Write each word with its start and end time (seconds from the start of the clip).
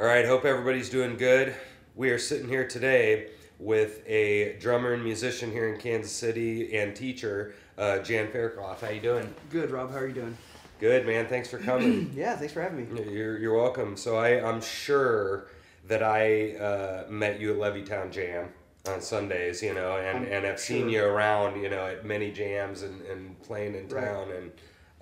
All 0.00 0.06
right, 0.06 0.24
hope 0.24 0.46
everybody's 0.46 0.88
doing 0.88 1.18
good. 1.18 1.54
We 1.94 2.08
are 2.08 2.18
sitting 2.18 2.48
here 2.48 2.66
today 2.66 3.32
with 3.58 4.02
a 4.06 4.56
drummer 4.58 4.94
and 4.94 5.04
musician 5.04 5.52
here 5.52 5.68
in 5.68 5.78
Kansas 5.78 6.10
City 6.10 6.74
and 6.74 6.96
teacher, 6.96 7.54
uh, 7.76 7.98
Jan 7.98 8.32
Faircloth. 8.32 8.80
How 8.80 8.88
you 8.88 9.02
doing? 9.02 9.34
Good, 9.50 9.70
Rob. 9.70 9.90
How 9.90 9.98
are 9.98 10.06
you 10.06 10.14
doing? 10.14 10.38
Good, 10.78 11.04
man. 11.06 11.26
Thanks 11.26 11.50
for 11.50 11.58
coming. 11.58 12.10
Yeah, 12.16 12.34
thanks 12.34 12.54
for 12.54 12.62
having 12.62 12.90
me. 12.94 13.12
you're, 13.12 13.36
you're 13.36 13.54
welcome. 13.54 13.94
So 13.94 14.16
I, 14.16 14.42
I'm 14.42 14.62
sure 14.62 15.48
that 15.86 16.02
I 16.02 16.52
uh, 16.52 17.04
met 17.10 17.38
you 17.38 17.52
at 17.52 17.58
Levee 17.58 17.82
Town 17.82 18.10
Jam 18.10 18.48
on 18.88 19.02
Sundays, 19.02 19.62
you 19.62 19.74
know, 19.74 19.98
and, 19.98 20.20
I'm 20.24 20.32
and 20.32 20.46
I've 20.46 20.60
seen 20.60 20.84
sure. 20.84 20.88
you 20.88 21.04
around, 21.04 21.60
you 21.62 21.68
know, 21.68 21.86
at 21.86 22.06
many 22.06 22.32
jams 22.32 22.80
and, 22.80 23.02
and 23.02 23.38
playing 23.42 23.74
in 23.74 23.86
Right. 23.88 24.02
town. 24.06 24.28
And 24.32 24.52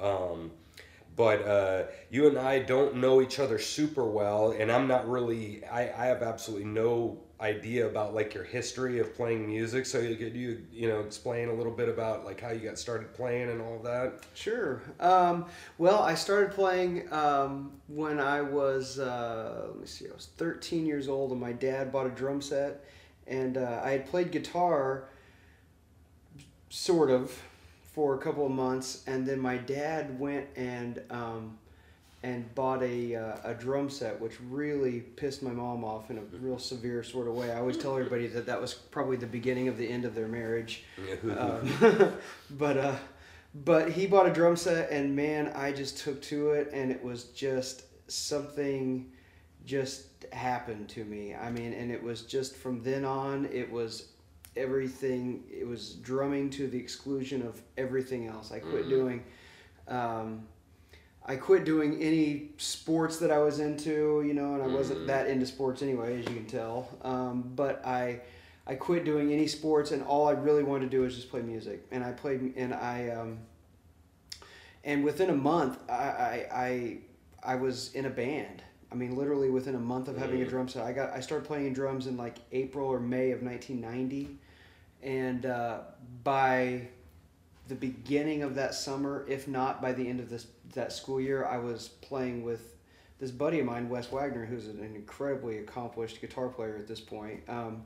um, 0.00 0.50
but 1.18 1.44
uh, 1.44 1.82
you 2.10 2.28
and 2.28 2.38
I 2.38 2.60
don't 2.60 2.94
know 2.94 3.20
each 3.20 3.40
other 3.40 3.58
super 3.58 4.04
well, 4.04 4.52
and 4.52 4.70
I'm 4.70 4.86
not 4.86 5.10
really. 5.10 5.64
I, 5.64 5.80
I 5.80 6.06
have 6.06 6.22
absolutely 6.22 6.66
no 6.66 7.18
idea 7.40 7.88
about 7.88 8.14
like 8.14 8.34
your 8.34 8.44
history 8.44 9.00
of 9.00 9.16
playing 9.16 9.48
music. 9.48 9.84
So 9.84 10.00
could 10.00 10.36
you 10.36 10.64
you 10.72 10.86
know 10.86 11.00
explain 11.00 11.48
a 11.48 11.52
little 11.52 11.72
bit 11.72 11.88
about 11.88 12.24
like 12.24 12.40
how 12.40 12.50
you 12.50 12.60
got 12.60 12.78
started 12.78 13.12
playing 13.14 13.50
and 13.50 13.60
all 13.60 13.80
that. 13.80 14.26
Sure. 14.32 14.80
Um, 15.00 15.46
well, 15.76 15.98
I 15.98 16.14
started 16.14 16.52
playing 16.52 17.12
um, 17.12 17.72
when 17.88 18.20
I 18.20 18.40
was, 18.40 19.00
uh, 19.00 19.66
let 19.70 19.80
me 19.80 19.86
see, 19.86 20.06
I 20.06 20.14
was 20.14 20.28
13 20.36 20.86
years 20.86 21.08
old, 21.08 21.32
and 21.32 21.40
my 21.40 21.52
dad 21.52 21.90
bought 21.90 22.06
a 22.06 22.10
drum 22.10 22.40
set, 22.40 22.84
and 23.26 23.56
uh, 23.56 23.80
I 23.82 23.90
had 23.90 24.06
played 24.06 24.30
guitar, 24.30 25.08
sort 26.70 27.10
of, 27.10 27.42
for 27.98 28.14
a 28.14 28.18
couple 28.18 28.46
of 28.46 28.52
months, 28.52 29.02
and 29.08 29.26
then 29.26 29.40
my 29.40 29.56
dad 29.56 30.20
went 30.20 30.46
and 30.54 31.02
um, 31.10 31.58
and 32.22 32.54
bought 32.54 32.80
a, 32.80 33.16
uh, 33.16 33.36
a 33.42 33.54
drum 33.54 33.90
set, 33.90 34.20
which 34.20 34.34
really 34.48 35.00
pissed 35.00 35.42
my 35.42 35.50
mom 35.50 35.82
off 35.82 36.08
in 36.08 36.18
a 36.18 36.20
real 36.36 36.60
severe 36.60 37.02
sort 37.02 37.26
of 37.26 37.34
way. 37.34 37.50
I 37.50 37.58
always 37.58 37.76
tell 37.76 37.98
everybody 37.98 38.28
that 38.28 38.46
that 38.46 38.60
was 38.60 38.72
probably 38.72 39.16
the 39.16 39.26
beginning 39.26 39.66
of 39.66 39.76
the 39.76 39.88
end 39.88 40.04
of 40.04 40.14
their 40.14 40.28
marriage. 40.28 40.84
Um, 41.36 42.12
but 42.52 42.76
uh, 42.76 42.94
but 43.64 43.90
he 43.90 44.06
bought 44.06 44.28
a 44.28 44.32
drum 44.32 44.54
set, 44.54 44.92
and 44.92 45.16
man, 45.16 45.50
I 45.56 45.72
just 45.72 45.98
took 45.98 46.22
to 46.22 46.50
it, 46.50 46.70
and 46.72 46.92
it 46.92 47.02
was 47.02 47.24
just 47.24 47.82
something 48.06 49.10
just 49.64 50.04
happened 50.32 50.88
to 50.90 51.04
me. 51.04 51.34
I 51.34 51.50
mean, 51.50 51.72
and 51.72 51.90
it 51.90 52.00
was 52.00 52.22
just 52.22 52.54
from 52.54 52.80
then 52.80 53.04
on, 53.04 53.46
it 53.46 53.68
was 53.68 54.12
everything. 54.58 55.44
It 55.50 55.66
was 55.66 55.94
drumming 55.94 56.50
to 56.50 56.66
the 56.68 56.78
exclusion 56.78 57.42
of 57.42 57.62
everything 57.78 58.26
else. 58.26 58.52
I 58.52 58.58
quit 58.58 58.86
Mhm. 58.86 58.90
doing. 58.90 59.24
Um, 59.86 60.46
I 61.24 61.36
quit 61.36 61.64
doing 61.64 62.00
any 62.02 62.50
sports 62.56 63.18
that 63.18 63.30
I 63.30 63.38
was 63.38 63.60
into, 63.60 64.22
you 64.26 64.32
know, 64.34 64.54
and 64.54 64.62
I 64.62 64.66
wasn't 64.66 65.00
Mhm. 65.00 65.06
that 65.08 65.26
into 65.28 65.44
sports 65.46 65.82
anyway, 65.82 66.18
as 66.18 66.26
you 66.26 66.34
can 66.34 66.46
tell. 66.46 66.88
Um, 67.02 67.52
but 67.54 67.84
I, 67.84 68.22
I 68.66 68.74
quit 68.76 69.04
doing 69.04 69.30
any 69.32 69.46
sports, 69.46 69.90
and 69.92 70.02
all 70.02 70.26
I 70.26 70.32
really 70.32 70.62
wanted 70.62 70.90
to 70.90 70.96
do 70.96 71.02
was 71.02 71.14
just 71.14 71.28
play 71.30 71.42
music. 71.42 71.84
And 71.90 72.02
I 72.02 72.12
played, 72.12 72.54
and 72.56 72.72
I, 72.74 73.10
um, 73.10 73.38
and 74.84 75.04
within 75.04 75.28
a 75.30 75.34
month, 75.36 75.78
I, 75.88 75.92
I, 75.92 76.48
I, 76.52 76.98
I 77.42 77.54
was 77.56 77.92
in 77.94 78.06
a 78.06 78.10
band. 78.10 78.62
I 78.90 78.94
mean, 78.94 79.14
literally 79.16 79.50
within 79.50 79.74
a 79.74 79.78
month 79.80 80.08
of 80.08 80.16
having 80.16 80.40
a 80.40 80.46
Mm. 80.46 80.48
drum 80.48 80.68
set, 80.68 80.82
I 80.84 80.92
got, 80.92 81.12
I 81.12 81.20
started 81.20 81.46
playing 81.46 81.74
drums 81.74 82.06
in 82.06 82.16
like 82.16 82.38
April 82.52 82.86
or 82.88 83.00
May 83.00 83.32
of 83.32 83.42
1990, 83.42 84.38
and 85.02 85.46
uh, 85.46 85.80
by 86.24 86.88
the 87.68 87.74
beginning 87.74 88.42
of 88.42 88.54
that 88.54 88.74
summer, 88.74 89.24
if 89.28 89.46
not 89.48 89.80
by 89.82 89.92
the 89.92 90.06
end 90.08 90.20
of 90.20 90.30
this 90.30 90.46
that 90.74 90.92
school 90.92 91.20
year, 91.20 91.44
I 91.44 91.58
was 91.58 91.88
playing 91.88 92.42
with 92.42 92.76
this 93.18 93.30
buddy 93.30 93.60
of 93.60 93.66
mine, 93.66 93.88
Wes 93.88 94.06
Wagner, 94.12 94.44
who's 94.46 94.66
an 94.66 94.80
incredibly 94.94 95.58
accomplished 95.58 96.20
guitar 96.20 96.48
player 96.48 96.76
at 96.76 96.86
this 96.86 97.00
point, 97.00 97.40
um, 97.48 97.82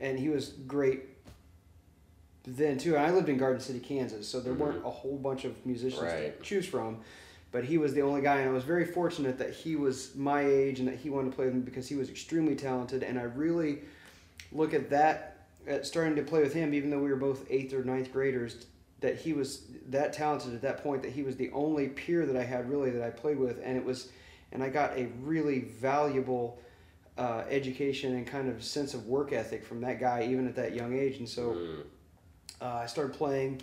and 0.00 0.18
he 0.18 0.28
was 0.28 0.50
great 0.66 1.00
then 2.46 2.78
too. 2.78 2.94
And 2.96 3.04
I 3.04 3.10
lived 3.10 3.28
in 3.28 3.36
Garden 3.38 3.60
City, 3.60 3.80
Kansas, 3.80 4.28
so 4.28 4.40
there 4.40 4.54
weren't 4.54 4.84
a 4.84 4.90
whole 4.90 5.16
bunch 5.16 5.44
of 5.44 5.64
musicians 5.66 6.02
Right. 6.02 6.36
to 6.38 6.42
choose 6.44 6.66
from. 6.66 6.98
But 7.52 7.64
he 7.64 7.78
was 7.78 7.94
the 7.94 8.02
only 8.02 8.20
guy, 8.20 8.40
and 8.40 8.50
I 8.50 8.52
was 8.52 8.64
very 8.64 8.84
fortunate 8.84 9.38
that 9.38 9.52
he 9.52 9.76
was 9.76 10.14
my 10.14 10.44
age 10.44 10.78
and 10.78 10.88
that 10.88 10.96
he 10.96 11.10
wanted 11.10 11.30
to 11.30 11.36
play 11.36 11.46
with 11.46 11.54
me 11.54 11.60
because 11.60 11.88
he 11.88 11.94
was 11.94 12.10
extremely 12.10 12.54
talented. 12.54 13.02
And 13.02 13.18
I 13.18 13.22
really 13.22 13.78
look 14.52 14.74
at 14.74 14.90
that, 14.90 15.35
at 15.66 15.86
starting 15.86 16.16
to 16.16 16.22
play 16.22 16.40
with 16.42 16.52
him, 16.54 16.74
even 16.74 16.90
though 16.90 16.98
we 17.00 17.08
were 17.10 17.16
both 17.16 17.44
eighth 17.50 17.72
or 17.74 17.84
ninth 17.84 18.12
graders, 18.12 18.66
that 19.00 19.16
he 19.16 19.32
was 19.32 19.62
that 19.88 20.12
talented 20.12 20.54
at 20.54 20.62
that 20.62 20.82
point 20.82 21.02
that 21.02 21.12
he 21.12 21.22
was 21.22 21.36
the 21.36 21.50
only 21.52 21.88
peer 21.88 22.24
that 22.26 22.36
I 22.36 22.44
had 22.44 22.68
really 22.70 22.90
that 22.90 23.02
I 23.02 23.10
played 23.10 23.38
with, 23.38 23.60
and 23.62 23.76
it 23.76 23.84
was, 23.84 24.08
and 24.52 24.62
I 24.62 24.68
got 24.68 24.96
a 24.96 25.06
really 25.20 25.60
valuable 25.60 26.60
uh, 27.18 27.44
education 27.48 28.14
and 28.14 28.26
kind 28.26 28.48
of 28.48 28.62
sense 28.62 28.94
of 28.94 29.06
work 29.06 29.32
ethic 29.32 29.64
from 29.64 29.80
that 29.82 29.98
guy 30.00 30.26
even 30.30 30.46
at 30.46 30.54
that 30.56 30.74
young 30.74 30.98
age, 30.98 31.18
and 31.18 31.28
so 31.28 31.52
Mm. 31.52 31.82
uh, 32.60 32.74
I 32.82 32.86
started 32.86 33.14
playing 33.14 33.62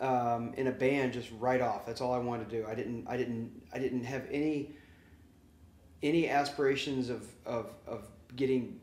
um, 0.00 0.52
in 0.56 0.66
a 0.66 0.72
band 0.72 1.12
just 1.14 1.30
right 1.38 1.60
off. 1.60 1.86
That's 1.86 2.00
all 2.02 2.12
I 2.12 2.18
wanted 2.18 2.50
to 2.50 2.60
do. 2.60 2.66
I 2.66 2.74
didn't 2.74 3.06
I 3.08 3.16
didn't 3.16 3.62
I 3.72 3.78
didn't 3.78 4.04
have 4.04 4.26
any 4.30 4.72
any 6.02 6.28
aspirations 6.28 7.08
of, 7.08 7.26
of, 7.46 7.70
of 7.86 8.02
getting 8.36 8.80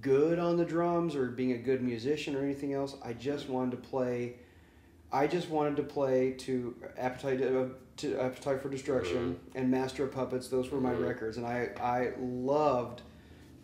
good 0.00 0.38
on 0.38 0.56
the 0.56 0.64
drums 0.64 1.14
or 1.16 1.26
being 1.28 1.52
a 1.52 1.58
good 1.58 1.82
musician 1.82 2.34
or 2.36 2.42
anything 2.42 2.72
else. 2.74 2.96
I 3.04 3.12
just 3.12 3.48
wanted 3.48 3.72
to 3.72 3.76
play. 3.88 4.34
I 5.12 5.26
just 5.26 5.48
wanted 5.48 5.76
to 5.76 5.82
play 5.82 6.32
to 6.38 6.74
Appetite 6.98 7.42
uh, 7.42 7.66
to 7.98 8.18
Appetite 8.20 8.60
for 8.60 8.68
Destruction 8.68 9.38
and 9.54 9.70
Master 9.70 10.04
of 10.04 10.12
Puppets. 10.12 10.48
Those 10.48 10.70
were 10.70 10.80
my 10.80 10.92
Mhm. 10.92 11.06
records, 11.06 11.36
and 11.36 11.46
I 11.46 11.70
I 11.80 12.12
loved 12.20 13.02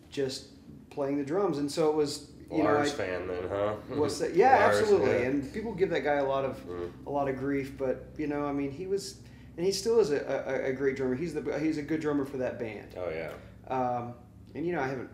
just 0.09 0.47
playing 0.89 1.17
the 1.17 1.23
drums. 1.25 1.57
And 1.57 1.71
so 1.71 1.89
it 1.89 1.95
was 1.95 2.29
you 2.51 2.63
know 2.63 2.69
I, 2.69 2.73
Lars 2.73 2.91
fan 2.91 3.27
then, 3.27 3.43
huh? 3.49 3.73
What's 3.95 4.19
that? 4.19 4.35
Yeah, 4.35 4.57
Lars, 4.65 4.79
absolutely. 4.79 5.09
yeah. 5.11 5.17
And 5.27 5.53
people 5.53 5.73
give 5.73 5.89
that 5.91 6.03
guy 6.03 6.15
a 6.15 6.25
lot 6.25 6.45
of 6.45 6.57
Mm. 6.67 6.91
a 7.05 7.09
lot 7.09 7.27
of 7.29 7.37
grief, 7.37 7.77
but 7.77 8.07
you 8.17 8.27
know, 8.27 8.45
I 8.45 8.51
mean, 8.51 8.71
he 8.71 8.87
was, 8.87 9.17
and 9.57 9.65
he 9.65 9.71
still 9.71 9.99
is 9.99 10.11
a, 10.11 10.19
a, 10.65 10.69
a 10.69 10.73
great 10.73 10.95
drummer. 10.97 11.15
He's 11.15 11.33
the 11.33 11.59
he's 11.59 11.77
a 11.77 11.81
good 11.83 11.99
drummer 12.01 12.25
for 12.25 12.37
that 12.37 12.59
band. 12.59 12.95
Oh 12.97 13.09
yeah. 13.09 13.31
Um, 13.73 14.13
and 14.55 14.65
you 14.65 14.73
know, 14.73 14.81
I 14.81 14.87
haven't, 14.87 15.09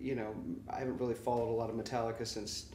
you 0.00 0.14
know, 0.14 0.34
I 0.68 0.78
haven't 0.78 0.98
really 0.98 1.14
followed 1.14 1.50
a 1.50 1.56
lot 1.56 1.70
of 1.70 1.76
Metallica 1.76 2.26
since 2.26 2.66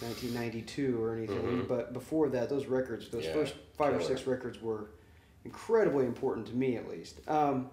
1992 0.00 1.02
or 1.02 1.14
anything. 1.14 1.40
Mhm. 1.40 1.68
But 1.68 1.92
before 1.92 2.28
that, 2.30 2.48
those 2.48 2.66
records, 2.66 3.08
those 3.10 3.24
Yeah, 3.24 3.32
first 3.32 3.54
five 3.76 3.94
or 3.94 4.00
six 4.00 4.26
records 4.26 4.60
were 4.60 4.90
incredibly 5.44 6.06
important 6.06 6.46
to 6.48 6.54
me, 6.54 6.76
at 6.76 6.88
least. 6.88 7.20
Um, 7.28 7.70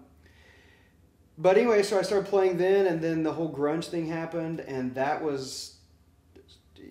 but 1.38 1.57
anyway, 1.57 1.81
so 1.81 1.97
I 1.97 2.03
started 2.03 2.28
playing 2.28 2.57
then, 2.57 2.85
and 2.85 3.01
then 3.01 3.23
the 3.23 3.34
whole 3.34 3.51
grunge 3.51 3.85
thing 3.85 4.07
happened, 4.07 4.59
and 4.59 4.94
that 4.95 5.23
was 5.23 5.78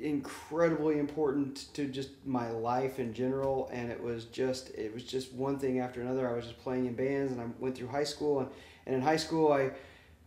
incredibly 0.00 0.98
important 0.98 1.72
to 1.74 1.86
just 1.86 2.10
my 2.24 2.50
life 2.50 2.98
in 2.98 3.12
general 3.12 3.68
and 3.72 3.90
it 3.90 4.02
was 4.02 4.24
just 4.26 4.70
it 4.70 4.94
was 4.94 5.04
just 5.04 5.32
one 5.32 5.58
thing 5.58 5.78
after 5.78 6.00
another 6.00 6.28
i 6.28 6.32
was 6.32 6.46
just 6.46 6.58
playing 6.58 6.86
in 6.86 6.94
bands 6.94 7.32
and 7.32 7.40
i 7.40 7.44
went 7.58 7.76
through 7.76 7.88
high 7.88 8.04
school 8.04 8.40
and, 8.40 8.48
and 8.86 8.94
in 8.94 9.02
high 9.02 9.16
school 9.16 9.52
i 9.52 9.70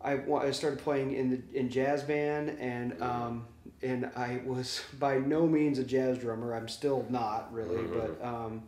I, 0.04 0.20
I 0.36 0.52
started 0.52 0.80
playing 0.80 1.14
in 1.14 1.30
the 1.30 1.60
in 1.60 1.70
jazz 1.70 2.04
band 2.04 2.58
and 2.60 3.02
um, 3.02 3.46
and 3.82 4.10
I 4.16 4.42
was 4.46 4.82
by 5.00 5.18
no 5.20 5.48
means 5.48 5.80
a 5.80 5.84
jazz 5.84 6.18
drummer. 6.18 6.54
I'm 6.54 6.68
still 6.68 7.06
not 7.10 7.54
really, 7.54 7.78
Mhm. 7.78 8.18
but 8.20 8.26
um, 8.26 8.64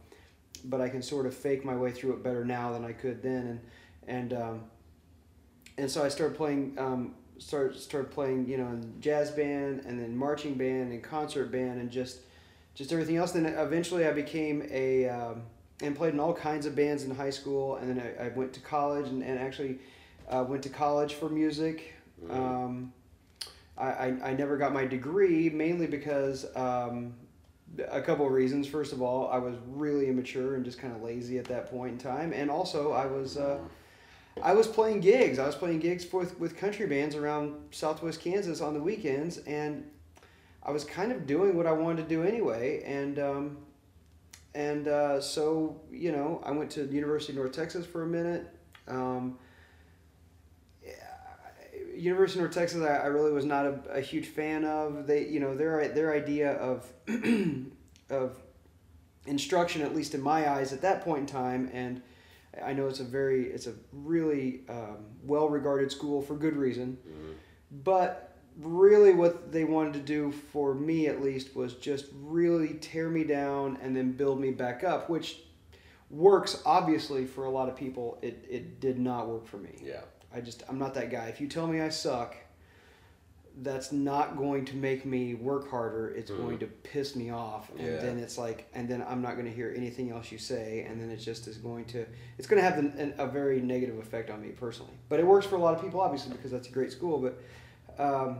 but 0.65 0.81
I 0.81 0.89
can 0.89 1.01
sort 1.01 1.25
of 1.25 1.35
fake 1.35 1.63
my 1.65 1.75
way 1.75 1.91
through 1.91 2.13
it 2.13 2.23
better 2.23 2.43
now 2.45 2.71
than 2.73 2.83
I 2.85 2.93
could 2.93 3.21
then. 3.21 3.47
And 3.47 4.31
and 4.31 4.33
um, 4.41 4.63
and 5.77 5.89
so 5.91 6.03
I 6.03 6.09
started 6.09 6.37
playing 6.37 6.75
um, 6.77 7.15
started 7.37 7.77
started 7.77 8.11
playing 8.11 8.47
you 8.47 8.57
know 8.57 8.67
in 8.67 8.93
jazz 9.01 9.31
band 9.31 9.81
and 9.85 9.99
then 9.99 10.15
marching 10.15 10.55
band 10.55 10.91
and 10.93 11.03
concert 11.03 11.51
band 11.51 11.79
and 11.81 11.91
just 11.91 12.19
just 12.75 12.91
everything 12.91 13.17
else. 13.17 13.31
Then 13.33 13.45
eventually 13.45 14.07
I 14.07 14.11
became 14.11 14.67
a 14.71 15.09
um, 15.09 15.41
and 15.81 15.95
played 15.95 16.13
in 16.13 16.19
all 16.21 16.33
kinds 16.33 16.65
of 16.65 16.75
bands 16.75 17.03
in 17.03 17.13
high 17.13 17.29
school, 17.29 17.75
and 17.75 17.89
then 17.89 18.15
I, 18.19 18.25
I 18.25 18.27
went 18.29 18.53
to 18.53 18.61
college 18.61 19.07
and, 19.09 19.21
and 19.21 19.37
actually 19.37 19.79
uh, 20.29 20.43
went 20.47 20.63
to 20.63 20.69
college 20.69 21.13
for 21.13 21.29
music. 21.29 21.93
Mhm. 22.23 22.35
Um, 22.35 22.93
I, 23.77 23.87
I, 23.87 24.05
I 24.29 24.33
never 24.33 24.57
got 24.57 24.73
my 24.73 24.85
degree 24.85 25.49
mainly 25.49 25.87
because 25.87 26.45
um, 26.55 27.13
a 27.89 28.01
couple 28.01 28.25
of 28.25 28.31
reasons. 28.31 28.67
First 28.67 28.93
of 28.93 29.01
all, 29.01 29.29
I 29.29 29.37
was 29.37 29.55
really 29.67 30.07
immature 30.07 30.55
and 30.55 30.63
just 30.63 30.79
kind 30.79 30.95
of 30.95 31.01
lazy 31.01 31.37
at 31.37 31.45
that 31.45 31.69
point 31.69 31.93
in 31.93 31.97
time, 31.97 32.31
and 32.33 32.49
also 32.49 32.93
I 32.93 33.05
was 33.05 33.37
uh, 33.37 33.59
I 34.41 34.53
was 34.53 34.67
playing 34.67 35.01
gigs. 35.01 35.39
I 35.39 35.45
was 35.45 35.55
playing 35.55 35.79
gigs 35.79 36.11
with 36.11 36.39
with 36.39 36.55
country 36.55 36.87
bands 36.87 37.15
around 37.15 37.55
Southwest 37.71 38.21
Kansas 38.21 38.61
on 38.61 38.73
the 38.73 38.81
weekends, 38.81 39.39
and 39.39 39.83
I 40.63 40.71
was 40.71 40.85
kind 40.85 41.11
of 41.11 41.27
doing 41.27 41.57
what 41.57 41.67
I 41.67 41.73
wanted 41.73 42.03
to 42.03 42.09
do 42.09 42.23
anyway, 42.23 42.83
and. 42.85 43.19
Um, 43.19 43.57
and 44.55 44.87
uh, 44.87 45.19
so, 45.19 45.81
you 45.91 46.13
know, 46.13 46.41
I 46.45 46.51
went 46.51 46.71
to 46.71 46.85
the 46.85 46.95
University 46.95 47.33
of 47.33 47.39
North 47.39 47.51
Texas 47.51 47.85
for 47.85 48.03
a 48.03 48.07
minute. 48.07 48.47
Um, 48.87 49.37
University 52.05 52.39
of 52.39 52.43
North 52.45 52.55
Texas, 52.55 52.81
I, 52.81 52.97
I 52.97 53.05
really 53.07 53.31
was 53.31 53.45
not 53.45 53.65
a, 53.65 53.79
a 53.89 54.01
huge 54.01 54.27
fan 54.27 54.63
of. 54.65 55.07
They, 55.07 55.27
you 55.27 55.39
know, 55.39 55.55
their 55.55 55.87
their 55.89 56.13
idea 56.13 56.53
of 56.53 56.85
of 58.09 58.37
instruction, 59.25 59.81
at 59.81 59.95
least 59.95 60.13
in 60.13 60.21
my 60.21 60.49
eyes, 60.49 60.71
at 60.71 60.81
that 60.81 61.03
point 61.03 61.21
in 61.21 61.25
time, 61.25 61.69
and 61.73 62.01
I 62.63 62.73
know 62.73 62.87
it's 62.87 62.99
a 62.99 63.03
very, 63.03 63.45
it's 63.47 63.67
a 63.67 63.73
really 63.91 64.61
um, 64.69 64.97
well 65.23 65.49
regarded 65.49 65.91
school 65.91 66.21
for 66.21 66.35
good 66.35 66.55
reason. 66.55 66.97
Mhm. 67.07 67.33
But 67.83 68.37
really, 68.57 69.13
what 69.13 69.51
they 69.51 69.63
wanted 69.63 69.93
to 69.93 69.99
do, 69.99 70.31
for 70.31 70.73
me 70.73 71.07
at 71.07 71.21
least, 71.21 71.55
was 71.55 71.73
just 71.73 72.05
really 72.13 72.75
tear 72.75 73.09
me 73.09 73.23
down 73.23 73.77
and 73.81 73.95
then 73.95 74.11
build 74.13 74.39
me 74.39 74.51
back 74.51 74.83
up, 74.83 75.09
which 75.09 75.41
works 76.09 76.61
obviously 76.65 77.25
for 77.25 77.45
a 77.45 77.49
lot 77.49 77.67
of 77.67 77.75
people. 77.75 78.19
It, 78.21 78.45
it 78.49 78.79
did 78.79 78.99
not 78.99 79.27
work 79.27 79.47
for 79.47 79.57
me. 79.57 79.81
Yeah. 79.83 80.01
I 80.35 80.41
just, 80.41 80.63
I'm 80.67 80.77
not 80.77 80.93
that 80.95 81.09
guy. 81.09 81.27
If 81.27 81.39
you 81.39 81.47
tell 81.47 81.65
me 81.65 81.79
I 81.79 81.89
suck, 81.89 82.35
that's 83.61 83.93
not 83.93 84.35
going 84.35 84.65
to 84.65 84.75
make 84.75 85.05
me 85.05 85.33
work 85.33 85.69
harder. 85.71 86.09
It's 86.09 86.29
Mhm. 86.29 86.37
going 86.37 86.59
to 86.59 86.67
piss 86.67 87.15
me 87.15 87.29
off. 87.29 87.69
And 87.77 87.87
Yeah. 87.87 87.97
then 88.01 88.19
it's 88.19 88.37
like, 88.37 88.65
and 88.73 88.89
then 88.89 89.01
I'm 89.07 89.21
not 89.21 89.35
going 89.35 89.45
to 89.45 89.51
hear 89.51 89.73
anything 89.75 90.11
else 90.11 90.29
you 90.29 90.37
say. 90.37 90.85
And 90.89 90.99
then 90.99 91.09
it 91.09 91.17
just 91.17 91.47
is 91.47 91.57
going 91.57 91.85
to, 91.85 92.05
it's 92.37 92.47
going 92.49 92.61
to 92.61 92.69
have 92.69 92.77
an, 92.77 93.13
a 93.17 93.25
very 93.25 93.61
negative 93.61 93.97
effect 93.97 94.29
on 94.29 94.41
me 94.41 94.49
personally. 94.49 94.91
But 95.07 95.21
it 95.21 95.25
works 95.25 95.45
for 95.45 95.55
a 95.55 95.59
lot 95.59 95.73
of 95.73 95.81
people, 95.81 96.01
obviously, 96.01 96.33
because 96.33 96.51
that's 96.51 96.67
a 96.67 96.71
great 96.71 96.91
school. 96.91 97.17
But, 97.19 97.39
um, 97.97 98.39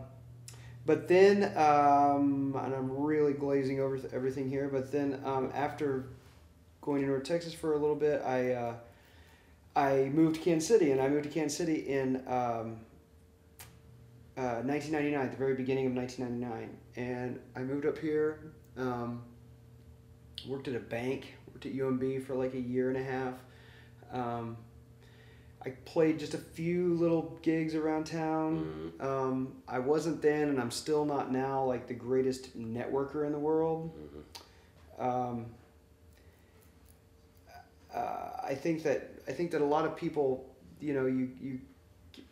but 0.85 1.07
then, 1.07 1.45
um, 1.57 2.53
and 2.61 2.75
I'm 2.75 2.91
really 2.91 3.33
glazing 3.33 3.79
over 3.79 3.97
th- 3.97 4.11
everything 4.13 4.49
here. 4.49 4.67
But 4.67 4.91
then 4.91 5.21
um, 5.23 5.49
after 5.55 6.07
going 6.81 7.01
to 7.03 7.07
North 7.07 7.23
Texas 7.23 7.53
for 7.53 7.71
a 7.71 7.77
little 7.77 7.95
bit, 7.95 8.21
I, 8.21 8.51
uh, 8.51 8.73
I 9.75 10.09
moved 10.13 10.35
to 10.35 10.41
Kansas 10.41 10.67
City, 10.67 10.91
and 10.91 11.01
I 11.01 11.09
moved 11.09 11.23
to 11.25 11.29
Kansas 11.29 11.57
City 11.57 11.87
in 11.89 12.17
um, 12.27 12.77
uh, 14.37 14.61
1999, 14.63 15.31
the 15.31 15.37
very 15.37 15.55
beginning 15.55 15.87
of 15.87 15.93
1999. 15.93 16.77
And 16.95 17.39
I 17.55 17.59
moved 17.59 17.85
up 17.85 17.97
here, 17.97 18.53
um, 18.77 19.21
worked 20.47 20.67
at 20.67 20.75
a 20.75 20.79
bank, 20.79 21.35
worked 21.51 21.65
at 21.65 21.73
UMB 21.73 22.25
for 22.25 22.35
like 22.35 22.53
a 22.53 22.59
year 22.59 22.89
and 22.89 22.97
a 22.97 23.03
half. 23.03 23.33
Um, 24.13 24.57
I 25.65 25.71
played 25.83 26.19
just 26.19 26.35
a 26.35 26.37
few 26.37 26.93
little 26.93 27.37
gigs 27.41 27.75
around 27.75 28.05
town. 28.05 28.93
Mhm. 28.99 29.03
Um, 29.03 29.55
I 29.67 29.79
wasn't 29.79 30.21
then, 30.21 30.49
and 30.49 30.59
I'm 30.59 30.71
still 30.71 31.05
not 31.05 31.31
now, 31.31 31.63
like 31.65 31.87
the 31.87 31.93
greatest 31.95 32.57
networker 32.57 33.25
in 33.25 33.31
the 33.31 33.39
world. 33.39 33.91
Mhm. 33.97 35.03
Um, 35.03 35.45
uh, 37.93 38.29
I 38.43 38.53
think 38.53 38.83
that 38.83 39.14
I 39.27 39.31
think 39.31 39.51
that 39.51 39.61
a 39.61 39.65
lot 39.65 39.85
of 39.85 39.95
people, 39.95 40.45
you 40.79 40.93
know, 40.93 41.05
you 41.05 41.29
you, 41.41 41.59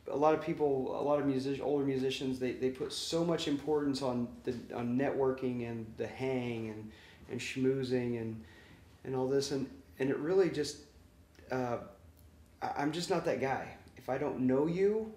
a 0.07 0.15
lot 0.15 0.33
of 0.33 0.41
people, 0.41 0.99
a 0.99 1.03
lot 1.03 1.19
of 1.19 1.25
music, 1.25 1.59
older 1.63 1.85
musicians, 1.85 2.39
they, 2.39 2.53
they 2.53 2.69
put 2.69 2.91
so 2.91 3.23
much 3.23 3.47
importance 3.47 4.01
on 4.01 4.27
the 4.43 4.55
on 4.75 4.97
networking 4.97 5.67
and 5.69 5.85
the 5.97 6.07
hang 6.07 6.69
and 6.69 6.91
and 7.29 7.39
schmoozing 7.39 8.19
and 8.21 8.43
and 9.03 9.15
all 9.15 9.27
this 9.27 9.51
and 9.51 9.69
and 9.99 10.09
it 10.09 10.17
really 10.17 10.49
just, 10.49 10.77
uh, 11.51 11.77
I'm 12.61 12.91
just 12.91 13.09
not 13.09 13.25
that 13.25 13.39
guy. 13.39 13.67
If 13.95 14.09
I 14.09 14.17
don't 14.17 14.41
know 14.41 14.65
you, 14.65 15.13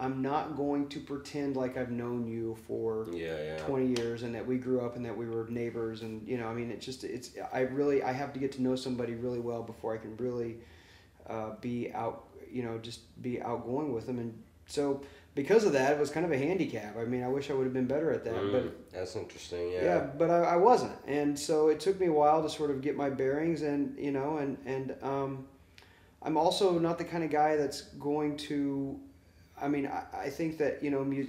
I'm 0.00 0.22
not 0.22 0.56
going 0.56 0.88
to 0.88 1.00
pretend 1.00 1.56
like 1.56 1.76
I've 1.76 1.90
known 1.90 2.26
you 2.26 2.56
for 2.66 3.06
Yeah, 3.12 3.42
yeah. 3.42 3.58
20 3.58 4.00
years 4.00 4.22
and 4.22 4.34
that 4.34 4.46
we 4.46 4.56
grew 4.56 4.80
up 4.80 4.96
and 4.96 5.04
that 5.04 5.16
we 5.16 5.26
were 5.26 5.46
neighbors 5.50 6.00
and 6.00 6.26
you 6.26 6.38
know 6.38 6.48
i 6.48 6.54
mean 6.54 6.70
it 6.70 6.80
just 6.80 7.04
it's 7.04 7.32
i 7.52 7.60
really 7.60 8.02
i 8.02 8.10
have 8.10 8.32
to 8.32 8.40
get 8.40 8.50
to 8.52 8.62
know 8.62 8.76
somebody 8.76 9.14
really 9.14 9.40
well 9.40 9.62
before 9.62 9.94
i 9.94 9.98
can 9.98 10.16
really 10.16 10.56
uh, 11.30 11.50
be 11.60 11.90
out 11.92 12.26
you 12.50 12.62
know 12.62 12.78
just 12.78 13.00
be 13.22 13.40
outgoing 13.40 13.92
with 13.92 14.06
them 14.06 14.18
and 14.18 14.32
so 14.66 15.00
because 15.36 15.64
of 15.64 15.72
that 15.72 15.92
it 15.92 15.98
was 15.98 16.10
kind 16.10 16.26
of 16.26 16.32
a 16.32 16.38
handicap 16.38 16.96
i 16.98 17.04
mean 17.04 17.22
i 17.22 17.28
wish 17.28 17.50
i 17.50 17.54
would 17.54 17.64
have 17.64 17.72
been 17.72 17.86
better 17.86 18.10
at 18.10 18.24
that 18.24 18.34
Mm, 18.34 18.52
but 18.52 18.90
that's 18.92 19.14
interesting. 19.16 19.72
Yeah. 19.72 19.84
yeah, 19.84 20.00
but 20.18 20.30
I, 20.30 20.38
I 20.54 20.56
wasn't, 20.56 20.96
and 21.06 21.38
so 21.38 21.68
it 21.68 21.78
took 21.78 22.00
me 22.00 22.06
a 22.06 22.12
while 22.12 22.42
to 22.42 22.50
sort 22.50 22.70
of 22.72 22.80
get 22.82 22.96
my 22.96 23.08
bearings, 23.08 23.62
and 23.62 23.96
you 23.98 24.10
know, 24.10 24.38
and 24.38 24.58
and 24.66 24.94
um, 25.02 25.46
I'm 26.22 26.36
also 26.36 26.78
not 26.78 26.98
the 26.98 27.04
kind 27.04 27.22
of 27.22 27.30
guy 27.30 27.56
that's 27.56 27.82
going 27.98 28.36
to. 28.48 28.98
I 29.62 29.68
mean, 29.68 29.86
I, 29.86 30.02
I 30.26 30.30
think 30.30 30.58
that 30.58 30.82
you 30.82 30.90
know, 30.90 31.04
mu- 31.04 31.26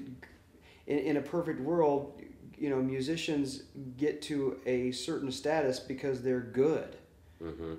in 0.88 0.98
in 1.10 1.18
a 1.18 1.22
perfect 1.22 1.60
world, 1.62 2.20
you 2.58 2.70
know, 2.72 2.78
musicians 2.82 3.64
get 3.98 4.22
to 4.24 4.60
a 4.66 4.92
certain 4.92 5.32
status 5.32 5.80
because 5.80 6.24
they're 6.24 6.42
good, 6.66 6.96
hmm 7.40 7.76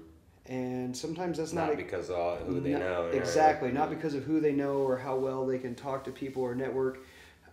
and 0.47 0.97
sometimes 0.97 1.39
that's 1.39 1.53
Not, 1.53 1.67
not, 1.67 1.75
a, 1.75 1.77
because 1.77 2.11
of 2.11 2.41
who 2.41 2.61
they 2.61 2.73
not- 2.73 2.81
know. 2.81 3.07
Exactly, 3.13 3.71
not 3.71 3.91
because 3.91 4.15
of 4.15 4.25
who 4.25 4.41
they 4.41 4.53
know 4.53 4.79
or 4.79 4.97
how 4.99 5.17
well 5.17 5.47
they 5.47 5.59
can 5.59 5.75
talk 5.75 6.05
to 6.05 6.11
people 6.11 6.43
or 6.43 6.55
network. 6.55 6.99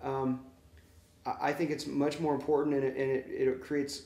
Um, 0.03 0.41
I 1.25 1.49
I 1.49 1.53
think 1.53 1.71
it's 1.71 1.85
much 1.85 2.19
more 2.19 2.33
important 2.33 2.75
and 2.75 2.83
it, 2.83 2.95
and 2.95 3.11
it, 3.11 3.27
it 3.29 3.61
creates 3.61 4.03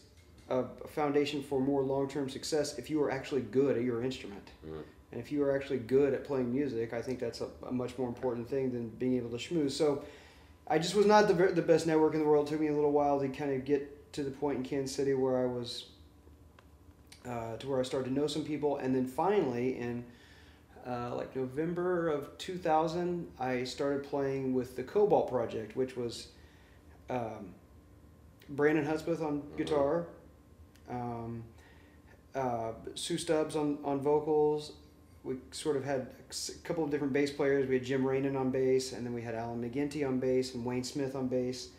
a 0.50 0.66
foundation 0.88 1.42
for 1.42 1.60
more 1.60 1.82
long 1.82 2.10
term 2.10 2.30
success 2.30 2.78
if 2.78 2.90
you 2.90 3.02
are 3.02 3.10
actually 3.12 3.42
good 3.42 3.78
at 3.78 3.84
your 3.84 4.04
instrument. 4.04 4.52
Mm. 4.68 4.84
And 5.12 5.22
if 5.22 5.32
you 5.32 5.44
are 5.44 5.56
actually 5.56 5.78
good 5.78 6.14
at 6.14 6.26
playing 6.26 6.52
music, 6.52 6.92
I 6.92 7.02
think 7.02 7.20
that's 7.20 7.42
a, 7.42 7.48
a 7.68 7.72
much 7.72 7.98
more 7.98 8.08
important 8.08 8.50
thing 8.50 8.72
than 8.72 8.90
being 8.90 9.16
able 9.16 9.30
to 9.30 9.38
schmooze. 9.38 9.72
So 9.72 10.04
I 10.68 10.80
just 10.80 10.96
was 10.96 11.06
not 11.06 11.28
the, 11.28 11.34
the 11.34 11.62
best 11.62 11.86
network 11.86 12.14
in 12.16 12.20
the 12.20 12.26
world. 12.26 12.48
It 12.48 12.52
took 12.52 12.60
me 12.60 12.68
a 12.68 12.74
little 12.74 12.92
while 12.92 13.20
to 13.20 13.28
kind 13.30 13.54
of 13.54 13.64
get 13.64 14.12
to 14.14 14.24
the 14.24 14.32
point 14.32 14.58
in 14.58 14.64
Kansas 14.64 14.96
City 14.96 15.14
where 15.14 15.38
I 15.38 15.46
was, 15.46 15.86
uh, 17.28 17.58
to 17.58 17.68
where 17.68 17.80
I 17.80 17.84
started 17.84 18.10
to 18.10 18.14
know 18.14 18.28
some 18.28 18.44
people. 18.44 18.78
And 18.78 18.94
then 18.96 19.06
finally, 19.06 19.78
in 19.78 20.04
uh, 20.86 21.16
like 21.16 21.36
November 21.36 22.10
of 22.10 22.38
2000, 22.38 23.28
I 23.40 23.64
started 23.64 24.04
playing 24.04 24.54
with 24.54 24.76
the 24.76 24.84
Cobalt 24.84 25.30
Project, 25.30 25.76
which 25.76 25.96
was 25.96 26.28
um, 27.10 27.54
Brandon 28.50 28.86
Hudspeth 28.86 29.22
on 29.22 29.44
guitar, 29.58 30.08
um, 30.90 31.44
uh, 32.36 32.72
Sue 32.96 33.18
Stubbs 33.18 33.56
on, 33.56 33.78
on 33.84 34.02
vocals. 34.02 34.74
We 35.24 35.36
sort 35.52 35.78
of 35.78 35.86
had 35.86 36.08
a 36.30 36.68
couple 36.68 36.84
of 36.84 36.92
different 36.92 37.14
bass 37.14 37.32
players. 37.32 37.68
We 37.70 37.76
had 37.76 37.86
Jim 37.86 38.04
Rainon 38.04 38.36
on 38.36 38.52
bass, 38.52 38.92
and 38.92 39.06
then 39.06 39.14
we 39.14 39.22
had 39.22 39.36
Alan 39.36 39.62
McGinty 39.62 40.06
on 40.06 40.20
bass 40.20 40.54
and 40.54 40.66
Wayne 40.66 40.84
Smith 40.84 41.16
on 41.16 41.28
bass. 41.28 41.70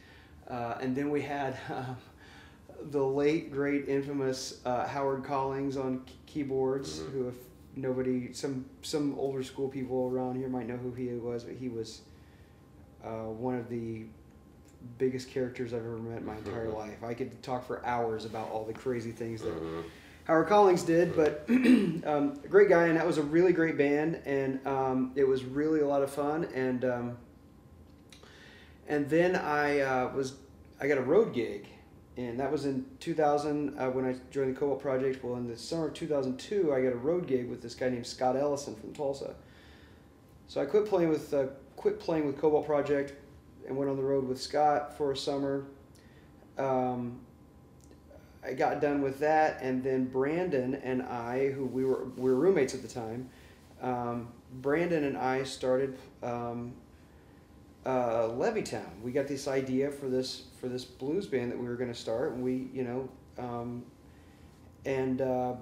Uh, 0.49 0.77
and 0.81 0.97
then 0.97 1.11
we 1.11 1.21
had 1.21 1.59
um, 1.71 1.97
the 2.91 3.03
late, 3.03 3.53
great, 3.53 3.89
infamous 3.89 4.61
uh, 4.65 4.87
Howard 4.87 5.25
Collings 5.25 5.77
on 5.77 6.01
k- 6.01 6.13
keyboards, 6.27 7.01
Mhm. 7.01 7.11
who, 7.13 7.29
if 7.29 7.35
nobody, 7.77 8.33
some 8.33 8.65
some 8.83 9.19
older 9.19 9.43
school 9.43 9.69
people 9.69 10.11
around 10.13 10.37
here 10.37 10.49
might 10.49 10.67
know 10.69 10.77
who 10.77 10.93
he 10.93 11.09
was, 11.15 11.45
but 11.45 11.55
he 11.55 11.69
was 11.69 12.03
uh, 13.05 13.25
one 13.25 13.55
of 13.57 13.69
the 13.69 14.05
biggest 14.99 15.31
characters 15.31 15.73
I've 15.73 15.81
ever 15.81 15.97
met 15.99 16.19
in 16.19 16.27
my 16.27 16.37
entire 16.37 16.67
Mhm. 16.69 16.75
life. 16.77 17.03
I 17.03 17.15
could 17.15 17.43
talk 17.43 17.67
for 17.67 17.85
hours 17.87 18.25
about 18.27 18.51
all 18.51 18.65
the 18.65 18.73
crazy 18.75 19.13
things 19.13 19.43
that 19.43 19.53
Mhm. 19.55 19.85
Howard 20.25 20.47
Collins 20.47 20.83
did, 20.85 21.15
but 21.15 21.45
um, 21.51 22.39
a 22.45 22.49
great 22.49 22.69
guy, 22.71 22.87
and 22.87 22.97
that 22.97 23.07
was 23.07 23.19
a 23.19 23.23
really 23.23 23.53
great 23.53 23.77
band, 23.77 24.21
and 24.25 24.67
um, 24.67 25.13
it 25.17 25.25
was 25.25 25.45
really 25.45 25.81
a 25.81 25.87
lot 25.87 26.03
of 26.03 26.11
fun. 26.11 26.45
And 26.55 26.85
um, 26.85 27.17
and 28.89 29.09
then 29.09 29.37
I 29.37 29.81
uh, 29.81 30.13
was 30.15 30.35
I 30.81 30.87
got 30.89 30.99
a 30.99 31.03
road 31.03 31.33
gig, 31.35 31.67
and 32.17 32.39
that 32.39 32.51
was 32.51 32.65
in 32.65 32.87
2000 33.01 33.79
uh, 33.79 33.91
when 33.91 34.05
I 34.05 34.15
joined 34.31 34.55
the 34.55 34.59
Cobalt 34.59 34.81
Project. 34.81 35.25
Well, 35.25 35.37
in 35.37 35.49
the 35.49 35.57
summer 35.57 35.89
of 35.89 35.95
2002, 35.95 36.73
I 36.73 36.83
got 36.83 36.93
a 36.93 36.97
road 36.97 37.27
gig 37.27 37.49
with 37.49 37.61
this 37.61 37.75
guy 37.75 37.89
named 37.89 38.07
Scott 38.07 38.37
Ellison 38.37 38.77
from 38.77 38.93
Tulsa. 38.93 39.35
So 40.47 40.61
I 40.61 40.67
quit 40.67 40.87
playing 40.87 41.09
with 41.09 41.35
uh, 41.35 41.47
quit 41.77 41.99
playing 41.99 42.27
with 42.27 42.39
Cobalt 42.39 42.67
Project, 42.67 43.15
and 43.67 43.77
went 43.77 43.91
on 43.91 43.97
the 43.97 44.03
road 44.03 44.29
with 44.29 44.41
Scott 44.41 44.97
for 44.97 45.13
a 45.13 45.17
summer. 45.17 45.65
Um, 46.59 47.21
I 48.45 48.53
got 48.53 48.81
done 48.81 49.03
with 49.03 49.19
that, 49.21 49.61
and 49.63 49.83
then 49.83 50.05
Brandon 50.05 50.75
and 50.77 51.03
I, 51.03 51.51
who 51.51 51.65
we 51.65 51.85
were 51.85 52.05
we 52.17 52.31
were 52.31 52.37
roommates 52.37 52.75
at 52.75 52.83
the 52.83 52.89
time, 52.89 53.29
um, 53.81 54.29
Brandon 54.53 55.05
and 55.05 55.17
I 55.17 55.45
started 55.45 55.99
um, 56.23 56.75
uh. 57.85 58.31
We 59.03 59.13
got 59.13 59.29
this 59.29 59.49
idea 59.49 59.91
for 59.91 60.09
this 60.09 60.45
for 60.61 60.69
this 60.69 60.85
blues 60.85 61.27
band 61.27 61.53
that 61.53 61.59
we 61.59 61.67
were 61.67 61.77
going 61.77 61.93
to 61.93 61.99
start, 61.99 62.33
and 62.33 62.43
we 62.43 62.69
you 62.73 62.85
know, 62.85 63.09
um, 63.39 63.85
and 64.85 65.21
uh, 65.21 65.55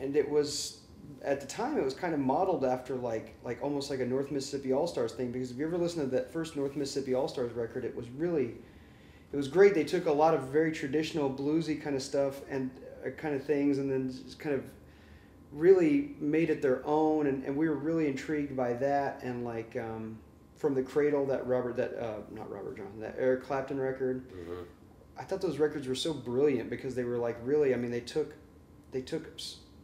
and 0.00 0.16
it 0.16 0.28
was 0.28 0.80
at 1.22 1.40
the 1.40 1.46
time 1.46 1.78
it 1.78 1.84
was 1.84 1.94
kind 1.94 2.14
of 2.14 2.20
modeled 2.20 2.64
after 2.64 2.94
like 2.94 3.34
like 3.44 3.58
almost 3.62 3.90
like 3.90 4.00
a 4.00 4.06
North 4.06 4.30
Mississippi 4.30 4.72
All 4.72 4.86
Stars 4.86 5.12
thing 5.12 5.32
because 5.32 5.50
if 5.50 5.56
you 5.56 5.66
ever 5.66 5.78
listen 5.78 6.00
to 6.00 6.10
that 6.16 6.32
first 6.32 6.56
North 6.56 6.76
Mississippi 6.76 7.14
All 7.14 7.28
Stars 7.28 7.52
record, 7.52 7.84
it 7.84 7.94
was 7.94 8.08
really 8.10 8.54
it 9.32 9.36
was 9.36 9.48
great. 9.48 9.74
They 9.74 9.84
took 9.84 10.06
a 10.06 10.12
lot 10.12 10.34
of 10.34 10.44
very 10.44 10.72
traditional 10.72 11.30
bluesy 11.30 11.80
kind 11.80 11.94
of 11.94 12.02
stuff 12.02 12.40
and 12.48 12.70
uh, 13.04 13.10
kind 13.10 13.34
of 13.34 13.44
things, 13.44 13.78
and 13.78 13.90
then 13.90 14.10
just 14.10 14.38
kind 14.38 14.54
of 14.54 14.64
really 15.52 16.14
made 16.20 16.50
it 16.50 16.62
their 16.62 16.84
own. 16.86 17.26
And, 17.26 17.44
and 17.44 17.56
we 17.56 17.68
were 17.68 17.76
really 17.76 18.06
intrigued 18.06 18.56
by 18.56 18.72
that. 18.74 19.22
And 19.22 19.44
like 19.44 19.76
um, 19.76 20.18
from 20.58 20.74
the 20.74 20.82
Cradle, 20.82 21.24
that 21.26 21.46
Robert, 21.46 21.76
that 21.76 21.94
uh, 21.98 22.18
not 22.30 22.50
Robert 22.50 22.76
Johnson, 22.76 23.00
that 23.00 23.14
Eric 23.18 23.44
Clapton 23.44 23.78
record. 23.80 24.28
Mhm. 24.30 24.64
I 25.16 25.22
thought 25.24 25.40
those 25.40 25.58
records 25.58 25.88
were 25.88 25.94
so 25.94 26.12
brilliant 26.12 26.68
because 26.68 26.94
they 26.94 27.04
were 27.04 27.16
like 27.18 27.36
really. 27.42 27.72
I 27.72 27.76
mean, 27.76 27.90
they 27.90 28.00
took 28.00 28.34
they 28.92 29.00
took 29.00 29.24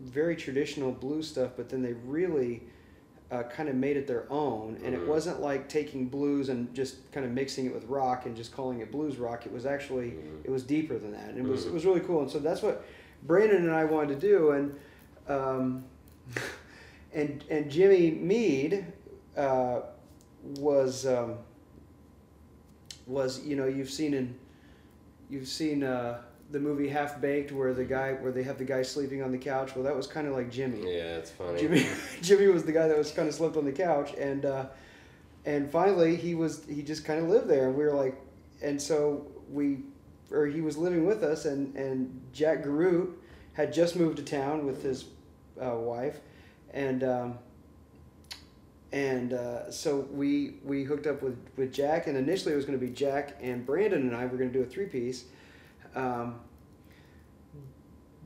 very 0.00 0.34
traditional 0.36 0.90
blues 0.92 1.28
stuff, 1.28 1.52
but 1.56 1.68
then 1.68 1.80
they 1.82 1.92
really 1.92 2.64
uh, 3.30 3.42
kind 3.44 3.68
of 3.68 3.74
made 3.74 3.96
it 3.96 4.06
their 4.06 4.30
own. 4.30 4.76
And 4.84 4.94
Mhm. 4.94 5.00
it 5.02 5.08
wasn't 5.08 5.40
like 5.40 5.68
taking 5.68 6.08
blues 6.08 6.50
and 6.50 6.72
just 6.74 7.10
kind 7.10 7.24
of 7.24 7.32
mixing 7.32 7.66
it 7.66 7.74
with 7.74 7.84
rock 7.86 8.26
and 8.26 8.36
just 8.36 8.52
calling 8.52 8.80
it 8.80 8.92
blues 8.92 9.16
rock. 9.16 9.46
It 9.46 9.52
was 9.52 9.64
actually 9.66 10.10
Mhm. 10.10 10.44
it 10.44 10.50
was 10.50 10.62
deeper 10.62 10.98
than 10.98 11.12
that, 11.12 11.30
and 11.30 11.38
it 11.38 11.44
was 11.44 11.64
it 11.66 11.70
Mhm. 11.70 11.74
was 11.74 11.86
really 11.86 12.00
cool. 12.00 12.20
And 12.20 12.30
so 12.30 12.38
that's 12.38 12.62
what 12.62 12.84
Brandon 13.22 13.62
and 13.62 13.70
I 13.72 13.84
wanted 13.86 14.20
to 14.20 14.26
do, 14.28 14.50
and 14.50 14.74
um, 15.28 15.84
and 17.14 17.44
and 17.50 17.70
Jimmy 17.70 18.10
Meade 18.10 18.84
uh, 19.36 19.80
was 20.44 21.06
um, 21.06 21.38
was 23.06 23.44
you 23.44 23.56
know 23.56 23.66
you've 23.66 23.90
seen 23.90 24.14
in 24.14 24.38
you've 25.30 25.48
seen 25.48 25.82
uh, 25.82 26.20
the 26.50 26.60
movie 26.60 26.88
Half 26.88 27.20
Baked 27.20 27.52
where 27.52 27.72
the 27.72 27.84
guy 27.84 28.12
where 28.12 28.32
they 28.32 28.42
have 28.42 28.58
the 28.58 28.64
guy 28.64 28.82
sleeping 28.82 29.22
on 29.22 29.32
the 29.32 29.38
couch. 29.38 29.74
Well, 29.74 29.84
that 29.84 29.96
was 29.96 30.06
kind 30.06 30.26
of 30.26 30.34
like 30.34 30.50
Jimmy. 30.50 30.80
Yeah, 30.80 31.16
it's 31.16 31.30
funny. 31.30 31.60
Jimmy 31.60 31.86
Jimmy 32.22 32.46
was 32.48 32.64
the 32.64 32.72
guy 32.72 32.88
that 32.88 32.96
was 32.96 33.10
kind 33.10 33.28
of 33.28 33.34
slept 33.34 33.56
on 33.56 33.64
the 33.64 33.72
couch, 33.72 34.12
and 34.18 34.44
uh, 34.44 34.66
and 35.44 35.70
finally 35.70 36.16
he 36.16 36.34
was 36.34 36.64
he 36.68 36.82
just 36.82 37.04
kind 37.04 37.22
of 37.22 37.28
lived 37.28 37.48
there, 37.48 37.68
and 37.68 37.76
we 37.76 37.84
were 37.84 37.94
like, 37.94 38.20
and 38.62 38.80
so 38.80 39.26
we 39.50 39.78
or 40.30 40.46
he 40.46 40.60
was 40.60 40.76
living 40.76 41.06
with 41.06 41.22
us, 41.22 41.46
and 41.46 41.74
and 41.74 42.20
Jacque 42.32 42.62
Garoutte 42.62 43.12
had 43.54 43.72
just 43.72 43.96
moved 43.96 44.16
to 44.18 44.22
town 44.22 44.66
with 44.66 44.82
his 44.82 45.06
uh, 45.60 45.74
wife, 45.76 46.20
and. 46.72 47.02
Um, 47.02 47.38
and 48.94 49.32
uh, 49.32 49.72
so 49.72 50.06
we 50.12 50.54
we 50.62 50.84
hooked 50.84 51.08
up 51.08 51.20
with, 51.20 51.36
with 51.56 51.72
Jack, 51.72 52.06
and 52.06 52.16
initially 52.16 52.52
it 52.52 52.56
was 52.56 52.64
going 52.64 52.78
to 52.78 52.86
be 52.86 52.92
Jack 52.92 53.36
and 53.40 53.66
Brandon 53.66 54.02
and 54.02 54.14
I 54.14 54.24
were 54.24 54.38
going 54.38 54.52
to 54.52 54.56
do 54.56 54.62
a 54.62 54.66
three 54.66 54.86
piece. 54.86 55.24
Um, 55.96 56.36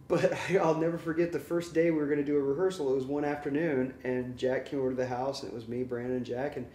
but 0.09 0.35
I'll 0.61 0.75
never 0.75 0.99
forget 0.99 1.33
the 1.33 1.41
first 1.41 1.73
day 1.73 1.91
we 1.91 1.97
were 1.97 2.07
going 2.07 2.19
to 2.19 2.25
do 2.25 2.37
a 2.37 2.43
rehearsal. 2.43 2.93
It 2.93 2.97
was 2.97 3.07
one 3.07 3.25
afternoon, 3.25 3.95
and 4.05 4.37
Jack 4.37 4.67
came 4.67 4.79
over 4.81 4.91
to 4.91 4.97
the 4.97 5.07
house, 5.07 5.43
and 5.43 5.51
it 5.51 5.55
was 5.55 5.69
me, 5.69 5.85
Brandon, 5.85 6.17
and 6.17 6.27
Jack, 6.27 6.59
and 6.59 6.67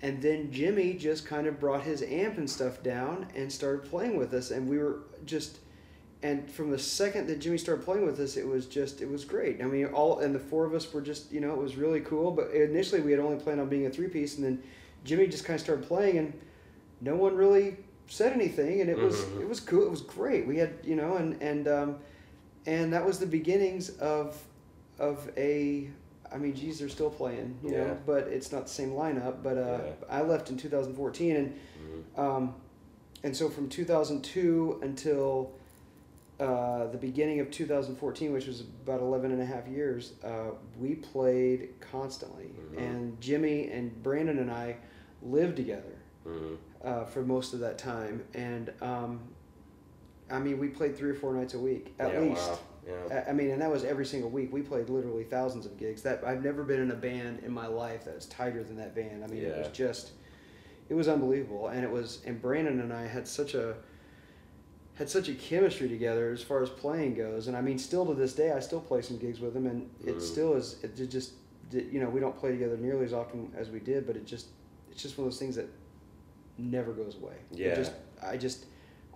and 0.00 0.22
then 0.22 0.52
Jimmy 0.52 0.94
just 0.94 1.26
kind 1.26 1.48
of 1.48 1.58
brought 1.58 1.82
his 1.82 2.02
amp 2.02 2.38
and 2.38 2.48
stuff 2.48 2.84
down 2.84 3.26
and 3.34 3.52
started 3.52 3.90
playing 3.90 4.16
with 4.16 4.32
us, 4.32 4.52
and 4.52 4.68
we 4.68 4.78
were 4.78 5.00
just 5.26 5.58
and 6.24 6.50
from 6.50 6.70
the 6.70 6.78
second 6.78 7.26
that 7.28 7.38
Jimmy 7.38 7.58
started 7.58 7.84
playing 7.84 8.06
with 8.06 8.18
us, 8.18 8.36
it 8.38 8.46
was 8.48 8.64
just 8.66 9.00
it 9.02 9.08
was 9.10 9.24
great. 9.24 9.60
I 9.62 9.66
mean, 9.66 9.84
all 9.86 10.20
and 10.20 10.34
the 10.34 10.38
four 10.40 10.64
of 10.64 10.72
us 10.74 10.90
were 10.92 11.02
just 11.02 11.30
you 11.30 11.40
know 11.40 11.52
it 11.52 11.58
was 11.58 11.76
really 11.76 12.00
cool. 12.00 12.30
But 12.32 12.50
initially 12.52 13.00
we 13.02 13.10
had 13.10 13.20
only 13.20 13.36
planned 13.36 13.60
on 13.60 13.68
being 13.68 13.86
a 13.86 13.90
three 13.90 14.08
piece, 14.08 14.36
and 14.36 14.44
then 14.44 14.62
Jimmy 15.04 15.26
just 15.26 15.44
kind 15.44 15.54
of 15.56 15.60
started 15.60 15.86
playing, 15.86 16.16
and 16.18 16.32
no 17.02 17.14
one 17.14 17.36
really 17.36 17.76
said 18.06 18.32
anything, 18.32 18.80
and 18.80 18.88
it 18.88 18.96
was 18.98 19.16
Mhm. 19.16 19.42
it 19.42 19.48
was 19.48 19.60
cool. 19.60 19.82
It 19.84 19.90
was 19.90 20.00
great. 20.00 20.46
We 20.46 20.56
had 20.56 20.72
you 20.82 20.96
know 20.96 21.16
and 21.16 21.40
and 21.42 21.68
um, 21.68 21.96
and 22.66 22.92
that 22.94 23.04
was 23.04 23.18
the 23.18 23.26
beginnings 23.26 23.90
of 23.98 24.42
of 24.98 25.30
a. 25.36 25.90
I 26.32 26.38
mean, 26.38 26.54
geez, 26.54 26.80
they're 26.80 26.88
still 26.88 27.10
playing, 27.10 27.58
you 27.62 27.70
Yeah. 27.70 27.84
know, 27.84 27.98
but 28.06 28.26
it's 28.26 28.50
not 28.50 28.62
the 28.66 28.72
same 28.72 28.90
lineup. 28.92 29.42
But 29.42 29.56
uh, 29.56 29.78
Yeah. 29.84 29.92
I 30.18 30.22
left 30.22 30.50
in 30.50 30.56
2014, 30.56 31.36
and 31.36 31.52
Mhm. 31.54 32.18
um, 32.18 32.54
and 33.22 33.36
so 33.36 33.48
from 33.48 33.68
2002 33.68 34.80
until 34.82 35.52
uh, 36.40 36.86
the 36.88 36.98
beginning 36.98 37.40
of 37.40 37.50
2014, 37.50 38.32
which 38.32 38.46
was 38.46 38.60
about 38.60 39.00
11 39.00 39.30
and 39.30 39.40
a 39.40 39.44
half 39.46 39.68
years, 39.68 40.14
uh, 40.24 40.50
we 40.78 40.94
played 40.96 41.68
constantly. 41.80 42.50
Mhm. 42.74 42.78
And 42.78 43.20
Jimmy 43.20 43.70
and 43.70 44.02
Brandon 44.02 44.38
and 44.38 44.50
I 44.50 44.76
lived 45.22 45.56
together 45.56 45.96
Mhm. 46.26 46.56
uh, 46.82 47.04
for 47.04 47.22
most 47.22 47.54
of 47.54 47.60
that 47.60 47.78
time. 47.78 48.24
And 48.34 48.72
um, 48.82 49.20
I 50.30 50.38
mean, 50.40 50.58
we 50.58 50.68
played 50.68 50.96
three 50.96 51.10
or 51.10 51.14
four 51.14 51.32
nights 51.34 51.54
a 51.54 51.58
week 51.58 51.94
at 51.98 52.12
Yeah, 52.12 52.20
least. 52.20 52.50
wow. 52.50 52.58
Yeah. 52.86 53.22
I 53.26 53.30
I 53.30 53.32
mean, 53.32 53.50
and 53.50 53.62
that 53.62 53.70
was 53.70 53.84
every 53.84 54.04
single 54.04 54.28
week. 54.30 54.52
We 54.52 54.60
played 54.62 54.88
literally 54.90 55.24
thousands 55.24 55.64
of 55.66 55.76
gigs. 55.78 56.02
That 56.02 56.24
I've 56.26 56.42
never 56.42 56.64
been 56.64 56.80
in 56.80 56.90
a 56.90 56.94
band 56.96 57.40
in 57.44 57.52
my 57.52 57.66
life 57.66 58.04
that 58.06 58.14
was 58.16 58.26
tighter 58.26 58.62
than 58.64 58.76
that 58.76 58.94
band. 58.94 59.22
I 59.22 59.26
mean, 59.28 59.42
it 59.42 59.56
was 59.56 59.68
just, 59.68 60.12
it 60.88 60.94
was 60.94 61.06
unbelievable. 61.08 61.68
And 61.68 61.84
it 61.84 61.90
was, 61.90 62.22
and 62.26 62.40
Brandon 62.42 62.80
and 62.80 62.92
I 62.92 63.06
had 63.06 63.26
such 63.28 63.54
a, 63.54 63.76
had 64.94 65.10
such 65.10 65.28
a 65.28 65.34
chemistry 65.34 65.88
together 65.88 66.30
as 66.32 66.42
far 66.42 66.62
as 66.62 66.70
playing 66.70 67.14
goes. 67.14 67.48
And 67.48 67.56
I 67.56 67.60
mean, 67.60 67.78
still 67.78 68.06
to 68.06 68.14
this 68.14 68.32
day, 68.34 68.52
I 68.52 68.60
still 68.60 68.80
play 68.80 69.02
some 69.02 69.18
gigs 69.18 69.40
with 69.40 69.54
him, 69.56 69.66
and 69.66 69.90
it 70.04 70.16
Mhm. 70.16 70.22
still 70.22 70.54
is. 70.54 70.76
It 70.84 70.94
just, 71.08 71.32
you 71.72 72.00
know, 72.00 72.08
we 72.08 72.20
don't 72.20 72.36
play 72.36 72.52
together 72.52 72.76
nearly 72.76 73.04
as 73.04 73.12
often 73.12 73.52
as 73.56 73.70
we 73.70 73.80
did, 73.80 74.06
but 74.06 74.16
it 74.16 74.24
just, 74.24 74.46
it's 74.92 75.02
just 75.02 75.18
one 75.18 75.26
of 75.26 75.32
those 75.32 75.40
things 75.40 75.56
that 75.56 75.66
never 76.58 76.92
goes 76.92 77.16
away. 77.16 77.34
It 77.52 77.58
Yeah. 77.58 77.74
just, 77.74 77.92
I 78.22 78.36
just. 78.36 78.66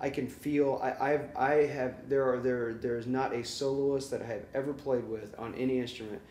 I 0.00 0.10
can 0.10 0.28
feel 0.28 0.78
I, 0.80 1.14
I've 1.14 1.36
I 1.36 1.52
have 1.66 2.08
there 2.08 2.22
are 2.32 2.38
there 2.38 2.72
there 2.74 2.98
is 2.98 3.08
not 3.08 3.32
a 3.34 3.42
soloist 3.44 4.12
that 4.12 4.22
I 4.22 4.26
have 4.26 4.44
ever 4.54 4.72
played 4.72 5.02
with 5.08 5.34
on 5.36 5.56
any 5.56 5.80
instrument 5.80 6.22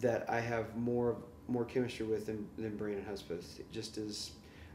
that 0.00 0.24
I 0.30 0.40
have 0.40 0.74
more 0.74 1.18
more 1.46 1.66
chemistry 1.66 2.06
with 2.06 2.24
than, 2.24 2.48
than 2.56 2.78
Brandon 2.78 3.04
Hudspeth. 3.04 3.60
It 3.60 3.70
just 3.70 3.98
is 3.98 4.30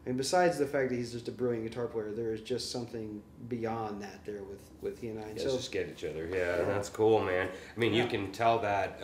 mean 0.06 0.18
besides 0.18 0.58
the 0.58 0.66
fact 0.68 0.90
that 0.90 0.96
he's 0.96 1.12
just 1.12 1.28
a 1.28 1.32
brilliant 1.32 1.64
guitar 1.68 1.88
player, 1.88 2.12
there 2.12 2.34
is 2.34 2.42
just 2.42 2.72
something 2.72 3.22
beyond 3.50 4.02
that 4.02 4.24
there 4.26 4.44
with, 4.44 4.62
with 4.82 5.00
he 5.02 5.10
and 5.10 5.20
I. 5.20 5.30
And 5.30 5.40
so 5.42 5.56
just 5.56 5.72
get 5.72 5.90
each 5.90 6.04
other. 6.04 6.28
Yeah, 6.32 6.64
that's 6.66 6.90
cool, 6.90 7.24
man. 7.24 7.48
I 7.76 7.80
mean, 7.80 7.94
you 7.94 8.06
can 8.06 8.32
tell 8.32 8.60
that 8.60 9.00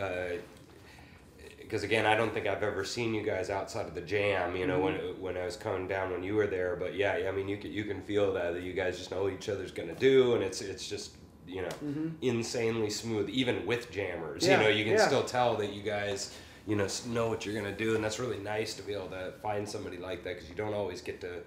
because 1.60 1.84
again, 1.84 2.06
I 2.06 2.16
don't 2.16 2.34
think 2.34 2.48
I've 2.48 2.64
ever 2.64 2.84
seen 2.84 3.14
you 3.14 3.24
guys 3.24 3.50
outside 3.50 3.88
of 3.88 3.96
the 3.96 4.02
jam. 4.02 4.56
You 4.56 4.68
know, 4.68 4.80
when 4.80 4.96
when 5.22 5.38
I 5.38 5.46
was 5.46 5.56
coming 5.56 5.88
down 5.88 6.12
when 6.12 6.22
you 6.24 6.36
were 6.36 6.48
there. 6.48 6.76
But 6.76 6.96
yeah, 6.96 7.22
I 7.28 7.32
mean, 7.32 7.48
you 7.48 7.58
can 7.58 7.72
you 7.72 7.86
can 7.86 8.02
feel 8.02 8.34
that 8.34 8.54
that 8.54 8.62
you 8.64 8.74
guys 8.74 8.98
just 8.98 9.10
know 9.12 9.24
what 9.24 9.34
each 9.34 9.50
other's 9.50 9.72
gonna 9.72 9.96
do, 9.96 10.36
and 10.36 10.44
it's 10.44 10.62
it's 10.62 10.88
just 10.88 11.16
you 11.48 11.62
know 11.64 11.70
Mhm. 11.84 12.12
insanely 12.22 12.90
smooth, 12.90 13.28
even 13.30 13.66
with 13.66 13.90
jammers. 13.92 14.46
Yeah, 14.46 14.58
You 14.60 14.64
know, 14.66 14.70
you 14.70 14.84
can 14.84 14.94
yeah. 14.94 15.08
still 15.08 15.24
tell 15.24 15.56
that 15.58 15.74
you 15.74 15.82
guys. 15.82 16.36
You 16.68 16.76
know, 16.76 16.88
know 17.08 17.28
what 17.28 17.46
you're 17.46 17.56
gonna 17.56 17.76
do, 17.76 17.96
and 17.96 18.04
that's 18.04 18.20
really 18.20 18.40
nice 18.40 18.74
to 18.76 18.84
be 18.84 18.94
able 18.94 19.08
to 19.08 19.34
find 19.42 19.68
somebody 19.68 19.98
like 19.98 20.24
that 20.24 20.36
because 20.36 20.50
you 20.50 20.56
don't 20.56 20.74
always 20.74 21.02
get 21.02 21.22
to 21.22 21.42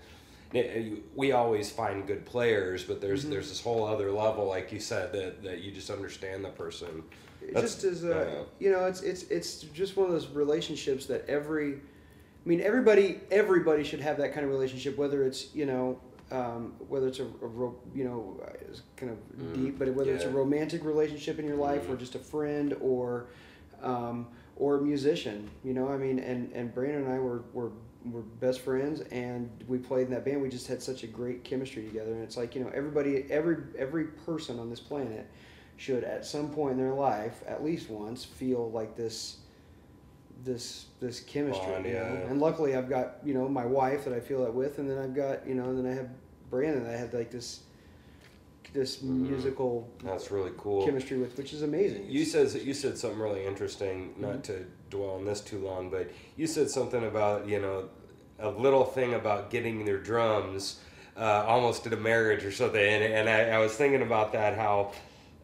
we 1.16 1.32
always 1.32 1.68
find 1.70 2.06
good 2.06 2.24
players, 2.24 2.84
but 2.84 3.00
there's 3.00 3.24
Mhm. 3.24 3.30
there's 3.30 3.48
this 3.48 3.60
whole 3.60 3.84
other 3.84 4.12
level, 4.12 4.46
like 4.46 4.70
you 4.72 4.78
said, 4.78 5.12
that, 5.12 5.42
that 5.42 5.58
you 5.62 5.72
just 5.72 5.90
understand 5.90 6.44
the 6.44 6.50
person. 6.50 7.02
That's- 7.52 7.82
just 7.82 8.04
uh, 8.04 8.08
yeah. 8.08 8.42
you 8.60 8.70
know 8.70 8.84
it's 8.86 9.02
it's 9.02 9.24
it's 9.24 9.62
just 9.62 9.96
one 9.96 10.06
of 10.06 10.12
those 10.12 10.28
relationships 10.28 11.06
that 11.06 11.28
every 11.28 11.74
I 11.74 12.48
mean 12.48 12.60
everybody 12.60 13.20
everybody 13.30 13.82
should 13.84 14.00
have 14.00 14.16
that 14.18 14.32
kind 14.32 14.44
of 14.46 14.50
relationship 14.52 14.96
whether 14.96 15.24
it's 15.24 15.54
you 15.54 15.66
know 15.66 16.00
um, 16.30 16.74
whether 16.88 17.06
it's 17.08 17.18
a, 17.18 17.24
a 17.24 17.46
ro- 17.46 17.76
you 17.94 18.04
know 18.04 18.40
it's 18.70 18.82
kind 18.96 19.12
of 19.12 19.18
Mm, 19.38 19.54
deep 19.54 19.78
but 19.78 19.92
whether 19.94 20.14
it's 20.14 20.24
a 20.24 20.30
romantic 20.30 20.84
relationship 20.84 21.38
in 21.38 21.44
your 21.46 21.56
life 21.56 21.88
or 21.88 21.96
Mhm. 21.96 21.98
just 21.98 22.14
a 22.14 22.18
friend 22.18 22.74
or 22.80 23.26
um, 23.82 24.28
or 24.56 24.78
a 24.78 24.82
musician 24.82 25.50
you 25.62 25.72
know 25.72 25.88
I 25.88 25.96
mean 25.96 26.18
and 26.18 26.52
and 26.52 26.74
Brandon 26.74 27.04
and 27.04 27.12
I 27.12 27.18
were 27.18 27.44
were 27.52 27.72
were 28.04 28.22
best 28.22 28.60
friends 28.60 29.00
and 29.10 29.50
we 29.66 29.78
played 29.78 30.06
in 30.06 30.12
that 30.12 30.24
band 30.24 30.42
we 30.42 30.48
just 30.48 30.66
had 30.66 30.82
such 30.82 31.02
a 31.04 31.06
great 31.06 31.42
chemistry 31.42 31.84
together 31.84 32.12
and 32.12 32.22
it's 32.22 32.36
like 32.36 32.54
you 32.54 32.62
know 32.62 32.70
everybody 32.74 33.24
every 33.30 33.56
every 33.78 34.04
person 34.04 34.58
on 34.58 34.68
this 34.68 34.80
planet 34.80 35.26
should 35.76 36.04
at 36.04 36.24
some 36.24 36.50
point 36.50 36.72
in 36.72 36.78
their 36.78 36.94
life 36.94 37.42
at 37.46 37.64
least 37.64 37.88
once 37.88 38.24
feel 38.24 38.70
like 38.70 38.94
this 38.96 39.38
this 40.44 40.86
this 41.00 41.20
chemistry 41.20 41.66
Bond, 41.66 41.86
you 41.86 41.94
know? 41.94 41.98
yeah. 41.98 42.30
and 42.30 42.40
luckily 42.40 42.76
i've 42.76 42.88
got 42.88 43.16
you 43.24 43.34
know 43.34 43.48
my 43.48 43.64
wife 43.64 44.04
that 44.04 44.12
i 44.12 44.20
feel 44.20 44.42
that 44.44 44.52
with 44.52 44.78
and 44.78 44.88
then 44.88 44.98
i've 44.98 45.14
got 45.14 45.46
you 45.46 45.54
know 45.54 45.64
and 45.64 45.78
then 45.78 45.90
i 45.90 45.94
have 45.94 46.08
brandon 46.50 46.84
that 46.84 46.94
i 46.94 46.96
had 46.96 47.12
like 47.14 47.30
this 47.30 47.60
this 48.74 48.98
Mhm. 48.98 49.28
musical 49.28 49.88
That's 50.02 50.30
really 50.30 50.50
cool. 50.58 50.84
chemistry 50.84 51.16
with 51.16 51.38
which 51.38 51.52
is 51.54 51.62
amazing 51.62 52.04
You 52.08 52.24
said 52.24 52.52
you 52.52 52.74
said 52.74 52.98
something 52.98 53.18
really 53.18 53.46
interesting. 53.46 54.14
Not 54.18 54.38
Mhm. 54.38 54.42
to 54.42 54.66
dwell 54.90 55.10
on 55.14 55.24
this 55.24 55.40
too 55.40 55.58
long, 55.58 55.88
but 55.90 56.10
you 56.36 56.46
said 56.46 56.68
something 56.68 57.04
about 57.04 57.48
you 57.48 57.60
know 57.60 57.88
a 58.38 58.50
little 58.50 58.84
thing 58.84 59.14
about 59.14 59.48
getting 59.50 59.84
their 59.84 59.98
drums 59.98 60.80
uh, 61.16 61.44
almost 61.46 61.86
at 61.86 61.92
a 61.92 61.96
marriage 61.96 62.44
or 62.44 62.50
something, 62.50 62.84
and, 62.84 63.04
and 63.04 63.28
I, 63.30 63.50
I 63.50 63.58
was 63.58 63.72
thinking 63.76 64.02
about 64.02 64.32
that 64.32 64.56
how 64.58 64.90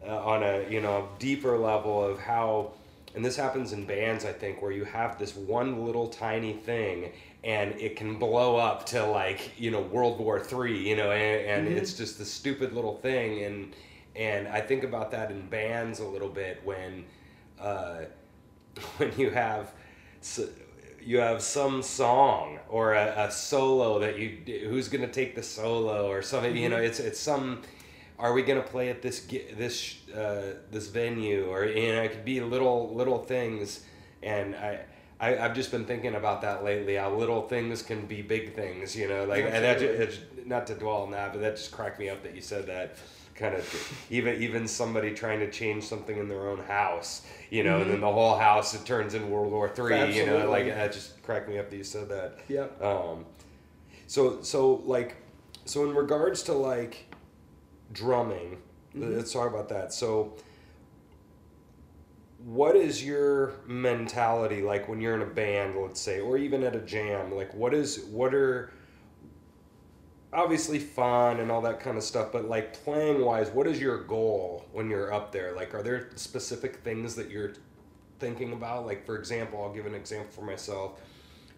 uh, 0.05 0.25
on 0.25 0.43
a 0.43 0.69
you 0.69 0.81
know 0.81 1.07
deeper 1.17 1.57
level 1.57 2.03
of 2.03 2.19
how. 2.19 2.73
And 3.13 3.25
this 3.25 3.35
happens 3.35 3.73
in 3.73 3.85
bands, 3.85 4.23
I 4.23 4.31
think, 4.31 4.61
where 4.61 4.71
you 4.71 4.85
have 4.85 5.19
this 5.19 5.35
one 5.35 5.83
little 5.85 6.07
tiny 6.07 6.53
thing, 6.53 7.11
and 7.43 7.73
it 7.81 7.95
can 7.95 8.19
blow 8.19 8.55
up 8.57 8.85
to 8.87 9.05
like 9.05 9.59
you 9.59 9.71
know 9.71 9.81
World 9.81 10.19
War 10.19 10.39
Three, 10.39 10.87
you 10.89 10.95
know, 10.95 11.11
and, 11.11 11.45
and 11.67 11.67
Mhm. 11.67 11.77
it's 11.79 11.93
just 11.93 12.17
the 12.17 12.25
stupid 12.25 12.73
little 12.73 12.95
thing, 12.97 13.43
and 13.43 13.75
and 14.15 14.47
I 14.47 14.61
think 14.61 14.83
about 14.83 15.11
that 15.11 15.31
in 15.31 15.47
bands 15.47 15.99
a 15.99 16.05
little 16.05 16.29
bit 16.29 16.61
when 16.63 17.05
uh, 17.59 18.01
when 18.97 19.11
you 19.17 19.29
have 19.31 19.71
s- 20.21 20.49
you 21.03 21.19
have 21.19 21.41
some 21.41 21.81
song 21.81 22.59
or 22.69 22.93
a, 22.93 23.25
a 23.27 23.31
solo 23.31 23.97
that 23.99 24.19
you 24.19 24.37
who's 24.69 24.87
gonna 24.87 25.07
take 25.07 25.35
the 25.35 25.41
solo 25.43 26.07
or 26.07 26.21
something 26.21 26.55
you 26.55 26.69
know 26.69 26.77
it's 26.77 26.99
it's 26.99 27.19
some 27.19 27.61
are 28.19 28.33
we 28.33 28.43
gonna 28.43 28.61
play 28.61 28.89
at 28.89 29.01
this 29.01 29.21
this 29.57 29.95
uh, 30.15 30.53
this 30.69 30.87
venue 30.89 31.47
or 31.47 31.65
you 31.65 31.91
know 31.91 32.03
it 32.03 32.11
could 32.11 32.23
be 32.25 32.39
little 32.39 32.93
little 32.93 33.17
things 33.17 33.83
and 34.21 34.55
I. 34.55 34.79
I, 35.21 35.37
I've 35.37 35.53
just 35.53 35.69
been 35.71 35.85
thinking 35.85 36.15
about 36.15 36.41
that 36.41 36.63
lately. 36.63 36.95
How 36.95 37.13
little 37.13 37.47
things 37.47 37.83
can 37.83 38.07
be 38.07 38.23
big 38.23 38.55
things, 38.55 38.95
you 38.95 39.07
know. 39.07 39.23
Like, 39.25 39.45
and 39.45 39.63
that 39.63 40.47
not 40.47 40.65
to 40.67 40.73
dwell 40.73 41.03
on 41.03 41.11
that, 41.11 41.31
but 41.31 41.41
that 41.41 41.55
just 41.57 41.71
cracked 41.71 41.99
me 41.99 42.09
up 42.09 42.23
that 42.23 42.33
you 42.35 42.41
said 42.41 42.65
that. 42.67 42.95
Kind 43.35 43.55
of, 43.55 44.05
even 44.09 44.41
even 44.41 44.67
somebody 44.67 45.13
trying 45.13 45.39
to 45.39 45.49
change 45.49 45.83
something 45.85 46.17
in 46.17 46.27
their 46.27 46.49
own 46.49 46.59
house, 46.59 47.25
you 47.49 47.63
know, 47.63 47.81
and 47.81 47.89
then 47.89 48.01
the 48.01 48.11
whole 48.11 48.37
house 48.37 48.73
it 48.73 48.85
turns 48.85 49.13
in 49.13 49.29
World 49.31 49.51
War 49.51 49.69
Three. 49.69 50.15
You 50.15 50.25
know, 50.25 50.49
like 50.49 50.65
that 50.67 50.91
just 50.91 51.21
cracked 51.23 51.47
me 51.47 51.57
up 51.57 51.69
that 51.69 51.77
you 51.77 51.83
said 51.83 52.09
that. 52.09 52.39
Yeah. 52.49 52.67
Um, 52.81 53.25
so 54.07 54.41
so 54.41 54.81
like, 54.85 55.15
so 55.65 55.87
in 55.87 55.95
regards 55.95 56.43
to 56.43 56.53
like 56.53 57.05
drumming, 57.93 58.57
Mhm. 58.95 59.15
let's 59.15 59.31
talk 59.31 59.47
about 59.49 59.69
that. 59.69 59.93
So, 59.93 60.33
what 62.45 62.75
is 62.75 63.03
your 63.03 63.53
mentality 63.67 64.61
like 64.61 64.87
when 64.87 64.99
you're 64.99 65.15
in 65.15 65.21
a 65.21 65.33
band, 65.33 65.75
let's 65.79 65.99
say, 65.99 66.19
or 66.19 66.37
even 66.37 66.63
at 66.63 66.75
a 66.75 66.79
jam? 66.79 67.33
Like, 67.33 67.53
what 67.53 67.73
is 67.73 68.05
what 68.05 68.33
are 68.33 68.71
obviously 70.33 70.79
fun 70.79 71.39
and 71.39 71.51
all 71.51 71.61
that 71.61 71.79
kind 71.79 71.97
of 71.97 72.03
stuff, 72.03 72.31
but 72.31 72.47
like 72.47 72.73
playing 72.83 73.23
wise, 73.23 73.49
what 73.49 73.67
is 73.67 73.79
your 73.79 74.03
goal 74.03 74.65
when 74.71 74.89
you're 74.89 75.13
up 75.13 75.31
there? 75.31 75.53
Like, 75.53 75.73
are 75.73 75.83
there 75.83 76.09
specific 76.15 76.77
things 76.77 77.15
that 77.15 77.29
you're 77.29 77.53
thinking 78.19 78.53
about? 78.53 78.85
Like, 78.85 79.05
for 79.05 79.17
example, 79.17 79.61
I'll 79.61 79.73
give 79.73 79.85
an 79.85 79.95
example 79.95 80.31
for 80.31 80.43
myself. 80.43 81.01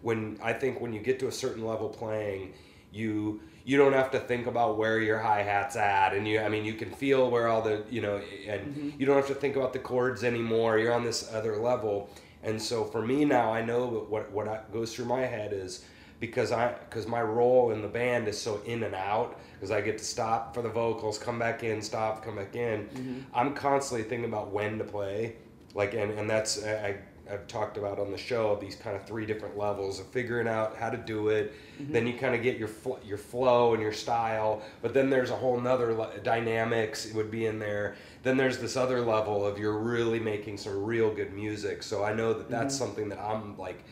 When 0.02 0.38
I 0.42 0.52
think 0.52 0.80
when 0.80 0.92
you 0.92 1.00
get 1.00 1.18
to 1.20 1.28
a 1.28 1.32
certain 1.32 1.64
level 1.64 1.88
playing, 1.88 2.54
you 2.92 3.40
you 3.64 3.78
don't 3.78 3.94
have 3.94 4.10
to 4.10 4.20
think 4.20 4.46
about 4.46 4.76
where 4.76 5.00
your 5.00 5.18
hi 5.18 5.42
hat's 5.42 5.76
at, 5.76 6.12
and 6.12 6.28
you 6.28 6.40
I 6.40 6.48
mean 6.48 6.64
you 6.64 6.74
can 6.74 6.90
feel 6.90 7.30
where 7.30 7.48
all 7.48 7.62
the 7.62 7.84
you 7.90 8.02
know, 8.02 8.20
and 8.46 8.60
mm-hmm. 8.60 8.90
you 9.00 9.06
don't 9.06 9.16
have 9.16 9.28
to 9.28 9.34
think 9.34 9.56
about 9.56 9.72
the 9.72 9.78
chords 9.78 10.22
anymore. 10.22 10.78
You're 10.78 10.92
on 10.92 11.04
this 11.04 11.32
other 11.32 11.56
level, 11.56 12.10
and 12.42 12.60
so 12.60 12.84
for 12.84 13.00
me 13.00 13.24
now, 13.24 13.52
I 13.52 13.64
know 13.64 13.86
what 14.08 14.30
what 14.30 14.72
goes 14.72 14.94
through 14.94 15.06
my 15.06 15.22
head 15.22 15.52
is 15.52 15.84
because 16.20 16.52
I 16.52 16.72
because 16.88 17.06
my 17.06 17.22
role 17.22 17.70
in 17.70 17.80
the 17.80 17.88
band 17.88 18.28
is 18.28 18.40
so 18.40 18.60
in 18.66 18.82
and 18.82 18.94
out 18.94 19.40
because 19.54 19.70
I 19.70 19.80
get 19.80 19.98
to 19.98 20.04
stop 20.04 20.54
for 20.54 20.62
the 20.62 20.68
vocals, 20.68 21.18
come 21.18 21.38
back 21.38 21.64
in, 21.64 21.80
stop, 21.80 22.22
come 22.22 22.36
back 22.36 22.54
in. 22.54 22.84
Mm-hmm. 22.84 23.20
I'm 23.34 23.54
constantly 23.54 24.06
thinking 24.06 24.28
about 24.28 24.52
when 24.52 24.78
to 24.78 24.84
play, 24.84 25.36
like 25.74 25.94
and 25.94 26.12
and 26.12 26.28
that's 26.28 26.62
I. 26.62 26.96
I've 27.30 27.46
talked 27.46 27.78
about 27.78 27.98
on 27.98 28.10
the 28.10 28.18
show 28.18 28.56
these 28.60 28.76
kind 28.76 28.94
of 28.94 29.06
three 29.06 29.24
different 29.24 29.56
levels 29.56 29.98
of 29.98 30.06
figuring 30.06 30.46
out 30.46 30.76
how 30.76 30.90
to 30.90 30.96
do 30.96 31.28
it. 31.28 31.54
Mm-hmm. 31.80 31.92
Then 31.92 32.06
you 32.06 32.14
kind 32.14 32.34
of 32.34 32.42
get 32.42 32.58
your 32.58 32.68
fl- 32.68 32.98
your 33.04 33.18
flow 33.18 33.72
and 33.72 33.82
your 33.82 33.92
style, 33.92 34.62
but 34.82 34.92
then 34.92 35.08
there's 35.08 35.30
a 35.30 35.36
whole 35.36 35.58
nother 35.60 35.94
le- 35.94 36.18
dynamics 36.22 37.12
would 37.12 37.30
be 37.30 37.46
in 37.46 37.58
there. 37.58 37.96
Then 38.22 38.36
there's 38.36 38.58
this 38.58 38.76
other 38.76 39.00
level 39.00 39.46
of 39.46 39.58
you're 39.58 39.78
really 39.78 40.20
making 40.20 40.58
some 40.58 40.84
real 40.84 41.12
good 41.14 41.32
music. 41.32 41.82
So 41.82 42.04
I 42.04 42.12
know 42.12 42.34
that 42.34 42.50
that's 42.50 42.74
mm-hmm. 42.74 42.84
something 42.84 43.08
that 43.08 43.18
I'm 43.18 43.56
like 43.56 43.84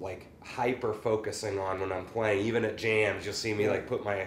like 0.00 0.26
hyper 0.42 0.92
focusing 0.92 1.58
on 1.58 1.80
when 1.80 1.92
I'm 1.92 2.04
playing. 2.04 2.44
Even 2.46 2.64
at 2.64 2.76
jams, 2.76 3.24
you'll 3.24 3.34
see 3.34 3.54
me 3.54 3.68
like 3.68 3.86
put 3.86 4.04
my 4.04 4.26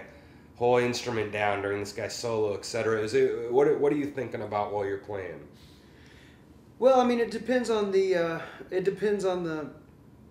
whole 0.56 0.78
instrument 0.78 1.32
down 1.32 1.62
during 1.62 1.80
this 1.80 1.92
guy's 1.92 2.14
solo, 2.14 2.54
etc. 2.54 3.00
Is 3.00 3.14
it 3.14 3.52
what 3.52 3.78
what 3.78 3.92
are 3.92 3.96
you 3.96 4.06
thinking 4.06 4.42
about 4.42 4.72
while 4.72 4.84
you're 4.84 4.98
playing? 4.98 5.46
Well, 6.78 7.00
I 7.00 7.04
mean, 7.04 7.20
it 7.20 7.30
depends 7.30 7.70
on 7.70 7.90
the 7.90 8.14
uh, 8.14 8.40
it 8.70 8.84
depends 8.84 9.24
on 9.24 9.44
the 9.44 9.70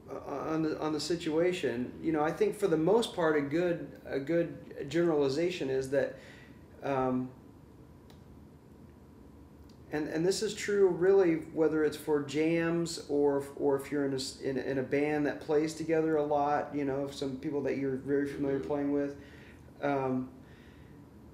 uh, 0.09 0.31
on 0.51 0.61
the 0.61 0.79
on 0.79 0.93
the 0.93 0.99
situation. 0.99 1.91
You 2.01 2.11
know, 2.11 2.23
I 2.23 2.31
think 2.31 2.55
for 2.55 2.67
the 2.67 2.77
most 2.77 3.15
part, 3.15 3.35
a 3.35 3.41
good 3.41 3.87
a 4.05 4.19
good 4.19 4.89
generalization 4.89 5.69
is 5.69 5.89
that. 5.91 6.17
Um, 6.83 7.29
and 9.91 10.07
and 10.09 10.25
this 10.25 10.41
is 10.41 10.53
true 10.53 10.87
really 10.89 11.35
whether 11.53 11.83
it's 11.83 11.97
for 11.97 12.23
jams 12.23 13.03
or 13.09 13.43
or 13.55 13.75
if 13.75 13.91
you're 13.91 14.05
in 14.05 14.13
a, 14.13 14.47
in, 14.47 14.57
in 14.57 14.77
a 14.79 14.83
band 14.83 15.25
that 15.25 15.39
plays 15.41 15.73
together 15.73 16.17
a 16.17 16.23
lot 16.23 16.69
you 16.73 16.83
know 16.85 17.07
some 17.11 17.37
people 17.37 17.61
that 17.61 17.77
you're 17.77 17.95
very 17.97 18.27
familiar 18.27 18.59
playing 18.59 18.91
with 18.91 19.15
um, 19.81 20.27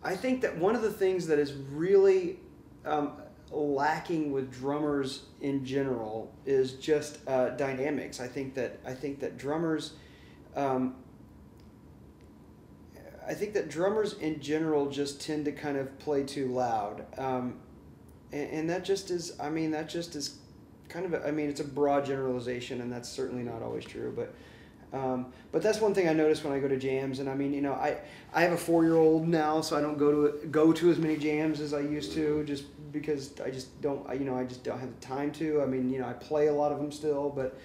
i 0.04 0.16
think 0.16 0.42
that 0.42 0.58
one 0.58 0.76
of 0.76 0.82
the 0.82 0.92
things 0.92 1.28
that 1.28 1.40
is 1.40 1.54
really 1.54 2.38
um, 2.86 3.14
lacking 3.52 4.32
with 4.32 4.52
drummers 4.52 5.24
in 5.42 5.66
general 5.66 6.34
is 6.46 6.74
just 6.74 7.20
uh, 7.28 7.50
dynamics 7.50 8.20
i 8.20 8.28
think 8.28 8.54
that 8.54 8.80
i 8.86 8.94
think 8.94 9.20
that 9.20 9.38
drummers 9.38 9.94
um, 10.56 10.96
I 13.26 13.36
think 13.36 13.54
that 13.54 13.70
drummers 13.70 14.14
in 14.14 14.42
general 14.42 14.90
just 14.90 15.22
tend 15.22 15.46
to 15.46 15.54
kind 15.54 15.78
of 15.78 15.98
play 16.00 16.24
too 16.24 16.48
loud. 16.48 17.06
Um, 17.18 17.60
and, 18.32 18.50
and 18.50 18.70
that 18.70 18.84
just 18.84 19.12
is 19.12 19.34
i 19.40 19.50
mean 19.50 19.72
that 19.72 19.90
just 19.90 20.16
is 20.16 20.38
kind 20.90 21.06
of 21.06 21.14
a, 21.14 21.28
I 21.28 21.32
mean 21.32 21.50
it's 21.50 21.60
a 21.60 21.66
broad 21.66 22.06
generalization 22.06 22.82
and 22.82 22.92
that's 22.92 23.10
certainly 23.10 23.44
not 23.44 23.62
always 23.62 23.86
true 23.86 24.14
but 24.16 24.34
um, 24.94 25.32
but 25.54 25.62
that's 25.62 25.80
one 25.80 25.94
thing 25.94 26.10
I 26.10 26.14
notice 26.14 26.44
when 26.44 26.52
I 26.52 26.60
go 26.60 26.68
to 26.68 26.76
jams, 26.76 27.20
and 27.20 27.30
I 27.30 27.34
mean, 27.34 27.54
you 27.54 27.62
know, 27.62 27.72
I 27.72 27.96
I 28.34 28.42
have 28.42 28.52
a 28.52 28.58
four 28.58 28.84
year 28.84 28.98
old 28.98 29.26
now, 29.26 29.62
so 29.62 29.78
I 29.78 29.80
don't 29.80 29.98
go 29.98 30.12
to 30.12 30.48
go 30.48 30.74
to 30.74 30.92
as 30.92 30.98
many 30.98 31.16
jams 31.16 31.62
as 31.62 31.74
I 31.74 31.80
used 31.80 32.12
to, 32.12 32.44
just 32.44 32.66
because 32.92 33.40
I 33.42 33.50
just 33.50 33.82
don't, 33.82 34.08
you 34.14 34.26
know, 34.26 34.36
I 34.36 34.44
just 34.44 34.64
don't 34.64 34.80
have 34.80 34.90
the 34.90 35.06
time 35.06 35.32
to. 35.34 35.62
I 35.62 35.66
mean, 35.66 35.90
you 35.90 36.00
know, 36.00 36.08
I 36.08 36.14
play 36.14 36.48
a 36.48 36.54
lot 36.54 36.72
of 36.72 36.78
them 36.80 36.92
still, 36.92 37.30
but 37.30 37.58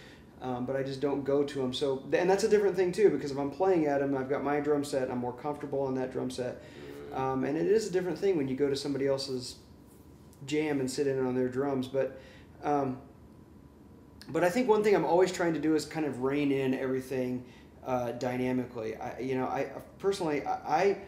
um, 0.43 0.67
but 0.67 0.77
I 0.77 0.83
just 0.83 1.01
don't 1.01 1.25
go 1.25 1.43
to 1.43 1.59
them. 1.59 1.73
So 1.73 2.03
and 2.13 2.29
that's 2.29 2.45
a 2.45 2.49
different 2.49 2.77
thing 2.77 2.93
too, 2.93 3.11
because 3.11 3.31
if 3.31 3.39
I'm 3.39 3.51
playing 3.51 3.87
at 3.87 4.01
them, 4.01 4.17
I've 4.17 4.29
got 4.29 4.45
my 4.45 4.61
drum 4.61 4.85
set, 4.85 5.11
I'm 5.11 5.19
more 5.19 5.33
comfortable 5.33 5.83
on 5.83 5.95
that 5.95 6.13
drum 6.13 6.31
set, 6.31 6.63
um, 7.15 7.45
and 7.45 7.57
it 7.57 7.67
is 7.67 7.89
a 7.89 7.91
different 7.91 8.19
thing 8.19 8.37
when 8.37 8.49
you 8.49 8.57
go 8.57 8.69
to 8.69 8.77
somebody 8.77 9.07
else's 9.07 9.57
jam 10.47 10.81
and 10.81 10.91
sit 10.91 11.07
in 11.07 11.25
on 11.25 11.35
their 11.35 11.49
drums. 11.49 11.89
But 11.89 12.21
um, 12.63 12.99
but 14.29 14.45
I 14.45 14.51
think 14.51 14.69
one 14.69 14.83
thing 14.83 14.95
I'm 14.95 15.05
always 15.05 15.33
trying 15.33 15.55
to 15.55 15.61
do 15.61 15.75
is 15.75 15.85
kind 15.85 16.05
of 16.05 16.23
rein 16.23 16.53
in 16.53 16.75
everything 16.75 17.45
uh, 17.87 18.13
dynamically. 18.13 18.97
I, 18.97 19.21
you 19.21 19.37
know, 19.37 19.47
I 19.47 19.71
personally 19.99 20.45
I, 20.47 20.99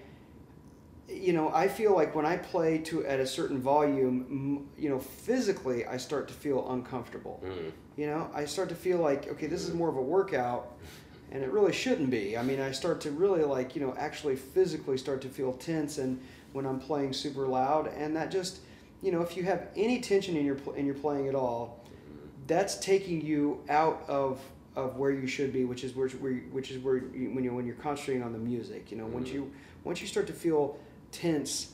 you 1.09 1.33
know 1.33 1.51
I 1.51 1.69
feel 1.69 1.95
like 1.95 2.15
when 2.15 2.27
I 2.27 2.37
play 2.37 2.79
to 2.79 3.05
at 3.07 3.21
a 3.21 3.27
certain 3.27 3.61
volume, 3.61 4.69
you 4.79 4.89
know, 4.89 4.99
physically 4.99 5.87
I 5.87 5.97
start 5.97 6.29
to 6.29 6.35
feel 6.35 6.71
uncomfortable. 6.71 7.43
Mm. 7.45 7.73
You 7.97 8.07
know, 8.07 8.31
I 8.35 8.45
start 8.45 8.69
to 8.69 8.75
feel 8.75 8.99
like 8.99 9.29
okay, 9.29 9.47
this 9.47 9.67
is 9.67 9.75
more 9.75 9.89
of 9.89 9.97
a 9.97 10.03
workout. 10.03 10.75
And 11.31 11.43
it 11.43 11.51
really 11.51 11.75
shouldn't 11.75 12.09
be. 12.09 12.39
I 12.39 12.43
mean, 12.43 12.59
I 12.59 12.73
start 12.73 13.03
to 13.03 13.11
really 13.11 13.45
like, 13.45 13.77
you 13.77 13.83
know, 13.83 13.95
actually 13.99 14.35
physically 14.35 14.97
start 14.97 15.21
to 15.21 15.29
feel 15.29 15.53
tense 15.53 15.99
and 15.99 16.19
when 16.55 16.65
I'm 16.65 16.81
playing 16.81 17.13
super 17.13 17.47
loud 17.47 17.89
and 17.89 18.17
that 18.17 18.31
just 18.31 18.61
you 19.03 19.13
know, 19.13 19.23
if 19.23 19.37
you 19.37 19.45
have 19.45 19.69
any 19.77 20.01
tension 20.01 20.37
in 20.37 20.45
your 20.45 20.59
in 20.77 20.85
your 20.85 20.95
playing 20.95 21.29
at 21.29 21.35
all, 21.35 21.85
that's 22.47 22.79
taking 22.79 23.21
you 23.21 23.63
out 23.69 24.05
of 24.09 24.41
of 24.75 24.97
where 24.97 25.11
you 25.11 25.27
should 25.27 25.53
be, 25.53 25.65
which 25.65 25.85
is 25.85 25.95
where, 25.95 26.09
where 26.09 26.35
which 26.51 26.71
is 26.71 26.79
where 26.79 26.97
you, 26.97 27.31
when 27.33 27.45
you 27.45 27.53
when 27.55 27.67
you're 27.67 27.77
concentrating 27.77 28.23
on 28.23 28.33
the 28.33 28.39
music. 28.39 28.91
You 28.91 28.97
know, 28.97 29.05
mm-hmm. 29.05 29.15
once 29.15 29.31
you 29.31 29.53
once 29.85 30.01
you 30.01 30.07
start 30.07 30.27
to 30.29 30.33
feel 30.33 30.79
tense, 31.13 31.73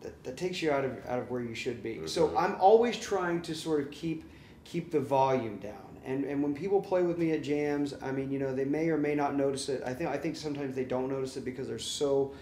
that, 0.00 0.22
that 0.24 0.36
takes 0.36 0.62
you 0.62 0.70
out 0.70 0.84
of 0.84 0.92
out 1.06 1.18
of 1.18 1.30
where 1.30 1.42
you 1.42 1.54
should 1.54 1.82
be. 1.82 1.96
Mm-hmm. 1.96 2.06
So 2.06 2.36
I'm 2.36 2.56
always 2.60 2.98
trying 2.98 3.42
to 3.42 3.54
sort 3.54 3.82
of 3.82 3.90
keep 3.90 4.24
keep 4.64 4.90
the 4.90 5.00
volume 5.00 5.58
down. 5.58 5.98
And 6.04 6.24
and 6.24 6.42
when 6.42 6.54
people 6.54 6.80
play 6.80 7.02
with 7.02 7.18
me 7.18 7.32
at 7.32 7.42
jams, 7.42 7.94
I 8.02 8.12
mean, 8.12 8.30
you 8.30 8.38
know, 8.38 8.54
they 8.54 8.64
may 8.64 8.88
or 8.88 8.96
may 8.96 9.14
not 9.14 9.36
notice 9.36 9.68
it. 9.68 9.82
I 9.84 9.92
think 9.94 10.10
I 10.10 10.16
think 10.16 10.36
sometimes 10.36 10.74
they 10.74 10.84
don't 10.84 11.08
notice 11.08 11.36
it 11.36 11.44
because 11.44 11.68
they're 11.68 11.78
so 11.78 12.32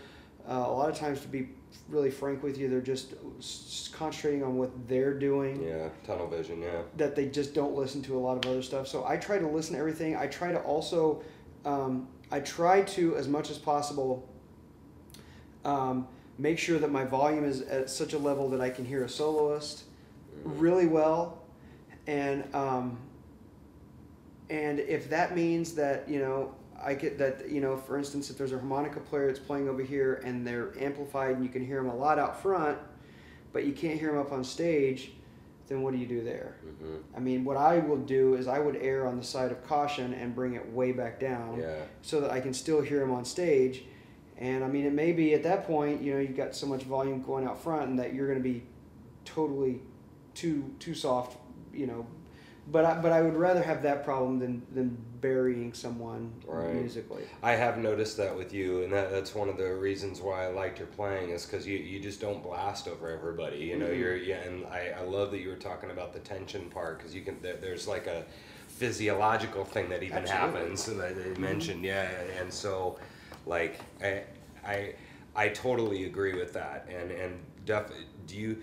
uh, 0.48 0.52
a 0.52 0.72
lot 0.72 0.88
of 0.88 0.96
times 0.96 1.20
to 1.20 1.28
be 1.28 1.48
really 1.88 2.10
frank 2.10 2.42
with 2.42 2.58
you, 2.58 2.68
they're 2.68 2.80
just 2.80 3.14
concentrating 3.92 4.42
on 4.42 4.56
what 4.56 4.70
they're 4.88 5.14
doing. 5.14 5.62
Yeah, 5.62 5.88
tunnel 6.06 6.26
vision. 6.26 6.62
Yeah. 6.62 6.82
That 6.96 7.14
they 7.14 7.26
just 7.26 7.54
don't 7.54 7.74
listen 7.74 8.02
to 8.02 8.16
a 8.16 8.20
lot 8.20 8.42
of 8.42 8.50
other 8.50 8.62
stuff. 8.62 8.88
So 8.88 9.04
I 9.06 9.16
try 9.16 9.38
to 9.38 9.46
listen 9.46 9.74
to 9.74 9.78
everything. 9.78 10.16
I 10.16 10.26
try 10.26 10.52
to 10.52 10.58
also, 10.60 11.22
um, 11.64 12.08
I 12.30 12.40
try 12.40 12.82
to 12.82 13.16
as 13.16 13.28
much 13.28 13.50
as 13.50 13.58
possible. 13.58 14.28
Um, 15.68 16.08
make 16.38 16.58
sure 16.58 16.78
that 16.78 16.90
my 16.90 17.04
volume 17.04 17.44
is 17.44 17.62
at 17.62 17.90
such 17.90 18.12
a 18.12 18.18
level 18.18 18.48
that 18.50 18.60
I 18.60 18.70
can 18.70 18.84
hear 18.84 19.04
a 19.04 19.08
soloist 19.08 19.84
mm-hmm. 20.38 20.58
really 20.58 20.86
well, 20.86 21.42
and 22.06 22.44
um, 22.54 22.98
and 24.48 24.80
if 24.80 25.10
that 25.10 25.36
means 25.36 25.74
that 25.74 26.08
you 26.08 26.20
know 26.20 26.54
I 26.82 26.94
get 26.94 27.18
that 27.18 27.50
you 27.50 27.60
know, 27.60 27.76
for 27.76 27.98
instance, 27.98 28.30
if 28.30 28.38
there's 28.38 28.52
a 28.52 28.58
harmonica 28.58 29.00
player 29.00 29.26
that's 29.26 29.38
playing 29.38 29.68
over 29.68 29.82
here 29.82 30.22
and 30.24 30.46
they're 30.46 30.72
amplified 30.78 31.36
and 31.36 31.44
you 31.44 31.50
can 31.50 31.64
hear 31.64 31.82
them 31.82 31.90
a 31.90 31.96
lot 31.96 32.18
out 32.18 32.40
front, 32.40 32.78
but 33.52 33.64
you 33.64 33.72
can't 33.72 33.98
hear 33.98 34.12
them 34.12 34.20
up 34.20 34.32
on 34.32 34.44
stage, 34.44 35.12
then 35.66 35.82
what 35.82 35.92
do 35.92 35.98
you 35.98 36.06
do 36.06 36.22
there? 36.22 36.56
Mm-hmm. 36.64 37.16
I 37.16 37.20
mean, 37.20 37.44
what 37.44 37.56
I 37.56 37.78
will 37.78 37.96
do 37.96 38.34
is 38.34 38.46
I 38.46 38.58
would 38.58 38.76
err 38.76 39.06
on 39.06 39.16
the 39.18 39.24
side 39.24 39.50
of 39.50 39.66
caution 39.66 40.14
and 40.14 40.34
bring 40.34 40.54
it 40.54 40.72
way 40.72 40.92
back 40.92 41.18
down, 41.18 41.58
yeah. 41.60 41.82
so 42.00 42.20
that 42.20 42.30
I 42.30 42.40
can 42.40 42.54
still 42.54 42.80
hear 42.80 43.00
them 43.00 43.10
on 43.10 43.24
stage. 43.24 43.84
And 44.38 44.62
I 44.64 44.68
mean, 44.68 44.86
it 44.86 44.92
may 44.92 45.12
be 45.12 45.34
at 45.34 45.42
that 45.42 45.66
point, 45.66 46.00
you 46.00 46.14
know, 46.14 46.20
you've 46.20 46.36
got 46.36 46.54
so 46.54 46.66
much 46.66 46.84
volume 46.84 47.22
going 47.22 47.46
out 47.46 47.60
front, 47.60 47.88
and 47.88 47.98
that 47.98 48.14
you're 48.14 48.26
going 48.26 48.38
to 48.38 48.48
be 48.48 48.62
totally 49.24 49.80
too 50.34 50.72
too 50.78 50.94
soft, 50.94 51.36
you 51.72 51.86
know, 51.86 52.06
but 52.70 52.84
I, 52.84 53.00
but 53.00 53.12
I 53.12 53.22
would 53.22 53.34
rather 53.34 53.62
have 53.62 53.82
that 53.82 54.04
problem 54.04 54.38
than 54.38 54.62
than 54.72 54.96
burying 55.20 55.72
someone 55.72 56.32
right. 56.46 56.74
musically. 56.74 57.24
I 57.42 57.52
have 57.52 57.78
noticed 57.78 58.16
that 58.18 58.36
with 58.36 58.52
you, 58.52 58.84
and 58.84 58.92
that, 58.92 59.10
that's 59.10 59.34
one 59.34 59.48
of 59.48 59.56
the 59.56 59.74
reasons 59.74 60.20
why 60.20 60.44
I 60.44 60.48
liked 60.48 60.78
your 60.78 60.86
playing 60.86 61.30
is 61.30 61.44
because 61.44 61.66
you, 61.66 61.76
you 61.76 61.98
just 61.98 62.20
don't 62.20 62.40
blast 62.42 62.86
over 62.86 63.10
everybody. 63.10 63.58
You 63.58 63.78
know, 63.78 63.86
mm-hmm. 63.86 64.00
you're 64.00 64.16
yeah, 64.16 64.42
and 64.42 64.66
I, 64.66 64.92
I 64.98 65.02
love 65.02 65.30
that 65.32 65.38
you 65.40 65.48
were 65.48 65.56
talking 65.56 65.90
about 65.90 66.12
the 66.12 66.20
tension 66.20 66.68
part 66.70 66.98
because 66.98 67.14
you 67.14 67.22
can 67.22 67.40
there, 67.42 67.56
there's 67.56 67.88
like 67.88 68.06
a 68.06 68.24
physiological 68.68 69.64
thing 69.64 69.88
that 69.88 70.02
even 70.02 70.18
Absolutely. 70.18 70.60
happens 70.60 70.86
that 70.86 71.16
they 71.16 71.22
mm-hmm. 71.22 71.42
mentioned. 71.42 71.84
Yeah, 71.84 72.08
and 72.38 72.52
so 72.52 72.98
like 73.48 73.80
I 74.00 74.22
I 74.64 74.94
I 75.34 75.48
totally 75.48 76.04
agree 76.04 76.34
with 76.34 76.52
that, 76.52 76.86
and 76.88 77.10
and 77.10 77.38
def 77.64 77.90
do 78.26 78.36
you 78.36 78.58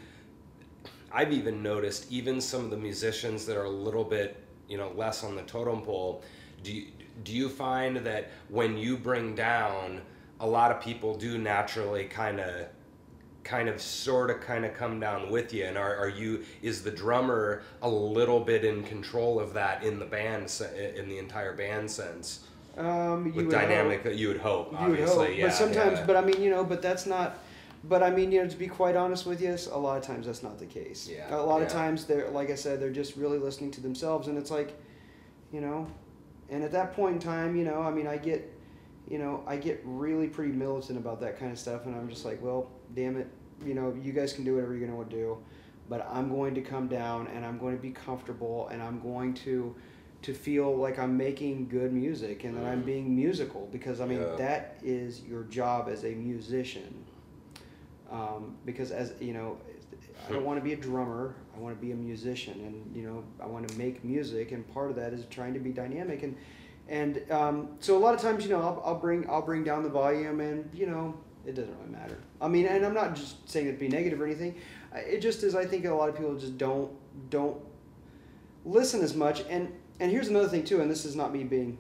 I've 1.11 1.31
even 1.31 1.63
noticed 1.63 2.11
even 2.11 2.41
some 2.41 2.65
of 2.65 2.71
the 2.71 2.77
musicians 2.77 3.45
that 3.45 3.57
are 3.57 3.63
a 3.63 3.69
little 3.69 4.03
bit, 4.03 4.37
you 4.67 4.77
know, 4.77 4.91
less 4.95 5.23
on 5.23 5.35
the 5.35 5.43
totem 5.43 5.81
pole. 5.81 6.23
Do 6.61 6.73
you, 6.73 6.87
do 7.23 7.33
you 7.33 7.47
find 7.47 7.97
that 7.97 8.31
when 8.49 8.77
you 8.77 8.97
bring 8.97 9.33
down, 9.33 10.01
a 10.41 10.47
lot 10.47 10.71
of 10.71 10.81
people 10.81 11.15
do 11.15 11.37
naturally 11.37 12.03
kind 12.05 12.41
of 12.41 12.67
kind 13.45 13.69
of 13.69 13.79
sort 13.79 14.31
of 14.31 14.41
kind 14.41 14.65
of 14.65 14.73
come 14.73 14.99
down 14.99 15.29
with 15.29 15.53
you 15.53 15.63
and 15.65 15.77
are, 15.77 15.95
are 15.95 16.09
you 16.09 16.43
is 16.63 16.81
the 16.81 16.89
drummer 16.89 17.61
a 17.83 17.87
little 17.87 18.39
bit 18.39 18.65
in 18.65 18.83
control 18.83 19.39
of 19.39 19.53
that 19.53 19.83
in 19.83 19.99
the 19.99 20.05
band 20.05 20.51
in 20.95 21.07
the 21.07 21.17
entire 21.19 21.53
band 21.53 21.89
sense 21.89 22.47
Um, 22.77 23.27
you 23.27 23.33
with 23.33 23.51
dynamic 23.51 24.03
hope. 24.03 24.15
you 24.15 24.27
would 24.27 24.37
hope 24.37 24.71
You 24.71 24.77
would 24.77 24.99
obviously 24.99 25.27
hope. 25.27 25.37
yeah 25.37 25.45
but 25.47 25.53
sometimes, 25.53 25.99
yeah. 25.99 26.05
but 26.05 26.15
I 26.17 26.21
mean, 26.21 26.41
you 26.41 26.49
know, 26.49 26.63
but 26.63 26.81
that's 26.81 27.05
not. 27.05 27.39
But 27.83 28.01
I 28.01 28.09
mean, 28.09 28.31
you 28.31 28.41
know, 28.41 28.49
to 28.49 28.57
be 28.57 28.67
quite 28.67 28.95
honest 28.95 29.25
with 29.27 29.41
you, 29.41 29.55
a 29.71 29.77
lot 29.77 29.97
of 29.97 30.03
times 30.03 30.25
that's 30.25 30.41
not 30.41 30.57
the 30.57 30.65
case. 30.65 31.07
Yeah, 31.07 31.35
A 31.35 31.37
lot 31.37 31.61
of 31.61 31.67
times 31.67 32.05
they're, 32.05 32.29
like 32.31 32.49
I 32.49 32.55
said, 32.55 32.81
they're 32.81 32.89
just 32.89 33.15
really 33.15 33.37
listening 33.37 33.69
to 33.71 33.81
themselves, 33.81 34.27
and 34.27 34.37
it's 34.39 34.49
like, 34.49 34.73
you 35.51 35.61
know, 35.61 35.87
and 36.49 36.63
at 36.63 36.71
that 36.71 36.93
point 36.95 37.13
in 37.15 37.19
time, 37.21 37.55
you 37.55 37.63
know, 37.63 37.81
I 37.81 37.91
mean, 37.91 38.07
I 38.07 38.17
get, 38.17 38.51
you 39.07 39.19
know, 39.19 39.43
I 39.45 39.57
get 39.57 39.81
really 39.85 40.27
pretty 40.27 40.51
militant 40.51 40.97
about 40.97 41.21
that 41.21 41.39
kind 41.39 41.51
of 41.51 41.59
stuff, 41.59 41.85
and 41.85 41.95
I'm 41.95 42.09
just 42.09 42.25
like, 42.25 42.41
well, 42.41 42.71
damn 42.95 43.17
it, 43.17 43.27
you 43.63 43.75
know, 43.75 43.95
you 44.01 44.11
guys 44.13 44.33
can 44.33 44.43
do 44.43 44.55
whatever 44.55 44.75
you're 44.75 44.87
gonna 44.87 44.97
do, 45.07 45.37
but 45.87 46.07
I'm 46.11 46.29
going 46.29 46.55
to 46.55 46.61
come 46.61 46.87
down 46.87 47.27
and 47.27 47.45
I'm 47.45 47.59
going 47.59 47.75
to 47.75 47.81
be 47.81 47.91
comfortable 47.91 48.67
and 48.71 48.81
I'm 48.81 48.99
going 48.99 49.33
to 49.35 49.75
to 50.25 50.33
feel 50.33 50.75
like 50.75 50.97
I'm 50.97 51.15
making 51.15 51.67
good 51.67 51.93
music 51.93 52.45
and 52.45 52.57
that 52.57 52.65
I'm 52.65 52.81
Mhm. 52.81 52.85
being 52.85 53.15
musical 53.15 53.69
because 53.71 54.01
I 54.01 54.07
mean 54.07 54.21
Yeah. 54.21 54.35
that 54.37 54.77
is 54.83 55.21
your 55.23 55.43
job 55.43 55.87
as 55.87 56.03
a 56.03 56.15
musician. 56.15 57.05
Um, 58.09 58.55
because 58.65 58.91
as 58.91 59.13
you 59.19 59.33
know, 59.33 59.57
I 60.27 60.31
don't 60.31 60.43
want 60.43 60.57
to 60.59 60.63
be 60.63 60.73
a 60.73 60.77
drummer. 60.77 61.35
I 61.55 61.59
want 61.59 61.79
to 61.79 61.81
be 61.85 61.91
a 61.91 61.95
musician, 61.95 62.59
and 62.65 62.95
you 62.95 63.03
know, 63.03 63.23
I 63.39 63.45
want 63.45 63.67
to 63.67 63.77
make 63.77 64.03
music, 64.03 64.51
and 64.51 64.67
part 64.73 64.89
of 64.89 64.95
that 64.95 65.13
is 65.13 65.25
trying 65.27 65.53
to 65.53 65.59
be 65.59 65.71
dynamic 65.71 66.23
and 66.23 66.35
and 66.87 67.31
um, 67.31 67.69
so 67.79 67.97
a 67.97 67.99
lot 67.99 68.13
of 68.15 68.21
times, 68.21 68.43
you 68.43 68.49
know, 68.51 68.61
I'll, 68.61 68.81
I'll 68.85 68.99
bring 68.99 69.29
I'll 69.29 69.41
bring 69.43 69.63
down 69.63 69.83
the 69.83 69.89
volume, 69.89 70.39
and 70.39 70.67
you 70.73 70.87
know, 70.87 71.13
it 71.45 71.53
doesn't 71.53 71.75
really 71.79 71.91
matter. 71.91 72.17
I 72.41 72.47
mean, 72.47 72.65
and 72.65 72.83
I'm 72.83 72.93
not 72.95 73.15
just 73.15 73.47
saying 73.47 73.67
it 73.67 73.73
to 73.73 73.77
be 73.79 73.87
negative 73.89 74.19
or 74.19 74.25
anything. 74.25 74.55
It 74.95 75.19
just 75.19 75.43
is. 75.43 75.53
I 75.55 75.65
think 75.65 75.85
a 75.85 75.93
lot 75.93 76.09
of 76.09 76.15
people 76.15 76.35
just 76.35 76.57
don't 76.57 76.91
don't 77.29 77.57
listen 78.65 79.01
as 79.01 79.15
much. 79.15 79.43
And 79.49 79.71
and 79.99 80.11
here's 80.11 80.27
another 80.27 80.47
thing 80.47 80.63
too. 80.63 80.81
And 80.81 80.89
this 80.89 81.05
is 81.05 81.15
not 81.15 81.31
me 81.33 81.43
being 81.43 81.77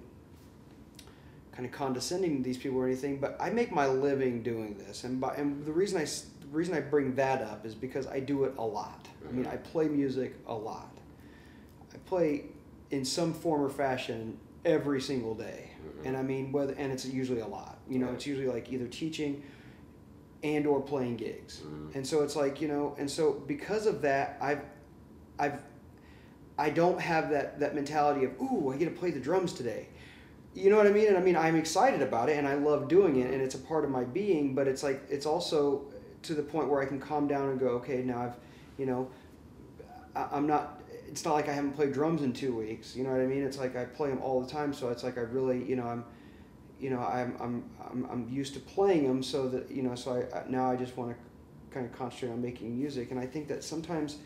kind 1.51 1.65
of 1.65 1.71
condescending 1.71 2.37
to 2.37 2.43
these 2.43 2.57
people 2.57 2.77
or 2.79 2.85
anything, 2.85 3.17
but 3.17 3.37
I 3.39 3.49
make 3.49 3.71
my 3.71 3.87
living 3.87 4.43
doing 4.43 4.77
this, 4.77 5.03
and 5.05 5.21
by, 5.21 5.35
and 5.35 5.65
the 5.65 5.71
reason 5.71 5.97
I 5.99 6.03
the 6.05 6.47
reason 6.51 6.75
I 6.75 6.79
bring 6.81 7.15
that 7.15 7.41
up 7.41 7.65
is 7.65 7.73
because 7.75 8.07
I 8.07 8.19
do 8.19 8.43
it 8.43 8.53
a 8.57 8.63
lot. 8.65 9.07
I 9.27 9.31
mean. 9.31 9.47
I 9.47 9.57
play 9.57 9.87
music 9.87 10.35
a 10.47 10.53
lot. 10.53 10.95
I 11.93 11.97
play 12.05 12.45
in 12.91 13.03
some 13.03 13.33
form 13.33 13.61
or 13.61 13.69
fashion 13.69 14.37
every 14.63 15.01
single 15.01 15.33
day, 15.33 15.71
Mhm. 16.01 16.05
and 16.07 16.17
I 16.17 16.21
mean 16.21 16.51
whether 16.51 16.73
and 16.73 16.91
it's 16.91 17.05
usually 17.05 17.39
a 17.41 17.47
lot. 17.47 17.79
You 17.89 17.99
know, 17.99 18.07
Yeah. 18.07 18.13
it's 18.13 18.27
usually 18.27 18.47
like 18.47 18.71
either 18.71 18.87
teaching 18.87 19.41
and 20.43 20.67
or 20.67 20.81
playing 20.81 21.15
gigs. 21.17 21.61
Mhm. 21.65 21.95
And 21.95 22.05
so 22.05 22.21
it's 22.21 22.35
like, 22.35 22.61
you 22.61 22.67
know, 22.67 22.95
and 22.99 23.09
so 23.09 23.33
because 23.33 23.87
of 23.87 24.01
that, 24.03 24.37
I've, 24.39 24.61
I've, 25.39 25.59
I 26.57 26.69
don't 26.69 26.99
have 26.99 27.29
that, 27.31 27.59
that 27.59 27.75
mentality 27.75 28.25
of, 28.25 28.39
ooh, 28.41 28.71
I 28.73 28.77
get 28.77 28.85
to 28.85 28.91
play 28.91 29.11
the 29.11 29.19
drums 29.19 29.53
today. 29.53 29.89
You 30.53 30.69
know 30.69 30.77
what 30.77 30.87
I 30.87 30.91
mean? 30.91 31.07
And 31.07 31.17
I 31.17 31.21
mean, 31.21 31.35
I'm 31.35 31.57
excited 31.57 32.01
about 32.01 32.29
it 32.29 32.37
and 32.37 32.47
I 32.47 32.53
love 32.53 32.87
doing 32.87 33.17
it 33.17 33.33
and 33.33 33.41
it's 33.41 33.55
a 33.55 33.59
part 33.59 33.83
of 33.83 33.91
my 33.91 34.05
being, 34.05 34.55
but 34.55 34.67
it's 34.67 34.83
like, 34.83 35.03
it's 35.09 35.25
also 35.25 35.85
to 36.23 36.33
the 36.33 36.43
point 36.43 36.69
where 36.69 36.81
I 36.81 36.85
can 36.85 36.99
calm 36.99 37.27
down 37.27 37.49
and 37.49 37.59
go, 37.59 37.67
okay, 37.69 38.03
now 38.03 38.21
I've, 38.21 38.35
you 38.77 38.85
know, 38.85 39.09
I'm 40.15 40.47
not, 40.47 40.81
it's 41.07 41.25
not 41.25 41.33
like 41.33 41.49
I 41.49 41.53
haven't 41.53 41.73
played 41.73 41.91
drums 41.91 42.21
in 42.21 42.31
two 42.31 42.55
weeks. 42.55 42.95
You 42.95 43.03
know 43.03 43.11
what 43.11 43.19
I 43.19 43.25
mean? 43.25 43.43
It's 43.43 43.57
like 43.57 43.75
I 43.75 43.85
play 43.85 44.09
them 44.09 44.21
all 44.21 44.41
the 44.41 44.49
time. 44.49 44.73
So 44.73 44.89
it's 44.89 45.03
like 45.03 45.17
I 45.17 45.21
really, 45.21 45.63
you 45.63 45.75
know, 45.75 45.85
I'm, 45.85 46.05
you 46.79 46.89
know, 46.89 46.99
I'm, 46.99 47.35
I'm, 47.39 47.69
I'm, 47.89 48.07
I'm 48.09 48.29
used 48.29 48.53
to 48.53 48.59
playing 48.59 49.07
them 49.07 49.23
so 49.23 49.47
that, 49.49 49.69
you 49.71 49.81
know, 49.81 49.95
so 49.95 50.25
I 50.33 50.49
now 50.49 50.71
I 50.71 50.75
just 50.75 50.97
want 50.97 51.11
to 51.11 51.17
kind 51.73 51.85
of 51.85 51.97
concentrate 51.97 52.31
on 52.31 52.41
making 52.41 52.77
music. 52.77 53.11
And 53.11 53.19
I 53.19 53.25
think 53.25 53.47
that 53.49 53.63
sometimes, 53.63 54.17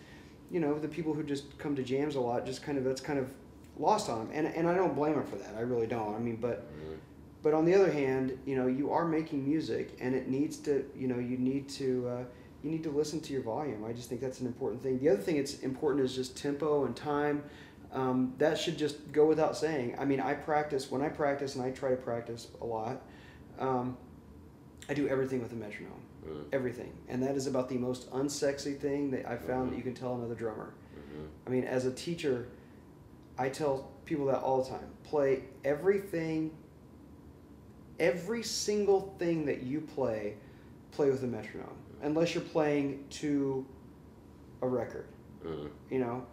you 0.51 0.59
know, 0.59 0.77
the 0.77 0.87
people 0.87 1.13
who 1.13 1.23
just 1.23 1.57
come 1.57 1.75
to 1.75 1.83
jams 1.83 2.15
a 2.15 2.19
lot, 2.19 2.45
just 2.45 2.61
kind 2.63 2.77
of, 2.77 2.83
that's 2.83 3.01
kind 3.01 3.19
of 3.19 3.31
lost 3.77 4.09
on 4.09 4.27
them. 4.27 4.29
And, 4.33 4.47
and 4.55 4.67
I 4.67 4.75
don't 4.75 4.95
blame 4.95 5.13
them 5.13 5.25
for 5.25 5.37
that. 5.37 5.55
I 5.57 5.61
really 5.61 5.87
don't. 5.87 6.15
I 6.15 6.19
mean, 6.19 6.37
but, 6.37 6.65
Mhm. 6.73 6.97
but 7.43 7.53
on 7.53 7.65
the 7.65 7.73
other 7.75 7.91
hand, 7.91 8.37
you 8.45 8.55
know, 8.55 8.67
you 8.67 8.91
are 8.91 9.05
making 9.05 9.47
music 9.47 9.95
and 10.01 10.15
it 10.15 10.27
needs 10.27 10.57
to, 10.57 10.85
you 10.95 11.07
know, 11.07 11.19
you 11.19 11.37
need 11.37 11.69
to, 11.69 12.07
uh, 12.07 12.23
you 12.63 12.71
need 12.71 12.83
to 12.83 12.89
listen 12.89 13.21
to 13.21 13.31
your 13.33 13.41
volume. 13.41 13.85
I 13.85 13.93
just 13.93 14.09
think 14.09 14.19
that's 14.21 14.41
an 14.41 14.47
important 14.47 14.81
thing. 14.83 14.99
The 14.99 15.09
other 15.09 15.21
thing 15.21 15.37
that's 15.37 15.59
important 15.59 16.03
is 16.03 16.13
just 16.15 16.35
tempo 16.35 16.85
and 16.85 16.95
time. 16.95 17.43
Um, 17.91 18.33
that 18.37 18.57
should 18.57 18.77
just 18.77 19.11
go 19.11 19.25
without 19.25 19.55
saying. 19.57 19.95
I 19.97 20.05
mean, 20.05 20.19
I 20.19 20.33
practice, 20.33 20.91
when 20.91 21.01
I 21.01 21.09
practice, 21.09 21.55
and 21.55 21.63
I 21.63 21.71
try 21.71 21.89
to 21.89 21.95
practice 21.95 22.47
a 22.61 22.65
lot, 22.65 23.01
um, 23.57 23.97
I 24.89 24.93
do 24.93 25.07
everything 25.07 25.41
with 25.41 25.51
a 25.53 25.55
metronome. 25.55 25.98
Mhm. 26.25 26.45
Everything. 26.51 26.91
And 27.07 27.23
that 27.23 27.35
is 27.35 27.47
about 27.47 27.69
the 27.69 27.77
most 27.77 28.09
unsexy 28.11 28.77
thing 28.77 29.11
that 29.11 29.27
I've 29.29 29.41
found 29.41 29.71
that 29.71 29.77
you 29.77 29.83
can 29.83 29.93
tell 29.93 30.15
another 30.15 30.35
drummer. 30.35 30.73
Mhm. 30.95 31.27
I 31.47 31.49
mean, 31.49 31.63
as 31.63 31.85
a 31.85 31.91
teacher, 31.91 32.47
I 33.37 33.49
tell 33.49 33.89
people 34.05 34.25
that 34.25 34.39
all 34.41 34.61
the 34.63 34.69
time. 34.69 34.89
Play 35.03 35.43
everything, 35.63 36.51
every 37.99 38.43
single 38.43 39.13
thing 39.17 39.45
that 39.45 39.63
you 39.63 39.81
play, 39.81 40.35
play 40.91 41.09
with 41.09 41.23
a 41.23 41.27
metronome. 41.27 41.75
Unless 42.01 42.33
you're 42.35 42.43
playing 42.43 43.05
to 43.11 43.65
a 44.61 44.67
record, 44.67 45.05
you 45.89 45.99
know, 45.99 46.25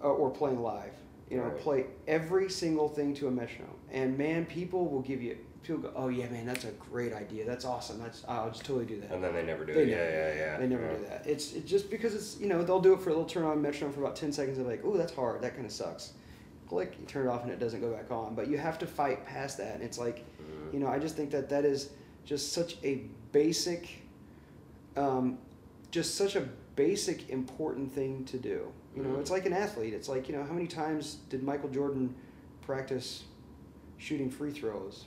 or, 0.00 0.10
or 0.10 0.30
playing 0.30 0.60
live. 0.62 0.92
You 1.30 1.38
know, 1.38 1.44
Right. 1.44 1.58
play 1.58 1.86
every 2.06 2.50
single 2.50 2.88
thing 2.88 3.14
to 3.14 3.26
a 3.28 3.30
metronome. 3.30 3.74
And 3.90 4.18
man, 4.18 4.44
people 4.44 4.86
will 4.88 5.00
give 5.00 5.22
you, 5.22 5.38
people 5.62 5.82
go, 5.82 5.92
oh 5.94 6.08
yeah, 6.08 6.28
man, 6.28 6.46
that's 6.46 6.64
a 6.64 6.70
great 6.72 7.12
idea. 7.12 7.44
That's 7.46 7.64
awesome. 7.64 7.98
That's, 8.00 8.24
I'll 8.28 8.48
just 8.50 8.64
totally 8.64 8.86
do 8.86 9.00
that. 9.00 9.10
and 9.12 9.22
then 9.22 9.32
they 9.34 9.42
never 9.44 9.64
do 9.64 9.72
They 9.74 9.82
it 9.82 9.88
never- 9.88 10.02
yeah 10.10 10.34
yeah 10.34 10.34
yeah 10.52 10.58
They 10.58 10.66
never 10.66 10.84
yeah. 10.86 10.96
do 10.96 11.04
that. 11.04 11.26
It's 11.26 11.52
it 11.54 11.66
just 11.66 11.90
because 11.90 12.14
it's 12.14 12.38
you 12.40 12.48
know 12.48 12.62
they'll 12.62 12.80
do 12.80 12.92
it 12.94 13.00
for 13.00 13.10
they'll 13.10 13.24
turn 13.24 13.44
on 13.44 13.60
metronome 13.62 13.92
for 13.94 14.00
about 14.02 14.16
ten 14.16 14.32
seconds. 14.32 14.56
They're 14.58 14.66
like, 14.66 14.82
oh 14.84 14.96
that's 14.96 15.14
hard. 15.14 15.42
That 15.42 15.54
kind 15.54 15.66
of 15.66 15.72
sucks. 15.72 16.12
Click, 16.68 16.94
you 16.98 17.06
turn 17.06 17.26
it 17.26 17.30
off 17.30 17.42
and 17.42 17.52
it 17.52 17.58
doesn't 17.58 17.80
go 17.80 17.92
back 17.92 18.10
on. 18.10 18.34
But 18.34 18.48
you 18.48 18.56
have 18.58 18.78
to 18.78 18.86
fight 18.86 19.24
past 19.26 19.58
that. 19.58 19.74
And 19.74 19.82
it's 19.82 19.98
like, 19.98 20.18
Mhm. 20.40 20.72
you 20.72 20.80
know, 20.80 20.86
I 20.88 20.98
just 20.98 21.16
think 21.16 21.30
that 21.30 21.48
that 21.50 21.64
is 21.64 21.90
just 22.24 22.52
such 22.52 22.76
a 22.82 23.02
basic, 23.32 23.88
um, 24.96 25.38
just 25.90 26.14
such 26.14 26.36
a 26.36 26.48
basic 26.76 27.28
important 27.30 27.92
thing 27.92 28.24
to 28.26 28.38
do. 28.38 28.66
You 28.96 29.02
know, 29.02 29.18
it's 29.20 29.30
like 29.30 29.46
an 29.46 29.52
athlete. 29.52 29.94
It's 29.94 30.08
like 30.08 30.28
you 30.28 30.34
know 30.36 30.44
how 30.44 30.52
many 30.52 30.66
times 30.66 31.16
did 31.30 31.42
Michael 31.42 31.68
Jordan 31.70 32.14
practice 32.62 33.24
shooting 33.98 34.30
free 34.30 34.50
throws? 34.50 35.04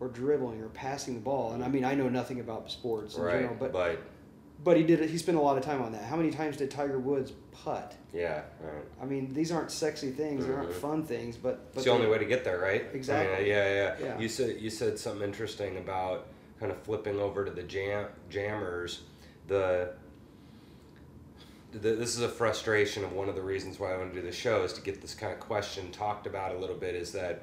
Or 0.00 0.08
dribbling 0.08 0.60
or 0.60 0.68
passing 0.68 1.14
the 1.14 1.20
ball, 1.20 1.52
and 1.52 1.64
I 1.64 1.68
mean 1.68 1.84
I 1.84 1.94
know 1.94 2.08
nothing 2.08 2.40
about 2.40 2.70
sports 2.70 3.16
in 3.16 3.22
right 3.22 3.32
general, 3.34 3.56
but 3.58 3.72
but 3.72 4.00
but 4.64 4.76
he 4.76 4.82
did 4.82 5.00
it. 5.00 5.10
He 5.10 5.18
spent 5.18 5.38
a 5.38 5.40
lot 5.40 5.56
of 5.56 5.62
time 5.62 5.82
on 5.82 5.92
that. 5.92 6.04
How 6.04 6.16
many 6.16 6.30
times 6.30 6.56
did 6.56 6.70
Tiger 6.70 6.98
Woods 6.98 7.32
putt? 7.52 7.94
yeah 8.14 8.42
right 8.60 8.84
I 9.02 9.04
mean, 9.04 9.34
these 9.34 9.52
aren't 9.52 9.70
sexy 9.70 10.10
things. 10.10 10.46
They 10.46 10.52
aren't 10.52 10.70
mm-hmm. 10.70 10.80
fun 10.80 11.02
things. 11.04 11.36
But, 11.36 11.72
but 11.72 11.78
it's 11.78 11.84
the 11.84 11.90
only 11.90 12.06
way 12.06 12.18
to 12.18 12.24
get 12.24 12.44
there, 12.44 12.58
right? 12.58 12.86
Exactly. 12.92 13.34
I 13.34 13.38
mean, 13.38 13.48
yeah, 13.48 13.74
yeah, 13.74 13.96
Yeah. 14.00 14.18
You 14.18 14.28
said 14.28 14.60
you 14.60 14.70
said 14.70 14.98
something 14.98 15.22
interesting 15.22 15.76
about 15.76 16.28
kind 16.58 16.72
of 16.72 16.78
flipping 16.82 17.18
over 17.20 17.44
to 17.44 17.50
the 17.50 17.62
jam 17.62 18.06
jammers. 18.30 19.02
The, 19.48 19.92
the 21.72 21.78
this 21.78 22.16
is 22.16 22.22
a 22.22 22.28
frustration 22.28 23.04
of 23.04 23.12
one 23.12 23.28
of 23.28 23.34
the 23.34 23.42
reasons 23.42 23.78
why 23.78 23.92
I 23.92 23.98
want 23.98 24.14
to 24.14 24.20
do 24.20 24.26
the 24.26 24.32
show 24.32 24.62
is 24.62 24.72
to 24.74 24.80
get 24.80 25.02
this 25.02 25.14
kind 25.14 25.32
of 25.32 25.40
question 25.40 25.90
talked 25.90 26.26
about 26.26 26.54
a 26.54 26.58
little 26.58 26.76
bit. 26.76 26.94
Is 26.94 27.12
that 27.12 27.42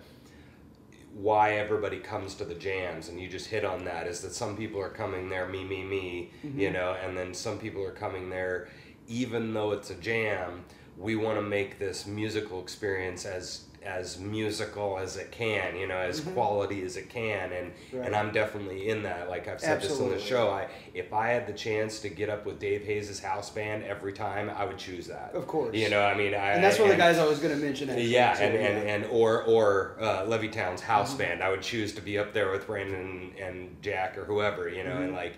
why 1.14 1.54
everybody 1.58 2.00
comes 2.00 2.36
to 2.36 2.46
the 2.46 2.56
jams 2.56 3.10
and 3.10 3.20
you 3.20 3.28
just 3.28 3.48
hit 3.48 3.66
on 3.66 3.84
that 3.86 4.08
is 4.08 4.22
that 4.22 4.32
some 4.34 4.56
people 4.56 4.80
are 4.80 4.90
coming 4.90 5.30
there 5.30 5.48
me 5.48 5.64
me 5.64 5.84
me 5.84 6.32
you 6.44 6.70
Mhm. 6.70 6.74
know 6.74 6.94
and 7.04 7.18
then 7.18 7.34
some 7.34 7.60
people 7.60 7.84
are 7.84 7.92
coming 7.92 8.30
there 8.30 8.70
even 9.08 9.54
though 9.54 9.72
it's 9.72 9.90
a 9.90 9.96
jam 9.96 10.64
we 10.98 11.16
want 11.16 11.38
to 11.38 11.42
make 11.42 11.80
this 11.80 12.06
musical 12.06 12.62
experience 12.62 13.26
as 13.26 13.66
as 13.84 14.20
musical 14.20 15.00
as 15.00 15.18
it 15.18 15.32
can 15.32 15.76
you 15.76 15.88
know 15.88 15.98
as 15.98 16.22
Mhm. 16.22 16.34
quality 16.34 16.84
as 16.84 16.98
it 16.98 17.10
can 17.10 17.52
and 17.52 17.72
Right. 17.92 18.06
and 18.06 18.16
I'm 18.16 18.32
definitely 18.32 18.90
in 18.90 19.02
that 19.04 19.28
like 19.30 19.48
I've 19.48 19.60
said 19.60 19.82
this 19.82 20.00
on 20.00 20.10
the 20.12 20.20
show 20.20 20.50
I 20.52 20.68
if 20.94 21.12
I 21.14 21.30
had 21.30 21.48
the 21.48 21.54
chance 21.54 22.00
to 22.02 22.10
get 22.10 22.30
up 22.30 22.46
with 22.46 22.60
Dave 22.60 22.84
Hayes' 22.86 23.20
house 23.20 23.50
band 23.50 23.84
every 23.84 24.14
time 24.14 24.52
I 24.56 24.66
would 24.66 24.78
choose 24.78 25.08
that 25.08 25.32
Of 25.34 25.48
course. 25.48 25.76
you 25.76 25.90
know 25.90 26.02
I 26.04 26.14
mean 26.16 26.36
I 26.36 26.52
and 26.52 26.64
that's 26.64 26.78
one 26.78 26.90
of 26.92 26.96
the 26.96 27.02
guys 27.02 27.18
I 27.18 27.26
was 27.26 27.40
going 27.40 27.56
to 27.58 27.64
mention. 27.64 27.90
Actually, 27.90 28.06
yeah, 28.06 28.38
and, 28.40 28.56
and, 28.56 28.86
yeah. 28.86 28.94
and 28.94 29.06
or 29.08 29.44
or 29.44 29.96
uh, 30.00 30.26
Levee 30.26 30.50
Town's 30.50 30.82
house 30.82 31.16
Mhm. 31.16 31.18
band. 31.18 31.44
I 31.44 31.50
would 31.50 31.62
choose 31.64 31.94
to 31.96 32.02
be 32.02 32.20
up 32.20 32.34
there 32.34 32.52
with 32.52 32.68
Brandon 32.68 33.34
and 33.42 33.78
Jack 33.82 34.18
or 34.18 34.26
whoever, 34.26 34.70
you 34.70 34.84
know, 34.84 34.98
and 34.98 35.12
Mhm. 35.12 35.16
like, 35.16 35.34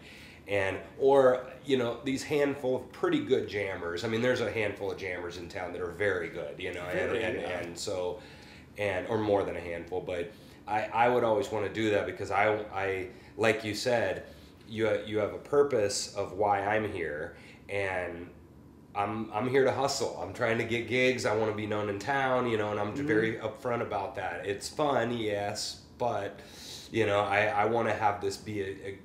and 0.48 0.78
or 1.00 1.46
you 1.66 1.78
know 1.78 2.00
these 2.04 2.24
handful 2.24 2.76
of 2.76 2.92
pretty 2.92 3.20
good 3.20 3.48
jammers. 3.48 4.04
I 4.04 4.10
mean, 4.10 4.22
there's 4.22 4.42
a 4.42 4.52
handful 4.52 4.92
of 4.92 4.98
jammers 4.98 5.38
in 5.38 5.48
town 5.48 5.72
that 5.72 5.82
are 5.82 5.88
very 5.92 6.28
good, 6.28 6.56
you 6.60 6.74
know, 6.74 6.82
and 6.84 7.00
Very, 7.12 7.24
and, 7.24 7.40
yeah. 7.42 7.60
and 7.60 7.78
so, 7.80 8.20
and 8.78 9.08
or 9.08 9.18
more 9.18 9.44
than 9.44 9.56
a 9.56 9.60
handful, 9.60 10.02
but 10.02 10.32
I 10.68 10.84
I 10.94 11.10
would 11.10 11.24
always 11.24 11.52
want 11.52 11.66
to 11.66 11.74
do 11.74 11.92
that 11.92 12.06
because 12.06 12.32
I 12.32 12.54
I 12.74 13.08
like 13.38 13.64
you 13.64 13.76
said, 13.76 14.24
you 14.68 14.90
you 15.06 15.18
have 15.20 15.34
a 15.34 15.38
purpose 15.40 16.14
of 16.16 16.34
why 16.34 16.62
I'm 16.62 16.92
here 16.92 17.36
and. 17.70 18.30
I'm 18.96 19.32
I'm 19.34 19.50
here 19.50 19.64
to 19.66 19.72
hustle. 19.72 20.20
I'm 20.22 20.34
trying 20.36 20.60
to 20.60 20.64
get 20.64 20.88
gigs. 20.88 21.26
I 21.26 21.36
want 21.36 21.50
to 21.50 21.58
be 21.58 21.66
known 21.66 21.90
in 21.90 21.98
town, 21.98 22.48
you 22.48 22.60
know, 22.60 22.70
and 22.70 22.80
I'm 22.80 22.94
Mhm. 22.94 23.08
very 23.08 23.38
upfront 23.38 23.82
about 23.82 24.14
that. 24.18 24.46
It's 24.46 24.70
fun, 24.70 25.12
yes, 25.18 25.82
but 25.98 26.40
you 26.92 27.08
know, 27.08 27.22
I, 27.22 27.46
I 27.46 27.66
want 27.66 27.88
to 27.88 27.94
have 27.96 28.22
this 28.22 28.38
be 28.38 28.62
a, 28.62 28.66
a 28.66 29.00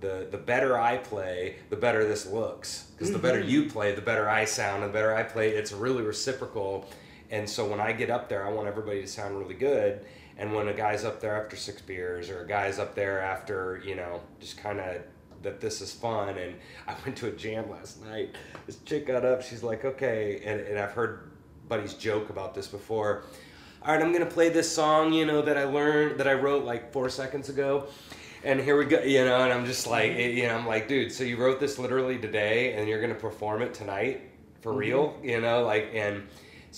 the 0.00 0.26
the 0.28 0.38
better 0.38 0.76
I 0.76 0.96
play, 0.96 1.54
the 1.70 1.76
better 1.76 2.04
this 2.04 2.26
looks. 2.26 2.90
Because 2.96 3.12
the 3.12 3.18
better 3.20 3.38
you 3.38 3.70
play, 3.70 3.94
the 3.94 4.00
better 4.00 4.28
I 4.28 4.44
sound, 4.44 4.82
and 4.82 4.92
the 4.92 4.98
better 4.98 5.14
I 5.14 5.22
play. 5.22 5.50
It's 5.50 5.70
really 5.70 6.02
reciprocal. 6.02 6.88
And 7.30 7.48
so 7.48 7.66
when 7.68 7.80
I 7.80 7.92
get 7.92 8.10
up 8.10 8.28
there, 8.28 8.46
I 8.46 8.50
want 8.50 8.68
everybody 8.68 9.00
to 9.02 9.06
sound 9.06 9.38
really 9.38 9.54
good. 9.54 10.04
And 10.36 10.54
when 10.54 10.68
a 10.68 10.72
guy's 10.72 11.04
up 11.04 11.20
there 11.20 11.42
after 11.42 11.56
six 11.56 11.82
beers, 11.82 12.30
or 12.30 12.42
a 12.42 12.46
guy's 12.46 12.78
up 12.78 12.94
there 12.94 13.20
after 13.20 13.82
you 13.84 13.96
know 13.96 14.20
just 14.40 14.56
kind 14.56 14.78
of 14.78 15.02
that 15.42 15.60
this 15.60 15.80
is 15.80 15.92
fun. 15.92 16.38
And 16.38 16.54
I 16.86 16.94
went 17.04 17.16
to 17.18 17.28
a 17.28 17.32
jam 17.32 17.70
last 17.70 18.02
night. 18.04 18.34
This 18.66 18.78
chick 18.84 19.06
got 19.06 19.24
up. 19.24 19.42
She's 19.42 19.62
like, 19.62 19.84
okay, 19.84 20.40
and, 20.44 20.60
and 20.60 20.78
I've 20.78 20.92
heard 20.92 21.30
buddies 21.68 21.94
joke 21.94 22.30
about 22.30 22.54
this 22.54 22.66
before. 22.66 23.24
All 23.82 23.94
right, 23.94 24.02
I'm 24.02 24.12
gonna 24.12 24.26
play 24.26 24.48
this 24.48 24.70
song, 24.70 25.12
you 25.12 25.24
know, 25.24 25.42
that 25.42 25.56
I 25.56 25.64
learned 25.64 26.18
that 26.18 26.26
I 26.26 26.34
wrote 26.34 26.64
like 26.64 26.92
four 26.92 27.08
seconds 27.08 27.48
ago, 27.48 27.86
and 28.42 28.60
here 28.60 28.76
we 28.76 28.86
go, 28.86 29.02
you 29.02 29.24
know, 29.24 29.44
and 29.44 29.52
I'm 29.52 29.66
just 29.66 29.86
like, 29.86 30.10
mm-hmm. 30.12 30.36
you 30.36 30.46
know, 30.46 30.56
I'm 30.56 30.66
like, 30.66 30.88
dude, 30.88 31.12
so 31.12 31.22
you 31.24 31.36
wrote 31.36 31.60
this 31.60 31.78
literally 31.78 32.18
today, 32.18 32.74
and 32.74 32.88
you're 32.88 33.00
gonna 33.00 33.14
perform 33.14 33.62
it 33.62 33.74
tonight 33.74 34.22
for 34.60 34.70
mm-hmm. 34.70 34.78
real, 34.78 35.18
you 35.22 35.40
know, 35.40 35.64
like, 35.64 35.90
and 35.94 36.26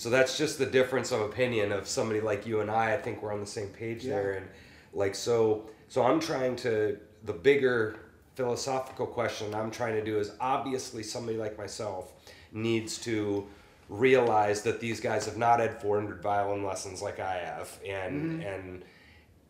so 0.01 0.09
that's 0.09 0.35
just 0.35 0.57
the 0.57 0.65
difference 0.65 1.11
of 1.11 1.21
opinion 1.21 1.71
of 1.71 1.87
somebody 1.87 2.21
like 2.21 2.47
you 2.47 2.61
and 2.61 2.71
I. 2.71 2.95
I 2.95 2.97
think 2.97 3.21
we're 3.21 3.31
on 3.31 3.39
the 3.39 3.45
same 3.45 3.67
page 3.67 4.03
Yeah. 4.03 4.15
there, 4.15 4.31
and 4.31 4.47
like, 4.93 5.13
so, 5.13 5.69
so 5.89 6.01
I'm 6.01 6.19
trying 6.19 6.55
to 6.55 6.97
the 7.23 7.33
bigger 7.33 7.99
philosophical 8.33 9.05
question 9.05 9.53
I'm 9.53 9.69
trying 9.69 9.93
to 9.93 10.03
do 10.03 10.17
is 10.17 10.31
obviously 10.39 11.03
somebody 11.03 11.37
like 11.37 11.55
myself 11.55 12.13
needs 12.51 12.97
to 13.01 13.45
realize 13.89 14.63
that 14.63 14.79
these 14.79 14.99
guys 14.99 15.27
have 15.27 15.37
not 15.37 15.59
had 15.59 15.79
400 15.79 16.19
violin 16.19 16.63
lessons 16.65 17.03
like 17.03 17.19
I 17.19 17.35
have 17.35 17.77
and 17.87 18.41
mm-hmm. 18.41 18.41
and 18.41 18.83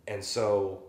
and 0.09 0.21
so 0.21 0.83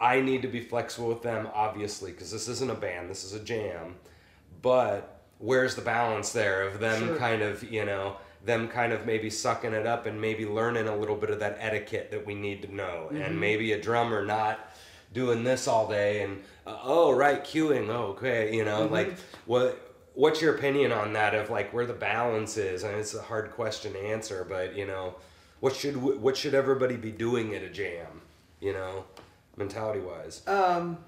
I 0.00 0.22
need 0.22 0.40
to 0.40 0.48
be 0.48 0.60
flexible 0.60 1.08
with 1.08 1.20
them 1.20 1.46
obviously 1.52 2.12
because 2.12 2.30
this 2.32 2.48
isn't 2.48 2.70
a 2.70 2.74
band 2.74 3.10
this 3.10 3.22
is 3.22 3.34
a 3.34 3.40
jam 3.40 3.96
but 4.62 5.24
where's 5.36 5.74
the 5.74 5.82
balance 5.82 6.32
there 6.32 6.62
of 6.62 6.80
them 6.80 7.08
Sure. 7.08 7.16
kind 7.18 7.42
of 7.42 7.62
you 7.70 7.84
know 7.84 8.16
them 8.44 8.68
kind 8.68 8.92
of 8.92 9.04
maybe 9.04 9.30
sucking 9.30 9.72
it 9.72 9.86
up 9.86 10.06
and 10.06 10.20
maybe 10.20 10.46
learning 10.46 10.88
a 10.88 10.96
little 10.96 11.16
bit 11.16 11.30
of 11.30 11.40
that 11.40 11.56
etiquette 11.60 12.10
that 12.10 12.24
we 12.24 12.34
need 12.34 12.62
to 12.62 12.74
know. 12.74 13.08
And 13.12 13.38
maybe 13.40 13.72
a 13.72 13.80
drummer 13.80 14.24
not 14.24 14.58
doing 15.12 15.42
this 15.42 15.66
all 15.66 15.88
day 15.88 16.22
and 16.22 16.42
uh, 16.66 16.78
oh 16.82 17.10
right 17.12 17.42
cueing 17.42 17.88
oh, 17.88 18.08
okay 18.08 18.54
you 18.54 18.62
know 18.62 18.84
like 18.86 19.16
what 19.46 19.94
what's 20.12 20.42
your 20.42 20.54
opinion 20.54 20.92
on 20.92 21.14
that 21.14 21.34
of 21.34 21.48
like 21.48 21.72
where 21.72 21.86
the 21.86 21.94
balance 21.94 22.58
is? 22.58 22.82
And 22.82 22.94
it's 22.96 23.14
a 23.14 23.22
hard 23.22 23.50
question 23.52 23.94
to 23.94 23.98
answer 23.98 24.44
but 24.48 24.76
you 24.76 24.86
know 24.86 25.14
what 25.60 25.74
should 25.74 25.96
what 25.96 26.36
should 26.36 26.54
everybody 26.54 26.96
be 26.96 27.10
doing 27.10 27.54
at 27.54 27.62
a 27.62 27.70
jam 27.70 28.20
you 28.60 28.72
know 28.72 29.04
mentality 29.56 30.00
wise 30.00 30.46
Um, 30.46 30.98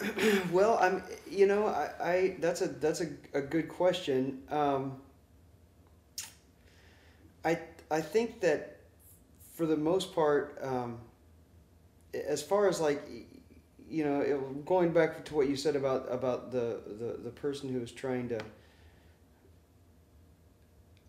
well, 0.52 0.78
I'm, 0.80 1.02
you 1.30 1.46
know, 1.46 1.66
I, 1.66 1.90
I 2.00 2.36
that's 2.40 2.60
a 2.60 2.68
that's 2.68 3.00
a, 3.00 3.08
a 3.34 3.40
good 3.40 3.68
question. 3.68 4.42
Um, 4.50 4.96
I 7.44 7.58
I 7.90 8.00
think 8.00 8.40
that 8.40 8.80
for 9.54 9.66
the 9.66 9.76
most 9.76 10.14
part, 10.14 10.58
um, 10.62 10.98
as 12.12 12.42
far 12.42 12.68
as 12.68 12.80
like, 12.80 13.02
you 13.88 14.04
know, 14.04 14.20
it, 14.20 14.66
going 14.66 14.92
back 14.92 15.24
to 15.26 15.34
what 15.34 15.48
you 15.48 15.56
said 15.56 15.76
about 15.76 16.06
about 16.10 16.52
the 16.52 16.80
the, 16.98 17.18
the 17.24 17.30
person 17.30 17.72
who 17.72 17.80
was 17.80 17.92
trying 17.92 18.28
to. 18.28 18.40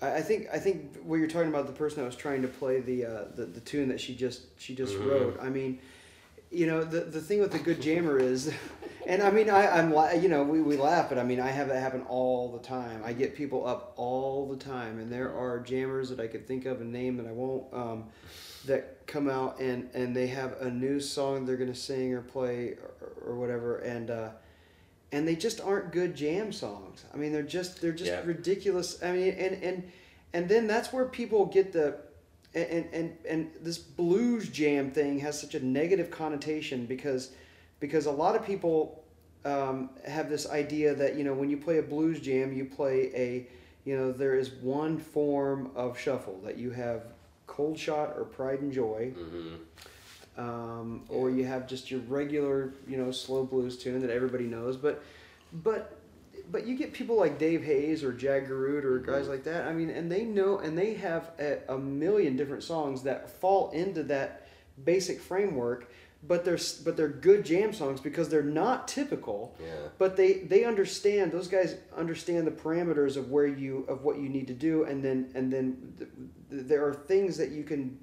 I 0.01 0.15
I 0.17 0.21
think 0.21 0.47
I 0.53 0.59
think 0.59 0.95
what 1.03 1.15
you're 1.17 1.27
talking 1.27 1.49
about 1.49 1.67
the 1.67 1.73
person 1.73 1.99
that 1.99 2.05
was 2.05 2.15
trying 2.15 2.41
to 2.43 2.47
play 2.47 2.79
the 2.79 3.05
uh, 3.05 3.23
the, 3.35 3.45
the 3.45 3.59
tune 3.59 3.89
that 3.89 3.99
she 3.99 4.15
just 4.15 4.43
she 4.59 4.75
just 4.75 4.95
Mhm. 4.95 5.07
wrote. 5.09 5.39
I 5.41 5.49
mean, 5.49 5.79
you 6.51 6.65
know 6.67 6.83
the 6.83 7.01
the 7.01 7.21
thing 7.21 7.39
with 7.39 7.51
the 7.51 7.59
good 7.59 7.81
jammer 7.81 8.17
is, 8.19 8.51
and 9.07 9.21
I 9.21 9.31
mean 9.31 9.49
I 9.49 9.67
I'm 9.79 9.91
you 10.21 10.29
know 10.29 10.43
we, 10.43 10.61
we 10.61 10.77
laugh 10.77 11.09
but 11.09 11.17
I 11.17 11.23
mean 11.23 11.39
I 11.39 11.49
have 11.49 11.67
that 11.69 11.81
happen 11.81 12.03
all 12.07 12.51
the 12.51 12.59
time. 12.59 13.01
I 13.03 13.13
get 13.13 13.35
people 13.35 13.65
up 13.67 13.93
all 13.97 14.47
the 14.47 14.57
time, 14.57 14.99
and 14.99 15.11
there 15.11 15.33
are 15.33 15.59
jammers 15.59 16.09
that 16.09 16.19
I 16.19 16.27
could 16.27 16.47
think 16.47 16.65
of 16.65 16.81
and 16.81 16.91
name 16.91 17.17
that 17.17 17.27
I 17.27 17.31
won't. 17.31 17.73
Um, 17.73 18.03
that 18.65 19.05
come 19.07 19.29
out 19.29 19.59
and 19.61 19.89
and 19.93 20.13
they 20.15 20.27
have 20.27 20.61
a 20.61 20.69
new 20.69 20.99
song 20.99 21.45
they're 21.45 21.55
gonna 21.55 21.73
sing 21.75 22.13
or 22.13 22.21
play 22.21 22.75
or, 23.01 23.31
or 23.31 23.35
whatever 23.35 23.77
and. 23.79 24.09
Uh, 24.09 24.29
and 25.13 25.25
they 25.25 25.37
just 25.37 25.61
aren't 25.61 25.93
good 25.93 26.13
jam 26.17 26.51
songs. 26.51 27.05
I 27.13 27.17
mean, 27.17 27.31
they're 27.31 27.41
just 27.41 27.79
they're 27.81 27.93
just 27.93 28.11
Yeah. 28.11 28.25
ridiculous. 28.25 29.01
I 29.01 29.13
mean, 29.13 29.29
and 29.35 29.63
and 29.63 29.91
and 30.33 30.49
then 30.49 30.67
that's 30.67 30.91
where 30.91 31.05
people 31.05 31.45
get 31.45 31.71
the 31.71 31.95
and 32.57 32.85
and 32.93 33.17
and 33.27 33.51
this 33.61 33.77
blues 33.77 34.49
jam 34.49 34.91
thing 34.91 35.19
has 35.19 35.39
such 35.39 35.55
a 35.55 35.63
negative 35.63 36.11
connotation 36.11 36.85
because 36.85 37.31
because 37.79 38.05
a 38.05 38.11
lot 38.11 38.35
of 38.35 38.45
people 38.45 39.03
um, 39.45 39.89
have 40.05 40.29
this 40.29 40.49
idea 40.49 40.93
that 40.95 41.15
you 41.15 41.23
know 41.23 41.33
when 41.33 41.49
you 41.49 41.57
play 41.57 41.77
a 41.77 41.83
blues 41.83 42.19
jam 42.19 42.53
you 42.53 42.65
play 42.65 43.11
a 43.13 43.47
you 43.87 43.95
know 43.95 44.11
there 44.11 44.35
is 44.35 44.51
one 44.51 44.97
form 44.97 45.71
of 45.75 45.97
shuffle 45.97 46.39
that 46.43 46.57
you 46.57 46.71
have 46.71 47.03
cold 47.47 47.79
shot 47.79 48.13
or 48.15 48.25
pride 48.25 48.59
and 48.61 48.71
joy 48.71 49.11
mm-hmm. 49.17 50.39
um, 50.39 51.01
or 51.09 51.31
you 51.31 51.45
have 51.45 51.67
just 51.67 51.89
your 51.89 52.01
regular, 52.01 52.73
you 52.87 52.97
know, 52.97 53.09
slow 53.09 53.43
blues 53.43 53.77
tune 53.77 54.01
that 54.01 54.11
everybody 54.11 54.43
knows. 54.43 54.77
But, 54.77 55.01
but, 55.63 55.96
but 56.51 56.65
you 56.65 56.77
get 56.77 56.93
people 56.93 57.17
like 57.17 57.37
Dave 57.37 57.63
Hayes 57.63 58.03
or 58.03 58.13
Jacque 58.13 58.47
Garoutte 58.47 58.83
or 58.83 58.99
guys 58.99 59.23
mm-hmm. 59.23 59.31
like 59.31 59.43
that. 59.43 59.67
I 59.67 59.73
mean, 59.73 59.89
and 59.89 60.11
they 60.11 60.23
know, 60.23 60.59
and 60.59 60.77
they 60.77 60.93
have 60.95 61.31
a, 61.39 61.59
a 61.69 61.77
million 61.77 62.35
different 62.37 62.63
songs 62.63 63.03
that 63.03 63.29
fall 63.41 63.71
into 63.71 64.03
that 64.03 64.47
basic 64.83 65.19
framework. 65.19 65.91
But 66.23 66.43
they're 66.43 66.57
but 66.83 66.97
they're 66.97 67.07
good 67.07 67.45
jam 67.45 67.73
songs 67.73 68.01
because 68.01 68.27
they're 68.27 68.41
not 68.41 68.87
typical. 68.87 69.55
yeah 69.61 69.89
But 69.99 70.17
they 70.17 70.33
they 70.39 70.65
understand 70.65 71.31
those 71.31 71.47
guys 71.47 71.75
understand 71.95 72.47
the 72.47 72.51
parameters 72.51 73.17
of 73.17 73.29
where 73.29 73.45
you 73.45 73.85
of 73.87 74.03
what 74.03 74.17
you 74.17 74.27
need 74.27 74.47
to 74.47 74.53
do, 74.53 74.83
and 74.83 75.03
then 75.03 75.29
and 75.35 75.53
then 75.53 75.93
th- 75.97 76.09
th- 76.49 76.67
there 76.67 76.87
are 76.87 76.93
things 76.93 77.37
that 77.37 77.51
you 77.51 77.63
can 77.63 77.99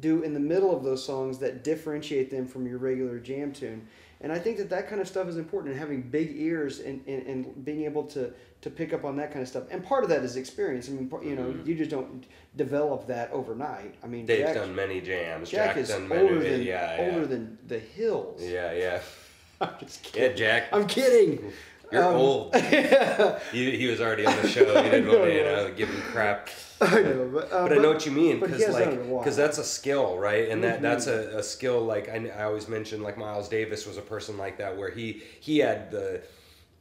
do 0.00 0.22
in 0.22 0.34
the 0.34 0.40
middle 0.40 0.76
of 0.76 0.82
those 0.82 1.04
songs 1.04 1.38
that 1.38 1.62
differentiate 1.62 2.30
them 2.30 2.48
from 2.48 2.66
your 2.66 2.78
regular 2.78 3.20
jam 3.20 3.52
tune. 3.52 3.86
And 4.22 4.32
I 4.32 4.38
think 4.38 4.56
that 4.58 4.70
that 4.70 4.88
kind 4.88 5.00
of 5.00 5.08
stuff 5.08 5.26
is 5.28 5.36
important, 5.36 5.72
and 5.72 5.80
having 5.80 6.02
big 6.02 6.34
ears 6.36 6.78
and, 6.80 7.02
and, 7.08 7.26
and 7.26 7.64
being 7.64 7.84
able 7.84 8.04
to, 8.04 8.32
to 8.60 8.70
pick 8.70 8.92
up 8.92 9.04
on 9.04 9.16
that 9.16 9.30
kind 9.32 9.42
of 9.42 9.48
stuff. 9.48 9.64
And 9.70 9.84
part 9.84 10.04
of 10.04 10.10
that 10.10 10.22
is 10.22 10.36
experience. 10.36 10.88
I 10.88 10.92
mean, 10.92 11.10
you 11.24 11.34
know, 11.34 11.42
Mhm. 11.52 11.66
you 11.66 11.74
just 11.74 11.90
don't 11.90 12.24
develop 12.56 13.06
that 13.08 13.30
overnight. 13.32 13.96
I 14.02 14.06
mean, 14.06 14.24
Dave's 14.26 14.42
Jack, 14.52 14.54
done 14.54 14.74
many 14.74 15.00
jams 15.00 15.50
Jack 15.50 15.74
Jack's 15.74 15.88
is 15.88 15.94
done 15.96 16.08
many 16.08 16.22
older 16.28 16.38
than 16.40 16.62
yeah 16.62 16.96
older 17.00 17.20
yeah. 17.20 17.26
than 17.26 17.58
the 17.66 17.78
hills. 17.80 18.40
yeah 18.42 18.72
yeah 18.72 19.00
I'm 19.60 19.70
just 19.80 20.04
yeah 20.14 20.20
kidding. 20.22 20.36
Jack 20.36 20.68
I'm 20.72 20.86
kidding. 20.86 21.52
you're 21.90 22.04
Um, 22.04 22.14
old 22.14 22.54
he, 23.52 23.76
he 23.76 23.86
was 23.86 24.00
already 24.00 24.24
on 24.26 24.36
the 24.42 24.48
show 24.48 24.60
you 24.84 24.90
didn't 24.90 25.08
want 25.08 25.24
to 25.24 25.34
you 25.34 25.44
know 25.44 25.72
give 25.76 25.88
him 25.88 26.00
crap 26.02 26.48
I 26.96 27.02
know, 27.02 27.30
but, 27.32 27.52
uh, 27.52 27.68
but, 27.68 27.72
I 27.78 27.80
know 27.82 27.90
what 27.92 28.04
you 28.06 28.12
mean 28.12 28.40
because 28.40 28.60
like 28.68 28.84
done 28.84 28.94
it 28.94 29.00
a 29.00 29.04
while. 29.04 29.22
because 29.22 29.36
that's 29.36 29.58
a 29.58 29.64
skill 29.64 30.18
right 30.18 30.48
and 30.48 30.62
that 30.64 30.78
Mhm. 30.78 30.82
that's 30.82 31.06
a, 31.06 31.38
a 31.38 31.42
skill 31.42 31.80
like 31.80 32.08
I, 32.08 32.30
I 32.36 32.44
always 32.44 32.68
mention 32.68 33.02
like 33.02 33.16
Miles 33.16 33.48
Davis 33.48 33.86
was 33.86 33.96
a 33.96 34.02
person 34.02 34.36
like 34.38 34.58
that 34.58 34.76
where 34.76 34.90
he 34.90 35.22
he 35.40 35.58
had 35.58 35.90
the 35.90 36.22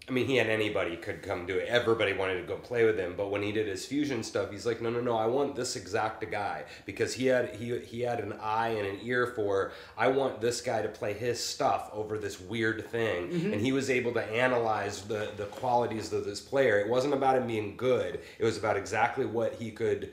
I 0.09 0.11
mean 0.13 0.25
he 0.25 0.35
had 0.35 0.47
anybody 0.47 0.97
could 0.97 1.21
come 1.21 1.45
do 1.45 1.57
it. 1.57 1.67
Everybody 1.67 2.13
wanted 2.13 2.41
to 2.41 2.47
go 2.47 2.57
play 2.57 2.85
with 2.85 2.97
him 2.97 3.13
but 3.15 3.29
when 3.29 3.43
he 3.43 3.51
did 3.51 3.67
his 3.67 3.85
fusion 3.85 4.23
stuff 4.23 4.51
he's 4.51 4.65
like 4.65 4.81
no 4.81 4.89
no 4.89 4.99
no 4.99 5.15
I 5.15 5.27
want 5.27 5.55
this 5.55 5.75
exact 5.75 6.29
guy 6.31 6.65
because 6.85 7.13
he 7.13 7.27
had 7.27 7.55
he 7.55 7.77
he 7.79 8.01
had 8.01 8.19
an 8.19 8.33
eye 8.41 8.69
and 8.69 8.87
an 8.87 8.99
ear 9.03 9.27
for 9.27 9.71
I 9.97 10.07
want 10.07 10.41
this 10.41 10.61
guy 10.61 10.81
to 10.81 10.89
play 10.89 11.13
his 11.13 11.41
stuff 11.41 11.89
over 11.93 12.17
this 12.17 12.39
weird 12.39 12.89
thing. 12.89 13.29
Mm-hmm. 13.29 13.53
and 13.53 13.61
he 13.61 13.71
was 13.71 13.89
able 13.89 14.13
to 14.13 14.23
analyze 14.23 15.03
the 15.03 15.31
the 15.37 15.45
qualities 15.45 16.11
of 16.13 16.25
this 16.25 16.41
player. 16.41 16.79
It 16.79 16.87
wasn't 16.89 17.13
about 17.13 17.37
him 17.37 17.47
being 17.47 17.77
good. 17.77 18.19
It 18.39 18.43
was 18.43 18.57
about 18.57 18.77
exactly 18.77 19.25
what 19.25 19.55
he 19.55 19.71
could 19.71 20.11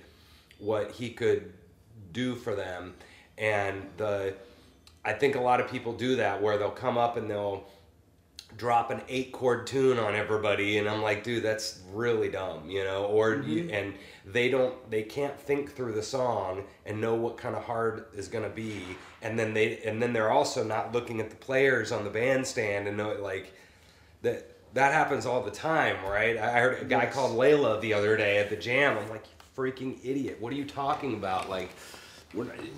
what 0.58 0.92
he 0.92 1.10
could 1.10 1.52
do 2.12 2.34
for 2.34 2.54
them. 2.54 2.94
And 3.38 3.88
the 3.96 4.34
i 5.04 5.12
think 5.12 5.36
a 5.36 5.40
lot 5.40 5.60
of 5.60 5.70
people 5.70 5.92
do 5.92 6.16
that 6.16 6.42
where 6.42 6.58
they'll 6.58 6.70
come 6.70 6.98
up 6.98 7.16
and 7.16 7.30
they'll 7.30 7.64
drop 8.56 8.90
an 8.90 9.00
eight 9.08 9.30
chord 9.30 9.66
tune 9.66 9.98
on 9.98 10.14
everybody 10.14 10.78
and 10.78 10.88
i'm 10.88 11.02
like 11.02 11.22
dude 11.22 11.42
that's 11.42 11.80
really 11.92 12.28
dumb 12.28 12.68
you 12.68 12.82
know 12.82 13.04
or 13.04 13.36
you, 13.36 13.68
and 13.70 13.94
they 14.24 14.48
don't 14.48 14.90
they 14.90 15.02
can't 15.02 15.38
think 15.38 15.72
through 15.72 15.92
the 15.92 16.02
song 16.02 16.64
and 16.86 17.00
know 17.00 17.14
what 17.14 17.36
kind 17.36 17.54
of 17.54 17.62
hard 17.62 18.06
is 18.14 18.26
going 18.26 18.42
to 18.42 18.50
be 18.50 18.82
and 19.22 19.38
then 19.38 19.54
they 19.54 19.78
and 19.80 20.02
then 20.02 20.12
they're 20.12 20.30
also 20.30 20.64
not 20.64 20.92
looking 20.92 21.20
at 21.20 21.30
the 21.30 21.36
players 21.36 21.92
on 21.92 22.02
the 22.04 22.10
bandstand 22.10 22.88
and 22.88 22.96
know 22.96 23.10
it 23.10 23.20
like 23.20 23.52
that 24.22 24.50
that 24.74 24.92
happens 24.92 25.24
all 25.24 25.42
the 25.42 25.50
time, 25.50 25.96
right? 26.04 26.36
I 26.36 26.60
heard 26.60 26.82
a 26.82 26.84
guy 26.84 27.04
Yes. 27.04 27.14
called 27.14 27.38
Layla 27.38 27.80
the 27.80 27.94
other 27.94 28.18
day 28.18 28.38
at 28.38 28.50
the 28.50 28.56
jam. 28.56 28.98
I'm 28.98 29.08
like, 29.08 29.24
you 29.24 29.32
freaking 29.56 29.98
idiot! 30.04 30.36
What 30.40 30.52
are 30.52 30.56
you 30.56 30.66
talking 30.66 31.14
about? 31.14 31.48
Like, 31.48 31.70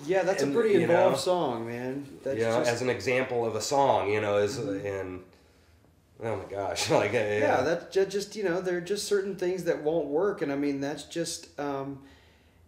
yeah, 0.05 0.23
that's 0.23 0.41
and, 0.41 0.55
a 0.55 0.59
pretty 0.59 0.81
involved 0.81 1.15
know, 1.15 1.19
song, 1.21 1.67
man. 1.67 2.07
That's 2.23 2.37
you 2.39 2.45
know, 2.45 2.59
just, 2.59 2.71
as 2.71 2.81
an 2.81 2.89
example 2.89 3.45
of 3.45 3.55
a 3.55 3.61
song, 3.61 4.09
you 4.09 4.21
know, 4.21 4.37
is 4.37 4.57
Mhm. 4.57 4.85
and 4.85 5.23
oh 6.23 6.35
my 6.37 6.45
gosh, 6.49 6.89
like 7.01 7.13
yeah, 7.13 7.37
yeah, 7.39 7.61
that 7.61 7.91
ju- 7.91 8.05
just 8.05 8.35
you 8.35 8.43
know 8.43 8.61
there 8.61 8.77
are 8.77 8.81
just 8.81 9.07
certain 9.07 9.35
things 9.35 9.63
that 9.65 9.83
won't 9.83 10.07
work, 10.07 10.41
and 10.41 10.51
I 10.51 10.55
mean 10.55 10.81
that's 10.81 11.03
just 11.03 11.59
um, 11.59 11.99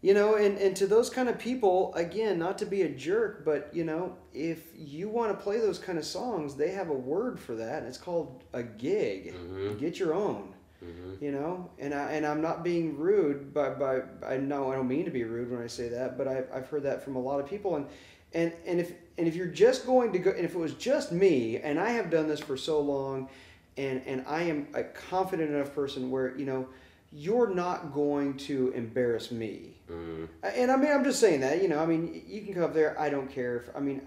you 0.01 0.13
know 0.13 0.35
and, 0.35 0.57
and 0.57 0.75
to 0.77 0.87
those 0.87 1.09
kind 1.09 1.29
of 1.29 1.39
people 1.39 1.93
again 1.95 2.37
not 2.39 2.57
to 2.59 2.65
be 2.65 2.81
a 2.81 2.89
jerk 2.89 3.45
but 3.45 3.69
you 3.73 3.83
know 3.85 4.15
if 4.33 4.67
you 4.75 5.07
want 5.09 5.31
to 5.31 5.41
play 5.43 5.59
those 5.59 5.79
kind 5.79 5.97
of 5.97 6.03
songs 6.05 6.55
they 6.55 6.71
have 6.71 6.89
a 6.89 6.93
word 6.93 7.39
for 7.39 7.55
that 7.55 7.79
and 7.79 7.87
it's 7.87 7.97
called 7.97 8.43
a 8.53 8.61
gig 8.63 9.33
Mhm. 9.33 9.79
get 9.79 9.97
your 9.99 10.13
own 10.13 10.53
Mm-hmm. 10.83 11.23
you 11.23 11.31
know 11.31 11.69
and 11.79 11.93
I, 11.93 12.11
and 12.11 12.25
I'm 12.25 12.41
not 12.41 12.61
being 12.61 12.97
rude 12.97 13.53
by, 13.53 13.69
by 13.69 14.01
I 14.27 14.35
know 14.35 14.69
I 14.69 14.75
don't 14.75 14.89
mean 14.89 15.05
to 15.05 15.11
be 15.11 15.23
rude 15.23 15.49
when 15.49 15.61
I 15.63 15.67
say 15.67 15.87
that 15.87 16.17
but 16.17 16.27
I've, 16.27 16.49
I've 16.53 16.67
heard 16.67 16.83
that 16.83 17.01
from 17.05 17.15
a 17.15 17.21
lot 17.21 17.39
of 17.39 17.45
people 17.47 17.77
and 17.77 17.85
and 18.33 18.51
and 18.65 18.81
if 18.81 18.91
and 19.17 19.27
if 19.27 19.35
you're 19.35 19.45
just 19.47 19.85
going 19.85 20.11
to 20.13 20.19
go 20.19 20.31
and 20.31 20.45
if 20.45 20.53
it 20.55 20.57
was 20.57 20.73
just 20.73 21.11
me 21.11 21.57
and 21.57 21.79
I 21.79 21.89
have 21.91 22.09
done 22.09 22.27
this 22.27 22.39
for 22.39 22.57
so 22.57 22.79
long 22.81 23.29
and 23.77 24.01
and 24.05 24.23
I 24.27 24.43
am 24.43 24.67
a 24.73 24.83
confident 24.83 25.51
enough 25.51 25.73
person 25.73 26.09
where 26.11 26.35
you 26.37 26.45
know 26.45 26.67
you're 27.11 27.53
not 27.53 27.93
going 27.93 28.37
to 28.37 28.71
embarrass 28.71 29.31
me 29.31 29.69
Mm-hmm. 29.91 30.25
and 30.43 30.71
I 30.71 30.77
mean 30.77 30.91
I'm 30.91 31.03
just 31.03 31.19
saying 31.19 31.41
that 31.41 31.61
you 31.61 31.67
know 31.67 31.79
I 31.79 31.85
mean 31.85 32.23
you 32.27 32.41
can 32.41 32.53
come 32.53 32.63
up 32.63 32.73
there 32.73 32.97
I 32.99 33.09
don't 33.09 33.29
care 33.29 33.57
if 33.57 33.75
I 33.75 33.79
mean 33.81 34.01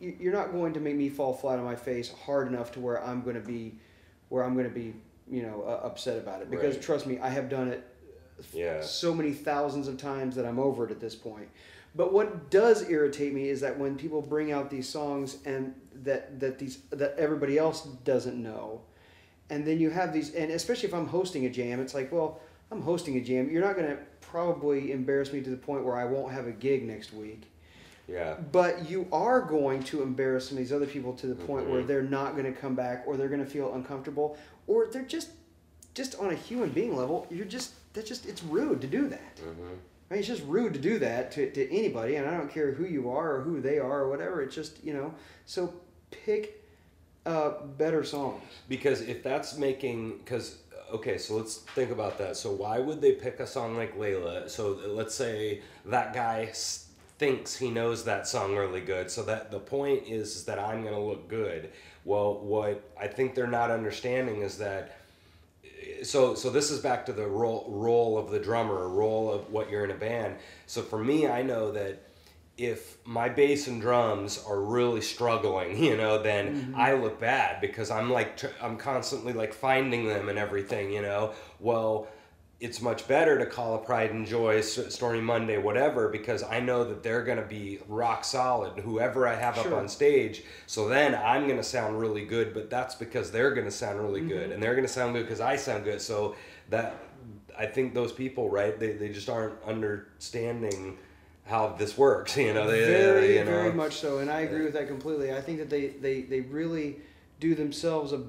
you- 0.00 0.16
you're 0.20 0.32
not 0.32 0.52
going 0.52 0.72
to 0.74 0.80
make 0.80 0.94
me 0.94 1.08
fall 1.08 1.34
flat 1.34 1.58
on 1.58 1.64
my 1.64 1.74
face 1.74 2.12
hard 2.26 2.46
enough 2.46 2.70
to 2.72 2.80
where 2.80 3.02
I'm 3.04 3.22
going 3.22 3.34
to 3.34 3.46
be 3.46 3.74
where 4.28 4.44
I'm 4.44 4.54
going 4.54 4.68
to 4.68 4.74
be 4.74 4.94
you 5.28 5.42
know 5.42 5.62
uh, 5.66 5.84
upset 5.86 6.16
about 6.16 6.42
it 6.42 6.50
because 6.50 6.74
Right. 6.76 6.82
trust 6.82 7.06
me 7.06 7.18
I 7.18 7.28
have 7.28 7.48
done 7.48 7.68
it 7.68 7.84
Yeah. 8.52 8.80
so 8.82 9.12
many 9.12 9.32
thousands 9.32 9.88
of 9.88 9.96
times 9.98 10.36
that 10.36 10.46
I'm 10.46 10.60
over 10.60 10.84
it 10.86 10.92
at 10.92 11.00
this 11.00 11.16
point. 11.16 11.48
But 11.98 12.12
what 12.12 12.48
does 12.48 12.88
irritate 12.88 13.34
me 13.34 13.48
is 13.48 13.60
that 13.60 13.76
when 13.76 13.96
people 13.96 14.22
bring 14.22 14.52
out 14.52 14.70
these 14.70 14.88
songs 14.88 15.38
and 15.44 15.74
that 16.04 16.38
that 16.38 16.56
these 16.56 16.78
that 16.90 17.16
everybody 17.18 17.58
else 17.58 17.82
doesn't 18.04 18.40
know, 18.40 18.82
and 19.50 19.66
then 19.66 19.80
you 19.80 19.90
have 19.90 20.12
these, 20.12 20.32
and 20.32 20.52
especially 20.52 20.88
if 20.88 20.94
I'm 20.94 21.08
hosting 21.08 21.44
a 21.46 21.50
jam, 21.50 21.80
it's 21.80 21.94
like, 21.94 22.12
well, 22.12 22.40
I'm 22.70 22.82
hosting 22.82 23.16
a 23.16 23.20
jam. 23.20 23.50
You're 23.50 23.62
not 23.64 23.74
going 23.74 23.88
to 23.88 23.98
probably 24.20 24.92
embarrass 24.92 25.32
me 25.32 25.40
to 25.40 25.50
the 25.50 25.56
point 25.56 25.84
where 25.84 25.96
I 25.96 26.04
won't 26.04 26.32
have 26.32 26.46
a 26.46 26.52
gig 26.52 26.86
next 26.86 27.12
week. 27.12 27.42
Yeah. 28.06 28.34
But 28.52 28.88
you 28.88 29.08
are 29.10 29.40
going 29.40 29.82
to 29.84 30.02
embarrass 30.02 30.48
some 30.50 30.56
of 30.56 30.62
these 30.62 30.72
other 30.72 30.86
people 30.86 31.12
to 31.14 31.26
the 31.26 31.34
point 31.34 31.68
where 31.68 31.82
Mhm. 31.82 31.86
they're 31.88 32.02
not 32.02 32.36
going 32.36 32.44
to 32.52 32.58
come 32.58 32.76
back, 32.76 33.02
or 33.08 33.16
they're 33.16 33.28
going 33.28 33.44
to 33.44 33.50
feel 33.50 33.74
uncomfortable, 33.74 34.36
or 34.68 34.86
they're 34.86 35.02
just, 35.02 35.30
just 35.94 36.14
on 36.20 36.30
a 36.30 36.34
human 36.36 36.70
being 36.70 36.94
level, 36.96 37.26
you're 37.28 37.44
just 37.44 37.72
that's 37.92 38.08
just 38.08 38.24
it's 38.26 38.44
rude 38.44 38.80
to 38.82 38.86
do 38.86 39.08
that. 39.08 39.36
Mm-hmm. 39.38 39.74
I 40.10 40.14
mean, 40.14 40.20
it's 40.20 40.28
just 40.28 40.42
rude 40.44 40.72
to 40.72 40.80
do 40.80 40.98
that 41.00 41.32
to, 41.32 41.50
to 41.50 41.70
anybody, 41.70 42.16
and 42.16 42.26
I 42.26 42.36
don't 42.36 42.50
care 42.50 42.72
who 42.72 42.84
you 42.84 43.10
are 43.10 43.36
or 43.36 43.40
who 43.42 43.60
they 43.60 43.78
are 43.78 44.00
or 44.00 44.08
whatever. 44.08 44.40
It's 44.40 44.54
just 44.54 44.82
you 44.82 44.94
know. 44.94 45.14
So 45.44 45.74
pick 46.10 46.64
uh, 47.26 47.62
better 47.76 48.02
songs. 48.04 48.42
Because 48.68 49.02
if 49.02 49.22
that's 49.22 49.58
making, 49.58 50.18
because 50.18 50.58
okay, 50.90 51.18
so 51.18 51.36
let's 51.36 51.58
think 51.58 51.90
about 51.90 52.16
that. 52.18 52.36
So 52.36 52.52
why 52.52 52.78
would 52.78 53.02
they 53.02 53.12
pick 53.12 53.40
a 53.40 53.46
song 53.46 53.76
like 53.76 53.98
Layla? 53.98 54.48
So 54.48 54.80
let's 54.86 55.14
say 55.14 55.60
that 55.84 56.14
guy 56.14 56.46
thinks 57.18 57.56
he 57.56 57.70
knows 57.70 58.04
that 58.04 58.26
song 58.26 58.56
really 58.56 58.80
good. 58.80 59.10
So 59.10 59.22
that 59.24 59.50
the 59.50 59.58
point 59.58 60.04
is, 60.06 60.36
is 60.36 60.44
that 60.44 60.58
I'm 60.58 60.82
gonna 60.82 61.04
look 61.04 61.28
good. 61.28 61.70
Well, 62.06 62.40
what 62.40 62.82
I 62.98 63.08
think 63.08 63.34
they're 63.34 63.46
not 63.46 63.70
understanding 63.70 64.40
is 64.42 64.58
that. 64.58 64.94
So 66.02 66.34
so 66.34 66.50
this 66.50 66.70
is 66.70 66.80
back 66.80 67.06
to 67.06 67.12
the 67.12 67.26
role 67.26 67.66
role 67.68 68.18
of 68.18 68.30
the 68.30 68.38
drummer, 68.38 68.88
role 68.88 69.32
of 69.32 69.50
what 69.50 69.70
you're 69.70 69.84
in 69.84 69.90
a 69.90 69.94
band. 69.94 70.36
So 70.66 70.82
for 70.82 71.02
me, 71.02 71.26
I 71.26 71.42
know 71.42 71.72
that 71.72 72.08
if 72.56 72.98
my 73.06 73.28
bass 73.28 73.68
and 73.68 73.80
drums 73.80 74.42
are 74.46 74.60
really 74.60 75.00
struggling, 75.00 75.82
you 75.82 75.96
know, 75.96 76.20
then 76.22 76.54
mm-hmm. 76.54 76.76
I 76.76 76.94
look 76.94 77.20
bad 77.20 77.60
because 77.60 77.90
I'm 77.90 78.10
like 78.10 78.36
tr- 78.36 78.56
I'm 78.60 78.76
constantly 78.76 79.32
like 79.32 79.54
finding 79.54 80.06
them 80.06 80.28
and 80.28 80.38
everything, 80.38 80.92
you 80.92 81.02
know. 81.02 81.32
Well, 81.60 82.08
it's 82.60 82.82
much 82.82 83.06
better 83.06 83.38
to 83.38 83.46
call 83.46 83.76
a 83.76 83.78
Pride 83.78 84.10
and 84.10 84.26
Joy, 84.26 84.60
Stormy 84.62 85.20
Monday, 85.20 85.58
whatever, 85.58 86.08
because 86.08 86.42
I 86.42 86.58
know 86.58 86.82
that 86.84 87.04
they're 87.04 87.22
gonna 87.22 87.46
be 87.46 87.78
rock 87.86 88.24
solid, 88.24 88.80
whoever 88.80 89.28
I 89.28 89.34
have 89.34 89.58
up 89.58 89.72
on 89.72 89.88
stage. 89.88 90.42
So 90.66 90.88
then 90.88 91.14
I'm 91.14 91.46
gonna 91.46 91.62
sound 91.62 92.00
really 92.00 92.24
good, 92.24 92.54
but 92.54 92.68
that's 92.68 92.96
because 92.96 93.30
they're 93.30 93.52
gonna 93.52 93.70
sound 93.70 94.00
really 94.00 94.22
good, 94.22 94.44
mm-hmm. 94.44 94.52
and 94.52 94.62
they're 94.62 94.74
gonna 94.74 94.88
sound 94.88 95.14
good 95.14 95.22
because 95.22 95.40
I 95.40 95.54
sound 95.54 95.84
good. 95.84 96.00
So 96.00 96.34
that 96.70 96.96
I 97.56 97.66
think 97.66 97.94
those 97.94 98.12
people, 98.12 98.50
right? 98.50 98.78
They, 98.78 98.92
they 98.92 99.08
just 99.08 99.28
aren't 99.28 99.60
understanding 99.64 100.98
how 101.46 101.76
this 101.78 101.96
works. 101.96 102.36
You 102.36 102.54
know, 102.54 102.68
they, 102.68 102.84
very, 102.84 103.34
you 103.34 103.44
know, 103.44 103.50
very 103.50 103.72
much 103.72 103.96
so, 103.96 104.18
and 104.18 104.28
I 104.28 104.40
agree 104.40 104.64
with 104.64 104.74
that 104.74 104.88
completely. 104.88 105.32
I 105.32 105.40
think 105.40 105.58
that 105.58 105.70
they 105.70 105.88
they, 105.88 106.22
they 106.22 106.40
really 106.40 106.96
do 107.38 107.54
themselves 107.54 108.12
a, 108.12 108.22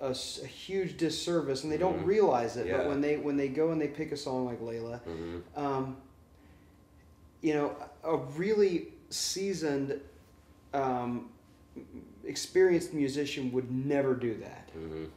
a 0.00 0.10
a 0.10 0.46
huge 0.46 0.96
disservice, 0.96 1.62
and 1.64 1.72
they 1.72 1.78
don't 1.78 2.00
Mhm. 2.02 2.06
realize 2.06 2.56
it. 2.56 2.70
But 2.70 2.86
when 2.88 3.00
they 3.00 3.16
when 3.16 3.36
they 3.36 3.48
go 3.48 3.70
and 3.70 3.80
they 3.80 3.88
pick 3.88 4.12
a 4.12 4.16
song 4.16 4.46
like 4.46 4.60
Layla, 4.60 5.00
Mhm. 5.02 5.42
um, 5.56 5.96
you 7.42 7.54
know, 7.54 7.76
a 8.04 8.16
really 8.16 8.92
seasoned, 9.10 10.00
um, 10.74 11.30
experienced 12.24 12.92
musician 12.92 13.52
would 13.52 13.70
never 13.70 14.14
do 14.14 14.34
that. 14.34 14.70
Mhm. 14.76 15.08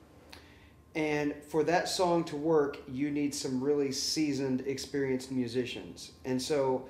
And 0.93 1.33
for 1.47 1.63
that 1.63 1.87
song 1.87 2.23
to 2.25 2.35
work, 2.35 2.77
you 2.87 3.09
need 3.11 3.33
some 3.33 3.63
really 3.63 3.91
seasoned, 3.91 4.61
experienced 4.67 5.31
musicians. 5.31 6.11
And 6.25 6.41
so 6.41 6.85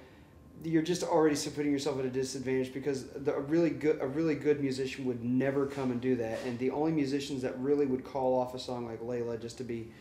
you're 0.64 0.82
just 0.82 1.04
already 1.04 1.36
putting 1.50 1.72
yourself 1.72 2.00
at 2.00 2.06
a 2.06 2.10
disadvantage 2.10 2.74
because 2.74 3.06
the, 3.08 3.34
a 3.36 3.40
really 3.40 3.70
good 3.70 4.00
a 4.02 4.08
really 4.08 4.36
good 4.36 4.62
musician 4.62 5.06
would 5.06 5.24
never 5.24 5.66
come 5.66 5.92
and 5.92 6.02
do 6.02 6.16
that. 6.18 6.40
And 6.46 6.58
the 6.60 6.72
only 6.72 6.92
musicians 6.92 7.42
that 7.42 7.58
really 7.60 7.86
would 7.86 8.04
call 8.04 8.40
off 8.40 8.54
a 8.54 8.60
song 8.60 8.86
like 8.86 9.02
Layla, 9.02 9.42
just 9.42 9.58
to 9.58 9.64
be 9.64 9.92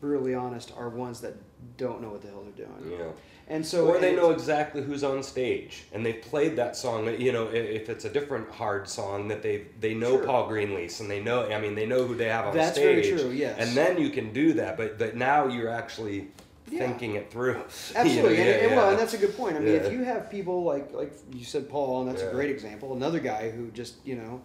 brutally 0.00 0.34
honest, 0.34 0.72
are 0.76 0.88
ones 0.88 1.20
that 1.20 1.34
don't 1.76 2.00
know 2.00 2.10
what 2.10 2.22
the 2.22 2.28
hell 2.28 2.44
they're 2.44 2.66
doing. 2.66 2.98
Yeah. 2.98 3.10
And 3.48 3.64
so 3.64 3.86
or 3.86 4.00
they 4.00 4.14
know 4.14 4.30
exactly 4.30 4.82
who's 4.82 5.04
on 5.04 5.22
stage, 5.22 5.84
and 5.92 6.04
they've 6.04 6.20
played 6.20 6.56
that 6.56 6.76
song. 6.76 7.08
You 7.20 7.32
know, 7.32 7.46
if 7.46 7.88
it's 7.88 8.04
a 8.04 8.10
different 8.10 8.50
hard 8.50 8.88
song, 8.88 9.28
that 9.28 9.42
they 9.42 9.66
they 9.78 9.94
know 9.94 10.16
Sure. 10.16 10.26
Paul 10.26 10.50
Greenlease, 10.50 11.00
and 11.00 11.08
they 11.08 11.22
know. 11.22 11.48
I 11.48 11.60
mean, 11.60 11.76
they 11.76 11.86
know 11.86 12.04
who 12.04 12.16
they 12.16 12.28
have 12.28 12.46
on 12.46 12.56
That's 12.56 12.76
very 12.76 13.08
true, 13.08 13.30
yes. 13.30 13.56
And 13.58 13.76
then 13.76 14.00
you 14.00 14.10
can 14.10 14.32
do 14.32 14.54
that, 14.54 14.76
but 14.76 14.98
but 14.98 15.14
now 15.14 15.46
you're 15.46 15.68
actually 15.68 16.28
Yeah. 16.68 16.78
thinking 16.80 17.14
it 17.14 17.30
through. 17.30 17.52
You 17.54 17.94
know, 17.94 18.00
Absolutely, 18.00 18.36
and, 18.38 18.70
yeah, 18.70 18.76
well, 18.76 18.90
and 18.90 18.98
that's 18.98 19.14
a 19.14 19.18
good 19.18 19.36
point. 19.36 19.56
I 19.56 19.60
mean, 19.60 19.74
Yeah. 19.74 19.80
if 19.82 19.92
you 19.92 20.02
have 20.04 20.30
people 20.30 20.64
like 20.64 20.92
like 20.92 21.12
you 21.32 21.44
said, 21.44 21.68
Paul, 21.68 22.00
and 22.02 22.10
that's 22.10 22.22
Yeah. 22.22 22.28
a 22.30 22.32
great 22.32 22.50
example. 22.50 22.92
Another 22.94 23.20
guy 23.20 23.50
who 23.50 23.70
just 23.70 23.94
you 24.04 24.16
know 24.16 24.42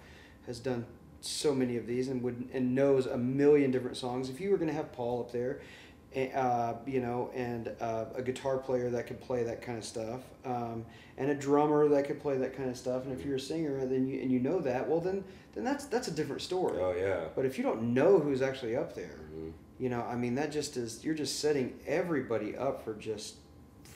has 0.48 0.60
done 0.60 0.86
so 1.22 1.54
many 1.54 1.78
of 1.78 1.86
these 1.88 2.08
and 2.10 2.22
would 2.24 2.48
and 2.54 2.74
knows 2.76 3.06
a 3.08 3.18
million 3.18 3.72
different 3.72 3.98
songs. 3.98 4.30
If 4.30 4.40
you 4.42 4.50
were 4.52 4.58
going 4.58 4.70
to 4.70 4.74
have 4.76 4.92
Paul 4.92 5.20
up 5.22 5.32
there, 5.32 5.62
eh, 6.16 6.32
uh, 6.34 6.76
you 6.86 7.00
know, 7.00 7.30
and 7.36 7.72
uh, 7.80 8.06
a 8.16 8.22
guitar 8.22 8.58
player 8.58 8.90
that 8.90 9.08
could 9.08 9.20
play 9.22 9.44
that 9.44 9.62
kind 9.62 9.78
of 9.78 9.86
stuff, 9.86 10.22
um, 10.46 10.86
and 11.18 11.30
a 11.32 11.36
drummer 11.36 11.88
that 11.90 12.06
could 12.08 12.20
play 12.20 12.38
that 12.38 12.56
kind 12.58 12.70
of 12.70 12.78
stuff, 12.78 13.06
and 13.06 13.14
if 13.18 13.26
you're 13.26 13.36
a 13.36 13.40
singer 13.40 13.78
and 13.78 13.92
then 13.92 14.08
you 14.08 14.20
and 14.22 14.32
you 14.32 14.40
know 14.40 14.60
that, 14.60 14.88
well 14.88 15.00
then 15.00 15.24
then 15.54 15.64
that's 15.64 15.86
that's 15.86 16.08
a 16.08 16.12
different 16.12 16.42
story. 16.42 16.80
Oh 16.82 16.94
yeah. 16.98 17.26
But 17.36 17.46
if 17.46 17.58
you 17.58 17.64
don't 17.64 17.94
know 17.94 18.20
who's 18.20 18.42
actually 18.42 18.76
up 18.76 18.94
there, 18.96 19.18
Mhm. 19.36 19.52
You 19.82 19.90
know, 19.90 20.04
I 20.04 20.16
mean, 20.16 20.36
that 20.36 20.52
just 20.52 20.78
is 20.78 21.04
you're 21.04 21.16
just 21.16 21.40
setting 21.40 21.74
everybody 21.88 22.56
up 22.56 22.86
for 22.86 22.94
just 22.94 23.38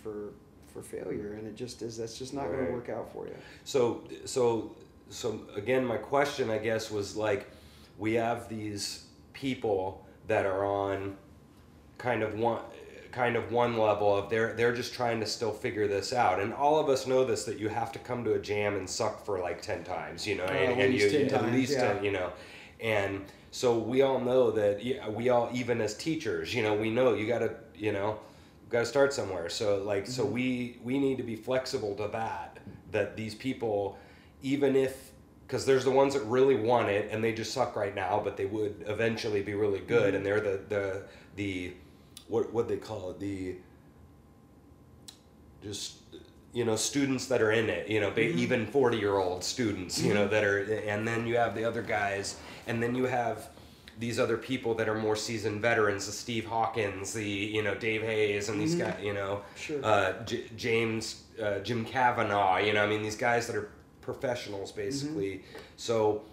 for 0.01 0.33
for 0.73 0.81
failure, 0.81 1.33
and 1.33 1.45
it 1.45 1.55
just 1.55 1.83
is 1.83 1.95
that's 1.95 2.17
just 2.17 2.33
not 2.33 2.47
going 2.47 2.65
to 2.65 2.71
work 2.71 2.89
out 2.89 3.13
for 3.13 3.27
you. 3.27 3.35
So 3.65 4.01
so 4.25 4.75
so 5.09 5.41
again, 5.55 5.85
my 5.85 5.97
question, 5.97 6.49
I 6.49 6.57
guess, 6.57 6.89
was 6.89 7.15
like, 7.15 7.51
we 7.99 8.15
have 8.15 8.49
these 8.49 9.05
people 9.33 10.03
that 10.25 10.47
are 10.47 10.65
on 10.65 11.17
kind 11.99 12.23
of 12.23 12.33
one 12.33 12.61
kind 13.11 13.35
of 13.35 13.51
one 13.51 13.77
level 13.77 14.17
of 14.17 14.27
they're 14.31 14.55
they're 14.55 14.73
just 14.73 14.91
trying 14.91 15.19
to 15.19 15.25
still 15.27 15.51
figure 15.51 15.87
this 15.87 16.11
out 16.11 16.41
and 16.41 16.53
all 16.53 16.77
of 16.79 16.89
us 16.89 17.07
know 17.07 17.23
this 17.23 17.45
that 17.45 17.57
you 17.57 17.69
have 17.69 17.89
to 17.91 17.99
come 17.99 18.25
to 18.25 18.33
a 18.33 18.39
jam 18.39 18.75
and 18.75 18.89
suck 18.89 19.25
for 19.25 19.39
like 19.39 19.61
10 19.61 19.85
times 19.85 20.27
you 20.27 20.35
know 20.35 20.43
Oh, 20.43 20.51
and, 20.51 20.73
at 20.73 20.77
and 20.79 20.93
least 20.93 21.13
you 21.13 21.29
10 21.29 21.45
at 21.45 21.53
least 21.53 21.71
yeah. 21.73 21.93
10 21.93 22.03
you 22.03 22.11
know 22.11 22.33
and 22.81 23.21
so 23.55 23.77
we 23.79 24.01
all 24.01 24.19
know 24.19 24.51
that 24.51 24.83
yeah, 24.83 25.07
we 25.07 25.29
all 25.29 25.49
even 25.53 25.79
as 25.79 25.95
teachers 25.95 26.53
you 26.53 26.61
know 26.61 26.73
we 26.73 26.89
know 26.89 27.13
you 27.13 27.25
got 27.25 27.39
to 27.39 27.55
you 27.73 27.93
know 27.93 28.19
got 28.69 28.81
to 28.81 28.85
start 28.85 29.13
somewhere 29.13 29.47
so 29.47 29.81
like 29.81 30.05
so 30.05 30.25
Mhm. 30.25 30.31
we 30.31 30.77
we 30.83 30.99
need 30.99 31.15
to 31.17 31.23
be 31.23 31.37
flexible 31.37 31.95
to 31.95 32.09
that 32.09 32.57
that 32.91 33.15
these 33.15 33.33
people 33.33 33.97
even 34.41 34.75
if 34.75 35.11
because 35.47 35.65
there's 35.65 35.85
the 35.85 35.91
ones 35.91 36.15
that 36.15 36.23
really 36.23 36.55
want 36.57 36.89
it 36.89 37.07
and 37.11 37.23
they 37.23 37.31
just 37.31 37.53
suck 37.53 37.77
right 37.77 37.95
now 37.95 38.19
but 38.21 38.35
they 38.35 38.45
would 38.45 38.83
eventually 38.87 39.41
be 39.41 39.53
really 39.53 39.79
good 39.79 40.13
Mhm. 40.13 40.17
and 40.17 40.25
they're 40.25 40.41
the 40.41 40.59
the 40.67 41.03
the 41.37 41.73
what 42.27 42.51
what 42.51 42.67
they 42.67 42.75
call 42.75 43.11
it 43.11 43.19
the 43.21 43.55
just 45.63 45.93
you 46.51 46.65
know 46.65 46.75
students 46.75 47.27
that 47.27 47.41
are 47.41 47.51
in 47.51 47.69
it 47.69 47.87
you 47.87 48.01
know 48.01 48.11
Mhm. 48.11 48.35
even 48.35 48.65
40 48.67 48.97
year 48.97 49.15
old 49.17 49.45
students 49.45 50.01
you 50.01 50.13
know 50.13 50.25
Mhm. 50.27 50.31
that 50.31 50.43
are 50.43 50.59
and 50.89 51.07
then 51.07 51.25
you 51.25 51.37
have 51.37 51.55
the 51.55 51.63
other 51.63 51.81
guys 51.81 52.35
and 52.67 52.83
then 52.83 52.95
you 52.95 53.05
have 53.05 53.49
these 53.99 54.19
other 54.19 54.37
people 54.37 54.73
that 54.75 54.89
are 54.89 54.95
more 54.95 55.15
seasoned 55.15 55.61
veterans 55.61 56.05
the 56.05 56.11
steve 56.11 56.45
hawkins 56.45 57.13
the 57.13 57.23
you 57.23 57.61
know 57.63 57.73
dave 57.75 58.01
hayes 58.01 58.49
and 58.49 58.59
these 58.59 58.75
Mhm. 58.75 58.79
guys 58.79 59.03
you 59.03 59.13
know 59.13 59.41
Sure. 59.55 59.79
uh, 59.83 60.23
J- 60.25 60.43
james 60.57 61.23
uh, 61.41 61.59
jim 61.59 61.85
kavanaugh 61.85 62.57
you 62.57 62.73
know 62.73 62.83
i 62.83 62.87
mean 62.87 63.01
these 63.01 63.15
guys 63.17 63.47
that 63.47 63.55
are 63.55 63.69
professionals 64.01 64.71
basically 64.71 65.43
so 65.77 66.23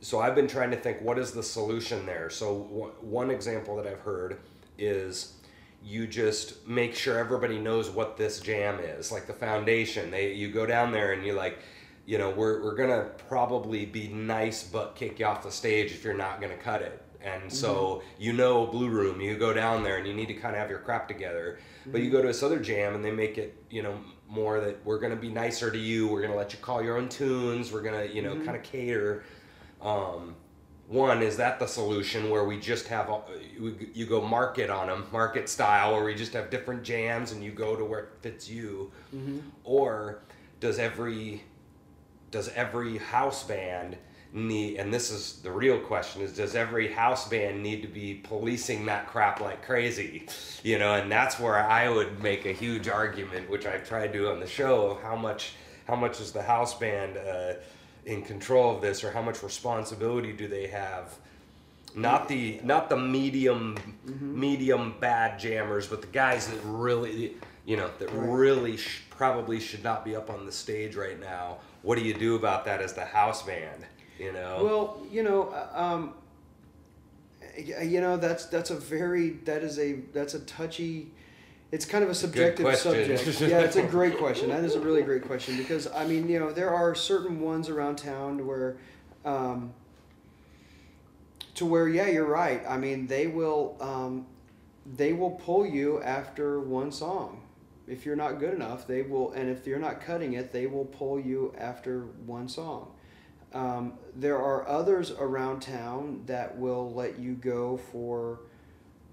so 0.00 0.20
i've 0.20 0.34
been 0.34 0.48
trying 0.48 0.70
to 0.70 0.76
think 0.76 1.00
what 1.00 1.18
is 1.18 1.32
the 1.32 1.42
solution 1.42 2.04
there 2.06 2.28
so 2.28 2.58
w- 2.64 2.92
one 3.00 3.30
example 3.30 3.76
that 3.76 3.86
i've 3.86 4.00
heard 4.00 4.38
is 4.78 5.34
you 5.84 6.06
just 6.06 6.66
make 6.68 6.94
sure 6.94 7.18
everybody 7.18 7.58
knows 7.58 7.90
what 7.90 8.16
this 8.16 8.38
jam 8.38 8.78
is, 8.78 9.10
like 9.10 9.26
the 9.26 9.32
foundation. 9.32 10.12
They 10.12 10.32
you 10.32 10.48
go 10.48 10.64
down 10.64 10.92
there 10.92 11.10
and 11.12 11.26
you 11.26 11.32
like, 11.32 11.58
you 12.06 12.18
know, 12.18 12.30
we're 12.30 12.62
we're 12.62 12.74
gonna 12.74 13.10
probably 13.28 13.86
be 13.86 14.08
nice 14.08 14.62
but 14.64 14.94
kick 14.96 15.18
you 15.18 15.26
off 15.26 15.42
the 15.42 15.50
stage 15.50 15.92
if 15.92 16.04
you're 16.04 16.14
not 16.14 16.40
gonna 16.40 16.56
cut 16.56 16.82
it. 16.82 17.00
And 17.22 17.52
so 17.52 17.74
Mm-hmm. 18.02 18.22
you 18.22 18.32
know 18.32 18.66
Blue 18.66 18.88
Room, 18.88 19.20
you 19.20 19.36
go 19.36 19.52
down 19.52 19.84
there 19.84 19.96
and 19.98 20.06
you 20.06 20.12
need 20.14 20.26
to 20.26 20.34
kind 20.34 20.54
of 20.56 20.60
have 20.60 20.70
your 20.70 20.80
crap 20.80 21.06
together. 21.08 21.58
But 21.86 22.00
you 22.00 22.06
Mm-hmm. 22.08 22.16
go 22.16 22.22
to 22.22 22.28
this 22.28 22.42
other 22.42 22.58
jam 22.58 22.94
and 22.96 23.04
they 23.04 23.12
make 23.12 23.38
it, 23.38 23.62
you 23.70 23.82
know, 23.82 23.96
more 24.28 24.60
that 24.60 24.84
we're 24.84 24.98
gonna 24.98 25.14
be 25.16 25.28
nicer 25.30 25.70
to 25.70 25.78
you. 25.78 26.08
We're 26.08 26.22
gonna 26.22 26.34
let 26.36 26.52
you 26.52 26.58
call 26.60 26.82
your 26.82 26.96
own 26.98 27.08
tunes. 27.08 27.70
We're 27.72 27.82
gonna, 27.82 28.04
you 28.06 28.22
know, 28.22 28.34
Mm-hmm. 28.34 28.44
kind 28.44 28.56
of 28.56 28.62
cater. 28.64 29.22
Um, 29.80 30.34
one 30.88 31.22
is 31.22 31.36
that 31.36 31.58
the 31.60 31.66
solution 31.66 32.28
where 32.28 32.44
we 32.44 32.58
just 32.58 32.88
have 32.88 33.08
a- 33.08 33.22
we- 33.60 33.90
you 33.94 34.04
go 34.06 34.20
market 34.20 34.68
on 34.68 34.88
them, 34.88 35.06
market 35.12 35.48
style, 35.48 35.94
where 35.94 36.04
we 36.04 36.14
just 36.14 36.32
have 36.34 36.50
different 36.50 36.82
jams 36.82 37.30
and 37.32 37.42
you 37.42 37.52
go 37.52 37.76
to 37.76 37.84
where 37.84 38.00
it 38.00 38.08
fits 38.20 38.48
you, 38.48 38.90
Mm-hmm. 39.14 39.38
or 39.64 40.22
does 40.60 40.78
every 40.78 41.44
does 42.32 42.48
every 42.50 42.98
house 42.98 43.44
band 43.44 43.96
need 44.34 44.78
and 44.78 44.92
this 44.92 45.10
is 45.10 45.40
the 45.42 45.50
real 45.52 45.78
question 45.78 46.22
is 46.22 46.32
does 46.34 46.54
every 46.56 46.90
house 46.90 47.28
band 47.28 47.62
need 47.62 47.82
to 47.82 47.88
be 47.88 48.14
policing 48.24 48.86
that 48.86 49.06
crap 49.06 49.40
like 49.40 49.62
crazy? 49.64 50.26
You 50.64 50.78
know 50.78 50.94
and 50.94 51.12
that's 51.12 51.38
where 51.38 51.58
i 51.58 51.88
would 51.88 52.22
make 52.22 52.46
a 52.46 52.52
huge 52.52 52.88
argument 52.88 53.48
which 53.50 53.66
i've 53.66 53.86
tried 53.86 54.06
to 54.08 54.12
do 54.14 54.30
on 54.30 54.40
the 54.40 54.46
show 54.46 54.90
of 54.92 55.02
how 55.02 55.14
much 55.16 55.52
how 55.86 55.96
much 55.96 56.20
is 56.20 56.32
the 56.32 56.42
house 56.42 56.74
band 56.78 57.18
uh, 57.18 57.54
in 58.06 58.22
control 58.22 58.74
of 58.74 58.80
this 58.80 59.04
or 59.04 59.10
how 59.12 59.20
much 59.22 59.42
responsibility 59.42 60.32
do 60.32 60.48
they 60.48 60.66
have? 60.68 61.14
Not 61.94 62.26
the 62.28 62.58
not 62.64 62.88
the 62.88 62.96
medium 62.96 63.76
medium 64.20 64.94
bad 64.98 65.38
jammers 65.38 65.86
but 65.86 66.00
the 66.00 66.06
guys 66.08 66.46
that 66.46 66.58
really 66.64 67.36
you 67.66 67.76
know 67.76 67.90
that 67.98 68.10
Right. 68.12 68.28
really 68.28 68.76
sh- 68.78 69.02
probably 69.10 69.60
should 69.60 69.84
not 69.84 70.04
be 70.04 70.16
up 70.16 70.30
on 70.30 70.46
the 70.46 70.52
stage 70.52 70.96
right 70.96 71.20
now 71.20 71.58
what 71.82 71.98
do 71.98 72.04
you 72.04 72.14
do 72.14 72.36
about 72.36 72.64
that 72.64 72.80
as 72.80 72.92
the 72.92 73.04
house 73.04 73.42
band 73.42 73.86
you 74.22 74.32
know 74.32 74.64
Well, 74.64 75.06
you 75.10 75.22
know, 75.22 75.48
uh, 75.48 75.80
um, 75.80 76.14
you 77.56 78.00
know 78.00 78.16
that's 78.16 78.46
that's 78.46 78.70
a 78.70 78.76
very 78.76 79.30
that 79.44 79.62
is 79.62 79.78
a 79.78 79.94
that's 80.12 80.34
a 80.34 80.40
touchy. 80.40 81.10
It's 81.72 81.84
kind 81.84 82.04
of 82.04 82.10
a 82.10 82.14
subjective 82.14 82.76
subject. 82.76 83.40
Yeah, 83.40 83.60
it's 83.60 83.76
a 83.76 83.82
great 83.82 84.18
question. 84.18 84.50
That 84.50 84.62
is 84.62 84.74
a 84.74 84.80
really 84.80 85.02
great 85.02 85.22
question 85.22 85.56
because 85.56 85.86
I 85.86 86.06
mean, 86.06 86.28
you 86.28 86.38
know, 86.38 86.52
there 86.52 86.72
are 86.72 86.94
certain 86.94 87.40
ones 87.40 87.68
around 87.68 87.96
town 87.96 88.46
where, 88.46 88.76
um, 89.24 89.72
to 91.54 91.64
where 91.66 91.88
yeah, 91.88 92.08
you're 92.08 92.26
right. 92.26 92.62
I 92.68 92.76
mean, 92.76 93.06
they 93.06 93.26
will 93.26 93.76
um, 93.80 94.26
they 94.96 95.12
will 95.12 95.32
pull 95.32 95.66
you 95.66 96.00
after 96.02 96.60
one 96.60 96.92
song. 96.92 97.40
If 97.86 98.06
you're 98.06 98.16
not 98.16 98.38
good 98.38 98.54
enough, 98.54 98.86
they 98.86 99.02
will, 99.02 99.32
and 99.32 99.50
if 99.50 99.66
you're 99.66 99.78
not 99.78 100.00
cutting 100.00 100.34
it, 100.34 100.52
they 100.52 100.66
will 100.66 100.84
pull 100.84 101.18
you 101.18 101.54
after 101.58 102.02
one 102.26 102.48
song. 102.48 102.92
Um, 103.52 103.94
there 104.14 104.38
are 104.38 104.66
others 104.66 105.10
around 105.10 105.60
town 105.60 106.22
that 106.26 106.56
will 106.56 106.92
let 106.92 107.18
you 107.18 107.34
go 107.34 107.76
for 107.76 108.40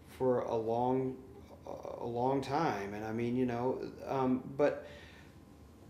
for 0.08 0.42
a 0.42 0.56
long 0.56 1.18
a 2.02 2.06
long 2.06 2.42
time, 2.42 2.94
and 2.94 3.06
I 3.06 3.12
mean, 3.12 3.36
you 3.36 3.46
know, 3.46 3.82
um, 4.08 4.44
but 4.58 4.88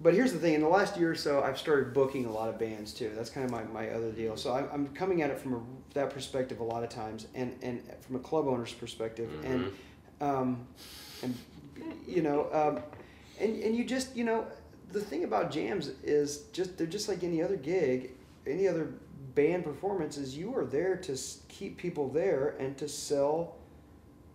but 0.02 0.14
here's 0.14 0.34
the 0.34 0.40
thing: 0.40 0.54
in 0.54 0.62
the 0.62 0.68
last 0.68 0.98
year 0.98 1.12
or 1.12 1.16
so, 1.16 1.42
I've 1.44 1.58
started 1.58 1.94
booking 1.94 2.26
a 2.26 2.32
lot 2.32 2.50
of 2.50 2.58
bands 2.58 2.94
too. 2.94 3.12
That's 3.16 3.30
kind 3.30 3.46
of 3.46 3.52
my, 3.52 3.64
my 3.64 3.90
other 3.90 4.12
deal. 4.12 4.38
So 4.38 4.54
I'm, 4.54 4.68
I'm 4.72 4.88
coming 4.90 5.22
at 5.22 5.30
it 5.30 5.40
from 5.40 5.54
a, 5.54 5.62
that 5.94 6.10
perspective 6.10 6.60
a 6.60 6.64
lot 6.64 6.84
of 6.84 6.90
times, 6.90 7.28
and 7.36 7.58
and 7.62 7.82
from 8.02 8.16
a 8.16 8.20
club 8.20 8.48
owner's 8.48 8.74
perspective, 8.74 9.30
and 9.44 9.72
um, 10.22 10.68
and 11.22 11.38
you 12.10 12.22
know, 12.22 12.50
um, 12.52 12.84
and 13.40 13.62
and 13.62 13.76
you 13.76 13.84
just 13.86 14.16
you 14.16 14.24
know, 14.24 14.46
the 14.92 15.02
thing 15.02 15.24
about 15.24 15.52
jams 15.52 15.92
is 16.04 16.46
just 16.52 16.78
they're 16.78 16.88
just 16.88 17.08
like 17.08 17.24
any 17.24 17.42
other 17.42 17.56
gig, 17.56 18.12
any 18.48 18.68
other 18.68 18.94
band 19.36 19.64
performance. 19.64 20.18
Is 20.18 20.38
you 20.38 20.56
are 20.56 20.66
there 20.66 20.96
to 20.98 21.18
keep 21.48 21.78
people 21.78 22.10
there 22.10 22.56
and 22.60 22.78
to 22.78 22.88
sell, 22.88 23.56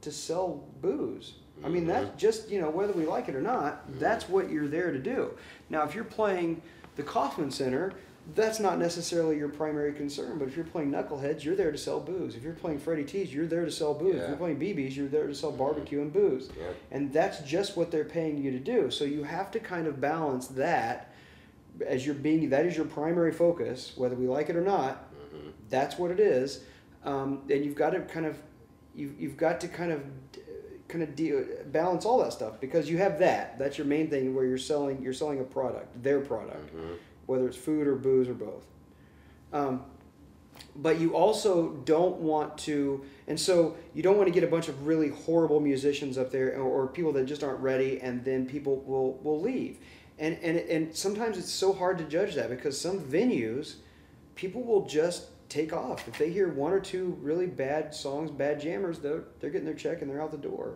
to 0.03 0.11
sell 0.13 0.65
booze. 0.81 1.35
I 1.63 1.69
mean, 1.69 1.87
that's 1.87 2.21
just, 2.21 2.51
you 2.51 2.61
know, 2.61 2.69
whether 2.69 2.93
we 2.93 3.07
like 3.07 3.29
it 3.29 3.37
or 3.37 3.41
not, 3.41 3.85
that's 4.01 4.29
what 4.29 4.51
you're 4.51 4.69
there 4.69 4.91
to 4.91 4.99
do. 4.99 5.33
Now, 5.71 5.85
if 5.85 5.95
you're 5.95 6.05
playing 6.05 6.61
the 6.97 7.03
Kauffman 7.03 7.51
Center, 7.51 7.93
that's 8.35 8.59
not 8.59 8.79
necessarily 8.79 9.37
your 9.37 9.51
primary 9.51 9.93
concern. 9.93 10.39
But 10.39 10.49
if 10.49 10.57
you're 10.57 10.65
playing 10.65 10.91
Knuckleheads, 10.91 11.45
you're 11.45 11.57
there 11.57 11.71
to 11.71 11.79
sell 11.79 12.01
booze. 12.01 12.35
If 12.35 12.43
you're 12.43 12.55
playing 12.55 12.79
Freddie 12.79 13.05
T's, 13.05 13.35
you're 13.35 13.47
there 13.47 13.65
to 13.65 13.71
sell 13.71 13.93
booze. 13.93 14.17
If 14.17 14.29
you're 14.29 14.37
playing 14.37 14.59
BB's, 14.59 14.97
you're 14.97 15.09
there 15.09 15.27
to 15.27 15.35
sell 15.35 15.53
barbecue 15.53 16.01
and 16.01 16.13
booze. 16.13 16.49
Yeah. 16.59 16.69
And 16.91 17.13
that's 17.13 17.41
just 17.41 17.77
what 17.77 17.91
they're 17.91 18.05
paying 18.05 18.43
you 18.43 18.51
to 18.53 18.59
do. 18.59 18.91
So 18.91 19.05
you 19.05 19.25
have 19.25 19.51
to 19.51 19.61
kind 19.61 19.87
of 19.87 20.01
balance 20.01 20.47
that 20.49 21.13
as 21.87 22.07
you're 22.07 22.15
being, 22.15 22.49
that 22.51 22.65
is 22.65 22.77
your 22.77 22.87
primary 22.87 23.33
focus, 23.33 23.93
whether 23.97 24.15
we 24.15 24.27
like 24.27 24.49
it 24.49 24.57
or 24.57 24.63
not. 24.63 25.13
Mm-hmm. 25.15 25.49
That's 25.69 25.99
what 25.99 26.11
it 26.11 26.21
is. 26.21 26.65
Um, 27.05 27.43
and 27.51 27.65
you've 27.65 27.75
got 27.75 27.91
to 27.91 28.01
kind 28.01 28.27
of, 28.27 28.39
you've, 28.95 29.21
you've 29.21 29.37
got 29.37 29.61
to 29.61 29.69
kind 29.69 29.93
of, 29.93 30.03
kind 30.89 31.03
of 31.03 31.17
deal, 31.17 31.45
balance 31.67 32.05
all 32.05 32.23
that 32.23 32.33
stuff 32.33 32.61
because 32.61 32.89
you 32.89 32.99
have 32.99 33.19
that. 33.19 33.59
That's 33.59 33.77
your 33.77 33.87
main 33.87 34.09
thing 34.09 34.35
where 34.35 34.47
you're 34.47 34.57
selling, 34.57 35.03
you're 35.03 35.13
selling 35.13 35.41
a 35.41 35.45
product, 35.45 36.03
their 36.03 36.21
product, 36.21 36.75
whether 37.27 37.47
it's 37.47 37.57
food 37.57 37.87
or 37.87 37.95
booze 37.95 38.29
or 38.29 38.35
both. 38.35 38.65
Um, 39.53 39.85
but 40.77 41.01
you 41.01 41.15
also 41.15 41.71
don't 41.85 42.17
want 42.17 42.59
to 42.59 43.05
and 43.27 43.39
so 43.39 43.77
you 43.95 44.03
don't 44.03 44.17
want 44.17 44.29
to 44.29 44.33
get 44.33 44.45
a 44.45 44.49
bunch 44.49 44.69
of 44.69 44.87
really 44.87 45.09
horrible 45.09 45.61
musicians 45.61 46.19
up 46.19 46.31
there 46.31 46.57
or, 46.57 46.85
or 46.85 46.87
people 46.89 47.13
that 47.13 47.27
just 47.27 47.43
aren't 47.43 47.61
ready 47.61 48.01
and 48.01 48.25
then 48.25 48.47
people 48.47 48.81
will 48.81 49.15
will 49.23 49.41
leave. 49.41 49.79
And 50.19 50.39
and 50.43 50.59
and 50.59 50.95
sometimes 50.95 51.39
it's 51.39 51.51
so 51.51 51.73
hard 51.73 51.99
to 51.99 52.05
judge 52.05 52.35
that 52.35 52.51
because 52.51 52.81
some 52.81 53.01
venues 53.01 53.77
people 54.35 54.63
will 54.63 54.87
just 54.87 55.27
take 55.49 55.73
off. 55.73 56.09
If 56.09 56.19
they 56.19 56.31
hear 56.31 56.49
one 56.49 56.73
or 56.73 56.81
two 56.81 57.17
really 57.21 57.47
bad 57.47 57.95
songs 57.95 58.31
bad 58.31 58.61
jammers 58.61 58.99
they're, 58.99 59.25
they're 59.41 59.51
getting 59.51 59.67
their 59.67 59.75
check 59.75 60.03
and 60.03 60.11
they're 60.11 60.23
out 60.23 60.33
the 60.33 60.39
door. 60.39 60.75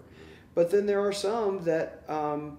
But 0.55 0.71
then 0.71 0.87
there 0.87 1.01
are 1.01 1.13
some 1.13 1.65
that 1.65 2.03
um, 2.09 2.59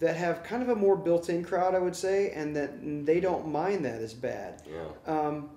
that 0.00 0.16
have 0.16 0.42
kind 0.44 0.62
of 0.62 0.68
a 0.68 0.74
more 0.76 0.96
built-in 0.96 1.44
crowd 1.44 1.74
i 1.74 1.78
would 1.78 1.96
say 1.96 2.30
and 2.30 2.54
that 2.54 2.70
they 3.06 3.20
don't 3.20 3.48
mind 3.48 3.84
that 3.84 4.00
as 4.00 4.14
bad 4.14 4.62
yeah 4.70 4.84
um, 5.06 5.50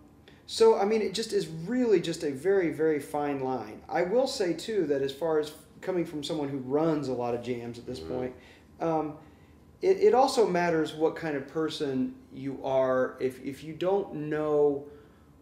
so 0.47 0.77
I 0.77 0.83
mean, 0.83 1.01
it 1.01 1.13
just 1.13 1.31
is 1.31 1.47
really 1.47 2.01
just 2.01 2.23
a 2.23 2.31
very 2.31 2.73
very 2.73 2.99
fine 2.99 3.39
line. 3.41 3.81
I 3.87 4.01
will 4.01 4.27
say 4.27 4.51
too 4.53 4.85
that 4.87 5.01
as 5.01 5.13
far 5.13 5.39
as 5.39 5.53
coming 5.79 6.03
from 6.05 6.23
someone 6.25 6.49
who 6.49 6.57
runs 6.57 7.07
a 7.07 7.13
lot 7.13 7.33
of 7.33 7.41
jams 7.41 7.79
at 7.79 7.85
this 7.85 8.01
Mhm. 8.01 8.09
point, 8.09 8.33
um, 8.81 9.13
it, 9.81 9.97
it 10.01 10.13
also 10.13 10.45
matters 10.45 10.93
what 10.93 11.15
kind 11.15 11.37
of 11.37 11.47
person 11.47 12.15
you 12.33 12.59
are. 12.65 13.15
If 13.21 13.41
if 13.45 13.63
you 13.63 13.71
don't 13.73 14.13
know 14.13 14.83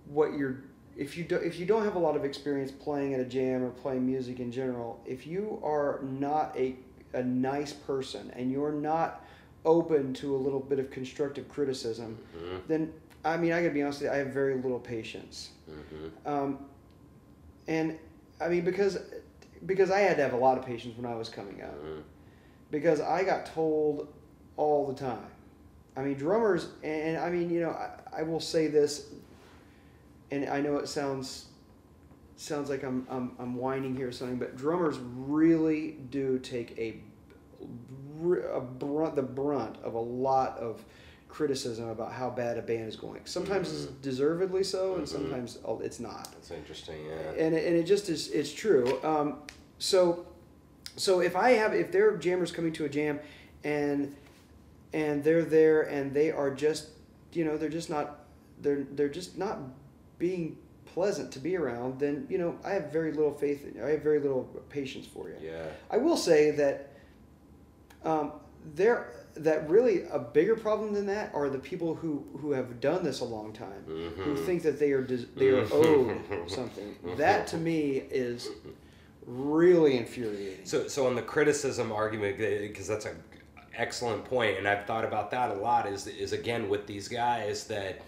what 0.05 0.37
you're 0.37 0.57
if 0.95 1.17
you 1.17 1.23
do, 1.23 1.37
if 1.37 1.57
you 1.59 1.65
don't 1.65 1.83
have 1.85 1.95
a 1.95 1.99
lot 1.99 2.15
of 2.15 2.23
experience 2.23 2.71
playing 2.71 3.15
at 3.15 3.19
a 3.19 3.25
jam 3.25 3.63
or 3.63 3.71
playing 3.71 4.05
music 4.05 4.39
in 4.39 4.51
general, 4.51 5.01
if 5.07 5.25
you 5.25 5.59
are 5.63 6.01
not 6.03 6.55
a 6.55 6.75
a 7.13 7.23
nice 7.23 7.73
person 7.73 8.31
and 8.35 8.51
you're 8.51 8.71
not 8.71 9.25
open 9.65 10.13
to 10.13 10.35
a 10.35 10.37
little 10.37 10.59
bit 10.59 10.79
of 10.79 10.89
constructive 10.91 11.47
criticism, 11.49 12.17
Mm-hmm. 12.37 12.57
then 12.67 12.93
I 13.25 13.35
mean 13.37 13.51
I 13.51 13.61
gotta 13.61 13.73
be 13.73 13.81
honest 13.83 14.01
with 14.01 14.09
you, 14.11 14.15
I 14.15 14.17
have 14.19 14.27
very 14.27 14.55
little 14.55 14.79
patience. 14.79 15.49
Mm-hmm. 15.69 16.27
Um, 16.31 16.59
and 17.67 17.97
I 18.39 18.47
mean 18.47 18.63
because 18.63 18.97
because 19.65 19.91
I 19.91 19.99
had 19.99 20.15
to 20.17 20.23
have 20.23 20.33
a 20.33 20.37
lot 20.37 20.57
of 20.57 20.65
patience 20.65 20.95
when 20.97 21.11
I 21.11 21.15
was 21.15 21.27
coming 21.29 21.61
up 21.61 21.75
Mm-hmm. 21.83 22.01
because 22.71 23.01
I 23.01 23.23
got 23.23 23.45
told 23.47 24.07
all 24.55 24.87
the 24.87 24.93
time. 24.93 25.25
I 25.97 26.01
mean 26.03 26.15
drummers 26.17 26.67
and 26.83 27.17
I 27.17 27.29
mean 27.29 27.49
you 27.49 27.59
know 27.61 27.71
I, 27.71 28.19
I 28.19 28.23
will 28.23 28.39
say 28.39 28.67
this 28.67 29.07
and 30.31 30.47
I 30.47 30.61
know 30.61 30.77
it 30.77 30.87
sounds 30.87 31.47
sounds 32.39 32.69
like 32.69 32.83
I'm, 32.83 33.05
I'm 33.09 33.31
I'm 33.39 33.55
whining 33.55 33.95
here 33.95 34.07
or 34.07 34.11
something 34.11 34.37
but 34.37 34.55
drummers 34.55 34.97
really 34.99 35.97
do 36.09 36.39
take 36.39 36.77
a, 36.77 36.97
a 38.53 38.61
brunt 38.61 39.15
the 39.15 39.21
brunt 39.21 39.77
of 39.83 39.93
a 39.93 39.99
lot 39.99 40.57
of 40.57 40.83
criticism 41.27 41.89
about 41.89 42.11
how 42.11 42.29
bad 42.29 42.57
a 42.57 42.61
band 42.61 42.87
is 42.87 42.95
going. 42.95 43.21
Sometimes 43.25 43.71
it's 43.71 43.85
deservedly 44.01 44.63
so 44.63 44.95
and 44.95 45.03
Mhm. 45.05 45.07
sometimes 45.07 45.59
oh, 45.63 45.79
it's 45.79 45.99
not 45.99 46.31
that's 46.31 46.51
interesting 46.51 47.05
yeah 47.05 47.43
and 47.45 47.53
it, 47.55 47.67
and 47.67 47.75
it 47.75 47.83
just 47.83 48.09
is 48.09 48.29
it's 48.31 48.51
true 48.51 48.99
um, 49.03 49.37
so 49.77 50.25
so 50.95 51.19
if 51.21 51.35
i 51.35 51.51
have 51.51 51.73
if 51.73 51.91
there 51.91 52.09
are 52.11 52.17
jammers 52.17 52.51
coming 52.51 52.73
to 52.73 52.85
a 52.85 52.89
jam 52.89 53.19
and 53.63 54.15
and 54.91 55.23
they're 55.23 55.45
there 55.45 55.83
and 55.83 56.13
they 56.13 56.31
are 56.31 56.49
just 56.53 56.87
you 57.33 57.45
know 57.45 57.57
they're 57.57 57.69
just 57.69 57.89
not 57.91 58.21
they're 58.61 58.85
they're 58.95 59.07
just 59.07 59.37
not 59.37 59.59
being 60.17 60.57
pleasant 60.93 61.31
to 61.31 61.39
be 61.39 61.55
around 61.55 61.99
then 61.99 62.25
you 62.29 62.37
know 62.37 62.57
i 62.63 62.71
have 62.71 62.91
very 62.91 63.11
little 63.11 63.33
faith 63.33 63.65
in, 63.65 63.81
i 63.83 63.89
have 63.89 64.01
very 64.01 64.19
little 64.19 64.43
patience 64.69 65.05
for 65.05 65.29
you 65.29 65.35
yeah 65.41 65.65
I 65.89 65.97
will 65.97 66.17
say 66.17 66.51
that 66.51 66.91
um, 68.03 68.31
there 68.75 69.13
that 69.35 69.69
really 69.69 70.03
a 70.11 70.19
bigger 70.19 70.55
problem 70.55 70.93
than 70.93 71.05
that 71.07 71.31
are 71.33 71.49
the 71.49 71.59
people 71.59 71.95
who 71.95 72.25
who 72.39 72.51
have 72.51 72.79
done 72.81 73.03
this 73.03 73.19
a 73.21 73.25
long 73.25 73.53
time 73.53 73.83
who 73.85 74.33
Mhm. 74.33 74.45
think 74.45 74.63
that 74.63 74.79
they 74.79 74.91
are 74.91 75.03
they 75.03 75.49
are 75.49 75.67
owed 75.71 76.19
something. 76.47 76.95
That 77.17 77.47
to 77.47 77.57
me 77.57 78.03
is 78.11 78.49
really 79.25 79.97
infuriating. 79.97 80.65
So, 80.65 80.87
so 80.87 81.05
on 81.07 81.15
the 81.15 81.21
criticism 81.21 81.91
argument, 81.91 82.37
because 82.37 82.87
that's 82.87 83.05
an 83.05 83.21
excellent 83.75 84.25
point, 84.25 84.57
and 84.57 84.67
I've 84.67 84.85
thought 84.85 85.05
about 85.05 85.31
that 85.31 85.51
a 85.51 85.55
lot. 85.55 85.87
Is 85.87 86.07
is 86.07 86.33
again 86.33 86.69
with 86.69 86.87
these 86.87 87.07
guys 87.07 87.65
that, 87.67 88.01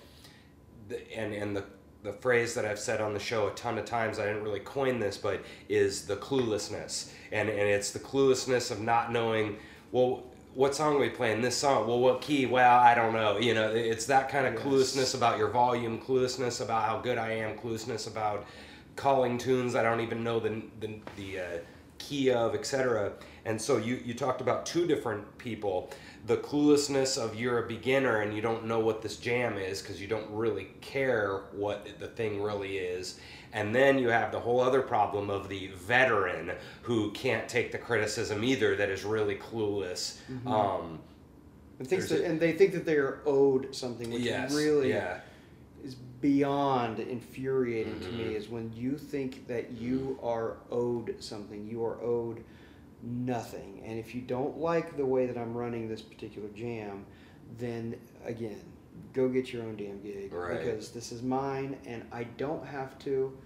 the, 0.89 0.97
and 1.17 1.33
and 1.33 1.55
the 1.55 1.63
the 2.03 2.13
phrase 2.13 2.53
that 2.55 2.65
I've 2.65 2.79
said 2.79 3.01
on 3.01 3.13
the 3.13 3.19
show 3.19 3.47
a 3.47 3.51
ton 3.51 3.77
of 3.77 3.85
times. 3.85 4.19
I 4.19 4.25
didn't 4.25 4.43
really 4.43 4.59
coin 4.59 4.99
this, 4.99 5.17
but 5.17 5.43
is 5.69 6.05
the 6.05 6.15
cluelessness, 6.17 7.11
and 7.31 7.49
and 7.49 7.59
it's 7.59 7.91
the 7.91 7.99
cluelessness 7.99 8.71
of 8.71 8.81
not 8.81 9.11
knowing. 9.11 9.57
Well, 9.91 10.23
what 10.53 10.75
song 10.75 10.95
are 10.95 10.99
we 10.99 11.09
playing? 11.09 11.41
This 11.41 11.55
song. 11.57 11.87
Well, 11.87 11.99
what 11.99 12.21
key? 12.21 12.45
Well, 12.45 12.79
I 12.79 12.93
don't 12.95 13.13
know. 13.13 13.37
You 13.37 13.53
know, 13.53 13.71
it's 13.71 14.05
that 14.07 14.29
kind 14.29 14.47
of 14.47 14.53
Yes. 14.55 14.63
cluelessness 14.63 15.15
about 15.15 15.37
your 15.37 15.49
volume, 15.49 15.99
cluelessness 15.99 16.61
about 16.61 16.83
how 16.83 16.99
good 16.99 17.17
I 17.17 17.31
am, 17.33 17.57
cluelessness 17.57 18.07
about 18.07 18.45
calling 18.95 19.37
tunes 19.37 19.75
I 19.75 19.83
don't 19.83 20.01
even 20.01 20.23
know 20.23 20.39
the 20.39 20.61
the, 20.79 20.99
the 21.15 21.39
uh, 21.39 21.43
key 21.97 22.31
of, 22.31 22.55
etc. 22.55 23.13
And 23.45 23.61
so 23.61 23.77
you 23.77 24.01
you 24.03 24.13
talked 24.13 24.41
about 24.41 24.65
two 24.65 24.87
different 24.87 25.37
people. 25.37 25.91
The 26.25 26.37
cluelessness 26.37 27.17
of 27.17 27.35
you're 27.39 27.63
a 27.65 27.67
beginner 27.67 28.21
and 28.21 28.35
you 28.35 28.41
don't 28.41 28.65
know 28.65 28.79
what 28.79 29.01
this 29.01 29.17
jam 29.17 29.57
is 29.57 29.81
because 29.81 29.99
you 29.99 30.07
don't 30.07 30.29
really 30.29 30.67
care 30.81 31.41
what 31.51 31.87
the 31.99 32.07
thing 32.07 32.41
really 32.41 32.77
is. 32.77 33.19
And 33.53 33.73
then 33.75 33.97
you 33.97 34.09
have 34.09 34.31
the 34.31 34.39
whole 34.39 34.59
other 34.61 34.81
problem 34.81 35.29
of 35.29 35.49
the 35.49 35.67
veteran 35.75 36.51
who 36.83 37.11
can't 37.11 37.49
take 37.49 37.71
the 37.71 37.77
criticism 37.77 38.43
either, 38.43 38.75
that 38.75 38.89
is 38.89 39.03
really 39.03 39.35
clueless. 39.35 40.19
Um, 40.45 40.99
and, 41.79 41.87
thinks 41.87 42.09
that, 42.09 42.21
a- 42.21 42.25
and 42.25 42.39
they 42.39 42.53
think 42.53 42.73
that 42.73 42.85
they 42.85 42.95
are 42.97 43.19
owed 43.25 43.75
something, 43.75 44.11
which 44.11 44.21
yes, 44.21 44.53
really 44.53 44.89
yeah. 44.89 45.19
is 45.83 45.95
beyond 45.95 46.99
infuriating 46.99 47.99
to 47.99 48.05
Mm-hmm. 48.05 48.17
me. 48.29 48.35
Is 48.35 48.47
when 48.47 48.71
you 48.73 48.95
think 48.97 49.47
that 49.47 49.71
you 49.71 50.19
are 50.21 50.57
owed 50.69 51.15
something, 51.19 51.67
you 51.67 51.83
are 51.83 51.99
owed 52.01 52.43
nothing. 53.03 53.81
And 53.85 53.99
if 53.99 54.13
you 54.15 54.21
don't 54.21 54.57
like 54.57 54.97
the 54.97 55.05
way 55.05 55.25
that 55.25 55.37
I'm 55.37 55.53
running 55.55 55.87
this 55.89 56.01
particular 56.01 56.49
jam, 56.49 57.05
then 57.57 57.95
again, 58.25 58.59
go 59.13 59.27
get 59.29 59.51
your 59.51 59.63
own 59.63 59.75
damn 59.75 60.01
gig 60.01 60.31
Right. 60.31 60.57
because 60.59 60.89
this 60.91 61.11
is 61.11 61.21
mine, 61.21 61.77
and 61.85 62.03
I 62.11 62.23
don't 62.23 62.65
have 62.65 62.97
to. 62.99 63.37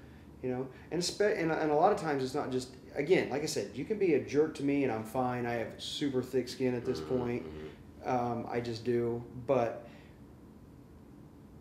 You 0.43 0.51
know, 0.51 0.67
and, 0.91 1.03
spe- 1.03 1.21
and 1.37 1.51
and 1.51 1.71
a 1.71 1.75
lot 1.75 1.91
of 1.91 1.99
times 1.99 2.23
it's 2.23 2.35
not 2.35 2.51
just 2.51 2.69
again, 2.93 3.29
like 3.29 3.41
I 3.41 3.47
said, 3.47 3.71
you 3.73 3.83
can 3.83 3.97
be 3.97 4.13
a 4.13 4.23
jerk 4.23 4.53
to 4.55 4.63
me 4.63 4.83
and 4.83 4.91
I'm 4.91 5.03
fine. 5.03 5.45
I 5.47 5.53
have 5.53 5.69
super 5.79 6.21
thick 6.21 6.47
skin 6.47 6.75
at 6.75 6.85
this 6.85 6.99
Mm-hmm. 6.99 7.17
point. 7.17 7.45
Um, 8.05 8.45
I 8.47 8.59
just 8.59 8.83
do. 8.85 9.23
But 9.47 9.87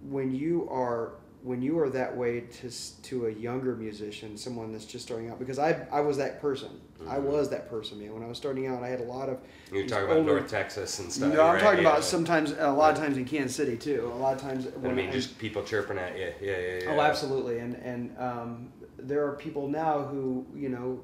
when 0.03 0.35
you 0.35 0.69
are 0.71 1.15
when 1.43 1.61
you 1.63 1.79
are 1.79 1.89
that 1.91 2.15
way 2.17 2.41
to 2.41 2.71
to 3.05 3.27
a 3.27 3.31
younger 3.31 3.75
musician, 3.75 4.37
someone 4.37 4.73
that's 4.73 4.85
just 4.85 5.05
starting 5.07 5.31
out, 5.31 5.39
because 5.39 5.59
I 5.59 5.87
I 5.91 6.01
was 6.01 6.19
that 6.19 6.41
person. 6.43 6.69
I 7.09 7.17
Mhm. 7.19 7.23
was 7.23 7.51
that 7.51 7.69
person, 7.69 7.99
man. 7.99 8.15
When 8.15 8.23
I 8.23 8.27
was 8.29 8.39
starting 8.39 8.67
out, 8.67 8.83
I 8.83 8.89
had 8.89 9.01
a 9.01 9.05
lot 9.05 9.29
of. 9.29 9.39
You're 9.73 9.87
talking 9.87 10.05
about 10.05 10.17
older- 10.19 10.37
North 10.37 10.51
Texas 10.51 10.99
and 10.99 11.07
You 11.09 11.13
stuff. 11.13 11.33
know, 11.35 11.43
I'm 11.43 11.55
right? 11.55 11.63
talking 11.63 11.83
Yeah. 11.83 11.91
about 11.91 12.05
sometimes 12.05 12.53
a 12.59 12.71
lot 12.71 12.93
of 12.93 12.99
times 12.99 13.17
in 13.17 13.25
Kansas 13.25 13.57
City 13.57 13.77
too. 13.77 14.11
A 14.13 14.17
lot 14.17 14.35
of 14.35 14.41
times. 14.41 14.69
I 14.83 14.89
mean, 14.89 15.07
I'm- 15.07 15.13
just 15.13 15.39
people 15.39 15.63
chirping 15.65 15.99
at 15.99 16.17
you. 16.17 16.33
Yeah, 16.41 16.57
yeah, 16.59 16.79
yeah. 16.85 16.95
Oh, 16.97 17.01
absolutely, 17.01 17.59
and 17.59 17.75
and 17.77 18.17
um, 18.19 18.73
there 18.99 19.27
are 19.27 19.33
people 19.37 19.69
now 19.69 20.03
who 20.03 20.47
you 20.55 20.69
know, 20.71 21.01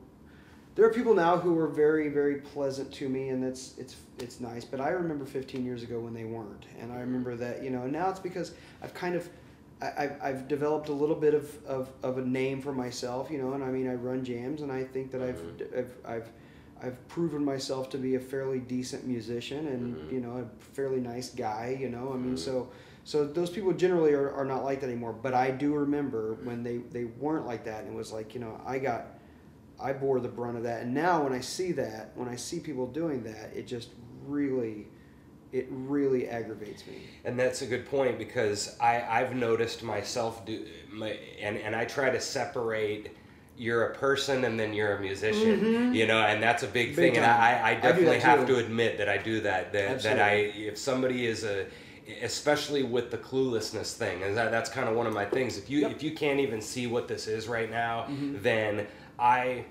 there 0.76 0.86
are 0.86 0.93
people 0.93 1.14
now 1.14 1.36
who 1.36 1.59
are 1.59 1.66
very 1.68 2.09
very 2.09 2.36
pleasant 2.36 2.91
to 2.93 3.09
me, 3.09 3.28
and 3.28 3.43
that's 3.43 3.76
it's 3.76 3.97
it's 4.20 4.41
nice. 4.41 4.64
But 4.64 4.80
I 4.80 4.91
remember 4.91 5.26
15 5.26 5.64
years 5.64 5.82
ago 5.82 5.99
when 6.01 6.14
they 6.14 6.24
weren't, 6.24 6.66
and 6.80 6.93
I 6.93 7.01
remember 7.01 7.34
that 7.36 7.62
you 7.62 7.70
know. 7.70 7.82
And 7.82 7.93
now 7.93 8.09
it's 8.11 8.20
because 8.20 8.53
I've 8.82 8.95
kind 8.95 9.16
of. 9.16 9.28
I, 9.83 9.93
I've, 10.05 10.22
I've 10.22 10.49
developed 10.49 10.89
a 10.89 10.93
little 10.93 11.14
bit 11.16 11.35
of, 11.35 11.64
of, 11.66 11.91
of 12.03 12.18
a 12.18 12.22
name 12.22 12.61
for 12.61 12.72
myself, 12.72 13.31
you 13.31 13.39
know, 13.39 13.53
and 13.55 13.64
I 13.64 13.68
mean 13.70 13.89
I 13.89 13.95
run 13.95 14.24
jams, 14.24 14.61
and 14.62 14.70
I 14.70 14.85
think 14.85 15.11
that 15.12 15.22
I've, 15.22 15.41
I've, 15.76 15.93
I've 16.07 16.28
I've 16.83 17.09
proven 17.09 17.45
myself 17.45 17.91
to 17.91 17.99
be 17.99 18.14
a 18.14 18.20
fairly 18.20 18.59
decent 18.59 19.07
musician 19.07 19.66
and 19.68 19.97
Mhm. 19.97 20.12
you 20.12 20.20
know 20.20 20.39
a 20.39 20.62
fairly 20.74 20.99
nice 21.01 21.28
guy, 21.28 21.76
you 21.78 21.91
know. 21.91 22.12
I 22.12 22.16
mean, 22.16 22.35
Mhm. 22.37 22.39
so 22.39 22.70
so 23.05 23.26
those 23.26 23.51
people 23.51 23.72
generally 23.74 24.12
are, 24.14 24.31
are 24.31 24.45
not 24.47 24.64
like 24.64 24.81
that 24.81 24.87
anymore. 24.87 25.12
But 25.12 25.35
I 25.35 25.51
do 25.51 25.74
remember 25.74 26.35
when 26.45 26.62
they, 26.62 26.78
they 26.78 27.05
weren't 27.05 27.47
like 27.47 27.64
that 27.64 27.85
and 27.85 27.93
it 27.93 27.97
was 27.97 28.12
like, 28.12 28.35
you 28.35 28.41
know, 28.41 28.61
I 28.64 28.78
got 28.78 29.07
I 29.78 29.93
bore 29.95 30.20
the 30.20 30.28
brunt 30.28 30.57
of 30.59 30.62
that. 30.64 30.83
And 30.83 30.95
now 30.95 31.24
when 31.24 31.33
I 31.35 31.41
see 31.41 31.72
that, 31.72 32.12
when 32.14 32.28
I 32.28 32.37
see 32.37 32.61
people 32.61 32.87
doing 32.87 33.22
that, 33.24 33.53
it 33.55 33.66
just 33.66 33.91
really 34.26 34.87
it 35.53 35.67
really 35.71 36.29
aggravates 36.29 36.87
me. 36.87 37.03
And 37.25 37.39
that's 37.39 37.63
a 37.63 37.67
good 37.67 37.87
point 37.87 38.19
because 38.19 38.77
I, 38.81 39.03
I've 39.03 39.35
noticed 39.35 39.83
myself 39.83 40.45
do 40.47 40.65
my 40.93 41.19
and, 41.41 41.57
and 41.59 41.75
I 41.75 41.85
try 41.85 42.11
to 42.11 42.21
separate 42.21 43.11
you're 43.57 43.87
a 43.87 43.95
person 43.95 44.45
and 44.45 44.59
then 44.59 44.73
you're 44.73 44.97
a 44.97 45.01
musician. 45.01 45.61
Mhm. 45.61 45.95
You 45.95 46.07
know, 46.07 46.21
and 46.21 46.43
that's 46.43 46.63
a 46.63 46.67
big, 46.67 46.95
Big 46.95 47.15
thing. 47.15 47.17
And. 47.17 47.27
I, 47.27 47.71
I 47.71 47.75
definitely 47.75 48.19
that 48.19 48.23
have 48.23 48.47
too. 48.47 48.55
to 48.55 48.61
admit 48.65 48.97
that 48.99 49.09
I 49.09 49.19
do 49.19 49.41
that. 49.41 49.73
That 49.73 50.03
that 50.03 50.21
I 50.21 50.33
if 50.35 50.79
somebody 50.79 51.27
is 51.27 51.45
a 51.45 51.67
especially 52.23 52.83
with 52.83 53.11
the 53.11 53.19
cluelessness 53.19 53.93
thing, 53.95 54.23
and 54.25 54.37
that, 54.37 54.51
that's 54.51 54.69
kind 54.71 54.89
of 54.89 54.97
one 54.97 55.07
of 55.07 55.13
my 55.13 55.25
things. 55.25 55.59
If 55.59 55.69
you 55.71 55.81
Yep. 55.81 55.91
if 55.93 56.03
you 56.03 56.13
can't 56.13 56.41
even 56.41 56.61
see 56.61 56.87
what 56.87 57.07
this 57.09 57.27
is 57.29 57.49
right 57.49 57.71
now, 57.71 58.07
Mhm. 58.09 58.43
then 58.43 58.87
I 59.19 59.65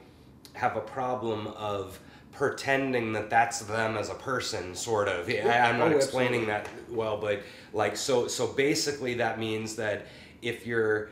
have 0.54 0.76
a 0.76 0.82
problem 0.82 1.48
of 1.48 2.00
pretending 2.40 3.12
that 3.12 3.30
that's 3.30 3.60
them 3.60 3.98
as 3.98 4.10
a 4.10 4.14
person 4.16 4.74
sort 4.74 5.10
of. 5.10 5.30
Yeah, 5.30 5.46
I, 5.46 5.70
i'm 5.70 5.78
not 5.78 5.92
Oh, 5.92 5.98
explaining 5.98 6.48
that 6.48 6.70
well 6.90 7.18
but 7.18 7.42
like 7.74 7.98
so 7.98 8.28
so 8.30 8.48
basically 8.48 9.16
that 9.16 9.38
means 9.38 9.76
that 9.76 10.08
if 10.42 10.66
you're 10.66 11.10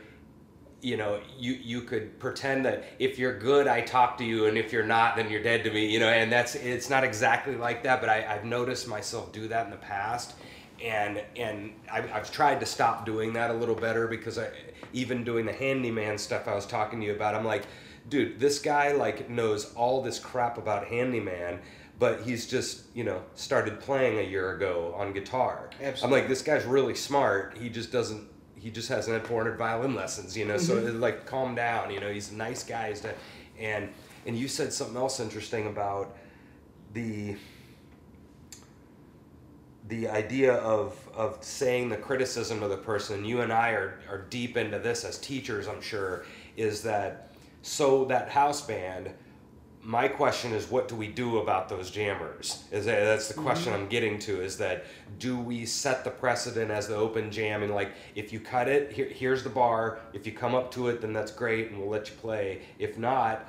you 0.80 0.96
know 0.96 1.20
you 1.36 1.52
you 1.52 1.82
could 1.82 2.18
pretend 2.18 2.64
that 2.64 2.84
if 2.98 3.18
you're 3.18 3.38
good 3.38 3.66
i 3.66 3.80
talk 3.82 4.16
to 4.18 4.24
you 4.24 4.46
and 4.46 4.56
if 4.56 4.72
you're 4.72 4.86
not 4.86 5.16
then 5.16 5.30
you're 5.30 5.42
dead 5.42 5.64
to 5.64 5.70
me 5.70 5.86
you 5.86 6.00
know 6.00 6.08
and 6.08 6.32
that's 6.32 6.54
it's 6.54 6.88
not 6.88 7.04
exactly 7.04 7.56
like 7.56 7.82
that 7.82 8.00
but 8.00 8.08
I, 8.08 8.24
i've 8.34 8.44
noticed 8.44 8.88
myself 8.88 9.30
do 9.32 9.48
that 9.48 9.66
in 9.66 9.70
the 9.70 9.76
past 9.76 10.34
and 10.82 11.22
and 11.36 11.72
I've, 11.92 12.10
I've 12.12 12.32
tried 12.32 12.60
to 12.60 12.66
stop 12.66 13.04
doing 13.04 13.32
that 13.34 13.50
a 13.50 13.54
little 13.54 13.74
better 13.74 14.06
because 14.06 14.38
I 14.38 14.48
even 14.92 15.24
doing 15.24 15.44
the 15.44 15.52
handyman 15.52 16.16
stuff 16.18 16.48
I 16.48 16.54
was 16.54 16.66
talking 16.66 17.00
to 17.00 17.06
you 17.06 17.12
about 17.14 17.34
I'm 17.34 17.44
like 17.44 17.64
dude 18.08 18.38
this 18.40 18.58
guy 18.58 18.92
like 18.92 19.28
knows 19.28 19.72
all 19.74 20.02
this 20.02 20.18
crap 20.18 20.58
about 20.58 20.86
handyman 20.86 21.60
but 21.98 22.22
he's 22.22 22.46
just 22.46 22.84
you 22.94 23.04
know 23.04 23.22
started 23.34 23.80
playing 23.80 24.18
a 24.18 24.22
year 24.22 24.52
ago 24.54 24.94
on 24.96 25.12
guitar. 25.12 25.68
I'm 26.02 26.10
like 26.10 26.28
this 26.28 26.42
guy's 26.42 26.64
really 26.64 26.94
smart. 26.94 27.56
He 27.58 27.68
just 27.68 27.90
doesn't 27.90 28.28
he 28.54 28.70
just 28.70 28.88
hasn't 28.88 29.14
had 29.16 29.26
400 29.26 29.56
violin 29.56 29.94
lessons 29.94 30.36
you 30.36 30.44
know 30.44 30.58
so 30.58 30.76
Mm-hmm. 30.76 31.00
like 31.00 31.26
calm 31.26 31.54
down 31.54 31.90
you 31.90 32.00
know 32.00 32.10
he's 32.10 32.32
a 32.32 32.34
nice 32.34 32.64
guy 32.64 32.88
he's 32.88 33.00
to, 33.00 33.14
and 33.58 33.88
and 34.26 34.36
you 34.36 34.48
said 34.48 34.72
something 34.72 34.96
else 34.96 35.20
interesting 35.20 35.66
about 35.66 36.16
the 36.92 37.36
the 39.88 40.08
idea 40.08 40.54
of 40.54 40.96
of 41.14 41.42
saying 41.42 41.88
the 41.88 41.96
criticism 41.96 42.62
of 42.62 42.70
the 42.70 42.76
person 42.76 43.24
you 43.24 43.40
and 43.40 43.52
i 43.52 43.70
are, 43.70 44.00
are 44.10 44.22
deep 44.28 44.56
into 44.56 44.78
this 44.78 45.04
as 45.04 45.18
teachers 45.18 45.68
i'm 45.68 45.80
sure 45.80 46.24
is 46.56 46.82
that 46.82 47.27
so 47.68 48.04
that 48.06 48.30
house 48.30 48.62
band 48.62 49.10
my 49.82 50.08
question 50.08 50.52
is 50.52 50.70
what 50.70 50.88
do 50.88 50.94
we 50.94 51.08
do 51.08 51.38
about 51.38 51.70
those 51.70 51.90
jammers? 51.90 52.64
Is 52.70 52.84
that, 52.84 53.04
that's 53.04 53.28
the 53.28 53.34
question 53.34 53.72
mm-hmm. 53.72 53.84
i'm 53.84 53.88
getting 53.88 54.18
to 54.20 54.42
is 54.42 54.58
that 54.58 54.84
do 55.18 55.38
we 55.38 55.64
set 55.64 56.04
the 56.04 56.10
precedent 56.10 56.70
as 56.70 56.88
the 56.88 56.96
open 56.96 57.30
jam 57.30 57.62
and 57.62 57.74
like 57.74 57.92
if 58.14 58.32
you 58.32 58.40
cut 58.40 58.68
it 58.68 58.92
here, 58.92 59.06
here's 59.06 59.42
the 59.44 59.50
bar. 59.50 60.00
If 60.12 60.26
you 60.26 60.32
come 60.32 60.54
up 60.54 60.70
to 60.72 60.88
it 60.88 61.00
then 61.00 61.12
that's 61.12 61.32
great 61.32 61.70
and 61.70 61.78
we'll 61.78 61.88
let 61.88 62.10
you 62.10 62.16
play. 62.16 62.62
If 62.78 62.98
not 62.98 63.48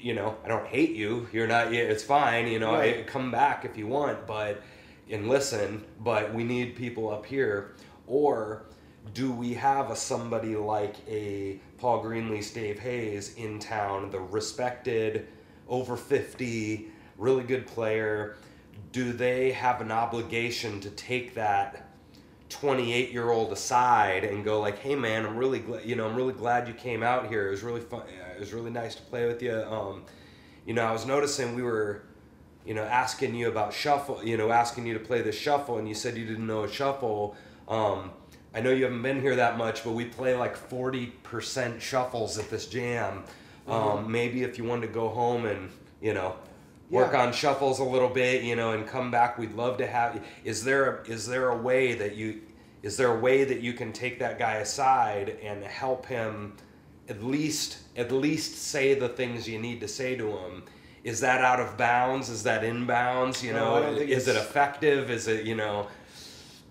you 0.00 0.14
know 0.14 0.36
i 0.44 0.48
don't 0.48 0.66
hate 0.66 0.94
you. 0.96 1.28
You're 1.32 1.46
not 1.46 1.72
it's 1.72 2.04
fine 2.04 2.46
you 2.46 2.58
know 2.58 2.72
Right. 2.72 3.00
I, 3.00 3.02
come 3.02 3.30
back 3.30 3.64
if 3.64 3.76
you 3.76 3.86
want 3.86 4.26
but 4.26 4.62
and 5.10 5.28
listen 5.28 5.84
but 6.00 6.32
we 6.32 6.44
need 6.44 6.76
people 6.76 7.10
up 7.10 7.26
here. 7.26 7.74
Or 8.06 8.64
do 9.12 9.32
we 9.32 9.54
have 9.54 9.90
a 9.90 9.96
somebody 9.96 10.56
like 10.56 10.96
a 11.08 11.60
paul 11.84 12.02
greenlease 12.02 12.54
dave 12.54 12.78
hayes 12.78 13.34
in 13.34 13.58
town 13.58 14.10
the 14.10 14.18
respected 14.18 15.28
over 15.68 15.98
50 15.98 16.88
really 17.18 17.42
good 17.42 17.66
player. 17.66 18.36
Do 18.92 19.12
they 19.12 19.52
have 19.52 19.82
an 19.82 19.92
obligation 19.92 20.80
to 20.80 20.88
take 20.88 21.34
that 21.34 21.90
28 22.48 23.10
year 23.10 23.28
old 23.30 23.52
aside 23.52 24.24
and 24.24 24.46
go 24.46 24.62
like 24.62 24.78
hey 24.78 24.94
man 24.94 25.26
i'm 25.26 25.36
really 25.36 25.58
glad 25.58 25.84
you 25.84 25.94
know 25.94 26.08
i'm 26.08 26.16
really 26.16 26.32
glad 26.32 26.66
you 26.66 26.72
came 26.72 27.02
out 27.02 27.26
here. 27.28 27.48
It 27.48 27.50
was 27.50 27.62
really 27.62 27.82
fun 27.82 28.04
it 28.34 28.40
was 28.40 28.54
really 28.54 28.70
nice 28.70 28.94
to 28.94 29.02
play 29.02 29.26
with 29.26 29.42
you. 29.42 29.52
Um, 29.52 30.04
you 30.64 30.72
know 30.72 30.86
i 30.86 30.90
was 30.90 31.04
noticing 31.04 31.54
we 31.54 31.60
were 31.60 32.06
you 32.64 32.72
know 32.72 32.84
asking 32.84 33.34
you 33.34 33.48
about 33.48 33.74
shuffle 33.74 34.24
you 34.24 34.38
know 34.38 34.50
asking 34.50 34.86
you 34.86 34.94
to 34.94 35.00
play 35.00 35.20
the 35.20 35.32
shuffle 35.32 35.76
and 35.76 35.86
you 35.86 35.94
said 35.94 36.16
you 36.16 36.24
didn't 36.24 36.46
know 36.46 36.64
a 36.64 36.68
shuffle. 36.72 37.36
Um, 37.68 38.10
i 38.54 38.60
know 38.60 38.70
you 38.70 38.84
haven't 38.84 39.02
been 39.02 39.20
here 39.20 39.36
that 39.36 39.58
much 39.58 39.84
but 39.84 39.92
we 39.92 40.04
play 40.04 40.34
like 40.36 40.56
40% 40.70 41.80
shuffles 41.80 42.38
at 42.38 42.50
this 42.50 42.66
jam 42.66 43.24
um, 43.66 44.10
maybe 44.10 44.42
if 44.42 44.58
you 44.58 44.64
wanted 44.64 44.86
to 44.88 44.92
go 44.92 45.08
home 45.08 45.46
and 45.46 45.70
you 46.00 46.14
know 46.14 46.36
work 46.90 47.12
Yeah. 47.12 47.22
on 47.26 47.32
shuffles 47.32 47.78
a 47.80 47.84
little 47.84 48.10
bit 48.10 48.42
you 48.42 48.56
know 48.56 48.72
and 48.72 48.86
come 48.86 49.10
back 49.10 49.38
we'd 49.38 49.54
love 49.54 49.78
to 49.78 49.86
have 49.86 50.22
is 50.44 50.62
there 50.64 50.96
a, 50.98 51.08
is 51.08 51.26
there 51.26 51.48
a 51.48 51.56
way 51.56 51.94
that 51.94 52.14
you 52.14 52.40
is 52.82 52.98
there 52.98 53.16
a 53.16 53.18
way 53.18 53.44
that 53.44 53.60
you 53.60 53.72
can 53.72 53.92
take 53.92 54.18
that 54.18 54.38
guy 54.38 54.56
aside 54.56 55.38
and 55.42 55.64
help 55.64 56.04
him 56.04 56.54
at 57.08 57.22
least 57.22 57.78
at 57.96 58.12
least 58.12 58.56
say 58.56 58.94
the 58.94 59.08
things 59.08 59.48
you 59.48 59.58
need 59.58 59.80
to 59.80 59.88
say 59.88 60.14
to 60.16 60.28
him? 60.28 60.62
Is 61.02 61.20
that 61.20 61.42
out 61.42 61.60
of 61.60 61.76
bounds? 61.78 62.28
Is 62.30 62.42
that 62.44 62.62
in 62.64 62.86
bounds? 62.86 63.42
You 63.42 63.52
know, 63.54 63.76
I 63.76 63.88
is 63.90 64.28
it 64.28 64.36
effective? 64.36 65.10
Is 65.10 65.28
it 65.28 65.44
you 65.46 65.54
know? 65.54 65.86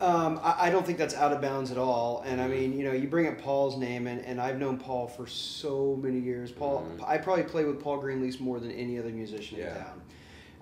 Um, 0.04 0.38
I, 0.44 0.68
I 0.68 0.70
don't 0.70 0.86
think 0.86 0.98
that's 0.98 1.16
out 1.16 1.32
of 1.32 1.40
bounds 1.42 1.72
at 1.72 1.78
all. 1.78 2.24
And 2.26 2.42
I 2.42 2.44
Mm-hmm. 2.44 2.54
mean, 2.54 2.78
you 2.78 2.84
know, 2.84 2.92
you 2.92 3.08
bring 3.08 3.26
up 3.28 3.38
Paul's 3.42 3.78
name, 3.78 4.06
and, 4.08 4.20
and 4.26 4.40
I've 4.42 4.60
known 4.60 4.78
Paul 4.78 5.08
for 5.08 5.26
so 5.28 5.98
many 6.02 6.20
years. 6.20 6.52
Paul, 6.52 6.86
Mhm. 7.00 7.08
I 7.08 7.18
probably 7.18 7.46
play 7.46 7.64
with 7.64 7.80
Paul 7.82 8.02
Greenlease 8.02 8.40
more 8.42 8.60
than 8.60 8.72
any 8.72 9.00
other 9.00 9.10
musician 9.12 9.60
in 9.60 9.66
town. 9.76 10.02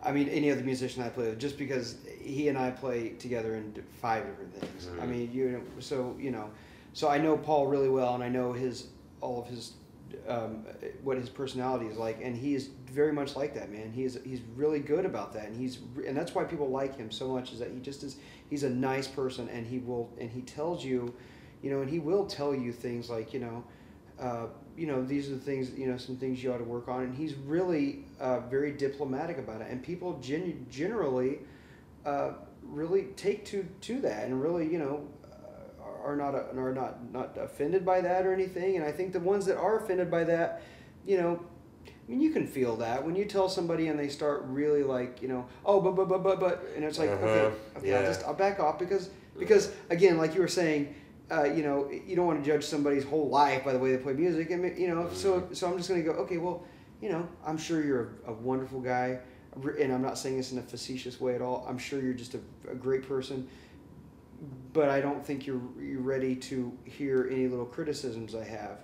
I 0.04 0.12
mean, 0.12 0.30
any 0.30 0.52
other 0.52 0.62
musician 0.64 1.02
I 1.02 1.10
play 1.10 1.26
with, 1.30 1.40
just 1.40 1.58
because 1.58 1.96
he 2.20 2.50
and 2.50 2.58
I 2.58 2.70
play 2.70 3.10
together 3.18 3.56
in 3.56 3.74
five 4.00 4.26
different 4.28 4.54
things. 4.54 4.88
I 5.02 5.06
Mhm. 5.06 5.10
mean, 5.10 5.32
you 5.34 5.50
know, 5.50 5.62
so 5.80 6.16
you 6.20 6.30
know, 6.30 6.50
so 6.94 7.10
I 7.10 7.18
know 7.18 7.36
Paul 7.36 7.66
really 7.66 7.90
well, 7.90 8.14
and 8.14 8.24
I 8.24 8.30
know 8.30 8.54
his 8.54 8.88
all 9.22 9.42
of 9.42 9.48
his 9.48 9.74
um, 10.28 10.66
what 11.04 11.18
his 11.18 11.30
personality 11.30 11.86
is 11.88 11.98
like, 11.98 12.20
and 12.22 12.36
he 12.36 12.54
is 12.54 12.68
very 12.92 13.14
much 13.14 13.36
like 13.36 13.54
that 13.56 13.72
man. 13.72 13.92
He's 13.92 14.18
he's 14.24 14.42
really 14.56 14.80
good 14.80 15.06
about 15.06 15.34
that, 15.34 15.46
and 15.48 15.56
he's 15.56 15.80
and 16.06 16.16
that's 16.16 16.36
why 16.36 16.44
people 16.44 16.70
like 16.70 16.96
him 16.98 17.10
so 17.12 17.30
much 17.30 17.54
is 17.54 17.60
that 17.60 17.72
he 17.72 17.80
just 17.80 18.04
is 18.04 18.18
he's 18.52 18.62
a 18.62 18.70
nice 18.70 19.08
person, 19.08 19.50
and 19.50 19.66
he 19.66 19.80
will 19.80 20.12
and 20.20 20.30
he 20.30 20.42
tells 20.42 20.86
you, 20.86 21.16
you 21.64 21.72
know, 21.72 21.82
and 21.82 21.90
he 21.90 21.98
will 21.98 22.28
tell 22.28 22.54
you 22.54 22.72
things 22.72 23.10
like 23.10 23.34
you 23.34 23.40
know. 23.40 23.64
Uh, 24.20 24.46
you 24.78 24.88
know 24.88 25.04
these 25.04 25.30
are 25.30 25.34
the 25.34 25.40
things 25.40 25.72
you 25.72 25.88
know 25.88 25.98
some 25.98 26.16
things 26.16 26.44
you 26.44 26.54
ought 26.54 26.58
to 26.58 26.64
work 26.64 26.88
on 26.88 27.04
and 27.04 27.16
he's 27.16 27.34
really 27.34 28.06
uh, 28.20 28.40
very 28.42 28.72
diplomatic 28.72 29.38
about 29.38 29.62
it 29.62 29.68
and 29.70 29.84
people 29.84 30.18
gen- 30.20 30.66
generally 30.70 31.40
uh, 32.06 32.32
really 32.64 33.04
take 33.16 33.46
to 33.46 33.68
to 33.82 34.00
that 34.00 34.26
and 34.26 34.42
really 34.42 34.66
you 34.72 34.80
know 34.80 35.08
uh, 35.26 36.06
are 36.06 36.16
not 36.16 36.36
are 36.36 36.74
not 36.74 37.12
not 37.12 37.38
offended 37.38 37.86
by 37.86 38.00
that 38.02 38.26
or 38.26 38.34
anything 38.34 38.78
and 38.78 38.86
I 38.86 38.92
think 38.92 39.12
the 39.12 39.20
ones 39.20 39.46
that 39.46 39.58
are 39.58 39.84
offended 39.84 40.10
by 40.10 40.24
that 40.24 40.62
you 41.06 41.18
know 41.18 41.44
I 42.12 42.14
mean 42.14 42.22
you 42.22 42.32
can 42.32 42.46
feel 42.46 42.76
that. 42.78 43.06
When 43.06 43.16
you 43.16 43.24
tell 43.24 43.48
somebody 43.48 43.88
and 43.88 43.98
they 43.98 44.10
start 44.10 44.44
really 44.48 44.84
like 44.84 45.22
you 45.22 45.30
know 45.30 45.46
oh 45.66 45.80
but 45.80 45.96
but 45.96 46.10
but 46.10 46.22
but 46.24 46.40
but 46.42 46.66
and 46.76 46.84
it's 46.84 47.00
like 47.00 47.10
Uh-huh, 47.10 47.26
okay 47.26 47.56
okay 47.78 47.96
I'll 47.96 48.04
just 48.04 48.24
I'll 48.26 48.34
back 48.34 48.60
off 48.60 48.78
because 48.78 49.10
because 49.40 49.72
again 49.90 50.18
like 50.18 50.36
you 50.36 50.42
were 50.42 50.50
saying 50.50 50.94
uh, 51.32 51.46
you 51.46 51.64
know, 51.64 51.90
you 51.90 52.14
don't 52.14 52.28
want 52.28 52.44
to 52.44 52.46
judge 52.46 52.66
somebody's 52.66 53.06
whole 53.06 53.30
life 53.30 53.64
by 53.64 53.72
the 53.72 53.80
way 53.80 53.96
they 53.96 53.98
play 53.98 54.12
music, 54.12 54.52
and 54.52 54.78
you 54.78 54.90
know, 54.90 55.10
so 55.14 55.48
so 55.54 55.66
I'm 55.72 55.78
just 55.78 55.88
gonna 55.88 56.02
go, 56.02 56.12
okay, 56.12 56.36
well, 56.38 56.66
you 57.00 57.08
know, 57.08 57.26
I'm 57.46 57.58
sure 57.58 57.82
you're 57.82 58.16
a, 58.28 58.32
a 58.32 58.34
wonderful 58.34 58.82
guy, 58.82 59.20
and 59.80 59.94
I'm 59.94 60.02
not 60.02 60.18
saying 60.18 60.36
this 60.36 60.52
in 60.52 60.58
a 60.58 60.62
facetious 60.62 61.22
way 61.22 61.34
at 61.34 61.42
all. 61.42 61.66
I'm 61.70 61.78
sure 61.78 62.02
you're 62.02 62.14
just 62.14 62.34
a, 62.34 62.40
a 62.70 62.76
great 62.76 63.08
person, 63.08 63.48
but 64.74 64.90
I 64.90 65.00
don't 65.00 65.26
think 65.26 65.48
you're 65.48 65.62
you're 65.80 66.02
ready 66.02 66.36
to 66.36 66.78
hear 66.84 67.30
any 67.32 67.48
little 67.48 67.66
criticisms 67.66 68.36
I 68.36 68.44
have, 68.44 68.80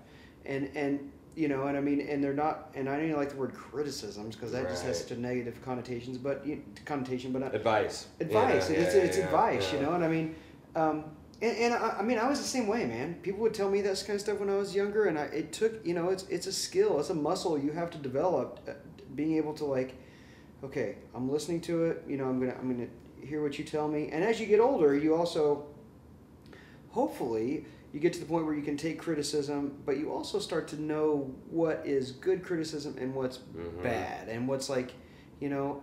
and 0.46 0.72
and 0.74 1.12
you 1.38 1.48
know, 1.48 1.68
and 1.68 1.78
I 1.78 1.82
mean, 1.82 2.02
and 2.02 2.24
they're 2.24 2.34
not, 2.34 2.72
and 2.74 2.90
I 2.90 2.96
don't 2.96 3.06
even 3.06 3.18
like 3.18 3.30
the 3.30 3.36
word 3.36 3.54
criticisms 3.54 4.36
because 4.36 4.52
that 4.54 4.68
just 4.68 4.84
has 4.84 5.00
such 5.00 5.12
a 5.12 5.20
negative 5.20 5.62
connotations, 5.64 6.18
but 6.18 6.44
you, 6.44 6.64
connotation, 6.84 7.32
but 7.32 7.42
not, 7.42 7.54
Advice. 7.54 8.08
advice. 8.20 8.72
Yeah, 8.72 8.78
it's 8.78 8.96
yeah, 8.96 9.02
it's 9.02 9.18
yeah, 9.18 9.26
advice, 9.26 9.72
you 9.72 9.80
know. 9.80 9.94
And 9.94 10.04
I 10.04 10.08
mean, 10.08 10.36
um, 10.76 11.04
and, 11.40 11.56
and 11.56 11.74
I, 11.76 11.98
I 12.00 12.02
mean, 12.02 12.18
I 12.18 12.28
was 12.28 12.40
the 12.40 12.48
same 12.48 12.66
way, 12.66 12.88
man. 12.88 13.20
People 13.22 13.42
would 13.42 13.54
tell 13.54 13.70
me 13.70 13.82
that 13.82 14.04
kind 14.08 14.16
of 14.16 14.22
stuff 14.22 14.40
when 14.40 14.50
I 14.50 14.56
was 14.56 14.74
younger, 14.74 15.06
and 15.06 15.20
I 15.20 15.26
it 15.26 15.54
took 15.54 15.86
you 15.86 15.94
know, 15.94 16.10
it's 16.10 16.24
it's 16.24 16.48
a 16.48 16.52
skill, 16.52 17.00
it's 17.00 17.12
a 17.12 17.14
muscle 17.14 17.56
you 17.56 17.72
have 17.72 17.92
to 17.92 18.00
develop, 18.00 18.60
uh, 18.68 18.72
being 19.14 19.38
able 19.38 19.54
to 19.54 19.66
like, 19.66 19.94
okay, 20.64 20.96
I'm 21.14 21.30
listening 21.30 21.62
to 21.62 21.86
it. 21.86 22.04
You 22.08 22.18
know, 22.18 22.26
I'm 22.26 22.40
gonna 22.40 22.56
I'm 22.60 22.72
gonna 22.72 22.90
hear 23.22 23.44
what 23.44 23.60
you 23.60 23.64
tell 23.64 23.88
me, 23.88 24.10
and 24.12 24.24
as 24.24 24.40
you 24.40 24.48
get 24.48 24.60
older, 24.60 24.96
you 24.96 25.14
also, 25.14 25.68
hopefully. 26.90 27.66
You 27.98 28.02
get 28.02 28.14
to 28.14 28.20
the 28.20 28.28
point 28.28 28.46
where 28.46 28.54
you 28.54 28.62
can 28.62 28.78
take 28.78 29.00
criticism, 29.00 29.76
but 29.84 29.98
you 29.98 30.12
also 30.14 30.38
start 30.38 30.68
to 30.68 30.80
know 30.80 31.34
what 31.50 31.82
is 31.84 32.12
good 32.12 32.44
criticism 32.44 32.96
and 33.00 33.16
what's 33.16 33.40
Mhm. 33.56 33.82
bad, 33.82 34.30
and 34.30 34.48
what's 34.48 34.70
like, 34.70 34.92
you 35.40 35.50
know, 35.50 35.82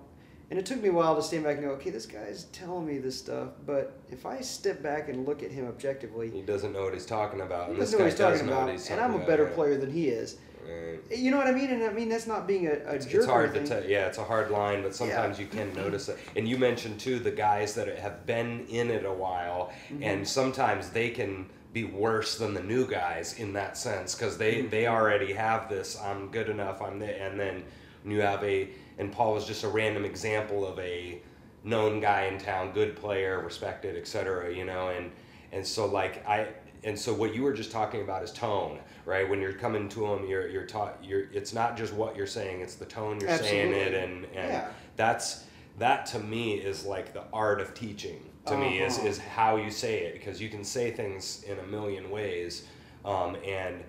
and 0.49 0.57
it 0.57 0.65
took 0.65 0.81
me 0.81 0.91
a 0.91 0.93
while 0.93 1.17
to 1.17 1.23
stand 1.25 1.43
back 1.43 1.57
and 1.57 1.65
go, 1.67 1.73
okay, 1.73 1.91
this 1.91 2.07
guy's 2.07 2.45
telling 2.53 2.87
me 2.87 2.99
this 2.99 3.19
stuff, 3.19 3.49
but 3.67 3.99
if 4.13 4.27
I 4.27 4.43
step 4.43 4.81
back 4.81 5.09
and 5.09 5.27
look 5.27 5.43
at 5.43 5.51
him 5.51 5.67
objectively, 5.67 6.31
He 6.31 6.43
doesn't 6.43 6.73
know 6.73 6.85
what 6.85 6.93
he's 6.95 7.05
talking 7.05 7.41
about. 7.41 7.71
he 7.73 7.77
doesn't 7.81 7.99
know 7.99 8.05
what 8.05 8.13
he's 8.13 8.21
talking 8.21 8.47
about, 8.49 8.71
he's 8.71 8.89
and 8.91 9.01
I'm 9.01 9.15
a 9.17 9.19
better 9.19 9.43
about, 9.43 9.51
yeah. 9.51 9.55
player 9.57 9.77
than 9.77 9.91
he 9.91 10.07
is. 10.07 10.37
Right. 10.65 11.19
You 11.19 11.33
know 11.33 11.37
what 11.39 11.49
I 11.49 11.53
mean? 11.53 11.71
And 11.71 11.83
I 11.83 11.93
mean 11.93 12.09
that's 12.09 12.29
not 12.29 12.47
being 12.47 12.69
a, 12.69 12.75
a 12.87 12.99
jerk. 13.01 13.15
it's 13.15 13.27
hard 13.27 13.55
to 13.55 13.67
tell. 13.67 13.85
Yeah, 13.85 14.07
it's 14.07 14.19
a 14.19 14.25
hard 14.25 14.53
line, 14.53 14.83
but 14.83 14.95
sometimes 14.95 15.41
you 15.41 15.47
can 15.47 15.75
notice 15.75 16.09
it. 16.09 16.17
And 16.37 16.49
you 16.49 16.59
mentioned 16.59 17.01
too 17.01 17.19
the 17.19 17.33
guys 17.33 17.75
that 17.75 17.89
have 17.99 18.25
been 18.25 18.67
in 18.69 18.89
it 18.91 19.05
a 19.05 19.13
while, 19.13 19.73
Mm-hmm. 19.91 20.03
and 20.05 20.29
sometimes 20.29 20.91
they 20.91 21.11
can 21.11 21.47
be 21.75 21.85
worse 21.85 22.39
than 22.39 22.55
the 22.55 22.63
new 22.63 22.87
guys 22.87 23.39
in 23.39 23.53
that 23.53 23.77
sense 23.77 24.15
because 24.15 24.39
they 24.39 24.55
Mm-hmm. 24.55 24.71
they 24.71 24.87
already 24.87 25.33
have 25.35 25.69
this. 25.69 26.01
I'm 26.01 26.29
good 26.31 26.49
enough. 26.49 26.81
I'm 26.81 26.99
the, 26.99 27.21
and 27.23 27.39
then 27.39 27.65
you 28.07 28.21
have 28.23 28.43
a 28.45 28.71
and 28.99 29.13
Paul 29.13 29.37
is 29.37 29.45
just 29.45 29.65
a 29.65 29.69
random 29.69 30.05
example 30.05 30.67
of 30.67 30.79
a 30.79 31.21
known 31.65 31.99
guy 32.01 32.27
in 32.27 32.39
town, 32.39 32.71
good 32.73 32.95
player, 32.97 33.41
respected, 33.41 33.97
etc. 33.97 34.55
You 34.55 34.65
know, 34.65 34.89
and 34.89 35.11
and 35.53 35.67
so 35.67 35.85
like 35.87 36.27
I 36.27 36.49
and 36.85 36.99
so 36.99 37.13
what 37.13 37.35
you 37.35 37.43
were 37.43 37.53
just 37.55 37.73
talking 37.73 38.03
about 38.03 38.23
is 38.23 38.31
tone, 38.31 38.79
right? 39.05 39.29
When 39.29 39.41
you're 39.41 39.55
coming 39.55 39.89
to 39.91 40.01
them, 40.01 40.27
you're 40.29 40.47
you're 40.49 40.67
taught 40.67 40.99
you're 41.03 41.29
it's 41.33 41.53
not 41.53 41.77
just 41.77 41.93
what 41.93 42.15
you're 42.17 42.27
saying, 42.27 42.61
it's 42.61 42.77
the 42.77 42.87
tone 42.87 43.21
you're 43.21 43.37
saying 43.39 43.73
it, 43.73 43.95
and 43.95 44.25
and 44.27 44.49
Yeah. 44.53 44.69
that's 44.97 45.45
that 45.79 46.07
to 46.07 46.21
me 46.21 46.55
is 46.55 46.85
like 46.85 47.13
the 47.13 47.25
art 47.33 47.61
of 47.61 47.75
teaching. 47.75 48.23
To 48.47 48.57
me 48.57 48.81
is 48.81 48.99
Uh-huh. 48.99 49.09
is 49.09 49.19
how 49.19 49.57
you 49.57 49.71
say 49.71 50.01
it 50.05 50.15
because 50.15 50.41
you 50.41 50.49
can 50.51 50.65
say 50.65 50.91
things 50.91 51.43
in 51.45 51.59
a 51.59 51.63
million 51.63 52.11
ways, 52.11 52.67
um, 53.05 53.37
and 53.45 53.83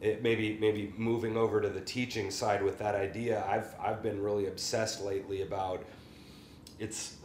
it 0.00 0.22
maybe 0.22 0.56
maybe 0.60 0.92
moving 0.96 1.36
over 1.36 1.60
to 1.60 1.68
the 1.68 1.80
teaching 1.80 2.30
side 2.30 2.62
with 2.62 2.78
that 2.78 2.94
idea. 2.94 3.44
I've 3.46 3.74
I've 3.80 4.02
been 4.02 4.22
really 4.22 4.46
obsessed 4.46 5.02
lately 5.02 5.42
about 5.42 5.84
it's 6.78 7.16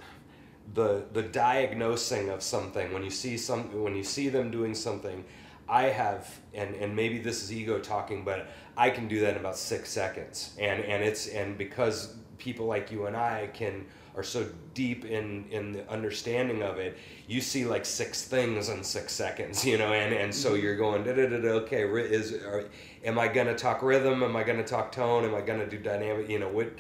the 0.74 1.06
the 1.14 1.22
diagnosing 1.24 2.30
of 2.30 2.42
something 2.42 2.94
when 2.94 3.04
you 3.04 3.10
see 3.10 3.38
some 3.38 3.84
when 3.84 3.96
you 3.96 4.04
see 4.04 4.30
them 4.30 4.50
doing 4.50 4.74
something 4.74 5.24
i 5.68 5.84
have 5.84 6.40
and 6.54 6.76
and 6.76 6.96
maybe 6.96 7.20
this 7.20 7.44
is 7.44 7.52
ego 7.52 7.80
talking 7.80 8.24
but 8.24 8.48
i 8.78 8.90
can 8.90 9.08
do 9.08 9.20
that 9.20 9.32
in 9.32 9.38
about 9.38 9.58
six 9.58 9.90
seconds 9.90 10.56
and 10.60 10.84
and 10.86 11.04
it's 11.04 11.28
and 11.28 11.58
because 11.58 12.16
people 12.38 12.66
like 12.66 12.92
you 12.92 13.06
and 13.08 13.16
i 13.18 13.50
can 13.54 13.86
are 14.16 14.24
so 14.24 14.48
deep 14.74 15.06
in 15.06 15.46
in 15.50 15.72
the 15.72 15.90
understanding 15.90 16.62
of 16.62 16.78
it 16.78 16.98
you 17.28 17.42
see 17.42 17.66
like 17.66 17.86
six 17.86 18.26
things 18.26 18.70
in 18.70 18.84
six 18.84 19.14
seconds 19.14 19.66
you 19.66 19.78
know 19.78 19.94
and 19.94 20.14
and 20.14 20.34
so 20.34 20.54
you're 20.54 20.78
going 20.78 21.04
da 21.04 21.14
da 21.14 21.28
da 21.28 21.38
da 21.38 21.50
okay 21.50 21.84
is 21.84 22.34
are, 22.34 22.70
am 23.04 23.18
i 23.18 23.28
going 23.28 23.48
to 23.48 23.56
talk 23.56 23.82
rhythm? 23.82 24.24
Am 24.24 24.36
i 24.36 24.44
going 24.44 24.58
to 24.58 24.64
talk 24.64 24.92
tone? 24.92 25.26
Am 25.26 25.36
i 25.36 25.42
going 25.42 25.60
to 25.60 25.68
do 25.68 25.78
dynamic 25.78 26.30
you 26.30 26.40
know 26.40 26.50
what 26.50 26.72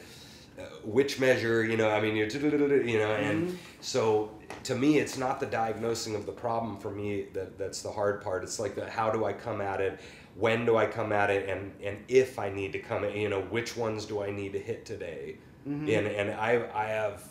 uh, 0.57 0.61
which 0.83 1.19
measure, 1.19 1.63
you 1.63 1.75
know, 1.75 1.89
I 1.89 1.99
mean, 1.99 2.15
you're, 2.15 2.27
you 2.27 2.99
know, 2.99 3.15
and 3.15 3.57
so 3.81 4.29
to 4.65 4.75
me, 4.75 4.99
it's 4.99 5.17
not 5.17 5.39
the 5.39 5.47
diagnosing 5.47 6.13
of 6.13 6.27
the 6.27 6.31
problem 6.31 6.77
for 6.77 6.91
me 6.91 7.25
that 7.33 7.57
that's 7.57 7.81
the 7.81 7.91
hard 7.91 8.21
part. 8.21 8.43
It's 8.43 8.59
like 8.59 8.75
the 8.75 8.87
how 8.87 9.09
do 9.09 9.25
I 9.25 9.33
come 9.33 9.61
at 9.61 9.81
it, 9.81 9.99
when 10.35 10.63
do 10.63 10.77
I 10.77 10.85
come 10.85 11.11
at 11.11 11.31
it, 11.31 11.49
and 11.49 11.73
and 11.83 11.97
if 12.07 12.37
I 12.37 12.49
need 12.49 12.71
to 12.73 12.79
come 12.79 13.03
at, 13.03 13.15
you 13.15 13.29
know, 13.29 13.41
which 13.41 13.75
ones 13.75 14.05
do 14.05 14.21
I 14.21 14.29
need 14.29 14.53
to 14.53 14.59
hit 14.59 14.85
today, 14.85 15.37
Mm-hmm. 15.67 15.89
and 15.89 16.07
and 16.07 16.31
I 16.31 16.67
I 16.73 16.85
have. 16.87 17.23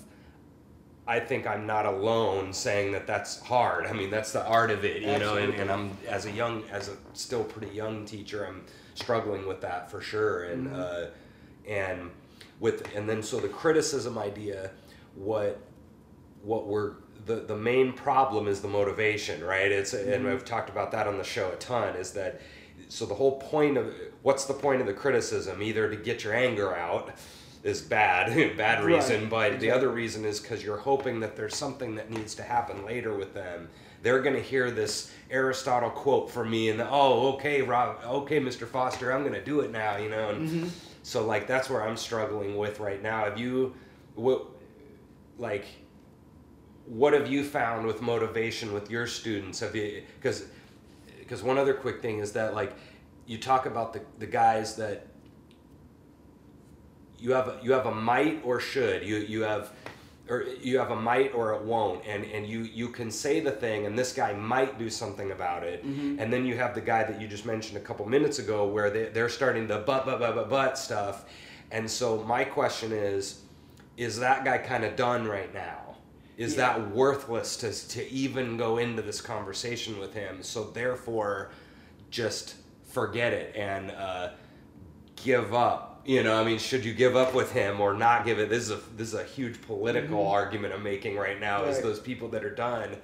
I 1.04 1.18
think 1.18 1.48
I'm 1.48 1.66
not 1.66 1.84
alone 1.84 2.52
saying 2.52 2.92
that 2.92 3.08
that's 3.08 3.40
hard. 3.40 3.86
I 3.86 3.92
mean, 3.92 4.08
that's 4.08 4.32
the 4.32 4.46
art 4.46 4.70
of 4.70 4.84
it, 4.84 5.02
you 5.02 5.18
know. 5.18 5.36
And, 5.36 5.52
and 5.54 5.68
I'm 5.68 5.90
as 6.06 6.26
a 6.26 6.30
young, 6.30 6.62
as 6.70 6.88
a 6.88 6.96
still 7.12 7.42
pretty 7.42 7.74
young 7.74 8.04
teacher, 8.04 8.46
I'm 8.46 8.62
struggling 8.94 9.48
with 9.48 9.60
that 9.62 9.90
for 9.90 10.00
sure. 10.00 10.44
And 10.44 10.68
mm-hmm. 10.68 10.80
uh, 10.80 11.06
and 11.68 12.10
with 12.60 12.94
and 12.94 13.08
then 13.08 13.22
so 13.22 13.40
the 13.40 13.48
criticism 13.48 14.16
idea, 14.16 14.70
what 15.16 15.60
what 16.42 16.66
we're 16.66 16.94
the 17.26 17.36
the 17.36 17.56
main 17.56 17.92
problem 17.92 18.48
is 18.48 18.60
the 18.60 18.68
motivation, 18.68 19.42
right? 19.44 19.70
It's 19.70 19.92
and 19.94 20.24
mm-hmm. 20.24 20.28
I've 20.28 20.44
talked 20.44 20.70
about 20.70 20.92
that 20.92 21.06
on 21.06 21.18
the 21.18 21.24
show 21.24 21.50
a 21.50 21.56
ton. 21.56 21.96
Is 21.96 22.12
that 22.12 22.40
so 22.88 23.06
the 23.06 23.14
whole 23.14 23.38
point 23.40 23.76
of 23.76 23.92
what's 24.22 24.44
the 24.44 24.54
point 24.54 24.80
of 24.80 24.86
the 24.86 24.94
criticism? 24.94 25.62
Either 25.62 25.90
to 25.90 25.96
get 25.96 26.24
your 26.24 26.34
anger 26.34 26.74
out 26.74 27.12
is 27.62 27.80
bad, 27.80 28.56
bad 28.56 28.84
reason, 28.84 29.22
Right, 29.22 29.52
but 29.52 29.60
the 29.60 29.70
other 29.70 29.88
reason 29.88 30.24
is 30.24 30.40
because 30.40 30.64
you're 30.64 30.78
hoping 30.78 31.20
that 31.20 31.36
there's 31.36 31.56
something 31.56 31.94
that 31.96 32.10
needs 32.10 32.34
to 32.36 32.42
happen 32.42 32.84
later 32.84 33.14
with 33.14 33.34
them. 33.34 33.68
They're 34.02 34.20
gonna 34.20 34.40
hear 34.40 34.70
this 34.70 35.12
Aristotle 35.30 35.90
quote 35.90 36.30
from 36.30 36.50
me, 36.50 36.70
and 36.70 36.80
oh, 36.80 37.34
okay, 37.34 37.62
Rob, 37.62 38.00
okay, 38.04 38.40
Mr. 38.40 38.66
Foster, 38.66 39.12
I'm 39.12 39.22
gonna 39.22 39.44
do 39.44 39.60
it 39.60 39.70
now, 39.70 39.96
you 39.96 40.08
know. 40.08 40.30
And 40.30 40.48
mm-hmm. 40.48 40.68
so 41.04 41.24
like 41.24 41.46
that's 41.46 41.70
where 41.70 41.86
I'm 41.86 41.96
struggling 41.96 42.56
with 42.56 42.80
right 42.80 43.00
now. 43.00 43.24
Have 43.24 43.38
you, 43.38 43.74
what, 44.16 44.46
like, 45.38 45.66
what 46.86 47.12
have 47.12 47.30
you 47.30 47.44
found 47.44 47.86
with 47.86 48.02
motivation 48.02 48.72
with 48.72 48.90
your 48.90 49.06
students? 49.06 49.60
Have 49.60 49.76
you 49.76 50.02
because 50.16 50.46
because 51.20 51.44
one 51.44 51.56
other 51.56 51.72
quick 51.72 52.02
thing 52.02 52.18
is 52.18 52.32
that 52.32 52.54
like 52.54 52.74
you 53.26 53.38
talk 53.38 53.66
about 53.66 53.92
the 53.92 54.02
the 54.18 54.26
guys 54.26 54.74
that 54.76 55.06
you 57.22 57.30
have 57.32 57.46
a, 57.48 57.58
you 57.62 57.72
have 57.72 57.86
a 57.86 57.94
might 57.94 58.42
or 58.44 58.58
should. 58.60 59.04
You 59.04 59.16
you 59.18 59.42
have 59.42 59.70
or 60.28 60.44
you 60.60 60.78
have 60.78 60.90
a 60.90 60.96
might 60.96 61.32
or 61.34 61.54
it 61.54 61.62
won't. 61.62 62.04
And 62.04 62.24
and 62.24 62.46
you 62.46 62.60
you 62.62 62.88
can 62.88 63.10
say 63.10 63.38
the 63.40 63.52
thing 63.52 63.86
and 63.86 63.96
this 63.96 64.12
guy 64.12 64.32
might 64.32 64.76
do 64.78 64.90
something 64.90 65.30
about 65.30 65.62
it. 65.62 65.86
Mm-hmm. 65.86 66.18
and 66.18 66.32
then 66.32 66.44
you 66.44 66.56
have 66.56 66.74
the 66.74 66.80
guy 66.80 67.04
that 67.04 67.20
you 67.20 67.28
just 67.28 67.46
mentioned 67.46 67.76
a 67.78 67.80
couple 67.80 68.04
minutes 68.06 68.38
ago 68.40 68.66
where 68.66 68.90
they, 68.90 69.04
they're 69.10 69.28
starting 69.28 69.66
the 69.68 69.78
but 69.78 70.04
but 70.04 70.18
but 70.18 70.34
but 70.34 70.50
but 70.50 70.76
stuff. 70.78 71.24
And 71.70 71.88
so 71.88 72.22
my 72.24 72.42
question 72.44 72.90
is 72.92 73.42
is 73.96 74.18
that 74.18 74.44
guy 74.44 74.58
kind 74.58 74.84
of 74.84 74.96
done 74.96 75.26
right 75.28 75.52
now? 75.54 75.78
Is 76.38 76.56
Yeah. 76.56 76.78
that 76.78 76.90
worthless 76.90 77.56
to 77.58 77.70
to 77.94 78.10
even 78.10 78.56
go 78.56 78.78
into 78.78 79.00
this 79.02 79.20
conversation 79.20 79.98
with 80.00 80.12
him? 80.12 80.42
So 80.42 80.64
therefore 80.64 81.50
just 82.10 82.56
forget 82.84 83.32
it 83.32 83.54
and 83.56 83.90
uh, 83.92 84.30
give 85.16 85.54
up 85.54 85.91
you 86.04 86.22
know 86.22 86.40
i 86.40 86.44
mean 86.44 86.58
should 86.58 86.84
you 86.84 86.92
give 86.92 87.14
up 87.16 87.32
with 87.34 87.52
him 87.52 87.80
or 87.80 87.94
not 87.94 88.24
give 88.24 88.38
it 88.38 88.48
this 88.48 88.64
is 88.64 88.70
a 88.70 88.80
this 88.96 89.08
is 89.08 89.14
a 89.14 89.24
huge 89.24 89.60
political 89.62 90.26
argument 90.26 90.74
i'm 90.74 90.82
making 90.82 91.16
right 91.16 91.38
now 91.40 91.64
is 91.64 91.76
Mm-hmm. 91.78 91.86
Those 91.86 92.00
people 92.00 92.28
that 92.30 92.44
are 92.44 92.54
done 92.54 92.96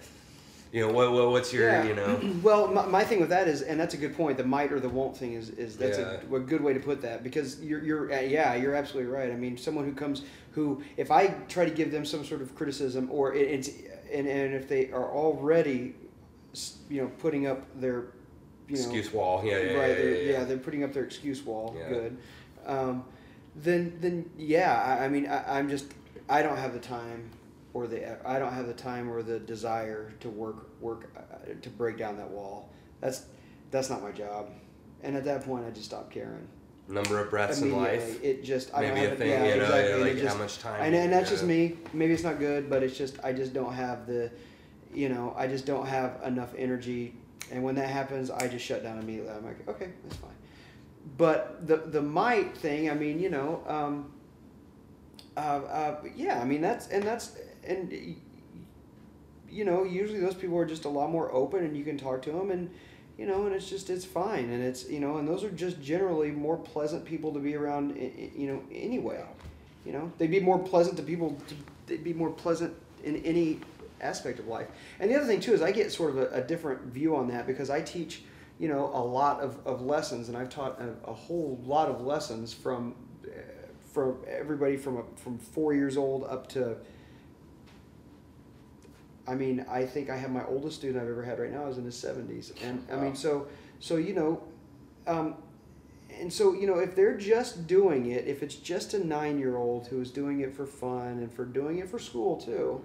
you 0.72 0.86
know 0.86 0.92
what, 0.92 1.12
what 1.12 1.30
what's 1.30 1.52
your 1.52 1.68
Yeah. 1.68 1.84
you 1.84 1.94
know 1.94 2.20
Well, 2.42 2.68
my, 2.68 2.84
my 2.86 3.04
thing 3.04 3.20
with 3.20 3.30
that 3.30 3.48
is, 3.48 3.62
and 3.62 3.80
that's 3.80 3.94
a 3.94 3.96
good 3.96 4.14
point. 4.14 4.36
The 4.36 4.44
might 4.44 4.70
or 4.70 4.80
the 4.80 4.88
won't 4.88 5.16
thing 5.16 5.32
is, 5.32 5.48
is 5.50 5.78
that's 5.78 5.96
Yeah. 5.98 6.18
a, 6.30 6.34
a 6.34 6.40
good 6.40 6.60
way 6.60 6.74
to 6.74 6.80
put 6.80 7.00
that 7.02 7.22
because 7.22 7.58
you're, 7.62 7.82
you're, 7.82 8.12
uh, 8.12 8.20
yeah, 8.20 8.54
you're 8.54 8.74
absolutely 8.74 9.10
right. 9.10 9.30
I 9.30 9.34
mean, 9.36 9.56
someone 9.56 9.86
who 9.86 9.92
comes, 9.94 10.24
who, 10.52 10.82
if 10.98 11.10
I 11.10 11.28
try 11.48 11.64
to 11.64 11.70
give 11.70 11.90
them 11.90 12.04
some 12.04 12.22
sort 12.22 12.42
of 12.42 12.54
criticism, 12.54 13.08
or 13.10 13.32
it, 13.32 13.48
it's, 13.48 13.68
and, 14.12 14.26
and 14.28 14.52
if 14.54 14.68
they 14.68 14.90
are 14.92 15.10
already, 15.10 15.94
you 16.90 17.00
know, 17.00 17.10
putting 17.18 17.46
up 17.46 17.64
their, 17.80 18.08
you 18.68 18.76
know, 18.76 18.82
excuse 18.82 19.10
wall 19.10 19.42
yeah 19.42 19.52
yeah, 19.56 19.72
right, 19.72 19.88
yeah, 19.88 19.94
they're- 19.94 20.14
yeah, 20.22 20.32
yeah. 20.32 20.44
they're 20.44 20.58
putting 20.58 20.84
up 20.84 20.92
their 20.92 21.04
excuse 21.04 21.42
wall. 21.46 21.74
Yeah. 21.78 21.88
Good. 21.88 22.18
Um, 22.68 23.04
then, 23.56 23.96
then, 24.00 24.30
yeah, 24.36 24.98
I, 25.00 25.06
I 25.06 25.08
mean, 25.08 25.26
I, 25.26 25.58
I'm 25.58 25.68
just, 25.68 25.86
I 26.28 26.42
don't 26.42 26.56
have 26.56 26.74
the 26.74 26.78
time, 26.78 27.30
or 27.74 27.86
the, 27.86 28.28
I 28.28 28.38
don't 28.38 28.52
have 28.52 28.66
the 28.66 28.74
time 28.74 29.10
or 29.10 29.22
the 29.22 29.40
desire 29.40 30.12
to 30.20 30.28
work, 30.28 30.68
work 30.80 31.10
uh, 31.16 31.54
to 31.60 31.70
break 31.70 31.98
down 31.98 32.16
that 32.18 32.30
wall. 32.30 32.70
That's, 33.00 33.26
that's 33.70 33.90
not 33.90 34.02
my 34.02 34.12
job. 34.12 34.50
And 35.02 35.16
at 35.16 35.24
that 35.24 35.44
point, 35.44 35.64
I 35.66 35.70
just 35.70 35.86
stopped 35.86 36.10
caring. 36.10 36.46
number 36.88 37.20
of 37.20 37.30
breaths 37.30 37.60
in 37.60 37.76
life 37.76 38.22
it 38.22 38.42
just, 38.44 38.72
I 38.74 38.82
don't 38.82 38.96
have 38.96 39.10
a 39.10 39.12
it- 39.12 39.18
thing 39.18 39.28
yeah, 39.30 39.44
you 39.44 39.56
know 39.56 39.64
exactly. 39.64 40.04
like 40.04 40.12
just- 40.18 40.36
how 40.36 40.42
much 40.42 40.58
time 40.58 40.80
and, 40.82 40.94
and 40.94 41.12
that's 41.12 41.26
yeah. 41.30 41.36
just 41.36 41.44
me. 41.44 41.76
Maybe 41.92 42.12
it's 42.14 42.22
not 42.22 42.38
good, 42.38 42.70
but 42.70 42.82
it's 42.82 42.96
just 42.96 43.18
I 43.22 43.32
just 43.32 43.52
don't 43.52 43.72
have 43.74 44.06
the, 44.06 44.30
you 44.94 45.08
know, 45.08 45.34
I 45.36 45.46
just 45.46 45.66
don't 45.66 45.86
have 45.86 46.20
enough 46.24 46.54
energy. 46.56 47.14
And 47.50 47.62
when 47.62 47.74
that 47.76 47.88
happens, 47.88 48.30
I 48.30 48.48
just 48.48 48.64
shut 48.64 48.82
down 48.82 48.98
immediately. 48.98 49.32
I'm 49.32 49.44
like, 49.44 49.68
okay, 49.68 49.90
that's 50.02 50.16
fine. 50.16 50.30
But 51.16 51.66
the 51.66 51.76
the 51.78 52.02
might 52.02 52.56
thing, 52.56 52.90
I 52.90 52.94
mean, 52.94 53.18
you 53.18 53.30
know, 53.30 53.62
um, 53.66 54.12
uh, 55.36 55.40
uh, 55.40 56.02
yeah, 56.16 56.40
I 56.40 56.44
mean 56.44 56.60
that's 56.60 56.88
and 56.88 57.02
that's 57.02 57.36
and 57.64 57.92
you 59.50 59.64
know, 59.64 59.84
usually 59.84 60.20
those 60.20 60.34
people 60.34 60.58
are 60.58 60.66
just 60.66 60.84
a 60.84 60.88
lot 60.88 61.10
more 61.10 61.32
open, 61.32 61.64
and 61.64 61.76
you 61.76 61.84
can 61.84 61.96
talk 61.96 62.22
to 62.22 62.32
them, 62.32 62.50
and 62.50 62.70
you 63.16 63.26
know, 63.26 63.46
and 63.46 63.54
it's 63.54 63.68
just 63.68 63.90
it's 63.90 64.04
fine, 64.04 64.50
and 64.50 64.62
it's 64.62 64.88
you 64.88 65.00
know, 65.00 65.18
and 65.18 65.26
those 65.26 65.44
are 65.44 65.50
just 65.50 65.80
generally 65.80 66.30
more 66.30 66.56
pleasant 66.56 67.04
people 67.04 67.32
to 67.32 67.40
be 67.40 67.54
around, 67.54 67.96
you 68.36 68.46
know, 68.46 68.62
anyway. 68.72 69.24
You 69.84 69.92
know, 69.92 70.12
they'd 70.18 70.30
be 70.30 70.40
more 70.40 70.58
pleasant 70.58 70.96
to 70.98 71.02
people. 71.02 71.38
To, 71.48 71.54
they'd 71.86 72.04
be 72.04 72.12
more 72.12 72.30
pleasant 72.30 72.74
in 73.02 73.16
any 73.24 73.60
aspect 74.00 74.38
of 74.38 74.46
life. 74.46 74.68
And 75.00 75.10
the 75.10 75.16
other 75.16 75.26
thing 75.26 75.40
too 75.40 75.52
is 75.52 75.62
I 75.62 75.72
get 75.72 75.92
sort 75.92 76.10
of 76.10 76.18
a, 76.18 76.28
a 76.30 76.40
different 76.42 76.82
view 76.82 77.16
on 77.16 77.28
that 77.28 77.46
because 77.46 77.70
I 77.70 77.80
teach, 77.80 78.22
you 78.58 78.68
know, 78.68 78.90
a 78.92 79.02
lot 79.02 79.40
of, 79.40 79.58
of 79.66 79.82
lessons, 79.82 80.28
and 80.28 80.36
I've 80.36 80.50
taught 80.50 80.80
a, 80.80 81.08
a 81.08 81.12
whole 81.12 81.60
lot 81.64 81.88
of 81.88 82.00
lessons 82.00 82.52
from 82.52 82.94
uh, 83.24 83.30
from 83.92 84.18
everybody 84.26 84.76
from 84.76 84.98
a, 84.98 85.02
from 85.16 85.38
four 85.38 85.74
years 85.74 85.96
old 85.96 86.24
up 86.24 86.48
to. 86.50 86.76
I 89.26 89.34
mean, 89.34 89.64
I 89.68 89.84
think 89.84 90.08
I 90.08 90.16
have 90.16 90.30
my 90.30 90.44
oldest 90.46 90.76
student 90.76 91.02
I've 91.02 91.10
ever 91.10 91.22
had 91.22 91.38
right 91.38 91.52
now 91.52 91.66
is 91.66 91.78
in 91.78 91.84
his 91.84 91.96
seventies, 91.96 92.52
and 92.64 92.84
I 92.90 92.96
mean, 92.96 93.14
so 93.14 93.46
so 93.78 93.96
you 93.96 94.14
know, 94.14 94.42
um, 95.06 95.36
and 96.20 96.32
so 96.32 96.52
you 96.52 96.66
know 96.66 96.78
if 96.78 96.94
they're 96.94 97.16
just 97.16 97.66
doing 97.66 98.10
it 98.10 98.26
if 98.26 98.42
it's 98.42 98.54
just 98.54 98.94
a 98.94 99.06
nine 99.06 99.38
year 99.38 99.56
old 99.56 99.86
who 99.86 100.00
is 100.00 100.10
doing 100.10 100.40
it 100.40 100.54
for 100.54 100.66
fun 100.66 101.18
and 101.18 101.32
for 101.32 101.44
doing 101.44 101.78
it 101.78 101.88
for 101.88 101.98
school 101.98 102.36
too 102.36 102.82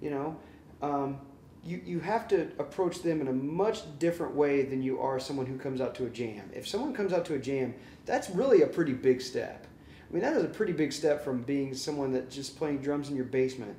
you 0.00 0.10
know 0.10 0.36
um, 0.82 1.18
you, 1.66 1.80
you 1.84 2.00
have 2.00 2.28
to 2.28 2.48
approach 2.58 3.02
them 3.02 3.20
in 3.20 3.28
a 3.28 3.32
much 3.32 3.82
different 3.98 4.34
way 4.34 4.62
than 4.62 4.82
you 4.82 5.00
are 5.00 5.18
someone 5.18 5.46
who 5.46 5.58
comes 5.58 5.80
out 5.80 5.94
to 5.96 6.06
a 6.06 6.10
jam 6.10 6.50
if 6.54 6.66
someone 6.66 6.94
comes 6.94 7.12
out 7.12 7.24
to 7.24 7.34
a 7.34 7.38
jam 7.38 7.74
that's 8.04 8.30
really 8.30 8.62
a 8.62 8.66
pretty 8.66 8.92
big 8.92 9.20
step 9.20 9.66
i 10.08 10.12
mean 10.12 10.22
that 10.22 10.34
is 10.34 10.44
a 10.44 10.48
pretty 10.48 10.72
big 10.72 10.92
step 10.92 11.24
from 11.24 11.42
being 11.42 11.74
someone 11.74 12.12
that 12.12 12.30
just 12.30 12.56
playing 12.56 12.78
drums 12.78 13.08
in 13.08 13.16
your 13.16 13.24
basement 13.24 13.76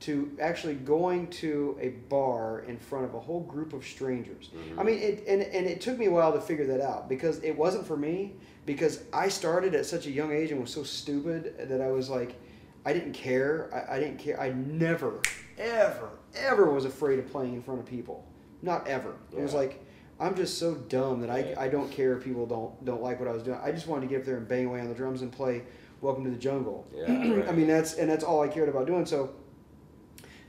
to 0.00 0.34
actually 0.40 0.74
going 0.74 1.28
to 1.28 1.76
a 1.78 1.90
bar 2.08 2.60
in 2.60 2.78
front 2.78 3.04
of 3.04 3.14
a 3.14 3.20
whole 3.20 3.40
group 3.40 3.74
of 3.74 3.84
strangers. 3.84 4.48
Mm-hmm. 4.48 4.80
I 4.80 4.82
mean, 4.82 4.98
it, 4.98 5.24
and, 5.28 5.42
and 5.42 5.66
it 5.66 5.80
took 5.80 5.98
me 5.98 6.06
a 6.06 6.10
while 6.10 6.32
to 6.32 6.40
figure 6.40 6.66
that 6.66 6.80
out 6.80 7.08
because 7.08 7.38
it 7.40 7.52
wasn't 7.56 7.86
for 7.86 7.96
me 7.96 8.32
because 8.64 9.02
I 9.12 9.28
started 9.28 9.74
at 9.74 9.84
such 9.84 10.06
a 10.06 10.10
young 10.10 10.32
age 10.32 10.52
and 10.52 10.60
was 10.60 10.72
so 10.72 10.82
stupid 10.82 11.54
that 11.68 11.82
I 11.82 11.88
was 11.88 12.08
like, 12.08 12.40
I 12.86 12.94
didn't 12.94 13.12
care. 13.12 13.68
I, 13.74 13.96
I 13.96 14.00
didn't 14.00 14.18
care. 14.18 14.40
I 14.40 14.50
never, 14.52 15.20
ever, 15.60 16.10
ever 16.34 16.70
was 16.70 16.84
afraid 16.84 17.18
of 17.18 17.30
playing 17.30 17.54
in 17.54 17.62
front 17.62 17.80
of 17.80 17.86
people. 17.86 18.26
Not 18.62 18.86
ever. 18.88 19.14
It 19.36 19.40
was 19.40 19.54
like, 19.54 19.84
I'm 20.18 20.34
just 20.34 20.58
so 20.58 20.74
dumb 20.74 21.20
that 21.20 21.30
I. 21.30 21.54
I 21.56 21.68
don't 21.68 21.90
care 21.90 22.16
if 22.16 22.22
people 22.24 22.44
don't 22.46 22.84
don't 22.84 23.02
like 23.02 23.18
what 23.20 23.28
I 23.28 23.32
was 23.32 23.42
doing. 23.42 23.58
I 23.62 23.72
just 23.72 23.86
wanted 23.86 24.02
to 24.02 24.06
get 24.08 24.20
up 24.20 24.26
there 24.26 24.36
and 24.36 24.46
bang 24.46 24.66
away 24.66 24.80
on 24.80 24.88
the 24.88 24.94
drums 24.94 25.22
and 25.22 25.32
play 25.32 25.62
Welcome 26.02 26.24
to 26.24 26.30
the 26.30 26.36
Jungle. 26.36 26.86
Yeah, 26.94 27.04
I 27.48 27.52
mean 27.52 27.66
that's 27.66 27.94
and 27.94 28.10
that's 28.10 28.22
all 28.24 28.42
I 28.42 28.48
cared 28.48 28.68
about 28.68 28.86
doing. 28.86 29.06
So 29.06 29.30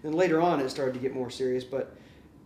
then 0.04 0.14
later 0.14 0.42
on, 0.42 0.60
it 0.60 0.70
started 0.70 0.94
to 0.96 1.00
get 1.00 1.14
more 1.14 1.30
serious, 1.30 1.64
but 1.64 1.96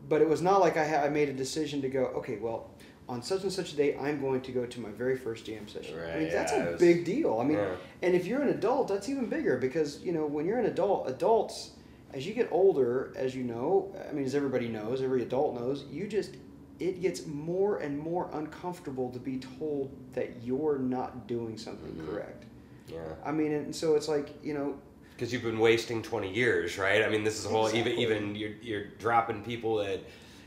but 0.07 0.22
it 0.22 0.30
was 0.30 0.41
not 0.43 0.61
like 0.61 0.78
I, 0.78 0.88
ha- 0.88 1.03
I 1.03 1.09
made 1.09 1.30
a 1.30 1.34
decision 1.34 1.82
to 1.82 1.89
go. 1.89 2.05
Okay, 2.18 2.38
well, 2.38 2.70
on 3.09 3.24
such 3.24 3.41
and 3.41 3.51
such 3.51 3.74
a 3.74 3.76
day, 3.76 3.97
I'm 3.97 4.22
going 4.22 4.41
to 4.41 4.51
go 4.51 4.66
to 4.68 4.80
my 4.80 4.89
very 4.89 5.18
first 5.18 5.45
jam 5.47 5.68
session. 5.68 5.97
I 5.97 6.03
Right, 6.03 6.20
mean, 6.22 6.30
that's 6.32 6.51
yeah, 6.51 6.63
a 6.66 6.72
was- 6.74 6.80
big 6.80 7.05
deal. 7.05 7.39
I 7.39 7.43
mean, 7.43 7.57
Yeah. 7.57 7.76
and 8.03 8.13
if 8.13 8.28
you're 8.28 8.41
an 8.43 8.49
adult, 8.49 8.88
that's 8.88 9.09
even 9.09 9.26
bigger 9.28 9.57
because 9.57 9.99
you 10.03 10.11
know 10.11 10.28
when 10.28 10.45
you're 10.45 10.59
an 10.59 10.68
adult, 10.68 11.09
adults, 11.09 11.72
as 12.16 12.26
you 12.26 12.34
get 12.34 12.47
older, 12.49 13.11
as 13.18 13.36
you 13.36 13.43
know, 13.43 13.93
I 14.09 14.13
mean, 14.13 14.24
as 14.26 14.34
everybody 14.34 14.70
knows, 14.70 15.01
every 15.01 15.22
adult 15.22 15.53
knows, 15.59 15.84
you 15.91 16.07
just 16.07 16.32
it 16.80 17.01
gets 17.01 17.26
more 17.28 17.78
and 17.80 17.97
more 17.97 18.30
uncomfortable 18.34 19.09
to 19.11 19.20
be 19.20 19.38
told 19.59 19.91
that 20.13 20.43
you're 20.43 20.78
not 20.78 21.26
doing 21.28 21.57
something 21.57 21.91
Mhm. 21.93 22.05
correct. 22.05 22.45
yeah 22.91 22.97
I 23.24 23.32
mean, 23.32 23.51
and 23.53 23.76
so 23.76 23.95
it's 23.95 24.07
like 24.07 24.30
you 24.43 24.53
know, 24.53 24.76
because 25.11 25.32
you've 25.32 25.43
been 25.43 25.59
wasting 25.59 26.01
20 26.01 26.30
years 26.34 26.78
right 26.78 27.01
i 27.01 27.07
mean 27.07 27.24
this 27.24 27.39
is 27.39 27.45
a 27.45 27.49
whole 27.49 27.68
Exactly. 27.68 28.03
even 28.03 28.13
even 28.20 28.36
you're, 28.36 28.55
you're 28.61 28.86
dropping 28.99 29.41
people 29.43 29.78
that 29.78 30.01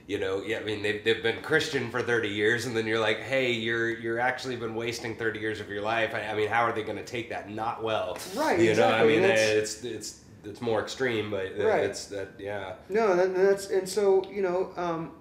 you 0.06 0.18
know 0.18 0.42
yeah 0.42 0.58
i 0.58 0.62
mean 0.62 0.82
they've, 0.82 1.02
they've 1.02 1.22
been 1.22 1.40
christian 1.40 1.90
for 1.90 2.02
30 2.02 2.28
years 2.28 2.66
and 2.66 2.76
then 2.76 2.86
you're 2.86 3.00
like 3.00 3.20
hey 3.20 3.50
you're 3.50 3.88
you're 3.88 4.20
actually 4.20 4.56
been 4.56 4.74
wasting 4.74 5.16
30 5.16 5.40
years 5.40 5.60
of 5.60 5.70
your 5.70 5.80
life 5.80 6.14
i, 6.14 6.20
I 6.20 6.34
mean 6.34 6.48
how 6.48 6.64
are 6.64 6.72
they 6.72 6.82
going 6.82 6.98
to 6.98 7.04
take 7.04 7.30
that 7.30 7.48
not 7.48 7.82
well 7.82 8.18
Right, 8.36 8.60
you 8.60 8.74
know 8.74 8.90
i 8.90 9.06
mean 9.06 9.22
and 9.22 9.32
it's 9.32 9.82
it's 9.84 10.20
it's 10.44 10.60
more 10.60 10.80
extreme 10.82 11.30
but 11.30 11.52
uh, 11.58 11.66
Right. 11.66 11.84
it's 11.84 12.06
that 12.06 12.28
yeah 12.38 12.74
No, 12.88 13.16
that, 13.16 13.34
that's 13.34 13.70
and 13.70 13.88
so 13.88 14.28
you 14.30 14.42
know, 14.42 14.70
um, 14.76 15.12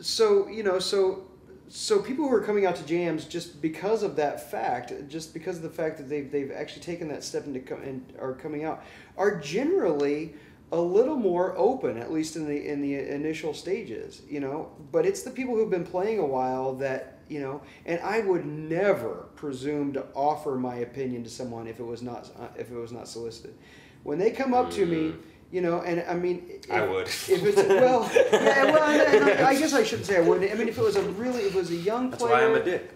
so 0.00 0.48
you 0.48 0.62
know, 0.62 0.78
so 0.78 1.24
so 1.68 2.00
people 2.00 2.26
who 2.28 2.34
are 2.34 2.42
coming 2.42 2.66
out 2.66 2.74
to 2.76 2.84
jams 2.84 3.24
just 3.26 3.62
because 3.62 4.02
of 4.02 4.16
that 4.16 4.50
fact, 4.50 4.92
just 5.08 5.32
because 5.32 5.56
of 5.56 5.62
the 5.62 5.70
fact 5.70 5.98
that 5.98 6.08
they've 6.08 6.30
they've 6.30 6.50
actually 6.50 6.82
taken 6.82 7.08
that 7.08 7.22
step 7.22 7.46
into 7.46 7.60
come 7.60 7.82
and 7.82 8.12
are 8.20 8.34
coming 8.34 8.64
out, 8.64 8.82
are 9.16 9.38
generally 9.40 10.34
a 10.72 10.80
little 10.80 11.16
more 11.16 11.56
open, 11.56 11.96
at 11.98 12.12
least 12.12 12.36
in 12.36 12.46
the 12.46 12.68
in 12.68 12.80
the 12.82 12.94
initial 12.94 13.54
stages, 13.54 14.22
you 14.28 14.40
know. 14.40 14.70
But 14.90 15.06
it's 15.06 15.22
the 15.22 15.30
people 15.30 15.54
who've 15.54 15.70
been 15.70 15.86
playing 15.86 16.18
a 16.18 16.26
while 16.26 16.74
that 16.76 17.18
you 17.28 17.40
know, 17.40 17.62
and 17.86 18.00
I 18.00 18.20
would 18.22 18.44
never 18.44 19.28
presume 19.36 19.92
to 19.92 20.04
offer 20.14 20.56
my 20.56 20.76
opinion 20.76 21.22
to 21.22 21.30
someone 21.30 21.68
if 21.68 21.78
it 21.78 21.84
was 21.84 22.02
not 22.02 22.28
if 22.56 22.70
it 22.70 22.76
was 22.76 22.90
not 22.92 23.06
solicited. 23.06 23.54
When 24.02 24.18
they 24.18 24.30
come 24.30 24.54
up 24.54 24.70
to 24.72 24.86
me, 24.86 25.14
you 25.52 25.60
know, 25.60 25.80
and 25.82 26.02
I 26.08 26.14
mean, 26.14 26.44
if, 26.48 26.70
I 26.70 26.86
would. 26.86 27.06
if 27.06 27.28
it's 27.30 27.56
well, 27.56 28.10
yeah, 28.32 28.64
well, 28.64 28.82
I, 28.82 29.44
I 29.50 29.54
guess 29.58 29.72
I 29.74 29.82
shouldn't 29.82 30.06
say 30.06 30.16
I 30.16 30.20
wouldn't. 30.20 30.50
I 30.50 30.54
mean, 30.54 30.68
if 30.68 30.78
it 30.78 30.82
was 30.82 30.96
a 30.96 31.02
really, 31.12 31.42
if 31.42 31.54
it 31.54 31.58
was 31.58 31.70
a 31.70 31.76
young 31.76 32.10
that's 32.10 32.22
player, 32.22 32.34
why 32.34 32.44
i'm 32.44 32.54
a 32.54 32.64
dick 32.64 32.92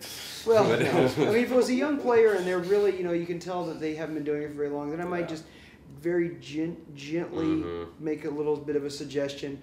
well, 0.46 0.64
no. 0.68 0.74
I 0.74 1.32
mean, 1.32 1.44
if 1.44 1.50
it 1.50 1.56
was 1.56 1.70
a 1.70 1.74
young 1.74 1.98
player 1.98 2.34
and 2.34 2.46
they're 2.46 2.58
really, 2.58 2.96
you 2.96 3.02
know, 3.02 3.12
you 3.12 3.24
can 3.26 3.38
tell 3.38 3.64
that 3.66 3.80
they 3.80 3.94
haven't 3.94 4.14
been 4.14 4.24
doing 4.24 4.42
it 4.42 4.48
for 4.48 4.54
very 4.54 4.68
long, 4.68 4.90
then 4.90 5.00
I 5.00 5.04
might 5.04 5.20
Yeah. 5.20 5.26
just 5.26 5.44
very 6.00 6.36
gen- 6.40 6.76
gently 6.94 7.46
Mhm. 7.46 7.86
make 7.98 8.24
a 8.26 8.30
little 8.30 8.56
bit 8.56 8.76
of 8.76 8.84
a 8.84 8.90
suggestion. 8.90 9.60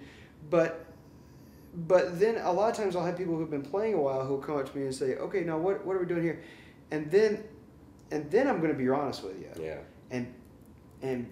But 0.50 0.86
but 1.86 2.20
then 2.20 2.36
a 2.36 2.52
lot 2.52 2.70
of 2.70 2.76
times 2.76 2.94
I'll 2.96 3.04
have 3.06 3.16
people 3.16 3.36
who've 3.36 3.50
been 3.50 3.62
playing 3.62 3.94
a 3.94 4.00
while 4.00 4.26
who'll 4.26 4.38
come 4.38 4.56
up 4.58 4.70
to 4.70 4.76
me 4.76 4.84
and 4.84 4.94
say, 4.94 5.14
"Okay, 5.16 5.42
now 5.44 5.56
what 5.56 5.84
what 5.86 5.96
are 5.96 6.00
we 6.00 6.06
doing 6.06 6.22
here?" 6.22 6.42
And 6.90 7.10
then 7.10 7.44
and 8.10 8.30
then 8.30 8.46
I'm 8.48 8.58
going 8.60 8.72
to 8.72 8.78
be 8.78 8.88
honest 8.90 9.22
with 9.24 9.38
you. 9.40 9.48
yeah 9.62 9.78
And 10.10 10.26
and 11.02 11.26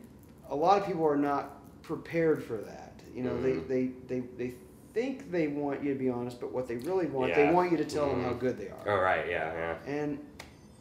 a 0.49 0.55
lot 0.57 0.81
of 0.81 0.87
people 0.87 1.07
are 1.07 1.17
not 1.17 1.57
prepared 1.83 2.43
for 2.45 2.57
that. 2.59 2.93
You 3.15 3.23
know, 3.23 3.33
Mhm. 3.33 3.43
they, 3.69 3.87
they, 3.87 3.91
they, 4.09 4.27
they 4.37 4.55
think 4.95 5.31
they 5.31 5.47
want 5.49 5.83
you 5.83 5.93
to 5.93 5.99
be 5.99 6.09
honest, 6.11 6.41
but 6.41 6.53
what 6.53 6.67
they 6.69 6.77
really 6.77 7.07
want, 7.07 7.31
Yeah. 7.31 7.47
they 7.47 7.53
want 7.55 7.71
you 7.71 7.77
to 7.79 7.85
tell 7.85 8.09
them 8.09 8.23
how 8.25 8.31
Mhm. 8.33 8.41
good 8.41 8.59
they 8.59 8.69
are. 8.69 8.89
all 8.97 9.01
right 9.03 9.29
yeah 9.29 9.53
yeah 9.87 9.93
And 9.93 10.19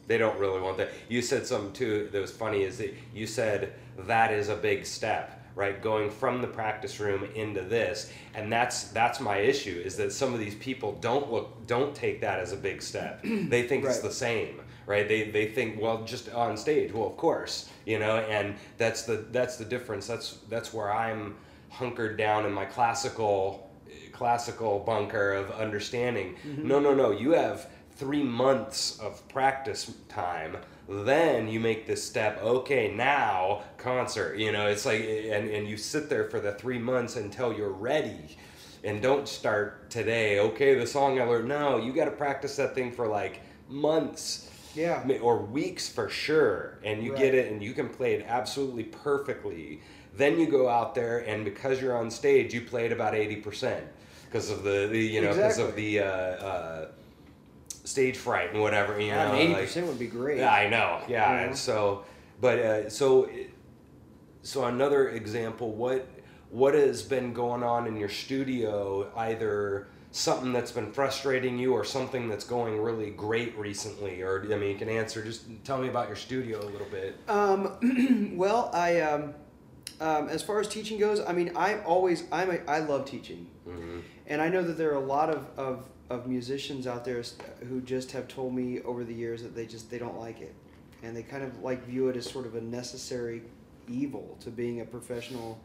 They 0.08 0.18
don't 0.18 0.40
really 0.40 0.60
want 0.60 0.78
that. 0.78 0.90
You 1.08 1.22
said 1.22 1.46
something 1.46 1.72
too 1.72 2.10
that 2.12 2.20
was 2.20 2.32
funny. 2.32 2.64
Is 2.64 2.80
that 2.80 2.96
you 3.14 3.28
said 3.28 3.74
that 4.08 4.32
is 4.34 4.50
a 4.50 4.56
big 4.56 4.84
step 4.88 5.40
right 5.56 5.80
going 5.84 6.10
from 6.10 6.42
the 6.42 6.48
practice 6.48 7.00
room 7.00 7.28
into 7.36 7.62
this 7.62 8.12
and 8.34 8.52
that's 8.52 8.86
that's 8.86 9.20
my 9.20 9.38
issue 9.38 9.80
is 9.86 9.98
that 9.98 10.12
some 10.12 10.34
of 10.34 10.40
these 10.40 10.56
people 10.56 10.94
don't 11.02 11.32
look 11.32 11.68
don't 11.68 11.94
take 11.94 12.22
that 12.22 12.40
as 12.40 12.52
a 12.54 12.56
big 12.56 12.82
step 12.82 13.22
they 13.24 13.68
think 13.68 13.84
it's 13.86 14.00
the 14.00 14.12
same 14.12 14.60
right? 14.90 15.08
They 15.08 15.30
they 15.30 15.46
think 15.46 15.80
well 15.80 16.04
just 16.04 16.30
on 16.34 16.58
stage 16.58 16.92
well 16.92 17.08
of 17.08 17.16
course 17.16 17.70
you 17.86 18.00
know 18.00 18.18
and 18.18 18.56
that's 18.78 19.04
the 19.04 19.28
that's 19.32 19.56
the 19.56 19.64
difference. 19.64 20.08
That's 20.08 20.40
that's 20.50 20.74
where 20.74 20.92
i'm 20.92 21.36
hunkered 21.70 22.18
down 22.18 22.46
in 22.46 22.52
my 22.52 22.66
classical 22.66 23.70
classical 24.12 24.80
bunker 24.80 25.32
of 25.34 25.52
understanding. 25.52 26.36
Mm-hmm. 26.46 26.68
No 26.68 26.80
no 26.80 26.94
no. 26.94 27.12
You 27.12 27.32
have 27.32 27.70
three 27.96 28.24
months 28.24 29.00
of 29.00 29.26
practice 29.30 29.94
time. 30.10 30.58
Then 30.90 31.48
you 31.48 31.60
make 31.60 31.86
this 31.86 32.04
step 32.04 32.42
okay 32.42 32.92
now 32.92 33.62
concert 33.78 34.40
you 34.40 34.52
know 34.52 34.66
it's 34.66 34.88
like 34.88 35.02
and, 35.02 35.48
and 35.48 35.68
you 35.68 35.78
sit 35.78 36.10
there 36.10 36.28
for 36.32 36.40
the 36.40 36.54
three 36.54 36.80
months 36.80 37.16
until 37.16 37.54
you're 37.54 37.70
ready. 37.70 38.38
And 38.84 39.02
don't 39.02 39.28
start 39.28 39.90
today 39.92 40.40
okay 40.40 40.74
the 40.74 40.88
song 40.88 41.20
i 41.20 41.26
learned 41.26 41.50
no 41.50 41.78
you 41.78 41.92
got 41.92 42.06
to 42.06 42.12
practice 42.12 42.56
that 42.56 42.74
thing 42.76 42.94
for 42.94 43.08
like 43.08 43.42
months 43.68 44.49
Yeah. 44.76 45.08
or 45.22 45.40
weeks 45.40 45.90
for 45.90 46.10
sure 46.10 46.80
and 46.84 47.04
you 47.04 47.14
Right. 47.14 47.22
get 47.22 47.36
it 47.36 47.52
and 47.52 47.62
you 47.64 47.74
can 47.74 47.90
play 47.90 48.14
it 48.14 48.26
absolutely 48.28 48.84
perfectly 48.84 49.82
then 50.16 50.40
you 50.40 50.48
go 50.48 50.68
out 50.70 50.96
there 50.96 51.20
and 51.20 51.46
because 51.46 51.82
you're 51.82 51.98
on 51.98 52.10
stage 52.12 52.54
you 52.54 52.62
play 52.62 52.86
it 52.86 52.92
about 52.92 53.14
80% 53.14 53.82
because 54.26 54.50
of 54.50 54.64
the, 54.64 54.88
the 54.92 55.00
you 55.00 55.22
know 55.22 55.30
because 55.34 55.58
of 55.60 55.76
the 55.76 56.00
uh, 56.00 56.06
uh, 56.06 56.88
stage 57.84 58.18
fright 58.18 58.52
and 58.54 58.62
whatever 58.62 59.00
you 59.00 59.12
know 59.12 59.20
I 59.20 59.32
mean, 59.32 59.42
eighty 59.42 59.54
like- 59.54 59.62
percent 59.64 59.88
would 59.88 60.00
be 60.00 60.08
great. 60.08 60.38
yeah, 60.38 60.52
I 60.54 60.70
know. 60.70 61.02
Yeah, 61.08 61.32
You 61.32 61.38
know? 61.42 61.48
and 61.48 61.58
so, 61.58 62.04
but 62.40 62.60
uh, 62.60 62.90
so, 62.90 63.28
so 64.44 64.66
another 64.66 65.10
example. 65.10 65.72
What 65.72 66.08
what 66.52 66.74
has 66.76 67.02
been 67.02 67.34
going 67.34 67.64
on 67.64 67.88
in 67.88 67.96
your 67.98 68.10
studio? 68.10 69.12
Either 69.16 69.88
something 70.12 70.52
that's 70.52 70.72
been 70.72 70.92
frustrating 70.92 71.58
you, 71.58 71.74
or 71.74 71.84
something 71.84 72.28
that's 72.28 72.44
going 72.44 72.80
really 72.82 73.12
great 73.12 73.58
recently. 73.58 74.22
Or 74.22 74.44
I 74.52 74.58
mean, 74.58 74.72
you 74.72 74.78
can 74.78 74.90
answer. 74.90 75.24
Just 75.24 75.44
tell 75.64 75.80
me 75.80 75.88
about 75.88 76.08
your 76.08 76.18
studio 76.18 76.60
a 76.60 76.70
little 76.70 76.88
bit. 76.90 77.18
Um, 77.28 78.34
well, 78.38 78.72
I 78.74 79.02
um, 79.02 79.34
um, 80.02 80.30
as 80.30 80.42
far 80.42 80.60
as 80.60 80.68
teaching 80.68 80.98
goes, 80.98 81.20
I 81.20 81.34
mean, 81.34 81.52
I 81.56 81.80
always 81.82 82.24
I'm 82.32 82.52
a, 82.52 82.60
I 82.68 82.80
love 82.80 83.06
teaching, 83.06 83.48
hmm 83.66 84.00
and 84.28 84.42
I 84.42 84.48
know 84.48 84.62
that 84.62 84.78
there 84.78 84.92
are 84.92 84.96
a 84.96 85.06
lot 85.06 85.32
of, 85.32 85.48
of, 85.58 85.90
of 86.12 86.28
musicians 86.28 86.86
out 86.86 87.04
there 87.04 87.24
who 87.68 87.82
just 87.82 88.12
have 88.12 88.28
told 88.28 88.54
me 88.54 88.80
over 88.82 89.04
the 89.04 89.14
years 89.14 89.42
that 89.42 89.56
they 89.56 89.66
just 89.66 89.90
they 89.90 89.98
don't 89.98 90.20
like 90.20 90.40
it, 90.40 90.54
and 91.02 91.18
they 91.18 91.24
kind 91.24 91.44
of 91.44 91.64
like 91.64 91.84
view 91.86 92.10
it 92.10 92.16
as 92.16 92.30
sort 92.30 92.46
of 92.46 92.56
a 92.56 92.62
necessary 92.62 93.42
evil 93.88 94.38
to 94.42 94.52
being 94.52 94.82
a 94.82 94.86
professional 94.86 95.60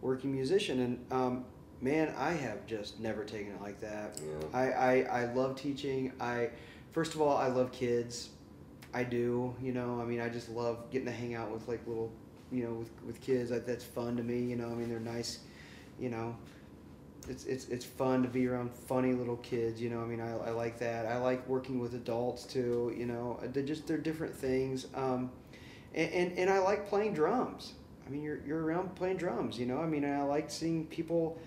working 0.00 0.32
musician. 0.32 0.80
And 0.80 1.12
um, 1.12 1.44
man, 1.80 2.14
I 2.18 2.32
have 2.32 2.66
just 2.66 3.00
never 3.00 3.24
taken 3.24 3.52
it 3.52 3.60
like 3.60 3.80
that. 3.80 4.20
Yeah. 4.20 4.58
I, 4.58 4.70
I, 4.70 5.22
I 5.22 5.32
love 5.32 5.56
teaching. 5.56 6.12
I 6.20 6.50
first 6.92 7.14
of 7.14 7.20
all 7.20 7.36
I 7.36 7.48
love 7.48 7.72
kids. 7.72 8.30
I 8.92 9.02
do, 9.02 9.54
you 9.60 9.72
know. 9.72 10.00
I 10.00 10.04
mean, 10.04 10.20
I 10.20 10.28
just 10.28 10.48
love 10.48 10.90
getting 10.90 11.06
to 11.06 11.12
hang 11.12 11.34
out 11.34 11.50
with 11.50 11.66
like 11.66 11.84
little, 11.86 12.12
you 12.52 12.62
know, 12.62 12.74
with, 12.74 12.90
with 13.04 13.20
kids. 13.20 13.50
Like, 13.50 13.66
that's 13.66 13.82
fun 13.84 14.16
to 14.16 14.22
me, 14.22 14.40
you 14.40 14.54
know. 14.54 14.68
I 14.68 14.74
mean, 14.74 14.88
they're 14.88 15.00
nice, 15.00 15.40
you 15.98 16.10
know. 16.10 16.36
It's, 17.28 17.44
it's 17.46 17.68
it's 17.68 17.84
fun 17.84 18.22
to 18.22 18.28
be 18.28 18.46
around 18.46 18.70
funny 18.70 19.14
little 19.14 19.38
kids, 19.38 19.80
you 19.80 19.90
know. 19.90 20.00
I 20.00 20.04
mean, 20.04 20.20
I, 20.20 20.36
I 20.36 20.50
like 20.50 20.78
that. 20.78 21.06
I 21.06 21.16
like 21.16 21.48
working 21.48 21.80
with 21.80 21.94
adults 21.94 22.44
too, 22.44 22.94
you 22.96 23.06
know. 23.06 23.40
They're 23.42 23.64
just 23.64 23.86
they're 23.86 23.98
different 23.98 24.36
things. 24.36 24.86
Um, 24.94 25.32
and, 25.94 26.12
and, 26.12 26.38
and 26.38 26.50
I 26.50 26.58
like 26.58 26.88
playing 26.88 27.14
drums. 27.14 27.72
I 28.06 28.10
mean, 28.10 28.22
you're, 28.22 28.40
you're 28.46 28.62
around 28.62 28.94
playing 28.94 29.16
drums, 29.16 29.58
you 29.58 29.66
know. 29.66 29.78
I 29.80 29.86
mean, 29.86 30.04
I 30.04 30.22
like 30.22 30.50
seeing 30.50 30.86
people 30.86 31.40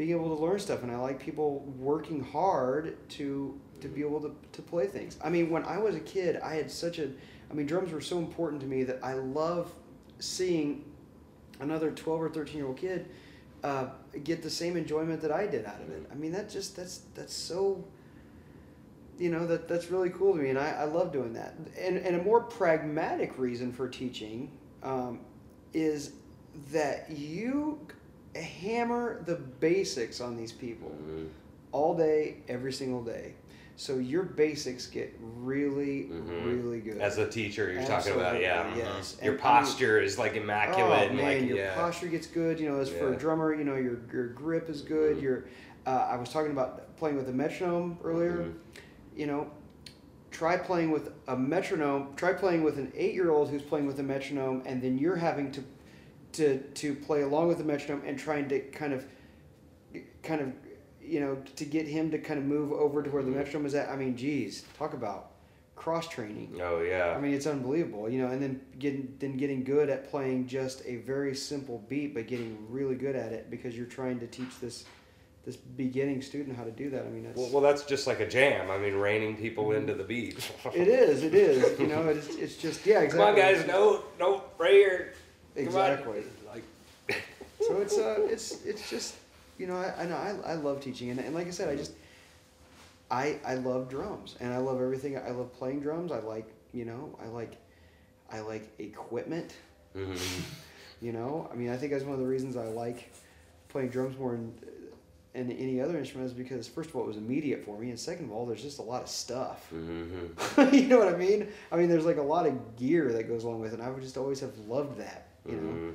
being 0.00 0.12
able 0.12 0.34
to 0.34 0.42
learn 0.42 0.58
stuff, 0.58 0.82
and 0.82 0.90
I 0.90 0.96
like 0.96 1.20
people 1.20 1.60
working 1.78 2.24
hard 2.24 2.96
to 3.10 3.60
to 3.82 3.88
be 3.88 4.00
able 4.00 4.18
to, 4.22 4.34
to 4.52 4.62
play 4.62 4.86
things. 4.86 5.18
I 5.22 5.28
mean, 5.28 5.50
when 5.50 5.62
I 5.64 5.76
was 5.76 5.94
a 5.94 6.00
kid, 6.00 6.40
I 6.42 6.54
had 6.54 6.70
such 6.70 6.98
a, 6.98 7.10
I 7.50 7.54
mean, 7.54 7.66
drums 7.66 7.92
were 7.92 8.00
so 8.00 8.16
important 8.16 8.62
to 8.62 8.66
me 8.66 8.82
that 8.84 8.98
I 9.02 9.12
love 9.12 9.74
seeing 10.18 10.86
another 11.60 11.90
12 11.90 12.22
or 12.22 12.30
13 12.30 12.56
year 12.56 12.66
old 12.66 12.78
kid 12.78 13.10
uh, 13.62 13.88
get 14.24 14.42
the 14.42 14.48
same 14.48 14.78
enjoyment 14.78 15.20
that 15.20 15.32
I 15.32 15.46
did 15.46 15.66
out 15.66 15.82
of 15.82 15.90
it. 15.90 16.06
I 16.10 16.14
mean, 16.14 16.32
that 16.32 16.48
just, 16.48 16.76
that's, 16.76 17.02
that's 17.14 17.34
so, 17.34 17.84
you 19.18 19.28
know, 19.28 19.46
that, 19.46 19.68
that's 19.68 19.90
really 19.90 20.08
cool 20.08 20.34
to 20.34 20.40
me, 20.40 20.48
and 20.48 20.58
I, 20.58 20.70
I 20.70 20.84
love 20.84 21.12
doing 21.12 21.34
that. 21.34 21.56
And, 21.78 21.98
and 21.98 22.16
a 22.16 22.22
more 22.22 22.40
pragmatic 22.40 23.38
reason 23.38 23.70
for 23.70 23.86
teaching 23.86 24.50
um, 24.82 25.20
is 25.74 26.12
that 26.72 27.10
you 27.10 27.86
hammer 28.34 29.22
the 29.26 29.36
basics 29.36 30.20
on 30.20 30.36
these 30.36 30.52
people 30.52 30.92
all 31.72 31.94
day, 31.96 32.38
every 32.48 32.72
single 32.72 33.02
day. 33.02 33.34
So 33.76 33.96
your 33.96 34.24
basics 34.24 34.86
get 34.86 35.14
really, 35.20 36.04
Mhm. 36.12 36.44
really 36.46 36.80
good. 36.80 36.98
As 36.98 37.16
a 37.16 37.26
teacher, 37.28 37.72
you're 37.72 37.82
talking 37.82 38.12
about 38.12 38.36
Absolutely, 38.36 38.42
yeah. 38.42 38.64
mhm. 38.70 38.76
yes. 38.76 39.16
Your 39.22 39.32
And, 39.34 39.40
I 39.42 39.50
mean- 39.50 39.64
posture 39.64 40.00
is 40.00 40.18
like 40.18 40.32
Oh 40.34 40.40
immaculate 40.42 41.08
and 41.08 41.16
man, 41.16 41.40
like 41.40 41.48
your 41.48 41.56
yeah. 41.58 41.74
posture 41.74 42.08
gets 42.08 42.26
good. 42.26 42.60
You 42.60 42.68
know, 42.68 42.80
as 42.80 42.90
for 42.90 43.12
a 43.14 43.16
drummer, 43.16 43.54
you 43.54 43.64
know 43.64 43.76
your 43.76 43.98
your 44.12 44.26
grip 44.28 44.68
is 44.68 44.82
good. 44.82 45.16
Mhm. 45.16 45.22
Your 45.22 45.44
uh, 45.86 46.08
I 46.10 46.16
was 46.16 46.28
talking 46.28 46.52
about 46.52 46.94
playing 46.98 47.16
with 47.16 47.28
a 47.30 47.32
metronome 47.32 47.96
earlier. 48.04 48.32
Mhm. 48.38 48.52
You 49.16 49.26
know, 49.26 49.50
try 50.30 50.58
playing 50.58 50.90
with 50.90 51.10
a 51.26 51.36
metronome. 51.36 52.08
Try 52.16 52.34
playing 52.34 52.62
with 52.62 52.76
an 52.78 52.92
eight 52.94 53.14
year 53.14 53.30
old 53.30 53.48
who's 53.48 53.62
playing 53.62 53.86
with 53.86 53.98
a 53.98 54.02
metronome, 54.02 54.62
and 54.66 54.82
then 54.82 54.98
you're 54.98 55.16
having 55.16 55.50
to 55.52 55.64
to 56.32 56.58
to 56.58 56.94
play 56.94 57.22
along 57.22 57.48
with 57.48 57.58
the 57.58 57.64
metronome 57.64 58.02
and 58.06 58.18
trying 58.18 58.48
to 58.48 58.60
kind 58.60 58.92
of 58.92 59.04
kind 60.22 60.40
of 60.40 60.52
you 61.02 61.20
know 61.20 61.36
to 61.56 61.64
get 61.64 61.86
him 61.86 62.10
to 62.10 62.18
kind 62.18 62.38
of 62.38 62.44
move 62.46 62.72
over 62.72 63.02
to 63.02 63.10
where 63.10 63.22
the 63.22 63.30
Mhm. 63.30 63.36
metronome 63.36 63.66
is 63.66 63.74
at. 63.74 63.88
I 63.88 63.96
mean, 63.96 64.16
geez, 64.16 64.64
talk 64.78 64.92
about 64.94 65.32
cross 65.76 66.08
training. 66.08 66.58
Oh 66.62 66.82
yeah. 66.82 67.14
I 67.16 67.20
mean, 67.20 67.32
it's 67.34 67.46
unbelievable, 67.46 68.08
you 68.08 68.20
know. 68.20 68.28
And 68.28 68.40
then 68.42 68.60
getting 68.78 69.14
then 69.18 69.36
getting 69.36 69.64
good 69.64 69.88
at 69.90 70.10
playing 70.10 70.46
just 70.46 70.82
a 70.86 70.96
very 70.96 71.34
simple 71.34 71.84
beat, 71.88 72.14
but 72.14 72.26
getting 72.26 72.58
really 72.68 72.94
good 72.96 73.16
at 73.16 73.32
it 73.32 73.50
because 73.50 73.76
you're 73.76 73.86
trying 73.86 74.20
to 74.20 74.26
teach 74.26 74.60
this 74.60 74.84
this 75.46 75.56
beginning 75.56 76.20
student 76.20 76.54
how 76.54 76.64
to 76.64 76.70
do 76.70 76.90
that. 76.90 77.06
I 77.06 77.08
mean, 77.08 77.24
it's, 77.24 77.36
well, 77.38 77.48
well, 77.50 77.62
that's 77.62 77.84
just 77.84 78.06
like 78.06 78.20
a 78.20 78.28
jam. 78.28 78.70
I 78.70 78.76
mean, 78.76 78.94
reining 78.96 79.38
people 79.38 79.72
into 79.72 79.94
the 79.94 80.04
beat. 80.04 80.36
it 80.74 80.86
is, 80.86 81.22
it 81.22 81.34
is. 81.34 81.80
You 81.80 81.86
know, 81.86 82.06
it's, 82.08 82.28
it's 82.36 82.56
just 82.58 82.84
yeah, 82.84 83.00
exactly. 83.00 83.18
Come 83.18 83.28
on, 83.30 83.54
guys! 83.54 83.66
No, 83.66 84.04
no, 84.18 84.44
right 84.58 84.72
here. 84.74 85.14
Exactly. 85.56 86.24
Like, 86.46 86.62
So 87.66 87.76
it's 87.80 87.98
uh, 87.98 88.16
it's 88.22 88.64
it's 88.64 88.88
just 88.88 89.14
you 89.58 89.66
know, 89.66 89.76
I 89.76 90.02
I 90.02 90.06
know 90.06 90.16
I, 90.16 90.52
I 90.52 90.54
love 90.54 90.80
teaching, 90.80 91.10
and, 91.10 91.20
and 91.20 91.34
like 91.34 91.46
I 91.46 91.50
said, 91.50 91.68
I 91.68 91.76
just 91.76 91.92
I 93.10 93.38
I 93.44 93.54
love 93.54 93.88
drums, 93.88 94.36
and 94.40 94.52
I 94.52 94.58
love 94.58 94.80
everything. 94.80 95.16
I 95.18 95.30
love 95.30 95.52
playing 95.52 95.80
drums. 95.80 96.12
I 96.12 96.18
like 96.20 96.48
you 96.72 96.84
know, 96.84 97.18
I 97.22 97.26
like 97.28 97.56
I 98.32 98.40
like 98.40 98.70
equipment. 98.78 99.54
mhm. 99.96 100.18
You 101.02 101.12
know, 101.12 101.48
I 101.52 101.56
mean, 101.56 101.70
I 101.70 101.76
think 101.76 101.92
that's 101.92 102.04
one 102.04 102.12
of 102.14 102.20
the 102.20 102.26
reasons 102.26 102.56
I 102.56 102.66
like 102.66 103.10
playing 103.68 103.88
drums 103.88 104.18
more 104.18 104.32
than, 104.32 104.52
than 105.32 105.50
any 105.52 105.80
other 105.80 105.96
instrument 105.98 106.26
is 106.26 106.34
because 106.34 106.68
first 106.68 106.90
of 106.90 106.96
all, 106.96 107.04
it 107.04 107.08
was 107.08 107.16
immediate 107.16 107.64
for 107.64 107.78
me, 107.78 107.88
and 107.90 107.98
second 107.98 108.26
of 108.26 108.32
all, 108.32 108.44
there's 108.46 108.62
just 108.62 108.78
a 108.80 108.82
lot 108.82 109.02
of 109.02 109.08
stuff. 109.08 109.66
Mhm. 109.74 110.72
you 110.72 110.88
know 110.88 110.98
what 110.98 111.08
I 111.12 111.16
mean? 111.16 111.48
I 111.72 111.76
mean, 111.76 111.88
there's 111.88 112.04
like 112.04 112.18
a 112.18 112.22
lot 112.22 112.46
of 112.46 112.76
gear 112.76 113.12
that 113.12 113.24
goes 113.28 113.44
along 113.44 113.60
with 113.60 113.72
it. 113.72 113.80
and 113.80 113.82
I 113.82 113.90
would 113.90 114.02
just 114.02 114.16
always 114.16 114.40
have 114.40 114.56
loved 114.68 114.98
that. 114.98 115.26
You 115.46 115.56
know, 115.56 115.58
Mhm. 115.72 115.94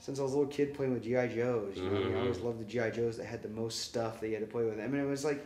since 0.00 0.18
I 0.18 0.22
was 0.22 0.32
a 0.32 0.36
little 0.38 0.50
kid 0.52 0.74
playing 0.74 0.92
with 0.94 1.02
GI 1.02 1.28
Joes, 1.28 1.76
you 1.76 1.82
know, 1.82 1.96
I, 1.96 2.00
mean, 2.00 2.14
I 2.14 2.20
always 2.20 2.38
Mhm. 2.38 2.44
loved 2.44 2.60
the 2.60 2.64
GI 2.64 2.90
Joes 2.90 3.16
that 3.16 3.26
had 3.26 3.42
the 3.42 3.48
most 3.48 3.80
stuff 3.80 4.20
that 4.20 4.28
you 4.28 4.34
had 4.34 4.44
to 4.44 4.50
play 4.50 4.64
with. 4.64 4.78
I 4.80 4.86
mean, 4.86 5.00
it 5.02 5.06
was 5.08 5.24
like, 5.24 5.44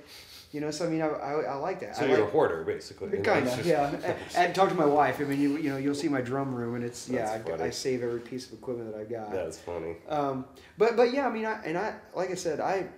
you 0.52 0.60
know, 0.60 0.70
so 0.70 0.84
I 0.86 0.88
mean, 0.90 1.00
I 1.00 1.08
I, 1.08 1.32
I 1.42 1.54
like 1.54 1.80
that. 1.80 1.96
So 1.96 2.04
I 2.04 2.08
you're 2.08 2.18
like, 2.18 2.28
a 2.28 2.30
hoarder, 2.30 2.62
basically. 2.62 3.18
Kind 3.22 3.48
of, 3.48 3.64
yeah. 3.66 3.90
And, 4.04 4.16
and 4.36 4.54
talk 4.54 4.68
to 4.68 4.74
my 4.74 4.84
wife. 4.84 5.20
I 5.20 5.24
mean, 5.24 5.40
you 5.40 5.56
you 5.56 5.70
know, 5.70 5.78
you'll 5.78 5.94
see 5.94 6.08
my 6.08 6.20
drum 6.20 6.54
room, 6.54 6.74
and 6.74 6.84
it's 6.84 7.08
yeah, 7.08 7.42
I. 7.58 7.64
I 7.64 7.70
save 7.70 8.02
every 8.02 8.20
piece 8.20 8.46
of 8.46 8.52
equipment 8.58 8.92
that 8.92 9.00
I've 9.00 9.10
got. 9.10 9.32
That's 9.32 9.58
funny. 9.58 9.96
Um, 10.08 10.44
but 10.76 10.96
but 10.96 11.12
yeah, 11.14 11.26
I 11.26 11.30
mean, 11.32 11.46
I, 11.46 11.62
and 11.64 11.78
I 11.78 11.94
like 12.14 12.30
I 12.30 12.34
said, 12.34 12.60
I 12.60 12.88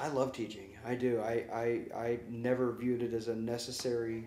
I 0.00 0.08
love 0.08 0.32
teaching. 0.32 0.70
I 0.84 0.96
do. 0.96 1.20
I 1.20 1.44
I 1.54 1.64
I 1.96 2.20
never 2.28 2.72
viewed 2.72 3.02
it 3.02 3.14
as 3.14 3.28
a 3.28 3.36
necessary 3.36 4.24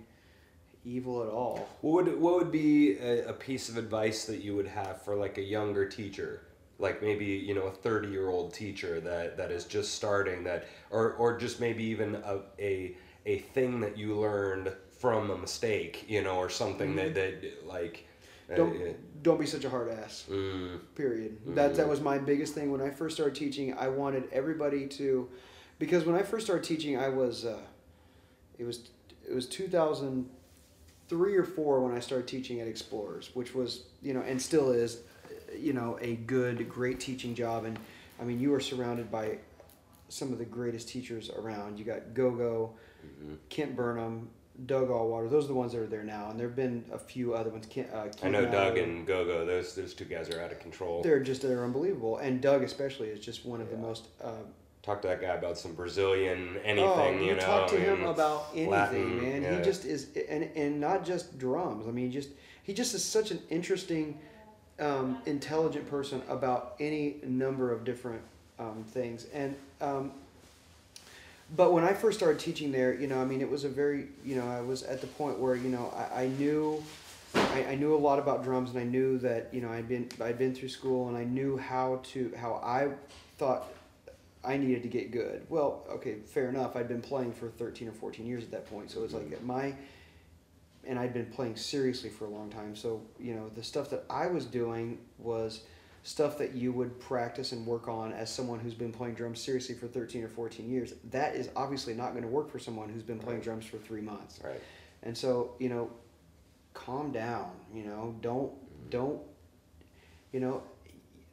evil 0.86 1.24
at 1.24 1.30
all. 1.30 1.68
What 1.82 2.06
would 2.06 2.20
what 2.20 2.36
would 2.36 2.52
be 2.52 2.98
a, 3.00 3.30
a 3.30 3.34
piece 3.34 3.70
of 3.70 3.78
advice 3.78 4.26
that 4.26 4.42
you 4.44 4.56
would 4.56 4.68
have 4.68 5.02
for 5.02 5.16
like 5.16 5.38
a 5.38 5.42
younger 5.44 5.88
teacher, 5.90 6.42
like 6.80 7.02
maybe 7.02 7.26
you 7.26 7.54
know 7.56 7.64
a 7.64 7.72
thirty 7.72 8.10
year 8.10 8.30
old 8.30 8.54
teacher 8.54 9.00
that 9.02 9.38
that 9.38 9.52
is 9.52 9.66
just 9.66 9.96
starting 9.96 10.44
that, 10.46 10.68
or 10.92 11.14
or 11.14 11.38
just 11.38 11.60
maybe 11.60 11.84
even 11.84 12.16
a 12.16 12.40
a, 12.60 12.96
a 13.26 13.40
thing 13.40 13.80
that 13.82 13.98
you 13.98 14.16
learned 14.16 14.72
from 15.00 15.30
a 15.32 15.38
mistake, 15.38 16.06
you 16.08 16.22
know, 16.24 16.38
or 16.38 16.50
something 16.50 16.96
that 16.96 17.16
that 17.16 17.68
like. 17.68 18.06
uh, 18.52 18.56
Don't 18.56 19.24
don't 19.24 19.40
be 19.40 19.46
such 19.48 19.66
a 19.66 19.70
hard 19.70 19.90
ass. 19.90 20.26
mm, 20.30 20.80
Period. 20.96 21.38
That 21.56 21.76
that 21.76 21.86
Mhm. 21.88 21.90
was 21.90 22.00
my 22.02 22.18
biggest 22.20 22.54
thing 22.54 22.72
when 22.72 22.80
I 22.82 22.92
first 22.92 23.16
started 23.16 23.36
teaching. 23.36 23.74
I 23.74 23.88
wanted 23.90 24.30
everybody 24.32 24.88
to, 25.00 25.30
because 25.80 26.06
when 26.06 26.16
I 26.16 26.22
first 26.24 26.46
started 26.46 26.64
teaching, 26.64 26.96
I 26.98 27.10
was, 27.10 27.44
uh, 27.44 27.60
it 28.60 28.64
was 28.66 28.90
it 29.28 29.34
was 29.34 29.48
two 29.48 29.68
thousand 29.68 30.30
three 31.08 31.36
or 31.36 31.44
four 31.44 31.82
when 31.82 31.96
I 31.96 32.00
started 32.00 32.28
teaching 32.28 32.60
at 32.62 32.68
Explorers, 32.68 33.32
which 33.34 33.54
was 33.54 33.84
you 34.02 34.14
know 34.14 34.22
and 34.22 34.42
still 34.42 34.72
is 34.72 35.00
you 35.58 35.74
know, 35.74 35.98
a 36.02 36.16
good, 36.16 36.68
great 36.70 37.00
teaching 37.00 37.36
job. 37.36 37.66
And 37.66 37.80
I 38.20 38.24
mean, 38.24 38.40
you 38.40 38.54
are 38.54 38.60
surrounded 38.60 39.12
by 39.12 39.38
some 40.10 40.32
of 40.32 40.38
the 40.38 40.46
greatest 40.46 40.90
teachers 40.90 41.30
around. 41.30 41.80
You 41.80 41.86
got 41.86 42.14
Gogo, 42.14 42.74
Mhm. 43.06 43.38
Kent 43.50 43.76
Burnham, 43.76 44.30
Doug 44.66 44.90
Auwarter. 44.90 45.30
Those 45.30 45.46
are 45.46 45.50
the 45.50 45.54
ones 45.54 45.74
that 45.74 45.82
are 45.82 45.88
there 45.88 46.04
now, 46.04 46.30
and 46.30 46.40
there 46.40 46.48
have 46.48 46.56
been 46.56 46.86
a 46.92 46.98
few 46.98 47.34
other 47.34 47.50
ones. 47.50 47.66
Kent, 47.68 47.90
uh, 47.94 48.02
I 48.04 48.10
Keith 48.10 48.24
know 48.24 48.46
Doug 48.50 48.78
and 48.78 49.06
Gogo. 49.06 49.46
Those 49.46 49.76
those 49.76 49.94
two 49.94 50.06
guys 50.06 50.30
are 50.30 50.42
out 50.42 50.52
of 50.52 50.60
control. 50.60 51.02
They're 51.02 51.20
just 51.20 51.42
they're 51.42 51.64
unbelievable, 51.64 52.18
and 52.18 52.42
Doug 52.42 52.64
especially 52.64 53.10
is 53.10 53.20
just 53.20 53.46
one 53.46 53.62
of 53.62 53.70
the 53.70 53.78
most. 53.78 54.08
Uh, 54.22 54.44
Talk 54.86 55.02
to 55.02 55.08
that 55.08 55.20
guy 55.20 55.34
about 55.34 55.58
some 55.58 55.74
Brazilian 55.74 56.58
anything. 56.64 56.88
oh, 56.88 57.20
you 57.20 57.34
know, 57.34 57.42
talk 57.42 57.68
to 57.70 57.76
I 57.76 57.80
him 57.80 58.04
about 58.04 58.50
anything, 58.54 58.70
Latin, 58.70 59.20
man. 59.20 59.42
yeah. 59.42 59.58
He 59.58 59.64
just 59.64 59.84
is, 59.84 60.10
and 60.30 60.48
and 60.56 60.80
not 60.80 61.04
just 61.04 61.40
drums. 61.40 61.88
I 61.88 61.92
mean, 61.92 62.12
just 62.12 62.30
he 62.62 62.72
just 62.72 62.94
is 62.94 63.04
such 63.04 63.32
an 63.32 63.40
interesting, 63.50 64.20
um, 64.80 65.18
intelligent 65.26 65.90
person 65.90 66.22
about 66.30 66.76
any 66.80 67.16
number 67.24 67.72
of 67.72 67.84
different 67.84 68.22
um, 68.60 68.86
things. 68.88 69.26
And 69.34 69.56
um, 69.82 70.12
but 71.56 71.74
when 71.74 71.84
I 71.84 71.94
first 71.94 72.20
started 72.20 72.40
teaching 72.40 72.72
there, 72.72 72.94
you 72.94 73.08
know, 73.08 73.20
I 73.20 73.26
mean, 73.26 73.42
it 73.42 73.50
was 73.50 73.64
a 73.64 73.70
very, 73.70 74.10
you 74.24 74.36
know, 74.36 74.48
I 74.48 74.62
was 74.62 74.84
at 74.84 75.02
the 75.02 75.08
point 75.08 75.40
where 75.40 75.56
you 75.56 75.70
know 75.70 75.92
I, 75.96 76.26
I 76.26 76.28
knew. 76.28 76.84
I, 77.34 77.66
I 77.72 77.76
knew 77.76 77.94
a 77.94 77.98
lot 77.98 78.18
about 78.18 78.44
drums, 78.44 78.70
and 78.70 78.80
I 78.80 78.84
knew 78.84 79.18
that 79.18 79.50
you 79.52 79.62
know 79.62 79.70
I'd 79.70 79.90
been 79.90 80.08
I'd 80.22 80.38
been 80.38 80.54
through 80.54 80.70
school, 80.70 81.10
and 81.10 81.18
I 81.18 81.24
knew 81.24 81.58
how 81.58 82.02
to 82.14 82.32
how 82.38 82.62
I 82.64 82.92
thought 83.38 83.66
I 84.46 84.58
needed 84.58 84.84
to 84.84 84.90
get 84.90 85.12
good. 85.12 85.46
Well, 85.50 85.86
okay, 85.90 86.18
fair 86.26 86.50
enough. 86.50 86.76
I'd 86.76 86.88
been 86.88 87.02
playing 87.02 87.34
for 87.34 87.50
13 87.50 87.88
or 87.88 87.92
14 87.92 88.26
years 88.26 88.44
at 88.44 88.52
that 88.52 88.70
point. 88.70 88.92
So 88.92 89.04
it's 89.04 89.14
like 89.14 89.32
at 89.32 89.44
my, 89.44 89.74
and 90.86 91.00
I'd 91.00 91.14
been 91.14 91.26
playing 91.28 91.56
seriously 91.56 92.10
for 92.10 92.26
a 92.26 92.30
long 92.30 92.50
time. 92.50 92.76
So, 92.76 93.02
you 93.20 93.34
know, 93.34 93.50
the 93.50 93.64
stuff 93.64 93.90
that 93.90 94.04
I 94.10 94.28
was 94.28 94.46
doing 94.46 95.00
was 95.18 95.64
stuff 96.04 96.38
that 96.38 96.54
you 96.54 96.72
would 96.72 97.00
practice 97.00 97.52
and 97.52 97.66
work 97.66 97.88
on 97.88 98.14
as 98.14 98.32
someone 98.32 98.60
who's 98.60 98.76
been 98.76 98.92
playing 98.92 99.16
drums 99.16 99.40
seriously 99.42 99.74
for 99.74 99.88
13 99.88 100.24
or 100.24 100.28
14 100.28 100.70
years. 100.70 100.94
That 101.10 101.36
is 101.36 101.50
obviously 101.56 101.96
not 101.96 102.12
going 102.12 102.22
to 102.22 102.30
work 102.30 102.52
for 102.52 102.60
someone 102.60 102.90
who's 102.90 103.02
been 103.02 103.18
playing 103.18 103.40
Right. 103.40 103.44
drums 103.46 103.66
for 103.66 103.78
three 103.78 104.02
months. 104.02 104.40
Right. 104.44 104.62
And 105.02 105.18
so, 105.18 105.56
you 105.60 105.68
know, 105.70 105.90
calm 106.76 107.12
down, 107.12 107.52
you 107.74 107.84
know, 107.84 108.16
don't, 108.22 108.52
mm-hmm. 108.52 108.90
don't, 108.92 109.22
you 110.32 110.40
know, 110.40 110.62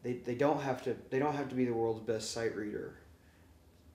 they, 0.03 0.15
they 0.15 0.35
don't 0.35 0.63
have 0.63 0.83
to, 0.85 0.97
they 1.11 1.19
don't 1.19 1.35
have 1.35 1.51
to 1.51 1.55
be 1.55 1.67
the 1.67 1.75
world's 1.75 2.01
best 2.01 2.31
sight 2.31 2.57
reader. 2.57 2.95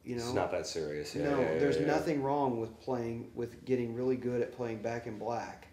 You 0.08 0.16
know, 0.16 0.24
it's 0.24 0.34
not 0.34 0.52
that 0.52 0.66
serious. 0.66 1.14
Yeah, 1.14 1.32
no, 1.32 1.42
yeah, 1.42 1.60
there's 1.60 1.78
yeah. 1.78 1.86
nothing 1.86 2.24
wrong 2.24 2.62
with 2.62 2.80
playing 2.80 3.30
with 3.36 3.66
getting 3.66 3.94
really 3.94 4.16
good 4.16 4.42
at 4.42 4.54
playing 4.56 4.82
back 4.82 5.06
in 5.06 5.18
black, 5.20 5.68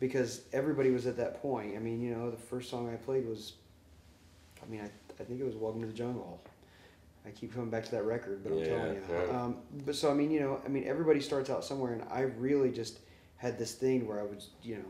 because 0.00 0.42
everybody 0.52 0.90
was 0.90 1.06
at 1.06 1.16
that 1.18 1.40
point. 1.40 1.76
I 1.76 1.78
mean, 1.78 2.00
you 2.02 2.12
know, 2.12 2.32
the 2.32 2.36
first 2.36 2.68
song 2.68 2.92
I 2.92 2.96
played 2.96 3.28
was, 3.28 3.52
I 4.60 4.68
mean, 4.68 4.80
I, 4.80 4.90
I 5.22 5.24
think 5.24 5.40
it 5.40 5.44
was 5.44 5.54
"Welcome 5.54 5.82
to 5.82 5.86
the 5.86 5.92
Jungle." 5.92 6.42
I 7.24 7.30
keep 7.30 7.54
coming 7.54 7.70
back 7.70 7.84
to 7.84 7.90
that 7.92 8.02
record, 8.04 8.42
but 8.42 8.52
I'm 8.54 8.64
telling 8.64 8.94
you. 8.94 9.02
Um, 9.32 9.56
but 9.84 9.94
so 9.94 10.10
I 10.10 10.14
mean, 10.14 10.32
you 10.32 10.40
know, 10.40 10.60
I 10.64 10.68
mean, 10.68 10.84
everybody 10.88 11.20
starts 11.20 11.48
out 11.48 11.64
somewhere, 11.64 11.92
and 11.92 12.02
I 12.10 12.22
really 12.22 12.72
just 12.72 12.98
had 13.36 13.56
this 13.56 13.74
thing 13.74 14.08
where 14.08 14.18
I 14.18 14.24
was, 14.24 14.48
you 14.64 14.78
know, 14.78 14.84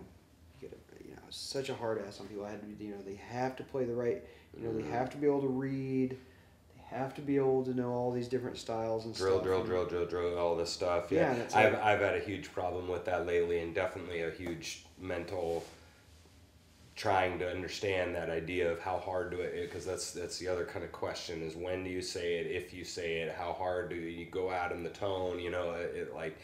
get 0.58 0.72
a, 0.72 1.04
you 1.04 1.14
know, 1.16 1.22
such 1.28 1.68
a 1.68 1.74
hard 1.74 2.02
ass 2.06 2.18
on 2.18 2.28
people. 2.28 2.46
I 2.46 2.52
had 2.52 2.62
to, 2.62 2.82
you 2.84 2.92
know, 2.92 3.02
they 3.04 3.16
have 3.16 3.56
to 3.56 3.62
play 3.62 3.84
the 3.84 3.94
right, 3.94 4.24
you 4.56 4.64
know, 4.64 4.70
Mhm. 4.70 4.84
they 4.84 4.90
have 4.90 5.10
to 5.10 5.18
be 5.18 5.26
able 5.26 5.42
to 5.42 5.48
read. 5.48 6.16
Have 6.90 7.14
to 7.14 7.20
be 7.20 7.36
able 7.36 7.64
to 7.64 7.72
know 7.72 7.92
all 7.92 8.10
these 8.10 8.26
different 8.26 8.58
styles 8.58 9.04
and 9.04 9.14
drill, 9.14 9.34
stuff. 9.34 9.44
drill, 9.44 9.64
drill, 9.64 9.86
drill, 9.86 10.06
drill, 10.06 10.36
all 10.38 10.56
this 10.56 10.70
stuff. 10.70 11.12
Yeah, 11.12 11.20
Yeah, 11.20 11.34
that's 11.34 11.54
I've. 11.54 11.74
I've 11.76 12.00
had 12.00 12.16
a 12.16 12.20
huge 12.20 12.52
problem 12.52 12.88
with 12.88 13.04
that 13.04 13.26
lately, 13.26 13.60
and 13.60 13.72
definitely 13.72 14.22
a 14.22 14.30
huge 14.32 14.84
mental 15.00 15.64
trying 16.96 17.38
to 17.38 17.50
understand 17.50 18.14
that 18.14 18.28
idea 18.28 18.70
of 18.70 18.80
how 18.80 18.98
hard 18.98 19.30
do 19.30 19.38
it 19.40 19.54
because 19.62 19.86
that's 19.86 20.10
that's 20.10 20.38
the 20.38 20.46
other 20.48 20.64
kind 20.66 20.84
of 20.84 20.92
question 20.92 21.40
is 21.40 21.56
when 21.56 21.82
do 21.82 21.88
you 21.88 22.02
say 22.02 22.34
it 22.38 22.46
if 22.50 22.74
you 22.74 22.84
say 22.84 23.20
it 23.20 23.34
how 23.38 23.52
hard 23.54 23.88
do 23.88 23.94
you 23.96 24.26
go 24.26 24.50
out 24.50 24.70
in 24.70 24.82
the 24.82 24.90
tone 24.90 25.38
you 25.38 25.50
know 25.50 25.72
it, 25.72 25.94
it 25.96 26.14
like 26.14 26.36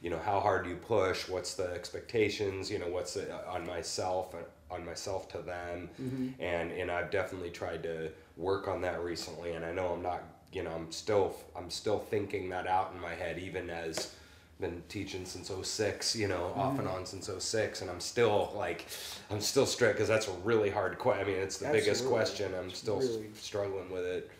you 0.00 0.08
know 0.08 0.18
how 0.18 0.40
hard 0.40 0.64
do 0.64 0.70
you 0.70 0.76
push 0.76 1.28
what's 1.28 1.54
the 1.54 1.68
expectations 1.74 2.70
you 2.70 2.78
know 2.78 2.88
what's 2.88 3.14
the, 3.14 3.46
on 3.50 3.66
myself 3.66 4.34
on 4.70 4.82
myself 4.86 5.28
to 5.30 5.38
them 5.38 5.90
Mhm. 6.00 6.32
and 6.38 6.72
and 6.72 6.90
I've 6.90 7.10
definitely 7.10 7.50
tried 7.50 7.82
to 7.82 8.10
work 8.38 8.68
on 8.68 8.80
that 8.82 9.02
recently 9.02 9.52
and 9.52 9.64
I 9.64 9.72
know 9.72 9.88
I'm 9.88 10.02
not 10.02 10.22
you 10.52 10.62
know 10.62 10.70
I'm 10.70 10.90
still 10.92 11.34
I'm 11.56 11.68
still 11.70 11.98
thinking 11.98 12.48
that 12.50 12.66
out 12.66 12.92
in 12.94 13.00
my 13.00 13.14
head 13.14 13.38
even 13.38 13.68
as 13.68 14.14
been 14.60 14.82
teaching 14.88 15.24
since 15.24 15.50
06 15.50 16.16
you 16.16 16.28
know 16.28 16.52
off 16.56 16.78
and 16.78 16.88
on 16.88 17.04
since 17.04 17.28
06 17.36 17.82
and 17.82 17.90
I'm 17.90 18.00
still 18.00 18.52
like 18.56 18.86
I'm 19.30 19.40
still 19.40 19.66
strict 19.66 19.96
because 19.96 20.08
that's 20.08 20.28
a 20.28 20.32
really 20.44 20.70
hard 20.70 20.98
question 20.98 21.26
I 21.26 21.28
mean 21.30 21.40
it's 21.40 21.58
the 21.58 21.68
biggest 21.68 22.06
question. 22.06 22.52
I'm 22.58 22.70
still 22.70 22.98
really- 23.00 23.26
struggling 23.34 23.90
with 23.90 24.04
it. 24.04 24.30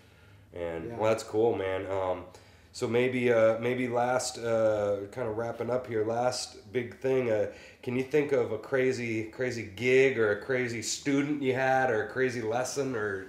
And 0.54 0.86
Yeah. 0.88 0.96
well 0.96 1.10
that's 1.10 1.24
cool 1.24 1.54
man. 1.56 1.86
Um 1.90 2.24
so 2.72 2.86
maybe 2.86 3.32
uh 3.32 3.58
maybe 3.58 3.88
last 3.88 4.38
uh 4.38 4.98
kind 5.12 5.28
of 5.28 5.36
wrapping 5.36 5.70
up 5.70 5.86
here 5.88 6.04
last 6.04 6.72
big 6.72 6.98
thing 7.00 7.30
uh 7.30 7.46
can 7.82 7.96
you 7.96 8.02
think 8.04 8.32
of 8.32 8.52
a 8.52 8.58
crazy 8.58 9.24
crazy 9.24 9.64
gig 9.76 10.18
or 10.18 10.32
a 10.32 10.40
crazy 10.40 10.82
student 10.82 11.42
you 11.42 11.54
had 11.54 11.90
or 11.90 12.04
a 12.04 12.08
crazy 12.08 12.42
lesson 12.42 12.94
or 12.96 13.26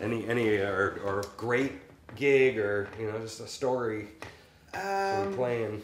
any 0.00 0.26
any 0.28 0.56
or 0.58 1.00
or 1.04 1.24
great 1.36 1.72
gig 2.16 2.58
or 2.58 2.88
you 2.98 3.10
know 3.10 3.18
just 3.18 3.40
a 3.40 3.46
story 3.46 4.08
Um, 4.74 5.34
playing 5.34 5.82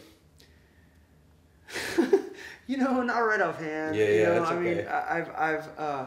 you 2.67 2.77
know, 2.77 3.01
not 3.01 3.19
right 3.19 3.41
offhand. 3.41 3.95
Yeah, 3.95 4.05
you 4.07 4.13
yeah, 4.19 4.25
know, 4.27 4.33
that's 4.35 4.51
I 4.51 4.59
mean, 4.59 4.77
okay. 4.79 4.87
I- 4.87 5.17
I've, 5.19 5.29
I've, 5.35 5.79
uh, 5.79 6.05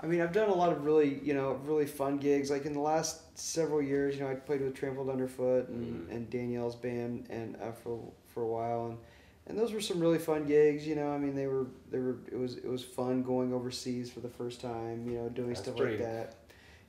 I 0.00 0.06
mean, 0.06 0.20
I've 0.20 0.32
done 0.32 0.48
a 0.48 0.54
lot 0.54 0.72
of 0.72 0.84
really, 0.84 1.20
you 1.22 1.34
know, 1.34 1.52
really 1.64 1.86
fun 1.86 2.18
gigs. 2.18 2.50
Like 2.50 2.66
in 2.66 2.72
the 2.72 2.80
last 2.80 3.38
several 3.38 3.80
years, 3.80 4.16
you 4.16 4.22
know, 4.22 4.30
I 4.30 4.34
played 4.34 4.60
with 4.60 4.74
Trampled 4.74 5.08
Underfoot 5.08 5.68
and, 5.68 6.08
Mhm. 6.08 6.14
and 6.14 6.30
Danielle's 6.30 6.74
band, 6.76 7.26
and 7.30 7.56
uh, 7.62 7.72
for 7.72 8.00
for 8.28 8.42
a 8.42 8.46
while, 8.46 8.86
and 8.88 8.98
and 9.46 9.58
those 9.58 9.72
were 9.72 9.80
some 9.80 10.00
really 10.00 10.18
fun 10.18 10.46
gigs. 10.46 10.86
You 10.86 10.96
know, 10.96 11.12
I 11.12 11.18
mean, 11.18 11.34
they 11.34 11.46
were 11.46 11.66
they 11.90 12.00
were 12.00 12.16
it 12.30 12.36
was 12.36 12.56
it 12.56 12.66
was 12.68 12.82
fun 12.84 13.22
going 13.22 13.52
overseas 13.54 14.10
for 14.10 14.20
the 14.20 14.28
first 14.28 14.60
time. 14.60 15.06
You 15.08 15.18
know, 15.18 15.28
doing 15.28 15.48
That's 15.50 15.60
stuff 15.60 15.76
pretty- 15.76 15.98
like 16.02 16.06
that. 16.12 16.34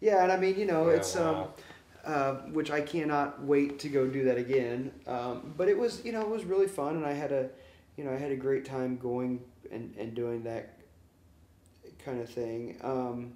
Yeah, 0.01 0.23
and 0.23 0.31
I 0.31 0.37
mean, 0.37 0.57
you 0.59 0.65
know, 0.65 0.89
Yeah, 0.89 0.95
it's 0.95 1.15
um, 1.15 1.47
uh, 2.05 2.33
which 2.51 2.69
I 2.71 2.81
cannot 2.81 3.41
wait 3.43 3.79
to 3.79 3.89
go 3.89 4.07
do 4.07 4.23
that 4.25 4.37
again. 4.37 4.91
Um, 5.07 5.53
but 5.57 5.67
it 5.69 5.77
was, 5.77 6.03
you 6.05 6.11
know, 6.11 6.21
it 6.21 6.29
was 6.29 6.43
really 6.43 6.67
fun, 6.67 6.95
and 6.97 7.05
I 7.05 7.13
had 7.13 7.31
a, 7.31 7.49
you 7.97 8.03
know, 8.03 8.11
I 8.11 8.17
had 8.17 8.31
a 8.31 8.35
great 8.35 8.65
time 8.65 8.97
going 8.97 9.41
and, 9.71 9.93
and 9.97 10.13
doing 10.13 10.43
that 10.43 10.77
kind 12.03 12.21
of 12.21 12.29
thing. 12.29 12.77
Um, 12.83 13.33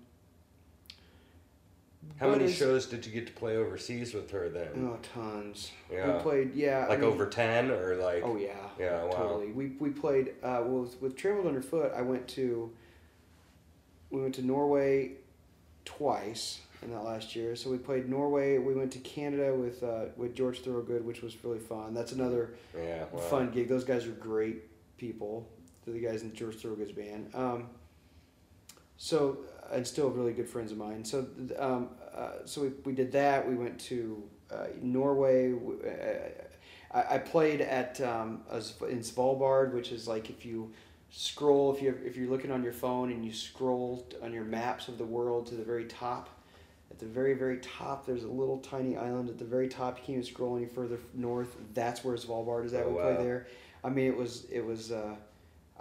how 2.18 2.30
many 2.30 2.51
shows 2.51 2.86
did 2.86 3.05
you 3.05 3.12
get 3.12 3.28
to 3.28 3.34
play 3.34 3.57
overseas 3.57 4.14
with 4.14 4.32
her 4.32 4.49
then 4.49 4.70
Oh, 4.89 4.97
tons. 5.14 5.72
Yeah. 5.91 6.16
We 6.18 6.22
played, 6.24 6.55
yeah. 6.55 6.86
I 6.86 6.89
like 6.89 6.99
mean- 6.99 7.10
over 7.10 7.26
10 7.28 7.72
or 7.72 7.95
like 7.95 8.24
Oh 8.24 8.36
yeah. 8.38 8.55
Yeah, 8.80 9.03
wow. 9.03 9.12
Totally. 9.12 9.51
We 9.51 9.74
we 9.80 9.89
played 9.89 10.30
uh, 10.43 10.62
well 10.66 10.82
with, 10.84 11.01
with 11.01 11.16
Trampled 11.16 11.47
Underfoot. 11.47 11.91
I 11.95 12.01
went 12.01 12.28
to. 12.30 12.72
We 14.12 14.22
went 14.22 14.34
to 14.36 14.41
Norway, 14.45 15.12
twice 15.97 16.59
in 16.81 16.91
that 16.91 17.03
last 17.03 17.35
year. 17.35 17.55
So 17.55 17.69
we 17.69 17.77
played 17.77 18.09
Norway. 18.09 18.57
We 18.57 18.73
went 18.73 18.91
to 18.93 18.99
Canada 18.99 19.53
with 19.53 19.83
uh, 19.83 20.05
with 20.15 20.35
George 20.35 20.59
Thorogood, 20.59 21.05
which 21.05 21.21
was 21.21 21.43
really 21.43 21.59
fun. 21.59 21.93
That's 21.93 22.11
another 22.11 22.51
yeah 22.75 23.05
wow. 23.11 23.19
fun 23.19 23.51
gig. 23.51 23.67
Those 23.67 23.83
guys 23.83 24.05
are 24.05 24.11
great 24.11 24.97
people. 24.97 25.47
They're 25.83 25.93
the 25.93 25.99
guys 25.99 26.21
in 26.21 26.33
George 26.33 26.55
Thorogood's 26.55 26.91
band. 26.91 27.31
Um, 27.33 27.67
so 28.97 29.39
and 29.71 29.85
still 29.85 30.09
really 30.09 30.33
good 30.33 30.49
friends 30.49 30.71
of 30.71 30.77
mine. 30.77 31.03
So 31.03 31.27
um, 31.57 31.89
uh, 32.15 32.45
so 32.45 32.61
we, 32.61 32.69
we 32.85 32.93
did 32.93 33.11
that. 33.13 33.47
We 33.47 33.55
went 33.55 33.79
to 33.81 34.23
uh, 34.51 34.67
Norway. 34.81 35.53
Uh, 35.53 36.97
I, 36.97 37.15
I 37.15 37.17
played 37.17 37.61
at 37.61 37.99
um, 38.01 38.41
in 38.51 38.99
Svalbard, 38.99 39.73
which 39.73 39.91
is 39.91 40.07
like 40.07 40.29
if 40.29 40.45
you 40.45 40.71
scroll 41.12 41.76
if 41.76 41.82
you 41.82 41.97
if 42.05 42.16
you're 42.16 42.30
looking 42.30 42.51
on 42.51 42.64
your 42.64 42.74
phone 42.74 43.12
and 43.12 43.26
you 43.26 43.34
scroll 43.34 44.07
on 44.22 44.34
your 44.34 44.43
maps 44.43 44.88
of 44.88 44.97
the 44.97 45.05
world 45.05 45.47
to 45.47 45.55
the 45.55 45.64
very 45.64 45.86
top. 45.86 46.30
At 46.91 46.97
the 46.97 47.05
very, 47.05 47.36
very 47.36 47.57
top, 47.57 48.07
there's 48.07 48.24
a 48.24 48.28
little 48.28 48.57
tiny 48.57 48.97
island. 48.97 49.30
At 49.30 49.38
the 49.38 49.45
very 49.45 49.68
top, 49.68 49.99
you 49.99 50.03
can't 50.03 50.10
even 50.10 50.24
scroll 50.24 50.57
any 50.57 50.66
further 50.66 50.97
north. 51.14 51.55
That's 51.76 52.03
where 52.03 52.16
Svalbard 52.16 52.66
is 52.66 52.74
at. 52.74 52.86
Oh, 52.86 52.89
we 52.89 52.95
wow. 52.95 53.01
played 53.03 53.28
there. 53.28 53.47
I 53.84 53.89
mean, 53.89 54.07
it 54.07 54.18
was 54.18 54.45
it 54.45 54.66
was. 54.66 54.91
Uh, 54.91 55.16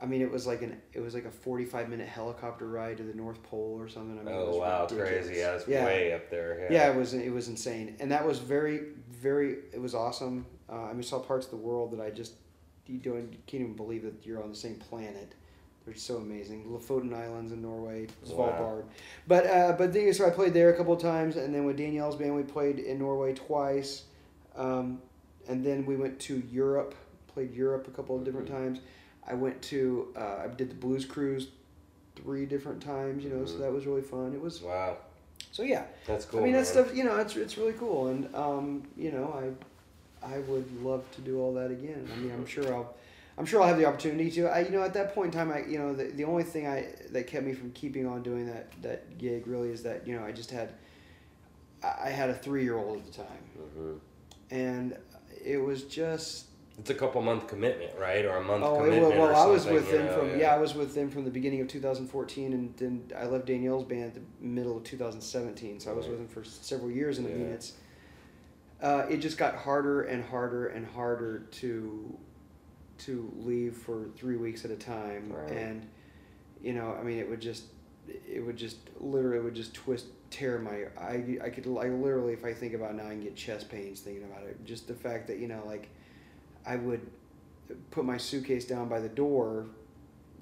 I 0.00 0.06
mean, 0.06 0.22
it 0.22 0.30
was 0.30 0.46
like 0.46 0.62
an 0.62 0.80
it 0.92 1.00
was 1.00 1.14
like 1.14 1.24
a 1.24 1.30
forty 1.30 1.64
five 1.64 1.88
minute 1.88 2.08
helicopter 2.08 2.68
ride 2.68 2.98
to 2.98 3.02
the 3.02 3.14
North 3.14 3.42
Pole 3.42 3.76
or 3.78 3.88
something. 3.88 4.18
I 4.18 4.22
mean, 4.22 4.34
it 4.34 4.38
oh 4.38 4.48
was 4.48 4.56
wow 4.58 4.82
ridiculous. 4.82 5.26
crazy 5.26 5.40
yeah 5.40 5.54
it's 5.54 5.66
yeah. 5.66 5.84
way 5.84 6.12
up 6.12 6.30
there 6.30 6.68
Yeah, 6.70 6.90
it 6.90 6.96
was 6.96 7.14
it 7.14 7.32
was 7.32 7.48
insane, 7.48 7.96
and 8.00 8.12
that 8.12 8.24
was 8.24 8.38
very 8.38 8.82
very 9.10 9.56
it 9.72 9.80
was 9.80 9.94
awesome. 9.94 10.46
Uh, 10.70 10.84
I 10.84 10.92
mean, 10.92 11.02
saw 11.02 11.18
parts 11.18 11.46
of 11.46 11.50
the 11.50 11.56
world 11.56 11.92
that 11.92 12.00
I 12.00 12.10
just 12.10 12.34
you 12.88 12.98
don't 12.98 13.32
you 13.32 13.38
can't 13.46 13.62
even 13.62 13.74
believe 13.74 14.02
that 14.02 14.24
you're 14.24 14.42
on 14.42 14.50
the 14.50 14.56
same 14.56 14.76
planet. 14.76 15.34
They're 15.84 15.94
so 15.96 16.16
amazing. 16.16 16.66
Lofoten 16.66 17.14
Islands 17.14 17.50
in 17.52 17.62
Norway, 17.62 18.08
Wow. 18.26 18.34
Svalbard. 18.58 18.84
But 19.26 19.46
uh, 19.46 19.72
but 19.78 19.94
is, 19.96 20.18
so 20.18 20.26
I 20.26 20.30
played 20.30 20.52
there 20.52 20.70
a 20.70 20.76
couple 20.76 20.92
of 20.92 21.00
times, 21.00 21.36
and 21.36 21.54
then 21.54 21.64
with 21.64 21.76
Danielle's 21.78 22.16
band, 22.16 22.34
we 22.36 22.42
played 22.42 22.78
in 22.78 22.98
Norway 22.98 23.32
twice, 23.34 24.04
um, 24.56 25.00
and 25.48 25.64
then 25.64 25.86
we 25.86 25.96
went 25.96 26.18
to 26.20 26.42
Europe, 26.50 26.94
played 27.28 27.54
Europe 27.54 27.88
a 27.88 27.90
couple 27.90 28.16
of 28.16 28.24
different 28.24 28.48
Mhm. 28.48 28.52
times. 28.52 28.80
I 29.26 29.34
went 29.34 29.60
to 29.62 30.12
uh, 30.16 30.42
I 30.44 30.48
did 30.48 30.70
the 30.70 30.74
Blues 30.74 31.04
Cruise 31.04 31.48
three 32.16 32.46
different 32.46 32.82
times, 32.82 33.24
you 33.24 33.30
know, 33.30 33.44
so 33.44 33.54
Mhm. 33.54 33.60
that 33.60 33.72
was 33.72 33.86
really 33.86 34.02
fun. 34.02 34.34
It 34.34 34.40
was 34.40 34.60
wow 34.62 34.96
so 35.52 35.62
yeah, 35.62 35.84
That's 36.06 36.24
cool. 36.24 36.40
I 36.40 36.44
mean, 36.44 36.52
that 36.52 36.66
stuff, 36.66 36.94
you 36.94 37.04
know, 37.04 37.16
it's 37.16 37.36
it's 37.36 37.58
really 37.58 37.72
cool, 37.72 38.08
and 38.08 38.32
um, 38.34 38.82
you 38.96 39.10
know, 39.10 39.32
I 39.34 39.50
I 40.22 40.38
would 40.38 40.82
love 40.82 41.08
to 41.12 41.20
do 41.20 41.40
all 41.40 41.54
that 41.54 41.70
again. 41.70 42.08
I 42.12 42.16
mean, 42.20 42.32
I'm 42.32 42.46
sure 42.46 42.72
I'll. 42.74 42.94
I'm 43.36 43.46
sure 43.46 43.62
I'll 43.62 43.68
have 43.68 43.78
the 43.78 43.84
opportunity 43.84 44.32
to. 44.32 44.46
I, 44.48 44.60
you 44.62 44.70
know, 44.70 44.82
at 44.82 44.94
that 44.94 45.14
point 45.14 45.32
in 45.32 45.38
time, 45.38 45.52
I, 45.52 45.64
you 45.64 45.78
know, 45.78 45.94
the, 45.94 46.04
the 46.06 46.24
only 46.24 46.42
thing 46.42 46.66
I 46.66 46.86
that 47.12 47.28
kept 47.28 47.46
me 47.46 47.52
from 47.52 47.70
keeping 47.70 48.04
on 48.04 48.22
doing 48.24 48.46
that 48.46 48.72
that 48.82 49.16
gig 49.16 49.46
really 49.46 49.68
is 49.70 49.82
that 49.84 50.06
you 50.08 50.16
know 50.18 50.24
I 50.24 50.32
just 50.32 50.50
had, 50.50 50.70
I 51.82 52.08
had 52.10 52.30
a 52.30 52.34
three 52.34 52.64
year 52.64 52.76
old 52.76 52.98
at 52.98 53.06
the 53.06 53.12
time, 53.12 53.26
Mhm. 53.78 53.98
and 54.50 54.96
it 55.44 55.58
was 55.58 55.84
just 55.84 56.46
It's 56.80 56.90
a 56.90 56.94
couple 56.94 57.22
month 57.22 57.46
commitment, 57.46 57.92
right? 57.96 58.24
Or 58.24 58.38
a 58.38 58.42
month 58.42 58.64
Oh, 58.64 58.76
commitment. 58.82 59.16
well, 59.16 59.36
I 59.36 59.46
was 59.46 59.66
with 59.66 59.88
them 59.88 60.06
know, 60.06 60.18
from 60.30 60.38
yeah. 60.40 60.52
I 60.54 60.58
was 60.58 60.74
with 60.74 60.94
them 60.96 61.08
from 61.08 61.24
the 61.24 61.30
beginning 61.30 61.60
of 61.60 61.68
2014, 61.68 62.52
and 62.52 62.76
then 62.76 63.12
I 63.16 63.26
left 63.26 63.46
Danielle's 63.46 63.84
band 63.84 64.04
at 64.04 64.14
the 64.14 64.20
middle 64.40 64.76
of 64.76 64.82
2017. 64.82 65.78
So 65.78 65.92
I 65.92 65.94
was 65.94 66.06
Right. 66.06 66.10
with 66.18 66.18
them 66.18 66.28
for 66.28 66.42
several 66.42 66.90
years, 66.90 67.18
and 67.18 67.26
I 67.28 67.30
mean 67.30 67.46
Yeah. 67.48 67.54
it's 67.54 67.74
uh, 68.82 69.06
it 69.08 69.18
just 69.18 69.38
got 69.38 69.54
harder 69.56 70.02
and 70.02 70.24
harder 70.24 70.68
and 70.68 70.86
harder 70.86 71.40
to 71.52 72.16
to 72.98 73.32
leave 73.38 73.76
for 73.76 74.08
three 74.16 74.36
weeks 74.36 74.64
at 74.64 74.70
a 74.70 74.76
time, 74.76 75.32
Right. 75.32 75.50
and 75.52 75.88
you 76.62 76.72
know 76.72 76.96
I 76.98 77.02
mean 77.02 77.18
it 77.18 77.28
would 77.28 77.40
just 77.40 77.64
it 78.08 78.44
would 78.44 78.56
just 78.56 78.76
literally 79.00 79.40
would 79.44 79.54
just 79.54 79.74
twist 79.74 80.06
tear 80.30 80.58
my 80.58 80.84
I 81.00 81.38
I 81.44 81.50
could 81.50 81.66
I 81.66 81.88
literally 81.88 82.32
if 82.32 82.44
I 82.44 82.52
think 82.52 82.74
about 82.74 82.94
now 82.94 83.04
I 83.06 83.10
can 83.10 83.20
get 83.20 83.36
chest 83.36 83.68
pains 83.68 84.00
thinking 84.00 84.24
about 84.24 84.42
it. 84.44 84.64
Just 84.64 84.88
the 84.88 84.94
fact 84.94 85.26
that 85.28 85.38
you 85.38 85.48
know 85.48 85.62
like 85.66 85.88
I 86.66 86.76
would 86.76 87.00
put 87.90 88.04
my 88.04 88.16
suitcase 88.16 88.64
down 88.64 88.88
by 88.88 88.98
the 89.00 89.08
door 89.08 89.66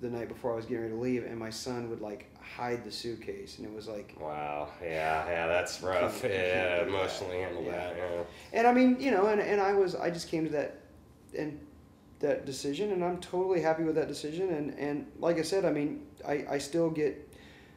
the 0.00 0.10
night 0.10 0.28
before 0.28 0.52
I 0.52 0.56
was 0.56 0.66
getting 0.66 0.82
ready 0.82 0.94
to 0.94 1.00
leave, 1.00 1.24
and 1.24 1.38
my 1.38 1.50
son 1.50 1.88
would 1.90 2.00
like 2.00 2.26
hide 2.40 2.84
the 2.84 2.92
suitcase, 2.92 3.58
and 3.58 3.66
it 3.66 3.72
was 3.74 3.88
like, 3.88 4.14
Wow. 4.20 4.68
Yeah. 4.82 5.26
Yeah. 5.26 5.46
That's 5.46 5.82
rough. 5.82 6.20
Can't- 6.20 6.32
can't 6.32 6.46
Yeah. 6.46 6.82
Emotionally 6.86 7.38
handle 7.38 7.62
Yeah. 7.64 7.70
that. 7.72 7.96
Yeah. 7.96 8.22
and 8.52 8.66
I 8.66 8.72
mean, 8.72 9.00
you 9.00 9.10
know, 9.10 9.26
and, 9.26 9.40
and 9.40 9.60
I 9.60 9.72
was, 9.72 9.94
I 9.94 10.10
just 10.10 10.28
came 10.28 10.44
to 10.44 10.50
that, 10.52 10.78
and 11.36 11.58
that 12.20 12.46
decision, 12.46 12.92
and 12.92 13.04
I'm 13.04 13.18
totally 13.18 13.60
happy 13.60 13.84
with 13.84 13.94
that 13.96 14.08
decision, 14.08 14.50
and 14.50 14.78
and 14.78 15.06
like 15.18 15.38
I 15.38 15.42
said, 15.42 15.64
I 15.64 15.72
mean, 15.72 16.06
I 16.26 16.44
I 16.50 16.58
still 16.58 16.88
get, 16.90 17.28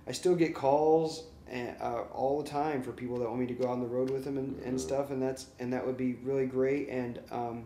I 0.07 0.11
still 0.11 0.35
get 0.35 0.53
calls. 0.55 1.23
And, 1.51 1.75
uh, 1.81 2.01
all 2.13 2.43
the 2.43 2.47
time 2.47 2.83
for 2.83 2.91
people 2.91 3.17
that 3.17 3.27
want 3.27 3.39
me 3.39 3.47
to 3.47 3.55
go 3.55 3.65
out 3.65 3.71
on 3.71 3.79
the 3.79 3.87
road 3.87 4.11
with 4.11 4.23
them 4.23 4.37
and, 4.37 4.55
and 4.61 4.77
Mhm. 4.77 4.79
stuff 4.79 5.09
and 5.09 5.19
that's 5.19 5.47
and 5.59 5.73
that 5.73 5.83
would 5.83 5.97
be 5.97 6.13
really 6.23 6.45
great 6.45 6.89
and 6.89 7.19
um, 7.31 7.63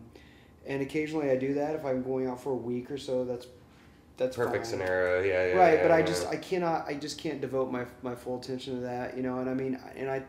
and 0.66 0.82
occasionally 0.82 1.30
I 1.30 1.36
do 1.36 1.54
that 1.56 1.76
if 1.76 1.84
I'm 1.84 2.02
going 2.02 2.26
out 2.28 2.40
for 2.42 2.52
a 2.54 2.56
week 2.56 2.90
or 2.90 2.98
so 2.98 3.26
that's 3.26 3.46
that's 4.18 4.36
Perfect 4.36 4.66
fine. 4.66 4.72
scenario. 4.72 5.22
Yeah. 5.24 5.48
yeah 5.48 5.54
right 5.60 5.74
yeah, 5.76 5.82
but 5.84 5.92
i 5.92 6.02
just 6.02 6.28
i 6.28 6.36
cannot 6.36 6.88
i 6.88 6.94
just 6.94 7.18
can't 7.18 7.42
devote 7.42 7.72
my 7.72 7.86
my 8.02 8.14
full 8.16 8.40
attention 8.40 8.76
to 8.76 8.82
that 8.82 9.16
you 9.18 9.24
know 9.24 9.40
and 9.40 9.50
i 9.50 9.54
mean 9.54 9.80
and 9.96 10.10
i 10.10 10.22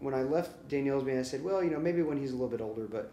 when 0.00 0.12
i 0.14 0.22
left 0.22 0.68
danielle's 0.68 1.04
band 1.04 1.18
i 1.18 1.22
said 1.22 1.42
well 1.42 1.62
you 1.64 1.70
know 1.70 1.78
maybe 1.78 2.02
when 2.02 2.18
he's 2.18 2.30
a 2.30 2.34
little 2.34 2.48
bit 2.48 2.60
older 2.60 2.86
but 2.86 3.12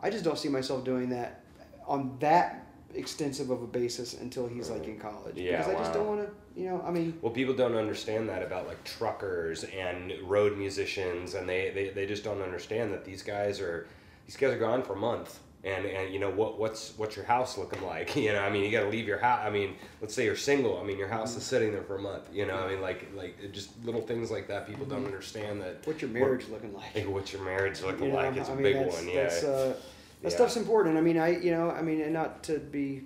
i 0.00 0.08
just 0.08 0.24
don't 0.24 0.38
see 0.38 0.48
myself 0.48 0.84
doing 0.84 1.10
that 1.10 1.42
on 1.86 2.16
that 2.20 2.66
extensive 2.94 3.50
of 3.50 3.62
a 3.62 3.66
basis 3.66 4.14
until 4.14 4.46
he's 4.48 4.70
like 4.70 4.86
in 4.86 4.98
college 4.98 5.36
Yeah, 5.36 5.58
because 5.58 5.74
i 5.74 5.78
just 5.78 5.92
don't 5.92 6.06
want 6.06 6.20
to 6.26 6.60
you 6.60 6.66
know 6.68 6.82
i 6.86 6.90
mean 6.90 7.16
Well, 7.22 7.32
people 7.32 7.54
don't 7.54 7.76
understand 7.76 8.28
that 8.30 8.42
about 8.42 8.66
like 8.66 8.82
truckers 8.84 9.64
and 9.64 10.12
road 10.24 10.56
musicians, 10.58 11.34
and 11.34 11.48
they, 11.48 11.70
they, 11.70 11.90
they 11.90 12.06
just 12.06 12.24
don't 12.24 12.42
understand 12.42 12.92
that 12.92 13.04
these 13.04 13.22
guys 13.22 13.60
are 13.60 13.86
these 14.26 14.36
guys 14.36 14.52
are 14.52 14.58
gone 14.58 14.82
for 14.82 14.94
a 14.94 14.96
month, 14.96 15.38
and 15.62 15.84
and 15.84 16.12
you 16.12 16.18
know 16.18 16.30
what 16.30 16.58
what's 16.58 16.96
what's 16.96 17.16
your 17.16 17.24
house 17.24 17.58
looking 17.58 17.82
like? 17.82 18.16
You 18.20 18.32
know, 18.32 18.40
I 18.40 18.50
mean, 18.50 18.64
you 18.64 18.70
got 18.70 18.82
to 18.82 18.88
leave 18.88 19.06
your 19.06 19.18
house. 19.18 19.40
I 19.44 19.50
mean, 19.50 19.76
let's 20.00 20.14
say 20.14 20.24
you're 20.24 20.36
single. 20.36 20.78
I 20.78 20.84
mean, 20.84 20.98
your 20.98 21.08
house 21.08 21.36
is 21.36 21.42
sitting 21.42 21.72
there 21.72 21.82
for 21.82 21.96
a 21.96 22.00
month. 22.00 22.24
You 22.32 22.46
know, 22.46 22.54
I 22.56 22.70
mean, 22.70 22.80
like 22.80 23.08
like 23.14 23.52
just 23.52 23.70
little 23.84 24.00
things 24.02 24.30
like 24.30 24.48
that. 24.48 24.66
People 24.66 24.86
don't 24.86 25.04
understand 25.04 25.60
that. 25.62 25.86
what's 25.86 26.00
your 26.02 26.10
marriage 26.10 26.48
looking 26.48 26.74
like 26.74 27.06
what's 27.06 27.32
your 27.32 27.42
marriage 27.42 27.80
looking 27.82 28.06
You 28.06 28.12
know, 28.12 28.16
like? 28.16 28.36
It's 28.36 28.48
a 28.48 28.52
I 28.52 28.54
mean, 28.54 28.62
big 28.62 28.76
that's, 28.76 28.96
one. 28.96 29.08
Yeah. 29.08 29.14
That's, 29.22 29.44
uh, 29.44 29.76
that 30.22 30.30
Yeah. 30.30 30.36
stuff's 30.36 30.56
important. 30.56 30.96
I 30.96 31.00
mean, 31.00 31.18
I 31.18 31.38
you 31.38 31.50
know, 31.50 31.70
I 31.70 31.82
mean, 31.82 32.00
and 32.00 32.12
not 32.12 32.42
to 32.44 32.58
be 32.58 33.04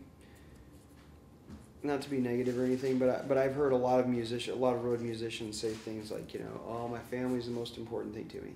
not 1.82 2.00
to 2.02 2.10
be 2.10 2.18
negative 2.18 2.58
or 2.58 2.64
anything, 2.64 2.98
but 2.98 3.08
I, 3.08 3.22
but 3.28 3.36
I've 3.36 3.54
heard 3.54 3.72
a 3.72 3.76
lot 3.76 4.00
of 4.00 4.08
musician, 4.08 4.54
a 4.54 4.56
lot 4.56 4.74
of 4.74 4.84
road 4.84 5.00
musicians 5.00 5.60
say 5.60 5.70
things 5.70 6.10
like, 6.10 6.32
you 6.32 6.40
know, 6.40 6.60
oh, 6.66 6.88
my 6.88 6.98
family's 6.98 7.44
the 7.44 7.52
most 7.52 7.76
important 7.76 8.14
thing 8.14 8.26
to 8.28 8.40
me. 8.40 8.52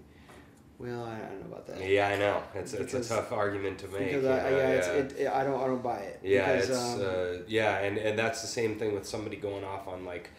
Well, 0.79 1.05
I, 1.05 1.19
don't 1.19 1.41
know 1.41 1.47
about 1.47 1.67
that. 1.67 1.85
yeah, 1.89 2.09
I 2.09 2.17
know. 2.17 2.41
It's 2.55 2.73
it's 2.73 2.95
a 2.95 3.03
tough 3.03 3.33
argument 3.33 3.79
to 3.81 3.89
make. 3.89 4.13
Because 4.13 4.25
I, 4.27 4.51
know, 4.51 4.57
yeah, 4.59 4.69
It's, 4.69 4.87
it, 4.89 5.21
it, 5.23 5.29
I 5.29 5.43
don't 5.43 5.61
I 5.61 5.67
don't 5.67 5.83
buy 5.83 5.97
it. 5.99 6.21
Yeah, 6.23 6.53
because, 6.55 6.71
it's 6.71 6.79
um, 6.79 7.01
uh, 7.03 7.43
yeah, 7.49 7.79
and 7.79 7.99
and 7.99 8.17
that's 8.19 8.43
the 8.43 8.47
same 8.47 8.79
thing 8.79 8.95
with 8.95 9.07
somebody 9.07 9.37
going 9.37 9.65
off 9.65 9.89
on 9.89 10.05
like 10.05 10.31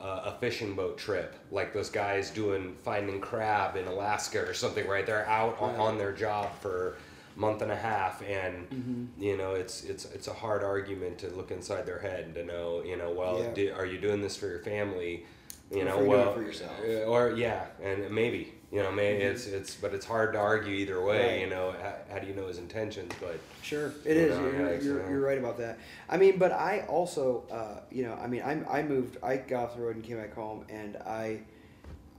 uh, 0.00 0.22
a 0.26 0.36
fishing 0.38 0.74
boat 0.76 0.98
trip, 0.98 1.34
like 1.50 1.72
those 1.74 1.90
guys 1.90 2.30
doing 2.30 2.76
finding 2.84 3.20
crab 3.20 3.74
in 3.76 3.86
Alaska 3.88 4.40
or 4.40 4.54
something. 4.54 4.86
Right, 4.86 5.04
they're 5.04 5.26
out 5.26 5.60
on, 5.60 5.74
on 5.74 5.98
their 5.98 6.12
job 6.12 6.48
for 6.60 6.96
a 7.36 7.40
month 7.40 7.62
and 7.62 7.72
a 7.72 7.76
half, 7.76 8.22
and 8.22 8.70
Mm-hmm. 8.70 9.20
you 9.20 9.36
know 9.36 9.54
it's 9.54 9.82
it's 9.82 10.04
it's 10.12 10.28
a 10.28 10.32
hard 10.32 10.62
argument 10.62 11.18
to 11.18 11.28
look 11.30 11.50
inside 11.50 11.86
their 11.86 11.98
head 11.98 12.26
and 12.26 12.34
to 12.36 12.44
know 12.44 12.84
you 12.84 12.96
know 12.96 13.10
well 13.10 13.40
Yeah. 13.42 13.50
di- 13.54 13.70
are 13.72 13.84
you 13.86 13.98
doing 13.98 14.22
this 14.22 14.36
for 14.36 14.46
your 14.46 14.60
family, 14.60 15.24
you 15.72 15.82
Or 15.82 15.84
know 15.86 16.04
well 16.04 16.34
for 16.34 16.42
yourself. 16.42 16.70
uh, 16.86 17.02
or 17.02 17.32
yeah, 17.32 17.64
and 17.82 18.08
maybe. 18.12 18.52
You 18.70 18.82
know, 18.82 18.92
maybe 18.92 19.22
it's 19.22 19.46
it's, 19.46 19.74
but 19.76 19.94
it's 19.94 20.04
hard 20.04 20.34
to 20.34 20.38
argue 20.38 20.74
either 20.74 21.02
way. 21.02 21.18
Mm-hmm. 21.18 21.28
Right. 21.28 21.40
You 21.40 21.50
know, 21.50 21.74
how, 21.82 21.94
how 22.12 22.18
do 22.18 22.26
you 22.26 22.34
know 22.34 22.48
his 22.48 22.58
intentions? 22.58 23.12
But 23.18 23.40
Sure, 23.62 23.94
it 24.04 24.16
is. 24.16 24.36
know, 24.36 24.44
You're, 24.44 24.80
you're, 24.82 25.10
you're 25.10 25.20
right 25.20 25.38
about 25.38 25.56
that. 25.58 25.78
I 26.08 26.18
mean, 26.18 26.38
but 26.38 26.52
I 26.52 26.84
also, 26.88 27.44
uh, 27.50 27.80
you 27.90 28.02
know, 28.02 28.14
I 28.14 28.26
mean, 28.26 28.42
I, 28.42 28.78
I 28.78 28.82
moved, 28.82 29.16
I 29.22 29.38
got 29.38 29.64
off 29.64 29.76
the 29.76 29.80
road 29.80 29.96
and 29.96 30.04
came 30.04 30.18
back 30.18 30.34
home, 30.34 30.66
and 30.68 30.96
I, 30.98 31.40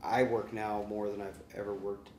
I 0.04 0.24
work 0.24 0.52
now 0.52 0.86
more 0.90 1.10
than 1.10 1.22
I've 1.22 1.40
ever 1.56 1.76
worked 1.76 2.10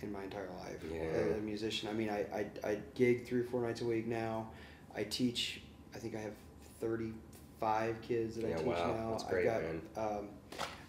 in 0.00 0.10
my 0.10 0.24
entire 0.24 0.48
life 0.58 0.82
Yeah. 0.92 1.02
as 1.02 1.36
a 1.36 1.40
musician. 1.40 1.88
I 1.88 1.92
mean, 1.92 2.10
I, 2.10 2.26
I, 2.34 2.68
I 2.68 2.78
gig 2.94 3.26
three 3.26 3.40
or 3.40 3.44
four 3.44 3.62
nights 3.62 3.82
a 3.82 3.84
week 3.84 4.06
now. 4.08 4.48
I 4.96 5.04
teach. 5.04 5.62
I 5.94 5.98
think 5.98 6.16
I 6.16 6.20
have 6.20 6.34
thirty-five 6.80 8.02
kids 8.02 8.36
that 8.36 8.46
I 8.46 8.56
teach 8.56 8.66
wow. 8.66 8.94
now. 8.98 9.10
That's 9.10 9.24
great, 9.24 9.48
I've 9.48 9.62
got. 9.94 10.18
Um, 10.18 10.28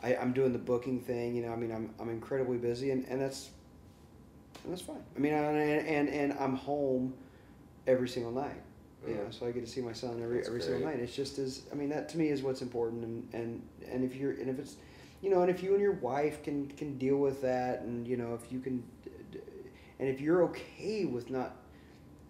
I, 0.04 0.16
I'm 0.16 0.34
doing 0.34 0.52
the 0.52 0.60
booking 0.60 1.00
thing. 1.00 1.36
You 1.36 1.44
know, 1.44 1.54
I 1.54 1.56
mean, 1.56 1.72
I'm, 1.72 1.94
I'm 2.00 2.10
incredibly 2.10 2.58
busy, 2.58 2.92
and, 2.92 3.06
and 3.08 3.22
that's 3.22 3.50
and 4.64 4.72
that's 4.72 4.82
fine. 4.82 5.04
I 5.16 5.20
mean, 5.20 5.34
and, 5.34 5.88
and 5.88 6.10
and 6.10 6.34
I'm 6.40 6.56
home 6.56 7.14
every 7.88 8.08
single 8.08 8.32
night. 8.32 8.62
You 9.08 9.16
know, 9.16 9.22
mm-hmm. 9.22 9.32
so 9.32 9.48
I 9.48 9.52
get 9.52 9.66
to 9.66 9.70
see 9.70 9.82
my 9.82 9.92
son 9.92 10.22
every 10.24 10.38
That's 10.38 10.48
every 10.48 10.62
single 10.62 10.88
night. 10.88 11.00
It's 11.00 11.16
just 11.16 11.38
as 11.38 11.64
I 11.72 11.76
mean, 11.76 11.90
that 11.90 12.08
to 12.10 12.18
me 12.18 12.30
is 12.30 12.42
what's 12.42 12.62
important. 12.62 13.04
And 13.04 13.28
and 13.34 13.62
and 13.92 14.04
if 14.04 14.16
you're 14.16 14.32
and 14.32 14.50
if 14.50 14.60
it's, 14.60 14.78
you 15.22 15.30
know, 15.30 15.42
and 15.42 15.50
if 15.50 15.62
you 15.62 15.74
and 15.74 15.82
your 15.82 15.94
wife 15.94 16.44
can 16.44 16.68
can 16.68 16.98
deal 16.98 17.18
with 17.18 17.42
that, 17.42 17.82
and 17.82 18.08
you 18.08 18.16
know, 18.16 18.34
if 18.34 18.52
you 18.52 18.60
can, 18.60 18.84
and 20.00 20.08
if 20.08 20.22
you're 20.22 20.44
okay 20.44 21.06
with 21.06 21.30
not 21.30 21.58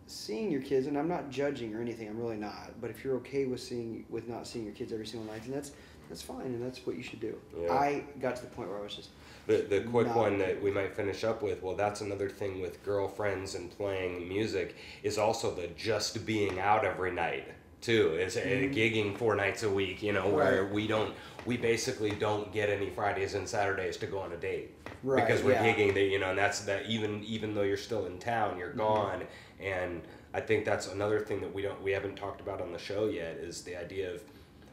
seeing 0.07 0.51
your 0.51 0.61
kids, 0.61 0.87
and 0.87 0.97
I'm 0.97 1.07
not 1.07 1.29
judging 1.29 1.75
or 1.75 1.81
anything, 1.81 2.07
I'm 2.09 2.19
really 2.19 2.37
not. 2.37 2.71
But 2.81 2.89
if 2.89 3.03
you're 3.03 3.17
okay 3.17 3.45
with 3.45 3.61
seeing 3.61 4.05
with 4.09 4.27
not 4.27 4.47
seeing 4.47 4.65
your 4.65 4.73
kids 4.73 4.91
every 4.91 5.05
single 5.05 5.31
night, 5.31 5.45
and 5.45 5.53
that's 5.53 5.73
that's 6.09 6.21
fine, 6.21 6.45
and 6.47 6.63
that's 6.63 6.85
what 6.85 6.95
you 6.95 7.03
should 7.03 7.19
do. 7.19 7.35
Yeah. 7.59 7.71
I 7.73 8.03
got 8.19 8.35
to 8.37 8.41
the 8.43 8.49
point 8.49 8.69
where 8.69 8.79
I 8.79 8.83
was 8.83 8.95
just 8.95 9.09
The, 9.47 9.57
the 9.57 9.81
quick 9.81 10.07
Not- 10.07 10.15
one 10.15 10.37
that 10.39 10.61
we 10.61 10.71
might 10.71 10.95
finish 10.95 11.23
up 11.23 11.41
with, 11.41 11.61
well, 11.63 11.75
that's 11.75 12.01
another 12.01 12.29
thing 12.29 12.61
with 12.61 12.81
girlfriends 12.83 13.55
and 13.55 13.69
playing 13.77 14.27
music 14.29 14.75
is 15.03 15.17
also 15.17 15.53
the 15.53 15.67
just 15.75 16.25
being 16.25 16.59
out 16.59 16.85
every 16.85 17.11
night 17.11 17.47
too. 17.81 18.13
Is 18.13 18.37
uh 18.37 18.39
Mhm. 18.39 18.73
gigging 18.73 19.17
four 19.17 19.35
nights 19.35 19.63
a 19.63 19.69
week, 19.69 20.01
you 20.01 20.13
know, 20.13 20.29
where 20.29 20.63
Right. 20.63 20.71
we 20.73 20.87
don't, 20.87 21.13
we 21.45 21.57
basically 21.57 22.11
don't 22.11 22.53
get 22.53 22.69
any 22.69 22.89
Fridays 22.89 23.33
and 23.33 23.45
Saturdays 23.49 23.97
to 23.97 24.05
go 24.07 24.19
on 24.19 24.31
a 24.31 24.37
date 24.37 24.71
Right, 25.03 25.25
because 25.27 25.43
we're 25.43 25.51
yeah. 25.51 25.65
gigging. 25.75 25.93
That 25.93 26.03
you 26.03 26.19
know, 26.19 26.29
and 26.29 26.37
that's 26.39 26.61
that. 26.61 26.85
Even 26.85 27.21
even 27.25 27.53
though 27.53 27.63
you're 27.63 27.75
still 27.75 28.05
in 28.05 28.19
town, 28.19 28.57
you're 28.57 28.69
Mm-hmm. 28.69 28.77
gone, 28.77 29.23
and 29.59 30.01
I 30.33 30.39
think 30.39 30.63
that's 30.63 30.87
another 30.87 31.19
thing 31.19 31.41
that 31.41 31.53
we 31.53 31.61
don't, 31.61 31.81
we 31.83 31.91
haven't 31.91 32.15
talked 32.15 32.39
about 32.39 32.61
on 32.61 32.71
the 32.71 32.79
show 32.79 33.07
yet 33.09 33.35
is 33.35 33.63
the 33.63 33.75
idea 33.75 34.13
of 34.13 34.23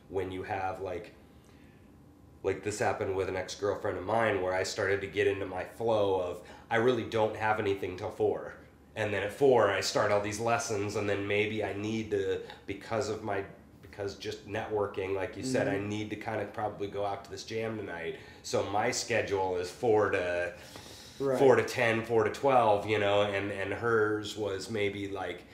when 0.08 0.30
you 0.30 0.44
have 0.44 0.80
like 0.80 1.12
like 2.42 2.62
this 2.62 2.78
happened 2.78 3.14
with 3.14 3.28
an 3.28 3.36
ex-girlfriend 3.36 3.98
of 3.98 4.04
mine 4.04 4.42
where 4.42 4.54
i 4.54 4.62
started 4.62 5.00
to 5.00 5.06
get 5.06 5.26
into 5.26 5.46
my 5.46 5.64
flow 5.64 6.20
of 6.20 6.40
i 6.70 6.76
really 6.76 7.04
don't 7.04 7.36
have 7.36 7.60
anything 7.60 7.96
till 7.96 8.10
four. 8.10 8.54
And 8.96 9.14
then 9.14 9.22
at 9.22 9.32
four 9.32 9.70
i 9.70 9.80
start 9.80 10.12
all 10.12 10.20
these 10.20 10.40
lessons 10.40 10.96
and 10.96 11.08
then 11.08 11.26
maybe 11.26 11.64
i 11.64 11.72
need 11.72 12.10
to 12.10 12.40
because 12.66 13.08
of 13.08 13.22
my 13.22 13.44
because 13.82 14.16
just 14.16 14.48
networking 14.48 15.14
like 15.14 15.36
you 15.36 15.44
said 15.44 15.68
i 15.68 15.74
mm-hmm. 15.74 15.88
need 15.88 16.10
to 16.10 16.16
kind 16.16 16.40
of 16.40 16.52
probably 16.52 16.88
go 16.88 17.04
out 17.04 17.24
to 17.24 17.30
this 17.30 17.44
jam 17.44 17.76
tonight. 17.76 18.16
So 18.42 18.64
my 18.70 18.90
schedule 18.90 19.56
is 19.56 19.70
four 19.70 20.10
to 20.10 20.54
Right. 21.18 21.38
four 21.38 21.54
to 21.54 21.62
10 21.62 22.06
four 22.06 22.24
to 22.24 22.30
12 22.30 22.86
you 22.86 22.98
know 22.98 23.22
and 23.24 23.52
and 23.52 23.74
hers 23.74 24.38
was 24.38 24.70
maybe 24.70 25.06
like 25.06 25.44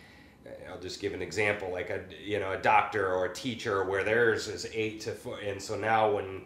I'll 0.71 0.81
just 0.81 1.01
give 1.01 1.15
an 1.15 1.23
example, 1.23 1.71
like 1.73 1.91
a 1.91 2.03
you 2.23 2.39
know 2.39 2.53
a 2.53 2.59
doctor 2.59 3.13
or 3.13 3.27
a 3.27 3.35
teacher, 3.35 3.85
where 3.85 4.05
theirs 4.05 4.49
is 4.49 4.67
eight 4.73 5.01
to 5.03 5.13
four, 5.13 5.39
and 5.39 5.61
so 5.61 5.77
now 5.77 6.15
when 6.15 6.43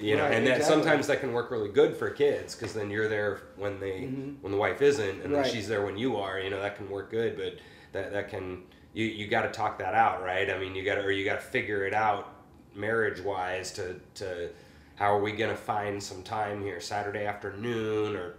you 0.00 0.16
know, 0.16 0.24
Right, 0.24 0.34
and 0.34 0.46
that 0.46 0.58
exactly. 0.58 0.82
sometimes 0.82 1.06
that 1.08 1.20
can 1.20 1.32
work 1.32 1.50
really 1.50 1.68
good 1.68 1.96
for 1.96 2.10
kids 2.10 2.54
because 2.54 2.72
then 2.74 2.90
you're 2.90 3.08
there 3.08 3.42
when 3.56 3.80
they 3.80 4.02
Mhm. 4.02 4.36
when 4.40 4.52
the 4.52 4.58
wife 4.58 4.80
isn't, 4.82 5.22
and 5.22 5.32
Right. 5.32 5.44
then 5.44 5.52
she's 5.52 5.68
there 5.68 5.84
when 5.84 5.96
you 5.98 6.16
are. 6.16 6.38
You 6.38 6.50
know 6.50 6.60
that 6.60 6.76
can 6.76 6.88
work 6.88 7.10
good, 7.10 7.36
but 7.36 7.54
that 7.92 8.12
that 8.12 8.28
can 8.28 8.62
you 8.92 9.06
you 9.06 9.26
got 9.26 9.42
to 9.42 9.50
talk 9.50 9.78
that 9.78 9.94
out, 9.94 10.22
right? 10.22 10.48
I 10.50 10.58
mean, 10.58 10.74
you 10.74 10.84
got 10.84 10.96
to 10.96 11.02
or 11.02 11.10
you 11.10 11.24
got 11.24 11.40
to 11.40 11.46
figure 11.46 11.86
it 11.86 11.94
out 11.94 12.28
marriage 12.74 13.20
wise 13.20 13.70
to 13.72 14.00
to 14.14 14.50
how 14.96 15.14
are 15.16 15.20
we 15.20 15.32
gonna 15.32 15.56
find 15.56 16.02
some 16.02 16.22
time 16.22 16.62
here, 16.62 16.80
Saturday 16.80 17.24
afternoon 17.26 18.16
or 18.16 18.34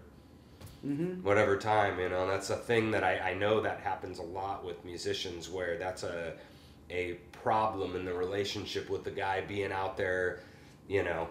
Mm-hmm. 0.86 1.24
whatever 1.24 1.56
time, 1.56 1.98
you 1.98 2.10
know, 2.10 2.28
that's 2.28 2.50
a 2.50 2.58
thing 2.58 2.92
that 2.92 3.06
I, 3.06 3.32
I 3.32 3.34
know 3.36 3.62
that 3.62 3.80
happens 3.80 4.20
a 4.20 4.24
lot 4.24 4.66
with 4.66 4.84
musicians 4.84 5.50
where 5.50 5.78
that's 5.78 6.04
a 6.04 6.34
a 6.90 7.14
problem 7.32 7.96
in 7.96 8.04
the 8.04 8.14
relationship 8.14 8.90
with 8.90 9.06
the 9.06 9.12
guy 9.12 9.40
being 9.40 9.72
out 9.72 9.96
there, 9.96 10.42
you 10.94 11.04
know, 11.04 11.28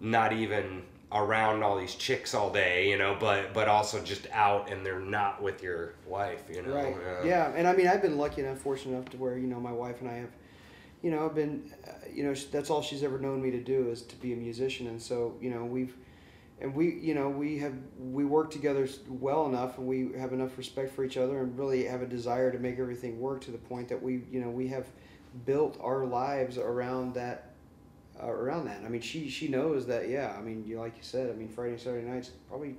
not 0.00 0.32
even 0.32 0.82
around 1.12 1.62
all 1.62 1.78
these 1.78 1.94
chicks 1.94 2.34
all 2.34 2.50
day, 2.50 2.90
you 2.90 2.98
know, 2.98 3.16
but 3.20 3.54
but 3.54 3.68
also 3.68 4.02
just 4.02 4.26
out 4.32 4.70
and 4.70 4.84
they're 4.84 4.98
not 4.98 5.40
with 5.40 5.62
your 5.62 5.94
wife, 6.06 6.42
you 6.52 6.60
know. 6.60 6.74
Right. 6.74 6.94
uh, 6.94 7.24
yeah, 7.24 7.52
and 7.54 7.68
I 7.68 7.74
mean, 7.74 7.86
I've 7.86 8.02
been 8.02 8.18
lucky 8.18 8.42
enough, 8.42 8.58
fortunate 8.58 8.96
enough 8.96 9.08
to 9.10 9.16
where 9.16 9.38
you 9.38 9.46
know 9.46 9.60
my 9.60 9.72
wife 9.72 10.00
and 10.00 10.10
I 10.10 10.14
have, 10.14 10.30
you 11.02 11.12
know, 11.12 11.24
I've 11.24 11.36
been, 11.36 11.72
uh, 11.86 11.92
you 12.12 12.24
know, 12.24 12.34
that's 12.34 12.68
all 12.68 12.82
she's 12.82 13.04
ever 13.04 13.20
known 13.20 13.40
me 13.40 13.52
to 13.52 13.62
do 13.62 13.90
is 13.90 14.02
to 14.02 14.16
be 14.16 14.32
a 14.32 14.36
musician, 14.36 14.88
and 14.88 15.00
so 15.00 15.36
you 15.40 15.50
know 15.50 15.64
we've, 15.64 15.94
and 16.60 16.74
we, 16.74 16.94
you 16.94 17.14
know, 17.14 17.28
we 17.28 17.58
have 17.58 17.74
we 18.00 18.24
work 18.24 18.50
together 18.50 18.88
well 19.08 19.46
enough, 19.46 19.78
and 19.78 19.86
we 19.86 20.18
have 20.18 20.32
enough 20.32 20.58
respect 20.58 20.92
for 20.92 21.04
each 21.04 21.16
other, 21.16 21.38
and 21.38 21.56
really 21.56 21.84
have 21.84 22.02
a 22.02 22.06
desire 22.06 22.50
to 22.50 22.58
make 22.58 22.80
everything 22.80 23.20
work 23.20 23.40
to 23.42 23.52
the 23.52 23.58
point 23.58 23.88
that 23.88 24.02
we, 24.02 24.24
you 24.32 24.40
know, 24.40 24.50
we 24.50 24.66
have 24.66 24.86
built 25.44 25.78
our 25.80 26.04
lives 26.04 26.58
around 26.58 27.14
that. 27.14 27.52
Uh, 28.22 28.28
around 28.28 28.64
that, 28.66 28.80
I 28.84 28.88
mean, 28.88 29.00
she 29.02 29.28
she 29.28 29.48
knows 29.48 29.86
that. 29.86 30.08
Yeah, 30.08 30.34
I 30.38 30.40
mean, 30.42 30.64
you 30.66 30.78
like 30.78 30.96
you 30.96 31.02
said. 31.02 31.30
I 31.30 31.34
mean, 31.34 31.48
Friday 31.48 31.72
and 31.72 31.80
Saturday 31.80 32.06
nights 32.08 32.30
probably 32.48 32.76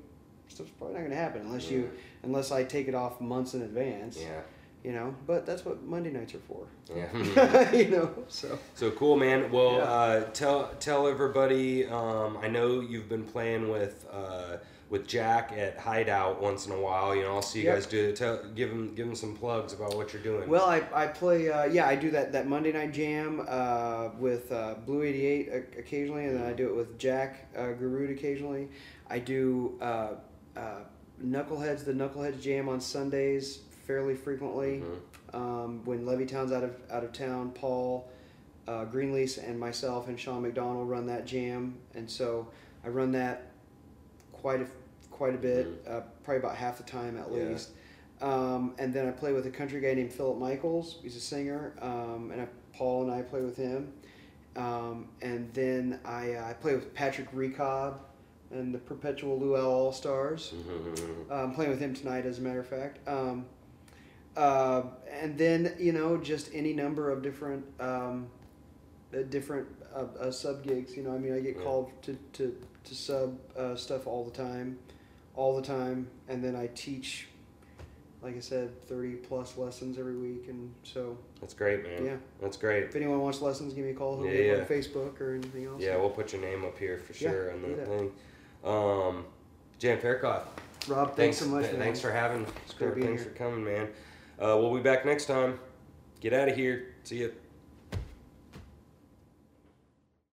stuff's 0.48 0.70
probably 0.72 0.94
not 0.96 1.00
going 1.02 1.12
to 1.12 1.18
happen 1.18 1.42
unless 1.42 1.70
you 1.70 1.90
unless 2.24 2.52
I 2.52 2.64
take 2.64 2.88
it 2.88 2.96
off 2.96 3.22
months 3.22 3.54
in 3.54 3.62
advance. 3.62 4.18
Yeah. 4.20 4.42
You 4.84 4.94
know, 4.94 5.16
but 5.26 5.46
that's 5.46 5.66
what 5.66 5.84
Monday 5.84 6.12
nights 6.12 6.34
are 6.36 6.40
for. 6.40 6.66
Yeah. 6.96 7.72
you 7.76 7.90
know, 7.90 8.24
so 8.30 8.58
So 8.76 8.92
cool, 8.92 9.18
man. 9.18 9.52
Well, 9.52 9.74
Yeah. 9.74 9.84
uh, 9.84 10.24
tell 10.32 10.72
tell 10.80 11.08
everybody. 11.08 11.86
Um, 11.86 12.38
I 12.42 12.48
know 12.48 12.80
you've 12.80 13.10
been 13.10 13.26
playing 13.26 13.70
with 13.70 14.06
uh, 14.12 14.58
with 14.90 15.06
Jacque 15.06 15.52
at 15.52 15.78
Hideout 15.78 16.42
once 16.42 16.66
in 16.66 16.72
a 16.72 16.80
while. 16.80 17.14
You 17.16 17.24
know, 17.24 17.36
I'll 17.36 17.42
see 17.42 17.60
you 17.60 17.66
Yep. 17.66 17.76
guys 17.76 17.86
do. 17.88 18.14
Tell, 18.16 18.42
give 18.56 18.70
him 18.70 18.96
give 18.96 19.06
him 19.08 19.16
some 19.16 19.36
plugs 19.36 19.74
about 19.74 19.96
what 19.96 20.14
you're 20.14 20.22
doing. 20.22 20.48
well, 20.48 20.66
I, 20.66 20.82
I 20.94 21.08
play. 21.08 21.50
Uh, 21.50 21.66
yeah, 21.66 21.88
I 21.88 21.96
do 21.96 22.10
that 22.12 22.32
that 22.32 22.48
Monday 22.48 22.72
night 22.72 22.94
jam 22.94 23.46
uh, 23.48 24.10
with 24.18 24.52
uh, 24.52 24.76
Blue 24.86 25.04
Eighty 25.04 25.26
Eight 25.26 25.50
occasionally, 25.78 26.26
and 26.26 26.38
then 26.40 26.46
I 26.46 26.54
do 26.54 26.68
it 26.70 26.76
with 26.76 26.98
Jacque 26.98 27.36
uh, 27.56 27.62
Garoutte 27.80 28.12
occasionally. 28.12 28.70
I 29.10 29.20
do 29.20 29.78
uh, 29.82 30.12
uh, 30.56 30.62
Knuckleheads 31.24 31.84
the 31.84 31.94
Knuckleheads 31.94 32.42
jam 32.42 32.70
on 32.70 32.80
Sundays 32.80 33.60
fairly 33.86 34.16
frequently. 34.16 34.84
Um, 35.34 35.84
when 35.84 36.06
Levee 36.06 36.26
Town's 36.26 36.52
out 36.54 36.64
of 36.64 36.76
out 36.92 37.04
of 37.04 37.12
town, 37.14 37.52
Paul. 37.52 38.10
Uh, 38.70 38.84
Greenlease 38.84 39.38
and 39.42 39.58
myself 39.58 40.10
and 40.10 40.20
Sean 40.20 40.42
McDonald 40.42 40.90
run 40.90 41.06
that 41.08 41.26
jam, 41.26 41.78
and 41.96 42.12
so 42.12 42.50
I 42.84 42.90
run 42.90 43.14
that 43.14 43.52
quite 44.48 44.62
a 44.62 44.68
quite 45.12 45.34
a 45.36 45.38
bit, 45.38 45.68
uh, 45.90 46.00
probably 46.24 46.38
about 46.40 46.56
half 46.56 46.78
the 46.78 46.84
time 46.84 47.18
at 47.18 47.30
Yeah. 47.32 47.50
least. 47.50 47.72
Um, 48.22 48.76
and 48.78 48.94
then 48.94 49.08
I 49.08 49.12
play 49.12 49.34
with 49.34 49.46
a 49.46 49.50
country 49.50 49.82
guy 49.82 49.94
named 49.96 50.14
Philip 50.14 50.38
Michaels. 50.38 51.00
He's 51.02 51.16
a 51.18 51.20
singer, 51.20 51.74
um, 51.82 52.30
and 52.32 52.42
I, 52.42 52.48
Paul 52.72 53.04
and 53.04 53.12
I 53.12 53.24
play 53.24 53.42
with 53.42 53.58
him. 53.58 53.92
Um, 54.56 55.10
and 55.22 55.52
then 55.54 56.00
I, 56.06 56.34
uh, 56.36 56.46
I 56.50 56.54
play 56.54 56.76
with 56.76 56.94
Patrick 56.94 57.30
Recob 57.34 57.96
and 58.52 58.74
the 58.74 58.78
Perpetual 58.80 59.38
Luau 59.40 59.68
All 59.70 59.92
Stars. 59.92 60.54
Mhm. 60.56 61.30
Uh, 61.30 61.34
I'm 61.34 61.54
playing 61.54 61.72
with 61.72 61.80
him 61.82 61.94
tonight, 61.94 62.26
as 62.26 62.38
a 62.38 62.42
matter 62.42 62.60
of 62.62 62.68
fact. 62.68 63.06
Um, 63.08 63.46
uh, 64.38 64.84
and 65.12 65.38
then 65.38 65.76
you 65.80 65.92
know, 65.92 66.16
just 66.18 66.50
any 66.54 66.72
number 66.74 67.10
of 67.10 67.22
different 67.22 67.66
um, 67.82 68.28
uh, 69.14 69.24
different 69.24 69.68
uh, 69.94 70.06
uh, 70.20 70.32
sub 70.32 70.64
gigs. 70.64 70.96
You 70.96 71.04
know, 71.04 71.14
I 71.14 71.18
mean, 71.18 71.34
I 71.34 71.40
get 71.42 71.58
Yeah. 71.58 71.64
called 71.64 71.92
to 72.04 72.18
to 72.34 72.56
to 72.88 72.96
sub 72.96 73.38
uh, 73.58 73.76
stuff 73.76 74.08
all 74.08 74.24
the 74.24 74.32
time, 74.32 74.78
all 75.36 75.56
the 75.56 75.62
time, 75.62 76.08
and 76.28 76.44
then 76.44 76.56
I 76.56 76.68
teach. 76.68 77.28
Like 78.24 78.36
I 78.36 78.40
said, 78.40 78.82
thirty 78.88 79.14
plus 79.14 79.58
lessons 79.58 80.00
every 80.00 80.18
week, 80.18 80.48
and 80.48 80.74
so 80.82 81.18
That's 81.40 81.54
great, 81.54 81.84
man. 81.84 82.04
Yeah. 82.04 82.16
That's 82.42 82.58
great. 82.58 82.84
if 82.86 82.96
anyone 82.96 83.22
wants 83.22 83.42
lessons, 83.42 83.74
give 83.74 83.86
me 83.86 83.92
a 83.92 83.94
call. 83.94 84.26
Yeah, 84.26 84.32
yeah. 84.32 84.54
on 84.56 84.66
Facebook 84.66 85.22
or 85.22 85.36
anything 85.36 85.66
else. 85.66 85.82
Yeah, 85.82 85.98
we'll 85.98 86.10
put 86.10 86.34
your 86.34 86.42
name 86.42 86.66
up 86.66 86.78
here 86.80 86.98
for 86.98 87.14
Yeah, 87.14 87.30
sure 87.30 87.52
on 87.54 87.62
the 87.62 87.86
thing. 87.86 88.12
Um, 88.66 89.26
Jan 89.78 90.00
Faircloth. 90.00 90.48
Rob, 90.88 91.16
thanks, 91.16 91.38
so 91.38 91.46
much. 91.46 91.66
th-. 91.66 91.78
Thanks 91.78 92.00
for 92.00 92.12
having. 92.12 92.46
great 92.80 92.96
being 92.96 93.08
Thanks 93.08 93.22
here. 93.22 93.32
for 93.32 93.38
coming, 93.38 93.64
man. 93.64 93.88
Uh, 94.40 94.58
we'll 94.58 94.74
be 94.74 94.82
back 94.82 95.06
next 95.06 95.26
time. 95.26 95.60
Get 96.20 96.34
out 96.34 96.50
of 96.50 96.56
here. 96.56 96.96
See 97.04 97.18
you. 97.18 97.34